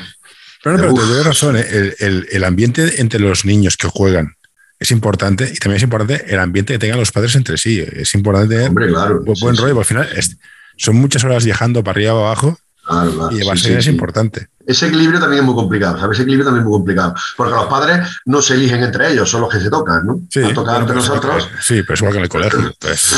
Pero, 0.62 0.76
no, 0.76 0.83
pero 0.83 0.95
te 0.95 1.12
doy 1.12 1.22
razón, 1.24 1.57
¿eh? 1.57 1.66
el, 1.68 1.97
el, 1.99 2.29
el, 2.31 2.45
ambiente 2.45 3.01
entre 3.01 3.18
los 3.18 3.45
niños 3.45 3.76
que 3.76 3.89
juegan 3.89 4.37
es 4.79 4.93
importante 4.93 5.51
y 5.53 5.57
también 5.57 5.79
es 5.79 5.83
importante 5.83 6.24
el 6.33 6.39
ambiente 6.39 6.74
que 6.74 6.79
tengan 6.79 7.01
los 7.01 7.11
padres 7.11 7.35
entre 7.35 7.59
sí. 7.59 7.85
Es 7.85 8.14
importante 8.14 8.55
tener 8.55 8.68
Hombre, 8.68 8.89
claro, 8.89 9.22
buen, 9.24 9.37
sí, 9.37 9.43
buen 9.43 9.57
sí. 9.57 9.62
rollo, 9.62 9.74
porque 9.74 9.95
al 9.95 10.05
final 10.07 10.16
es- 10.16 10.37
son 10.76 10.95
muchas 10.95 11.24
horas 11.24 11.45
viajando 11.45 11.83
para 11.83 11.97
arriba 11.97 12.14
o 12.14 12.24
abajo 12.24 12.59
Claro, 12.89 13.12
claro, 13.12 13.36
y 13.36 13.41
sí, 13.59 13.66
sí, 13.68 13.72
es 13.74 13.84
sí. 13.84 13.91
importante. 13.91 14.49
Ese 14.66 14.86
equilibrio 14.86 15.20
también 15.20 15.41
es 15.41 15.47
muy 15.47 15.55
complicado, 15.55 15.99
¿sabes? 15.99 16.16
Ese 16.16 16.22
equilibrio 16.22 16.45
también 16.47 16.62
es 16.62 16.68
muy 16.68 16.78
complicado. 16.78 17.14
Porque 17.36 17.55
los 17.55 17.66
padres 17.66 18.07
no 18.26 18.41
se 18.43 18.55
eligen 18.55 18.82
entre 18.82 19.12
ellos, 19.12 19.30
son 19.30 19.43
los 19.43 19.51
que 19.51 19.61
se 19.61 19.70
tocan, 19.70 20.07
¿no? 20.07 20.20
Sí, 20.30 20.41
Han 20.43 20.55
tocado 20.55 20.78
bueno, 20.78 20.93
entre 20.93 20.95
pues, 20.97 21.09
nosotros. 21.09 21.49
Sí, 21.61 21.82
pero 21.82 21.95
es 21.95 22.01
igual 22.01 22.12
que 22.12 22.18
en 22.18 22.22
el 22.24 22.28
colegio. 22.28 22.59
Entonces, 22.61 23.16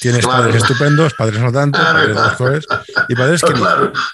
tienes 0.00 0.24
Claro. 0.24 0.42
padres 0.44 0.62
estupendos, 0.62 1.14
padres 1.14 1.40
no 1.40 1.52
tanto, 1.52 1.78
padres 1.78 2.14
mejores, 2.16 2.66
y 3.08 3.14
padres 3.14 3.42
que, 3.42 3.52
ni, 3.54 3.60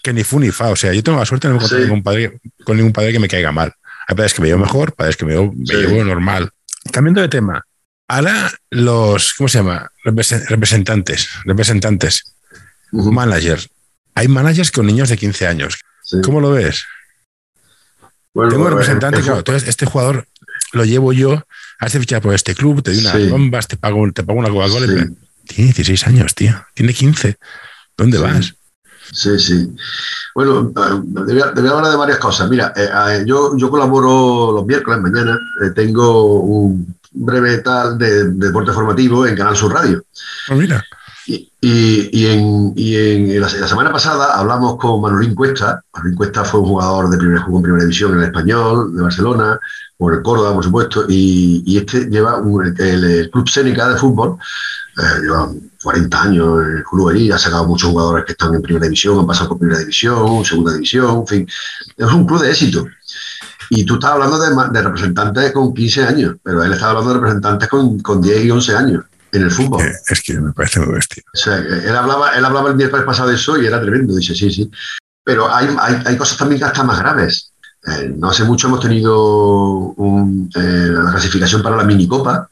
que 0.02 0.12
ni 0.12 0.24
fu 0.24 0.38
ni 0.40 0.50
fa. 0.50 0.68
O 0.70 0.76
sea, 0.76 0.92
yo 0.92 1.02
tengo 1.02 1.18
la 1.18 1.24
suerte 1.26 1.48
de 1.48 1.54
no 1.54 1.58
encontrar 1.58 1.80
ningún 1.82 2.02
padre, 2.02 2.40
con 2.64 2.76
ningún 2.76 2.92
padre 2.92 3.12
que 3.12 3.18
me 3.18 3.28
caiga 3.28 3.50
mal. 3.52 3.72
Hay 4.08 4.14
padres 4.16 4.34
que 4.34 4.42
me 4.42 4.48
llevo 4.48 4.60
mejor, 4.60 4.94
padres 4.94 5.16
que 5.16 5.24
me 5.26 5.32
llevo, 5.32 5.52
me 5.56 5.66
Sí. 5.66 5.76
llevo 5.76 6.04
normal. 6.04 6.50
Cambiando 6.92 7.20
de 7.20 7.28
tema, 7.28 7.62
ahora 8.08 8.50
los, 8.70 9.34
¿cómo 9.34 9.48
se 9.48 9.58
llama? 9.58 9.90
Represen- 10.04 10.46
Representantes, 10.48 11.28
representantes, 11.44 12.34
managers. 12.92 13.68
Hay 14.18 14.28
managers 14.28 14.70
con 14.70 14.86
niños 14.86 15.08
de 15.08 15.16
15 15.16 15.46
años. 15.46 15.78
sí. 16.02 16.18
¿Cómo 16.22 16.40
lo 16.40 16.50
ves? 16.52 16.84
Bueno, 18.34 18.50
Tengo 18.50 18.64
un 18.64 18.70
representante, 18.70 19.20
claro. 19.20 19.38
Entonces, 19.38 19.68
este 19.68 19.86
jugador 19.86 20.26
lo 20.72 20.84
llevo 20.84 21.12
yo, 21.12 21.42
has 21.80 21.92
de 21.92 22.00
fichar 22.00 22.22
por 22.22 22.34
este 22.34 22.54
club, 22.54 22.82
te 22.82 22.92
doy 22.92 23.00
unas 23.00 23.14
Sí. 23.14 23.28
bombas, 23.28 23.66
te 23.68 23.76
pago, 23.76 24.10
te 24.12 24.22
pago 24.22 24.38
una 24.38 24.48
Coca-Cola. 24.50 24.86
Sí. 24.86 25.16
Tiene 25.46 25.64
16 25.72 26.06
años, 26.06 26.34
tío. 26.34 26.54
Tiene 26.74 26.92
15. 26.94 27.36
¿Dónde 27.96 28.18
vas? 28.18 28.54
Sí, 29.12 29.38
sí. 29.38 29.74
Bueno, 30.34 30.70
eh, 30.76 31.00
debía, 31.26 31.46
debía 31.52 31.70
hablar 31.72 31.90
de 31.90 31.96
varias 31.96 32.18
cosas. 32.18 32.48
Mira, 32.50 32.72
eh, 32.76 33.24
yo, 33.26 33.56
yo 33.56 33.70
colaboro 33.70 34.52
los 34.52 34.66
miércoles 34.66 35.00
mañana. 35.00 35.38
eh, 35.64 35.70
tengo 35.74 36.42
un 36.42 36.94
breve 37.10 37.58
tal 37.58 37.96
de, 37.98 38.24
de 38.24 38.46
deporte 38.48 38.72
formativo 38.72 39.26
en 39.26 39.34
Canal 39.34 39.56
Sur 39.56 39.72
Radio. 39.72 40.04
Pues 40.46 40.58
mira, 40.60 40.84
Y, 41.30 42.08
y- 42.10 42.26
en, 42.26 42.72
y 42.74 42.96
en 42.96 43.40
la, 43.40 43.48
semana 43.48 43.92
pasada 43.92 44.38
hablamos 44.38 44.76
con 44.78 45.02
Manolín 45.02 45.34
Cuesta. 45.34 45.82
Manolín 45.92 46.16
Cuesta 46.16 46.42
fue 46.42 46.60
un 46.60 46.66
jugador 46.68 47.10
de 47.10 47.18
primera, 47.18 47.42
jugó 47.42 47.58
en 47.58 47.62
primera 47.64 47.84
división 47.84 48.12
en 48.12 48.20
el 48.20 48.24
Español, 48.26 48.96
de 48.96 49.02
Barcelona, 49.02 49.60
por 49.98 50.14
el 50.14 50.22
Córdoba, 50.22 50.54
por 50.54 50.64
supuesto. 50.64 51.04
Y, 51.06 51.62
y 51.66 51.76
este 51.76 52.06
lleva 52.08 52.38
un- 52.38 52.74
el, 52.78 53.28
Club 53.30 53.46
Seneca 53.46 53.90
de 53.90 53.96
fútbol, 53.98 54.38
eh, 54.96 55.20
lleva 55.22 55.50
40 55.82 56.22
años 56.22 56.64
en 56.64 56.76
el 56.78 56.84
club 56.84 57.08
allí, 57.10 57.30
ha 57.30 57.38
sacado 57.38 57.66
muchos 57.66 57.90
jugadores 57.90 58.24
que 58.24 58.32
están 58.32 58.54
en 58.54 58.62
primera 58.62 58.84
división, 58.86 59.18
han 59.18 59.26
pasado 59.26 59.50
por 59.50 59.58
primera 59.58 59.80
división, 59.80 60.44
segunda 60.46 60.72
división, 60.72 61.18
en 61.18 61.26
fin. 61.26 61.48
Es 61.96 62.06
un 62.10 62.24
club 62.26 62.40
de 62.40 62.50
éxito. 62.50 62.86
Y 63.70 63.84
tú 63.84 63.94
estás 63.94 64.12
hablando 64.12 64.38
de, 64.38 64.48
de 64.72 64.82
representantes 64.82 65.52
con 65.52 65.74
15 65.74 66.04
años, 66.04 66.36
pero 66.42 66.62
él 66.64 66.72
está 66.72 66.88
hablando 66.88 67.10
de 67.10 67.16
representantes 67.16 67.68
con, 67.68 67.98
con 68.00 68.22
10 68.22 68.44
y 68.46 68.50
11 68.50 68.74
años 68.76 69.04
en 69.32 69.42
el 69.42 69.50
fútbol. 69.50 69.82
es 70.08 70.22
que 70.22 70.34
me 70.40 70.52
parece 70.52 70.80
muy 70.80 70.94
bestia. 70.94 71.22
O 71.34 71.36
sea, 71.36 71.56
él 71.56 71.94
hablaba, 71.96 72.36
él 72.36 72.44
hablaba 72.44 72.70
el 72.70 72.76
miércoles 72.76 73.04
pasado 73.04 73.28
de 73.28 73.36
eso 73.36 73.60
y 73.60 73.66
era 73.66 73.80
tremendo, 73.80 74.14
dice, 74.14 74.34
sí, 74.34 74.50
sí. 74.50 74.70
Pero 75.24 75.52
hay, 75.52 75.68
hay, 75.80 76.02
hay 76.04 76.16
cosas 76.16 76.38
también 76.38 76.58
que 76.58 76.64
hasta 76.64 76.84
más 76.84 76.98
graves. 76.98 77.52
Eh, 77.86 78.12
no 78.16 78.30
hace 78.30 78.44
mucho 78.44 78.66
hemos 78.66 78.80
tenido 78.80 79.16
un, 79.96 80.50
eh, 80.54 80.88
la 80.90 81.10
clasificación 81.12 81.62
para 81.62 81.76
la 81.76 81.84
minicopa, 81.84 82.48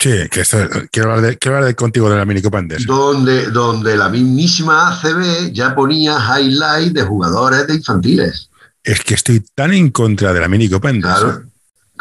Sí, 0.00 0.10
que 0.30 0.40
esto, 0.40 0.56
quiero 0.90 1.10
hablar, 1.12 1.32
de, 1.32 1.36
quiero 1.36 1.58
hablar 1.58 1.68
de 1.68 1.74
contigo 1.76 2.08
de 2.08 2.16
la 2.16 2.24
minicopa 2.24 2.56
Andes. 2.56 2.86
donde, 2.86 3.50
donde 3.50 3.98
la 3.98 4.08
mismísima 4.08 4.88
ACB 4.88 5.52
ya 5.52 5.74
ponía 5.74 6.16
highlight 6.18 6.94
de 6.94 7.02
jugadores 7.02 7.66
de 7.66 7.74
infantiles. 7.74 8.48
Es 8.82 9.02
que 9.02 9.12
estoy 9.12 9.44
tan 9.54 9.74
en 9.74 9.90
contra 9.90 10.32
de 10.32 10.40
la 10.40 10.48
minicopa 10.48 10.88
Andes. 10.88 11.02
Claro, 11.04 11.42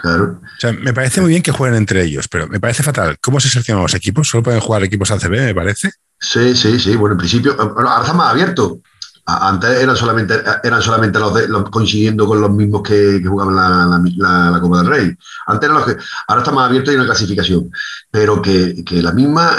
claro. 0.01 0.41
O 0.41 0.59
sea, 0.59 0.73
me 0.73 0.93
parece 0.93 1.21
muy 1.21 1.29
bien 1.29 1.41
que 1.41 1.51
jueguen 1.51 1.77
entre 1.77 2.03
ellos, 2.03 2.27
pero 2.27 2.47
me 2.47 2.59
parece 2.59 2.83
fatal. 2.83 3.17
¿Cómo 3.21 3.39
se 3.39 3.49
seleccionan 3.49 3.83
los 3.83 3.93
equipos? 3.93 4.27
Solo 4.27 4.43
pueden 4.43 4.59
jugar 4.59 4.83
equipos 4.83 5.11
ACB, 5.11 5.31
me 5.31 5.55
parece. 5.55 5.91
Sí, 6.19 6.55
sí, 6.55 6.79
sí. 6.79 6.95
Bueno, 6.95 7.13
en 7.13 7.19
principio, 7.19 7.55
bueno, 7.55 7.89
ahora 7.89 8.01
está 8.01 8.13
más 8.13 8.31
abierto. 8.31 8.81
Antes 9.25 9.69
eran 9.81 9.95
solamente, 9.95 10.41
eran 10.63 10.81
solamente 10.81 11.19
los, 11.19 11.33
de, 11.35 11.47
los 11.47 11.69
coincidiendo 11.69 12.25
con 12.25 12.41
los 12.41 12.49
mismos 12.49 12.81
que, 12.81 13.19
que 13.21 13.27
jugaban 13.27 13.55
la, 13.55 14.51
la, 14.51 14.59
Copa 14.59 14.79
del 14.79 14.87
Rey. 14.87 15.17
Antes 15.45 15.69
eran 15.69 15.79
los 15.79 15.87
que. 15.87 15.97
Ahora 16.27 16.41
está 16.41 16.51
más 16.51 16.67
abierto 16.67 16.91
y 16.91 16.95
una 16.95 17.05
clasificación. 17.05 17.71
Pero 18.09 18.41
que, 18.41 18.83
que 18.83 19.03
la 19.03 19.11
misma 19.11 19.51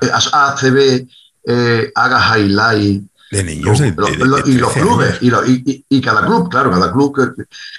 eh, 0.00 0.06
eh, 0.06 0.10
ACB 0.12 1.08
eh, 1.44 1.92
haga 1.94 2.38
highlight 2.38 3.02
De 3.30 3.44
niños 3.44 3.78
de, 3.78 3.92
de- 3.92 4.16
de- 4.16 4.42
y 4.46 4.54
los 4.54 4.72
13 4.72 4.80
clubes, 4.80 5.18
y, 5.20 5.30
lo- 5.30 5.46
y- 5.46 5.62
y- 5.64 5.84
y 5.88 6.00
cada 6.00 6.26
club, 6.26 6.48
claro, 6.50 6.70
cada 6.70 6.92
club, 6.92 7.14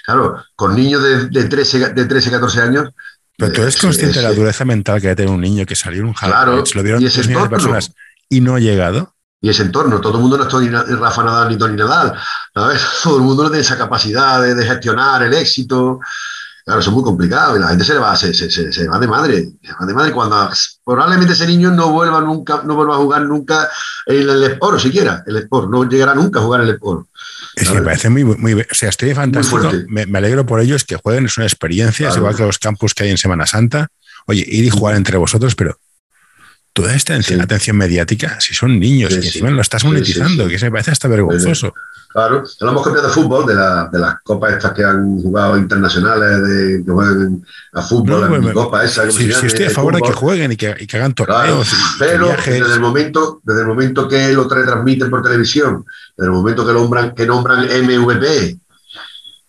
claro, 0.04 0.42
con 0.56 0.74
niños 0.74 1.02
de, 1.02 1.28
de, 1.28 1.44
13, 1.44 1.90
de 1.90 2.04
13, 2.06 2.30
14 2.30 2.60
años. 2.62 2.88
Pero 3.36 3.52
tú 3.52 3.62
eres 3.62 3.76
consciente 3.76 4.18
de 4.20 4.22
la 4.24 4.32
dureza 4.32 4.64
mental 4.64 5.00
que 5.00 5.08
debe 5.08 5.16
tener 5.16 5.30
un 5.34 5.40
niño 5.40 5.66
que 5.66 5.74
salió 5.76 6.00
en 6.00 6.06
un 6.08 6.14
Claro, 6.14 6.52
highlights, 6.52 6.74
lo 6.74 6.82
vieron 6.82 7.02
y 7.02 7.06
ese 7.06 7.16
3 7.16 7.28
millones 7.28 7.50
de 7.50 7.56
entorno. 7.56 7.74
personas 7.74 7.94
y 8.28 8.40
no 8.40 8.54
ha 8.54 8.60
llegado. 8.60 9.14
y 9.44 9.48
ese 9.48 9.62
entorno. 9.62 10.00
Todo 10.00 10.14
el 10.14 10.20
mundo 10.20 10.38
no 10.38 10.44
es 10.60 10.70
Na- 10.70 10.84
Rafa 10.84 11.24
Nadal 11.24 11.48
ni 11.48 11.58
Tony 11.58 11.76
Nadal, 11.76 12.14
¿sabes? 12.54 12.80
Todo 13.02 13.16
el 13.16 13.22
mundo 13.22 13.42
no 13.42 13.48
tiene 13.50 13.62
esa 13.62 13.76
capacidad 13.76 14.40
de 14.42 14.64
gestionar 14.64 15.22
el 15.24 15.34
éxito. 15.34 15.98
Claro, 16.64 16.80
eso 16.80 16.90
es 16.90 16.94
muy 16.94 17.02
complicado 17.02 17.56
y 17.56 17.60
la 17.60 17.68
gente 17.68 17.84
se 17.84 17.94
le 17.94 17.98
va, 17.98 18.14
se, 18.14 18.32
se- 18.32 18.50
se- 18.50 18.72
se 18.72 18.86
va 18.88 18.98
de 19.00 19.08
madre, 19.08 19.48
se 19.62 19.72
va 19.80 19.84
de 19.86 19.94
madre 19.94 20.12
cuando 20.12 20.48
probablemente 20.84 21.32
ese 21.32 21.46
niño 21.46 21.70
no 21.72 21.90
vuelva 21.90 22.20
nunca, 22.20 22.62
no 22.64 22.76
vuelva 22.76 22.94
a 22.94 22.98
jugar 22.98 23.22
nunca 23.22 23.68
en 24.06 24.28
el 24.28 24.42
Sport, 24.44 24.78
siquiera 24.78 25.24
el 25.26 25.36
Sport, 25.38 25.68
no 25.70 25.88
llegará 25.88 26.14
nunca 26.14 26.38
a 26.38 26.42
jugar 26.42 26.60
en 26.60 26.68
el 26.68 26.74
Sport. 26.74 27.08
Es 27.56 27.68
que 27.68 27.74
me 27.74 27.82
parece 27.82 28.08
muy, 28.10 28.24
muy. 28.24 28.54
O 28.54 28.64
sea, 28.70 28.88
estoy 28.90 29.12
fantástico. 29.14 29.70
Me, 29.88 30.06
me 30.06 30.18
alegro 30.18 30.46
por 30.46 30.60
ellos 30.60 30.84
que 30.84 30.96
jueguen, 30.96 31.26
es 31.26 31.36
una 31.36 31.46
experiencia, 31.46 32.06
es 32.08 32.14
Claro. 32.14 32.20
igual 32.22 32.36
que 32.36 32.46
los 32.46 32.58
campus 32.58 32.94
que 32.94 33.04
hay 33.04 33.10
en 33.10 33.18
Semana 33.18 33.44
Santa. 33.46 33.88
Oye, 34.26 34.44
ir 34.46 34.64
y 34.64 34.70
jugar 34.70 34.94
entre 34.94 35.18
vosotros, 35.18 35.54
pero 35.56 35.76
toda 36.72 36.94
esta 36.94 37.12
atención, 37.12 37.38
Sí. 37.38 37.44
atención 37.44 37.76
mediática, 37.76 38.40
si 38.40 38.54
son 38.54 38.78
niños 38.80 39.12
Sí, 39.12 39.18
y 39.18 39.22
sí. 39.22 39.28
encima 39.28 39.50
lo 39.50 39.60
estás 39.60 39.84
monetizando, 39.84 40.48
que 40.48 40.54
eso 40.56 40.66
me 40.66 40.72
parece 40.72 40.90
hasta 40.92 41.08
vergonzoso. 41.08 41.74
Claro, 42.08 42.44
hablamos 42.60 42.82
copias 42.82 43.04
de 43.04 43.08
fútbol, 43.08 43.46
de, 43.46 43.54
la- 43.54 43.88
de 43.90 43.98
las 43.98 44.16
copas 44.22 44.52
estas 44.52 44.72
que 44.72 44.84
han 44.84 45.18
jugado 45.22 45.56
internacionales, 45.56 46.42
de, 46.46 46.82
que 46.84 46.90
juegan 46.90 47.42
a 47.72 47.80
fútbol, 47.82 48.20
No, 48.30 48.38
la 48.38 48.52
copa 48.52 48.84
esa. 48.84 49.10
Si, 49.10 49.32
se 49.32 49.40
si 49.40 49.46
estoy 49.46 49.64
a 49.66 49.70
favor 49.70 49.94
de 49.96 50.02
que 50.02 50.12
jueguen 50.12 50.52
y 50.52 50.56
que, 50.56 50.74
y 50.78 50.86
que 50.86 50.96
hagan 50.98 51.14
torneos 51.14 51.68
que 51.70 51.76
pero 51.98 52.26
viajes. 52.26 52.60
desde 52.60 52.74
el 52.74 52.80
momento, 52.80 53.40
desde 53.44 53.62
el 53.62 53.66
momento 53.66 54.06
que 54.08 54.30
lo 54.32 54.46
retransmiten 54.48 55.08
por 55.08 55.22
televisión, 55.22 55.84
desde 56.16 56.26
el 56.30 56.32
momento 56.36 56.66
que 56.66 56.72
nombran, 56.74 57.14
que 57.14 57.24
nombran 57.26 57.64
MVP 57.64 58.58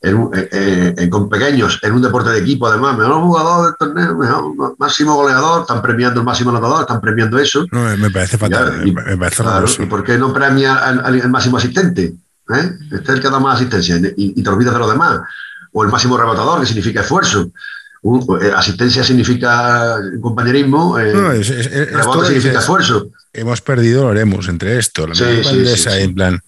en 0.03 0.29
eh, 0.33 0.49
eh, 0.51 0.93
en- 0.97 1.09
con 1.09 1.29
pequeños, 1.29 1.79
en 1.81 1.93
un 1.93 2.01
deporte 2.01 2.29
de 2.29 2.39
equipo, 2.39 2.67
además, 2.67 2.97
mejor 2.97 3.21
jugador 3.21 3.65
del 3.67 3.75
torneo, 3.79 4.15
mejor, 4.17 4.75
máximo 4.77 5.15
goleador, 5.15 5.61
están 5.61 5.81
premiando 5.81 6.19
el 6.19 6.25
máximo 6.25 6.49
anotador, 6.51 6.81
están 6.81 6.99
premiando 7.01 7.39
eso. 7.39 7.65
No, 7.71 7.95
me 7.97 8.09
parece 8.11 8.37
fatal, 8.37 8.85
y- 8.85 8.91
me, 8.91 9.01
me 9.01 9.17
parece 9.17 9.41
Claro. 9.43 9.65
¿Y 9.79 9.85
por 9.85 10.03
qué 10.03 10.17
no 10.17 10.33
premia 10.33 10.75
al, 10.75 10.99
al- 11.05 11.21
al 11.21 11.29
máximo 11.31 11.57
asistente? 11.57 12.13
¿Eh? 12.53 12.71
Este 12.91 13.03
es 13.03 13.09
el 13.09 13.21
que 13.21 13.29
da 13.29 13.39
más 13.39 13.55
asistencia 13.55 13.95
y, 13.95 14.33
y 14.37 14.43
te 14.43 14.49
olvidas 14.49 14.73
de 14.73 14.79
los 14.79 14.91
demás. 14.91 15.21
O 15.71 15.83
el 15.83 15.89
máximo 15.89 16.17
rematador, 16.17 16.59
que 16.59 16.65
significa 16.67 16.99
esfuerzo. 17.01 17.49
Un- 18.01 18.37
eh, 18.41 18.51
asistencia 18.53 19.01
significa 19.05 19.95
compañerismo, 20.21 20.99
eh, 20.99 21.13
No, 21.13 21.31
es, 21.31 21.49
es- 21.49 21.65
es- 21.67 21.71
es 21.73 21.93
rebote 21.93 22.27
significa 22.27 22.59
esfuerzo. 22.59 23.07
hemos 23.31 23.61
perdido, 23.61 24.03
lo 24.03 24.09
haremos 24.09 24.49
entre 24.49 24.77
esto, 24.77 25.07
la 25.07 25.15
Sí, 25.15 25.23
sí, 25.45 25.65
sí. 25.77 25.89
en 25.89 26.13
plan. 26.13 26.41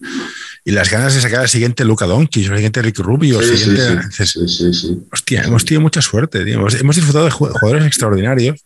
Y 0.66 0.72
las 0.72 0.90
ganas 0.90 1.14
de 1.14 1.20
sacar 1.20 1.40
al 1.40 1.48
siguiente 1.48 1.84
Luca 1.84 2.06
Doncic, 2.06 2.48
el 2.48 2.54
siguiente 2.56 2.82
Rick 2.82 2.98
Rubio, 2.98 3.40
Sí, 3.40 3.56
siguiente. 3.56 4.08
sí, 4.12 4.72
sí. 4.74 4.98
Hostia, 5.12 5.42
hemos 5.42 5.64
tenido 5.64 5.80
mucha 5.80 6.02
suerte, 6.02 6.44
tío. 6.44 6.54
Hemos, 6.54 6.96
disfrutado 6.96 7.24
de 7.24 7.30
ju- 7.30 7.52
jugadores 7.52 7.86
extraordinarios. 7.86 8.60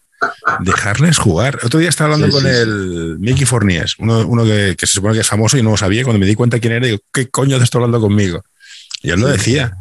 Dejarles 0.60 1.18
jugar. 1.18 1.58
Otro 1.62 1.78
día 1.80 1.88
estaba 1.88 2.14
hablando 2.14 2.34
con 2.34 2.46
el 2.46 3.16
Mickey 3.18 3.46
Fornies, 3.46 3.94
uno, 3.98 4.26
uno 4.26 4.44
que, 4.44 4.74
que 4.78 4.86
se 4.86 4.94
supone 4.94 5.14
que 5.14 5.20
es 5.20 5.26
famoso 5.26 5.56
y 5.56 5.62
no 5.62 5.70
lo 5.70 5.76
sabía. 5.76 6.02
Cuando 6.04 6.18
me 6.18 6.26
di 6.26 6.34
cuenta 6.34 6.58
quién 6.58 6.72
era, 6.74 6.86
digo, 6.86 6.98
¿qué 7.12 7.28
coño 7.28 7.58
te 7.58 7.64
está 7.64 7.78
hablando 7.78 8.00
conmigo? 8.00 8.42
Y 9.02 9.10
él 9.10 9.20
lo 9.20 9.28
decía, 9.28 9.72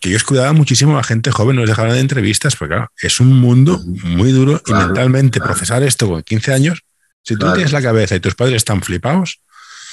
que 0.00 0.08
ellos 0.10 0.24
cuidaban 0.24 0.56
muchísimo 0.56 0.92
a 0.94 0.96
la 0.98 1.02
gente 1.04 1.30
joven, 1.32 1.56
no 1.56 1.62
les 1.62 1.70
dejaban 1.70 1.92
de 1.92 2.00
entrevistas, 2.00 2.54
porque 2.56 2.74
claro, 2.74 2.92
es 3.00 3.18
un 3.20 3.38
mundo 3.40 3.80
muy 4.04 4.30
duro 4.32 4.60
y 4.66 4.72
mentalmente 4.72 5.38
claro. 5.40 5.52
procesar 5.54 5.82
esto 5.82 6.08
con 6.08 6.22
15 6.22 6.52
años, 6.52 6.82
si 7.24 7.34
tú 7.34 7.40
Claro. 7.40 7.54
tienes 7.54 7.72
la 7.72 7.82
cabeza 7.82 8.14
y 8.14 8.20
tus 8.20 8.34
padres 8.36 8.56
están 8.56 8.82
flipados, 8.82 9.40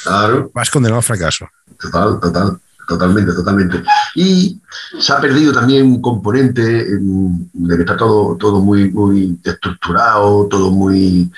Claro, 0.03 0.51
vas 0.53 0.69
condenado 0.69 0.97
al 0.99 1.03
fracaso. 1.03 1.47
total, 1.79 2.19
total, 2.19 2.59
totalmente, 2.87 3.33
totalmente. 3.33 3.83
Y 4.15 4.59
se 4.99 5.13
ha 5.13 5.21
perdido 5.21 5.53
también 5.53 5.85
un 5.85 6.01
componente 6.01 6.61
de 6.63 7.75
que 7.75 7.81
está 7.81 7.95
todo, 7.97 8.35
todo 8.37 8.59
muy, 8.59 8.91
muy 8.91 9.39
estructurado, 9.43 10.47
todo 10.49 10.71
muy 10.71 11.31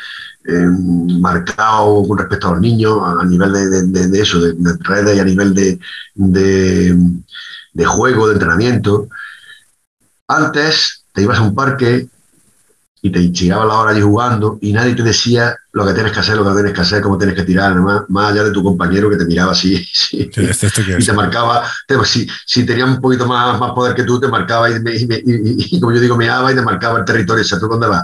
em, 0.46 1.20
marcado 1.20 2.04
con 2.08 2.18
respecto 2.18 2.48
a 2.48 2.52
los 2.54 2.62
niños, 2.62 2.98
a, 3.04 3.22
a 3.22 3.26
nivel 3.26 3.52
de, 3.54 3.70
de- 3.70 4.08
de- 4.08 4.22
eso, 4.22 4.40
de, 4.40 4.54
de 4.54 4.74
redes 4.82 5.16
y 5.18 5.20
a 5.20 5.24
nivel 5.26 5.54
de, 5.54 5.80
de, 6.16 6.98
de 7.74 7.86
juego, 7.86 8.28
de 8.28 8.34
entrenamiento. 8.34 9.08
Antes 10.28 11.04
te 11.14 11.22
ibas 11.22 11.40
a 11.40 11.44
un 11.44 11.56
parque 11.56 12.08
y 13.02 13.12
te 13.12 13.32
llegaba 13.32 13.66
la 13.66 13.74
hora 13.76 13.92
allí 13.92 14.02
jugando 14.02 14.58
y 14.62 14.74
nadie 14.74 14.96
te 14.96 15.04
decía 15.04 15.56
lo 15.76 15.86
que 15.86 15.94
tienes 15.94 16.14
que 16.14 16.20
hacer, 16.22 16.38
lo 16.38 16.46
que 16.46 16.54
tienes 16.54 16.72
que 16.72 16.82
hacer, 16.82 17.02
cómo 17.02 17.18
tienes 17.18 17.36
que 17.36 17.44
tirar, 17.44 17.76
más, 17.76 18.04
más 18.08 18.32
allá 18.32 18.46
de 18.46 18.52
tu 18.52 18.64
compañero 18.64 19.10
que 19.10 19.18
te 19.18 19.26
miraba 19.26 19.52
así, 19.52 19.86
sí, 19.94 20.32
y 20.32 21.06
te 21.06 21.12
marcaba, 21.12 21.66
si, 22.06 22.26
si, 22.46 22.66
tenía 22.66 22.86
un 22.86 23.02
poquito 23.02 23.28
más, 23.28 23.60
más 23.60 23.72
poder 23.72 23.94
que 23.94 24.04
tú, 24.04 24.18
te 24.18 24.30
marcaba 24.30 24.70
y, 24.70 24.76
y, 25.26 25.80
como 25.82 25.92
yo 25.92 26.00
digo, 26.00 26.16
me 26.16 26.28
daba 26.28 26.50
y 26.54 26.56
te 26.56 26.62
marcaba 26.62 27.00
el 27.00 27.06
territorio 27.06 27.42
exacto 27.44 27.68
dónde 27.68 27.88
vas. 27.88 28.04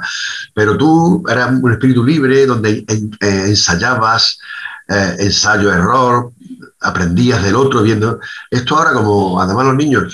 Pero 0.54 0.78
tú 0.78 1.24
eras 1.30 1.50
un 1.62 1.72
espíritu 1.72 2.04
libre 2.04 2.46
donde 2.46 2.84
eh, 2.86 3.46
ensayabas, 3.48 4.38
eh, 4.92 5.16
ensayo, 5.20 5.72
error, 5.72 6.32
aprendías 6.82 7.44
del 7.44 7.56
otro 7.56 7.82
viendo. 7.82 8.20
Esto 8.50 8.78
ahora, 8.78 8.94
como 8.94 9.40
además 9.40 9.68
los 9.68 9.76
niños 9.76 10.12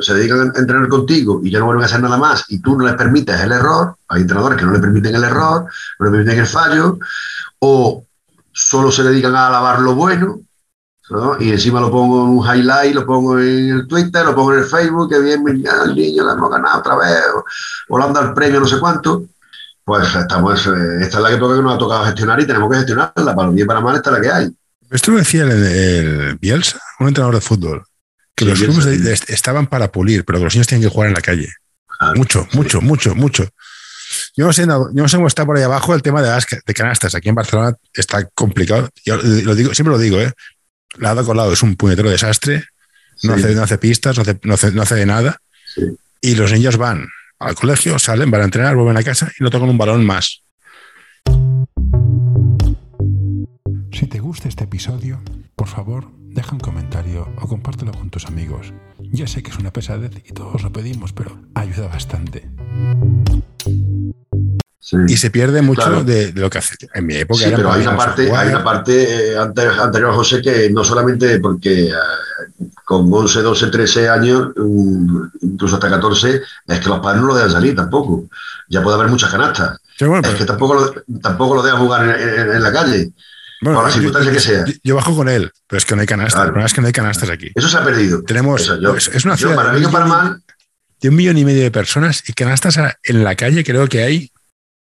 se 0.00 0.14
dedican 0.14 0.52
a 0.54 0.58
entrenar 0.58 0.88
contigo 0.88 1.40
y 1.42 1.50
ya 1.50 1.58
no 1.58 1.66
vuelven 1.66 1.84
a 1.84 1.86
hacer 1.86 2.00
nada 2.00 2.16
más 2.16 2.44
y 2.48 2.60
tú 2.60 2.76
no 2.76 2.84
les 2.84 2.94
permites 2.94 3.40
el 3.40 3.52
error, 3.52 3.96
hay 4.08 4.22
entrenadores 4.22 4.58
que 4.58 4.66
no 4.66 4.72
le 4.72 4.78
permiten 4.78 5.14
el 5.14 5.24
error, 5.24 5.66
no 5.98 6.06
le 6.06 6.12
permiten 6.12 6.38
el 6.38 6.46
fallo, 6.46 6.98
o 7.58 8.04
solo 8.52 8.92
se 8.92 9.02
dedican 9.02 9.34
a 9.34 9.48
alabar 9.48 9.80
lo 9.80 9.94
bueno, 9.94 10.40
y 11.40 11.50
encima 11.50 11.80
lo 11.80 11.90
pongo 11.90 12.24
en 12.24 12.30
un 12.30 12.46
highlight, 12.46 12.94
lo 12.94 13.04
pongo 13.04 13.38
en 13.38 13.70
el 13.70 13.88
Twitter, 13.88 14.24
lo 14.24 14.34
pongo 14.34 14.52
en 14.52 14.60
el 14.60 14.64
Facebook, 14.64 15.10
que 15.10 15.18
bien, 15.18 15.44
el 15.48 15.94
niño 15.94 16.24
lo 16.24 16.32
hemos 16.32 16.50
ganado 16.50 16.78
otra 16.78 16.96
vez, 16.96 17.20
o, 17.88 17.98
le 17.98 18.04
han 18.04 18.12
dado 18.12 18.28
el 18.28 18.34
premio, 18.34 18.60
no 18.60 18.66
sé 18.66 18.78
cuánto. 18.78 19.24
Pues 19.84 20.14
estamos, 20.14 20.66
eh, 20.66 20.70
esta 21.00 21.16
es 21.18 21.22
la 21.22 21.30
que 21.30 21.38
nos 21.38 21.74
ha 21.74 21.78
tocado 21.78 22.04
gestionar 22.04 22.40
y 22.40 22.46
tenemos 22.46 22.70
que 22.70 22.76
gestionarla, 22.78 23.34
para 23.34 23.50
bien 23.50 23.64
y 23.64 23.68
para 23.68 23.80
mal, 23.80 23.96
esta 23.96 24.10
es 24.10 24.16
la 24.16 24.22
que 24.22 24.30
hay. 24.30 24.50
Esto 24.90 25.12
lo 25.12 25.18
decía 25.18 25.44
el, 25.44 26.36
Bielsa, 26.40 26.80
un 26.98 27.08
entrenador 27.08 27.36
de 27.36 27.40
fútbol, 27.40 27.84
que 28.34 28.44
los 28.44 28.58
clubes 28.58 28.86
estaban 29.28 29.66
para 29.66 29.90
pulir, 29.90 30.24
pero 30.24 30.38
que 30.38 30.44
los 30.44 30.54
niños 30.54 30.66
tienen 30.66 30.86
que 30.86 30.92
jugar 30.92 31.08
en 31.08 31.14
la 31.14 31.20
calle. 31.20 31.48
mucho, 32.14 32.46
mucho, 32.52 32.80
mucho, 32.80 33.14
mucho. 33.14 33.48
Yo 34.36 34.46
no 34.46 34.52
sé, 34.52 34.66
no, 34.66 35.08
sé 35.08 35.16
cómo 35.16 35.28
está 35.28 35.46
por 35.46 35.56
ahí 35.56 35.62
abajo 35.62 35.94
el 35.94 36.02
tema 36.02 36.22
de 36.22 36.28
las 36.28 36.46
de 36.66 36.74
canastas. 36.74 37.14
Aquí 37.14 37.28
en 37.28 37.34
Barcelona 37.36 37.76
está 37.92 38.24
complicado. 38.34 38.88
Yo 39.04 39.16
lo 39.16 39.54
digo, 39.54 39.74
siempre 39.74 39.92
lo 39.92 39.98
digo, 39.98 40.20
¿eh? 40.20 40.32
Lado 40.96 41.24
con 41.24 41.36
lado 41.36 41.52
es 41.52 41.62
un 41.62 41.76
puñetero 41.76 42.10
desastre. 42.10 42.64
No, 43.22 43.34
hace, 43.34 43.54
no 43.54 43.62
hace 43.62 43.78
pistas, 43.78 44.16
no 44.16 44.22
hace, 44.54 44.72
no 44.72 44.82
hace, 44.82 45.06
nada. 45.06 45.40
Y 46.20 46.34
los 46.34 46.50
niños 46.52 46.76
van 46.76 47.06
al 47.40 47.54
colegio, 47.54 47.98
salen, 47.98 48.30
van 48.30 48.42
a 48.42 48.44
entrenar, 48.44 48.76
vuelven 48.76 48.98
a 48.98 49.02
casa 49.02 49.32
y 49.38 49.42
no 49.42 49.50
tocan 49.50 49.70
un 49.70 49.78
balón 49.78 50.04
más. 50.04 50.44
Si 53.92 54.06
te 54.06 54.20
gusta 54.20 54.48
este 54.48 54.64
episodio, 54.64 55.20
por 55.56 55.68
favor, 55.68 56.12
deja 56.18 56.52
un 56.52 56.60
comentario 56.60 57.28
o 57.40 57.48
compártelo 57.48 57.92
con 57.92 58.10
tus 58.10 58.26
amigos. 58.26 58.72
Ya 58.98 59.26
sé 59.26 59.42
que 59.42 59.50
es 59.50 59.58
una 59.58 59.72
pesadez 59.72 60.12
y 60.24 60.32
todos 60.32 60.62
lo 60.62 60.72
pedimos, 60.72 61.12
pero 61.12 61.42
ayuda 61.54 61.88
bastante. 61.88 62.48
Y 65.06 65.16
se 65.18 65.30
pierde 65.30 65.60
mucho 65.60 66.02
de, 66.04 66.32
lo 66.32 66.48
que 66.48 66.58
hace. 66.58 66.74
En 66.94 67.06
mi 67.06 67.14
época. 67.14 67.44
Sí, 67.44 67.52
pero 67.54 67.70
hay 67.70 67.82
una, 67.82 67.96
parte, 67.96 68.34
hay 68.34 68.48
una 68.48 68.64
parte 68.64 69.32
eh, 69.32 69.38
anterior, 69.38 70.10
a 70.10 70.14
José 70.14 70.40
que 70.40 70.70
no 70.70 70.82
solamente 70.84 71.38
porque 71.38 71.88
eh, 71.88 72.66
con 72.84 73.12
11, 73.12 73.42
12, 73.42 73.66
13 73.66 74.08
años, 74.08 74.48
mm, 74.56 75.24
incluso 75.42 75.74
hasta 75.74 75.90
14, 75.90 76.40
es 76.66 76.80
que 76.80 76.88
los 76.88 77.00
padres 77.00 77.20
no 77.20 77.28
lo 77.28 77.34
dejan 77.34 77.50
salir 77.50 77.76
tampoco. 77.76 78.24
Ya 78.68 78.82
puede 78.82 78.96
haber 78.96 79.08
muchas 79.08 79.30
canastas. 79.30 79.78
es 79.98 80.34
que 80.34 80.44
tampoco 80.46 80.74
lo, 80.74 81.18
tampoco 81.20 81.56
lo 81.56 81.62
dejan 81.62 81.80
jugar 81.80 82.18
en 82.18 82.62
la 82.62 82.72
calle. 82.72 83.12
Bueno, 83.60 83.82
la 83.82 83.90
circunstancia 83.90 84.32
que 84.32 84.40
sea. 84.40 84.64
Yo, 84.82 84.96
bajo 84.96 85.14
con 85.14 85.28
él, 85.28 85.52
pero 85.66 85.78
es 85.78 85.84
que 85.84 85.94
no 85.94 86.00
hay 86.00 86.06
canastas. 86.06 86.40
El 86.40 86.48
problema 86.48 86.66
es 86.66 86.72
que 86.72 86.80
no 86.80 86.86
hay 86.86 86.92
canastas 86.94 87.28
aquí. 87.28 87.52
Eso 87.54 87.68
se 87.68 87.76
ha 87.76 87.84
perdido. 87.84 88.22
Tenemos. 88.22 88.62
es, 88.62 89.24
una 89.26 89.36
ciudad. 89.36 89.54
para 89.54 89.72
mí, 89.74 89.86
para 89.86 90.06
mal. 90.06 90.42
De 91.00 91.08
un 91.10 91.16
millón 91.16 91.36
y 91.36 91.44
medio 91.44 91.62
de 91.62 91.70
personas 91.70 92.22
y 92.26 92.32
canastas 92.32 92.78
en 93.02 93.24
la 93.24 93.34
calle 93.34 93.64
creo 93.64 93.86
que 93.88 94.02
hay 94.02 94.30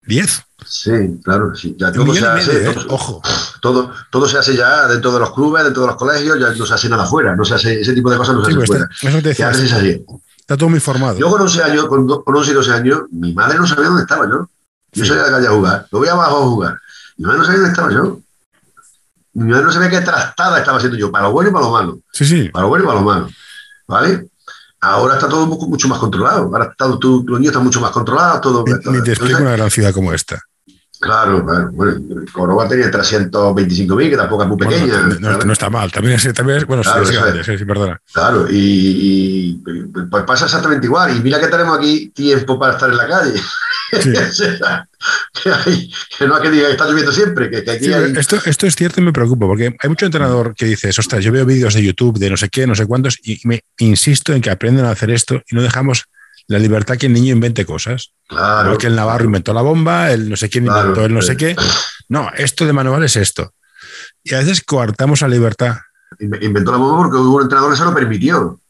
10. 0.09 0.43
Sí, 0.67 1.21
claro, 1.23 1.55
sí. 1.55 1.77
Ya 1.79 1.93
todo 1.93 2.13
se 2.13 2.27
hace, 2.27 2.71
¿eh? 2.71 2.75
ojo. 2.89 3.23
Todo, 3.61 3.93
todo 4.11 4.27
se 4.27 4.39
hace 4.39 4.57
ya 4.57 4.89
dentro 4.89 5.13
de 5.13 5.21
los 5.21 5.33
clubes, 5.33 5.63
dentro 5.63 5.83
de 5.83 5.89
los 5.89 5.97
colegios, 5.97 6.39
ya 6.41 6.51
no 6.51 6.67
se 6.67 6.75
hace 6.75 6.89
nada 6.89 7.05
afuera, 7.05 7.37
no 7.37 7.45
se 7.45 7.55
hace 7.55 7.81
ese 7.81 7.95
tipo 7.95 8.11
de 8.11 8.17
cosas, 8.17 8.35
no 8.35 8.45
se 8.45 8.51
hace 8.51 8.57
pues 8.57 8.69
fuera. 8.69 8.89
Eso 9.01 9.23
te 9.23 9.29
decía, 9.29 9.51
Está 9.51 10.57
todo 10.57 10.71
muy 10.71 10.81
formado. 10.81 11.19
Yo 11.19 11.31
con 11.31 11.43
11 11.43 11.63
años, 11.63 11.87
con, 11.87 12.09
11 12.11 12.51
y 12.51 12.55
12 12.55 12.73
años, 12.73 13.01
mi 13.13 13.35
madre 13.35 13.59
no 13.59 13.67
sabía 13.67 13.87
dónde 13.87 14.03
estaba 14.03 14.27
yo. 14.27 14.49
Yo 14.93 15.05
salía 15.05 15.25
a 15.25 15.27
la 15.27 15.33
calle 15.33 15.47
a 15.47 15.51
jugar, 15.51 15.87
lo 15.91 15.99
voy 15.99 16.09
abajo 16.09 16.37
a 16.37 16.49
jugar. 16.49 16.81
Mi 17.19 17.27
madre 17.27 17.39
no 17.39 17.45
sabía 17.45 17.61
dónde 17.61 17.71
estaba 17.71 17.93
yo 17.93 18.21
mi 19.39 19.53
madre 19.53 19.67
no 19.67 19.73
sabía 19.73 19.91
qué 19.91 20.01
trastada 20.01 20.59
estaba 20.59 20.79
haciendo 20.79 20.99
yo, 20.99 21.13
para 21.13 21.27
lo 21.27 21.33
bueno 21.33 21.51
y 21.51 21.53
para 21.53 21.65
lo 21.65 21.71
malo. 21.71 22.01
Sí, 22.13 22.25
sí. 22.25 22.49
Para 22.49 22.65
lo 22.65 22.71
bueno 22.71 22.85
y 22.85 22.87
para 22.89 23.01
lo 23.01 23.07
malo. 23.07 23.29
¿Vale? 23.87 24.29
Ahora 24.81 25.15
está 25.15 25.29
todo 25.29 25.47
mucho 25.47 25.89
más 25.89 25.99
controlado. 25.99 26.45
Ahora 26.45 26.69
está, 26.71 26.87
los 26.87 27.01
niños 27.01 27.47
están 27.47 27.65
mucho 27.65 27.81
más 27.81 27.91
controlados. 27.91 28.41
Todo, 28.41 28.65
ni, 28.67 29.03
te 29.03 29.13
explico 29.13 29.41
una 29.41 29.53
gran 29.53 29.71
ciudad 29.71 29.93
como 29.93 30.13
esta. 30.13 30.41
Claro, 31.01 31.45
bueno, 31.45 31.71
Córdoba 32.33 32.69
tenía 32.69 32.91
325.000, 32.91 34.11
que 34.11 34.17
tampoco 34.17 34.43
es 34.43 34.49
muy 34.49 34.59
pequeña. 34.59 35.03
no, 35.21 35.53
está 35.53 35.71
mal, 35.71 35.93
también 35.93 36.17
es, 36.17 36.35
también 36.35 36.65
bueno, 36.67 36.83
sí, 36.83 36.91
es 37.01 37.11
grande, 37.13 37.45
sí, 37.45 37.65
perdona. 37.65 38.01
Claro, 38.13 38.47
y, 38.51 39.63
pues 40.11 40.25
pasa 40.25 40.47
exactamente 40.47 40.87
igual. 40.87 41.17
Y 41.17 41.21
mira 41.21 41.39
que 41.39 41.47
tenemos 41.47 41.79
aquí 41.79 42.09
tiempo 42.09 42.59
para 42.59 42.73
estar 42.73 42.91
en 42.91 42.97
la 42.97 43.07
calle. 43.07 43.41
que, 46.19 46.27
no 46.27 46.37
hay 46.37 46.43
que 46.43 46.51
diga 46.51 46.67
que 46.67 46.73
está 46.73 46.87
lloviendo 46.87 47.13
siempre. 47.13 47.51
Que, 47.51 47.65
esto, 48.19 48.37
esto 48.45 48.67
es 48.67 48.77
cierto 48.77 49.01
y 49.01 49.05
me 49.05 49.13
preocupa, 49.13 49.47
porque 49.47 49.77
hay 49.79 49.89
mucho 49.89 50.07
entrenador 50.07 50.55
que 50.55 50.67
dice, 50.67 50.91
ostras, 50.91 51.25
yo 51.25 51.33
veo 51.33 51.47
vídeos 51.47 51.75
de 51.75 51.83
YouTube 51.83 52.19
de 52.19 52.31
no 52.31 52.37
sé 52.37 52.49
qué, 52.49 52.67
no 52.67 52.75
sé 52.75 52.87
cuántos, 52.87 53.19
y 53.23 53.41
me 53.45 53.63
insisto 53.79 54.33
en 54.33 54.43
que 54.43 54.51
aprenden 54.51 54.85
a 54.85 54.91
hacer 54.91 55.11
esto 55.11 55.43
y 55.51 55.55
no 55.55 55.63
dejamos 55.63 56.05
la 56.49 56.59
libertad 56.59 56.97
que 56.97 57.07
el 57.07 57.13
niño 57.13 57.33
invente 57.33 57.65
cosas. 57.65 58.13
Claro. 58.27 58.77
que 58.77 58.87
el 58.87 58.97
Navarro 58.97 59.25
inventó 59.25 59.55
la 59.55 59.63
bomba, 59.63 60.11
el 60.11 60.29
no 60.29 60.37
sé 60.37 60.49
quién 60.49 60.67
inventó 60.67 61.05
el 61.05 61.15
no 61.15 61.23
sé 61.23 61.37
qué. 61.37 61.57
No, 62.09 62.31
esto 62.37 62.67
de 62.67 62.73
manual 62.73 63.05
es 63.05 63.17
esto. 63.17 63.53
Y 64.25 64.35
a 64.35 64.39
veces 64.39 64.63
coartamos 64.63 65.21
la 65.21 65.29
libertad. 65.29 65.77
Inventó 66.19 66.73
la 66.73 66.79
bomba 66.79 67.05
porque 67.05 67.19
hubo 67.19 67.37
un 67.37 67.43
entrenador 67.43 67.73
que 67.73 67.79
se 67.79 67.85
lo 67.85 67.95
permitió. 67.95 68.61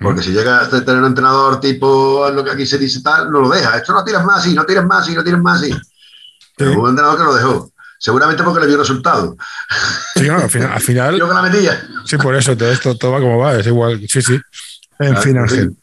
Porque 0.00 0.22
si 0.22 0.30
llega 0.30 0.60
a 0.60 0.68
tener 0.68 0.96
un 0.96 1.06
entrenador 1.06 1.60
tipo 1.60 2.30
lo 2.32 2.44
que 2.44 2.52
aquí 2.52 2.66
se 2.66 2.78
dice 2.78 3.02
tal, 3.02 3.30
no 3.30 3.40
lo 3.40 3.48
deja. 3.48 3.76
Esto 3.76 3.92
no 3.92 4.04
tiras 4.04 4.24
más 4.24 4.46
y 4.46 4.54
no 4.54 4.64
tiras 4.64 4.84
más 4.84 5.08
y 5.08 5.14
no 5.14 5.24
tiras 5.24 5.40
más 5.40 5.62
y. 5.66 5.72
Hubo 5.72 6.82
un 6.82 6.90
entrenador 6.90 7.18
que 7.18 7.24
lo 7.24 7.34
dejó. 7.34 7.72
Seguramente 7.98 8.44
porque 8.44 8.60
le 8.60 8.68
dio 8.68 8.78
resultado. 8.78 9.36
Sí, 10.14 10.28
al 10.28 10.48
final. 10.80 11.16
Yo 11.18 11.28
que 11.28 11.34
la 11.34 11.42
metía. 11.42 11.88
Sí, 12.04 12.16
por 12.16 12.36
eso 12.36 12.56
todo 12.56 12.70
esto 12.70 12.96
todo 12.96 13.12
va 13.12 13.20
como 13.20 13.38
va. 13.38 13.56
Es 13.56 13.66
igual. 13.66 14.00
Sí, 14.08 14.22
sí. 14.22 14.40
En 15.00 15.16
fin, 15.16 15.38
Ángel. 15.38 15.76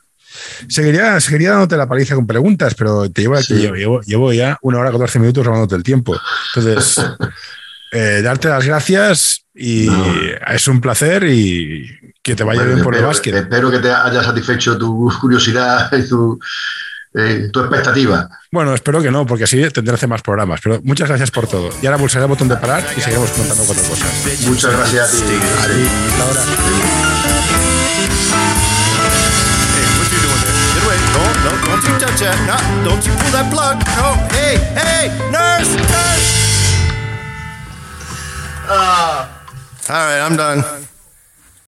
Seguiría, 0.67 1.19
seguiría 1.19 1.51
dándote 1.51 1.77
la 1.77 1.87
paliza 1.87 2.15
con 2.15 2.27
preguntas, 2.27 2.75
pero 2.75 3.09
te 3.09 3.21
llevo, 3.21 3.37
aquí, 3.37 3.53
llevo, 3.55 4.01
llevo, 4.01 4.33
ya 4.33 4.57
una 4.61 4.79
hora 4.79 4.91
14 4.91 5.19
minutos 5.19 5.45
robándote 5.45 5.75
el 5.75 5.83
tiempo. 5.83 6.17
Entonces, 6.55 7.03
eh, 7.91 8.21
darte 8.21 8.49
las 8.49 8.65
gracias 8.65 9.45
y 9.53 9.89
es 10.47 10.67
un 10.67 10.81
placer 10.81 11.23
y 11.23 12.13
que 12.25 12.35
te 12.35 12.43
vaya 12.43 12.63
bien 12.63 12.81
por 12.81 12.95
el 12.95 13.03
básquet. 13.03 13.35
Espero 13.35 13.69
que 13.69 13.77
te 13.77 13.91
haya 13.91 14.23
satisfecho 14.23 14.75
tu 14.79 15.13
curiosidad 15.21 15.95
y 15.95 16.09
tu, 16.09 16.39
eh, 17.13 17.49
tu 17.53 17.59
expectativa. 17.59 18.27
Bueno, 18.51 18.73
espero 18.73 18.99
que 18.99 19.11
no, 19.11 19.27
porque 19.27 19.43
así 19.43 19.57
tendré 19.69 19.91
que 19.91 19.95
hacer 19.95 20.09
más 20.09 20.23
programas. 20.23 20.59
Pero 20.63 20.81
muchas 20.83 21.07
gracias 21.07 21.29
por 21.29 21.45
todo. 21.47 21.69
Y 21.83 21.85
ahora 21.85 21.99
pulsaré 21.99 22.25
el 22.25 22.29
botón 22.29 22.47
de 22.47 22.57
parar 22.57 22.83
y 22.97 22.99
seguiremos 22.99 23.29
contando 23.29 23.63
cuatro 23.63 23.83
cosas. 23.83 24.09
Muchas 24.47 24.73
gracias 24.75 25.13
a 25.13 25.27
ti. 25.27 25.39
Hasta 26.09 26.23
ahora. 26.23 26.41
Uh, 38.67 39.27
all 39.89 40.07
right, 40.07 40.19
I'm 40.19 40.35
done. 40.35 40.84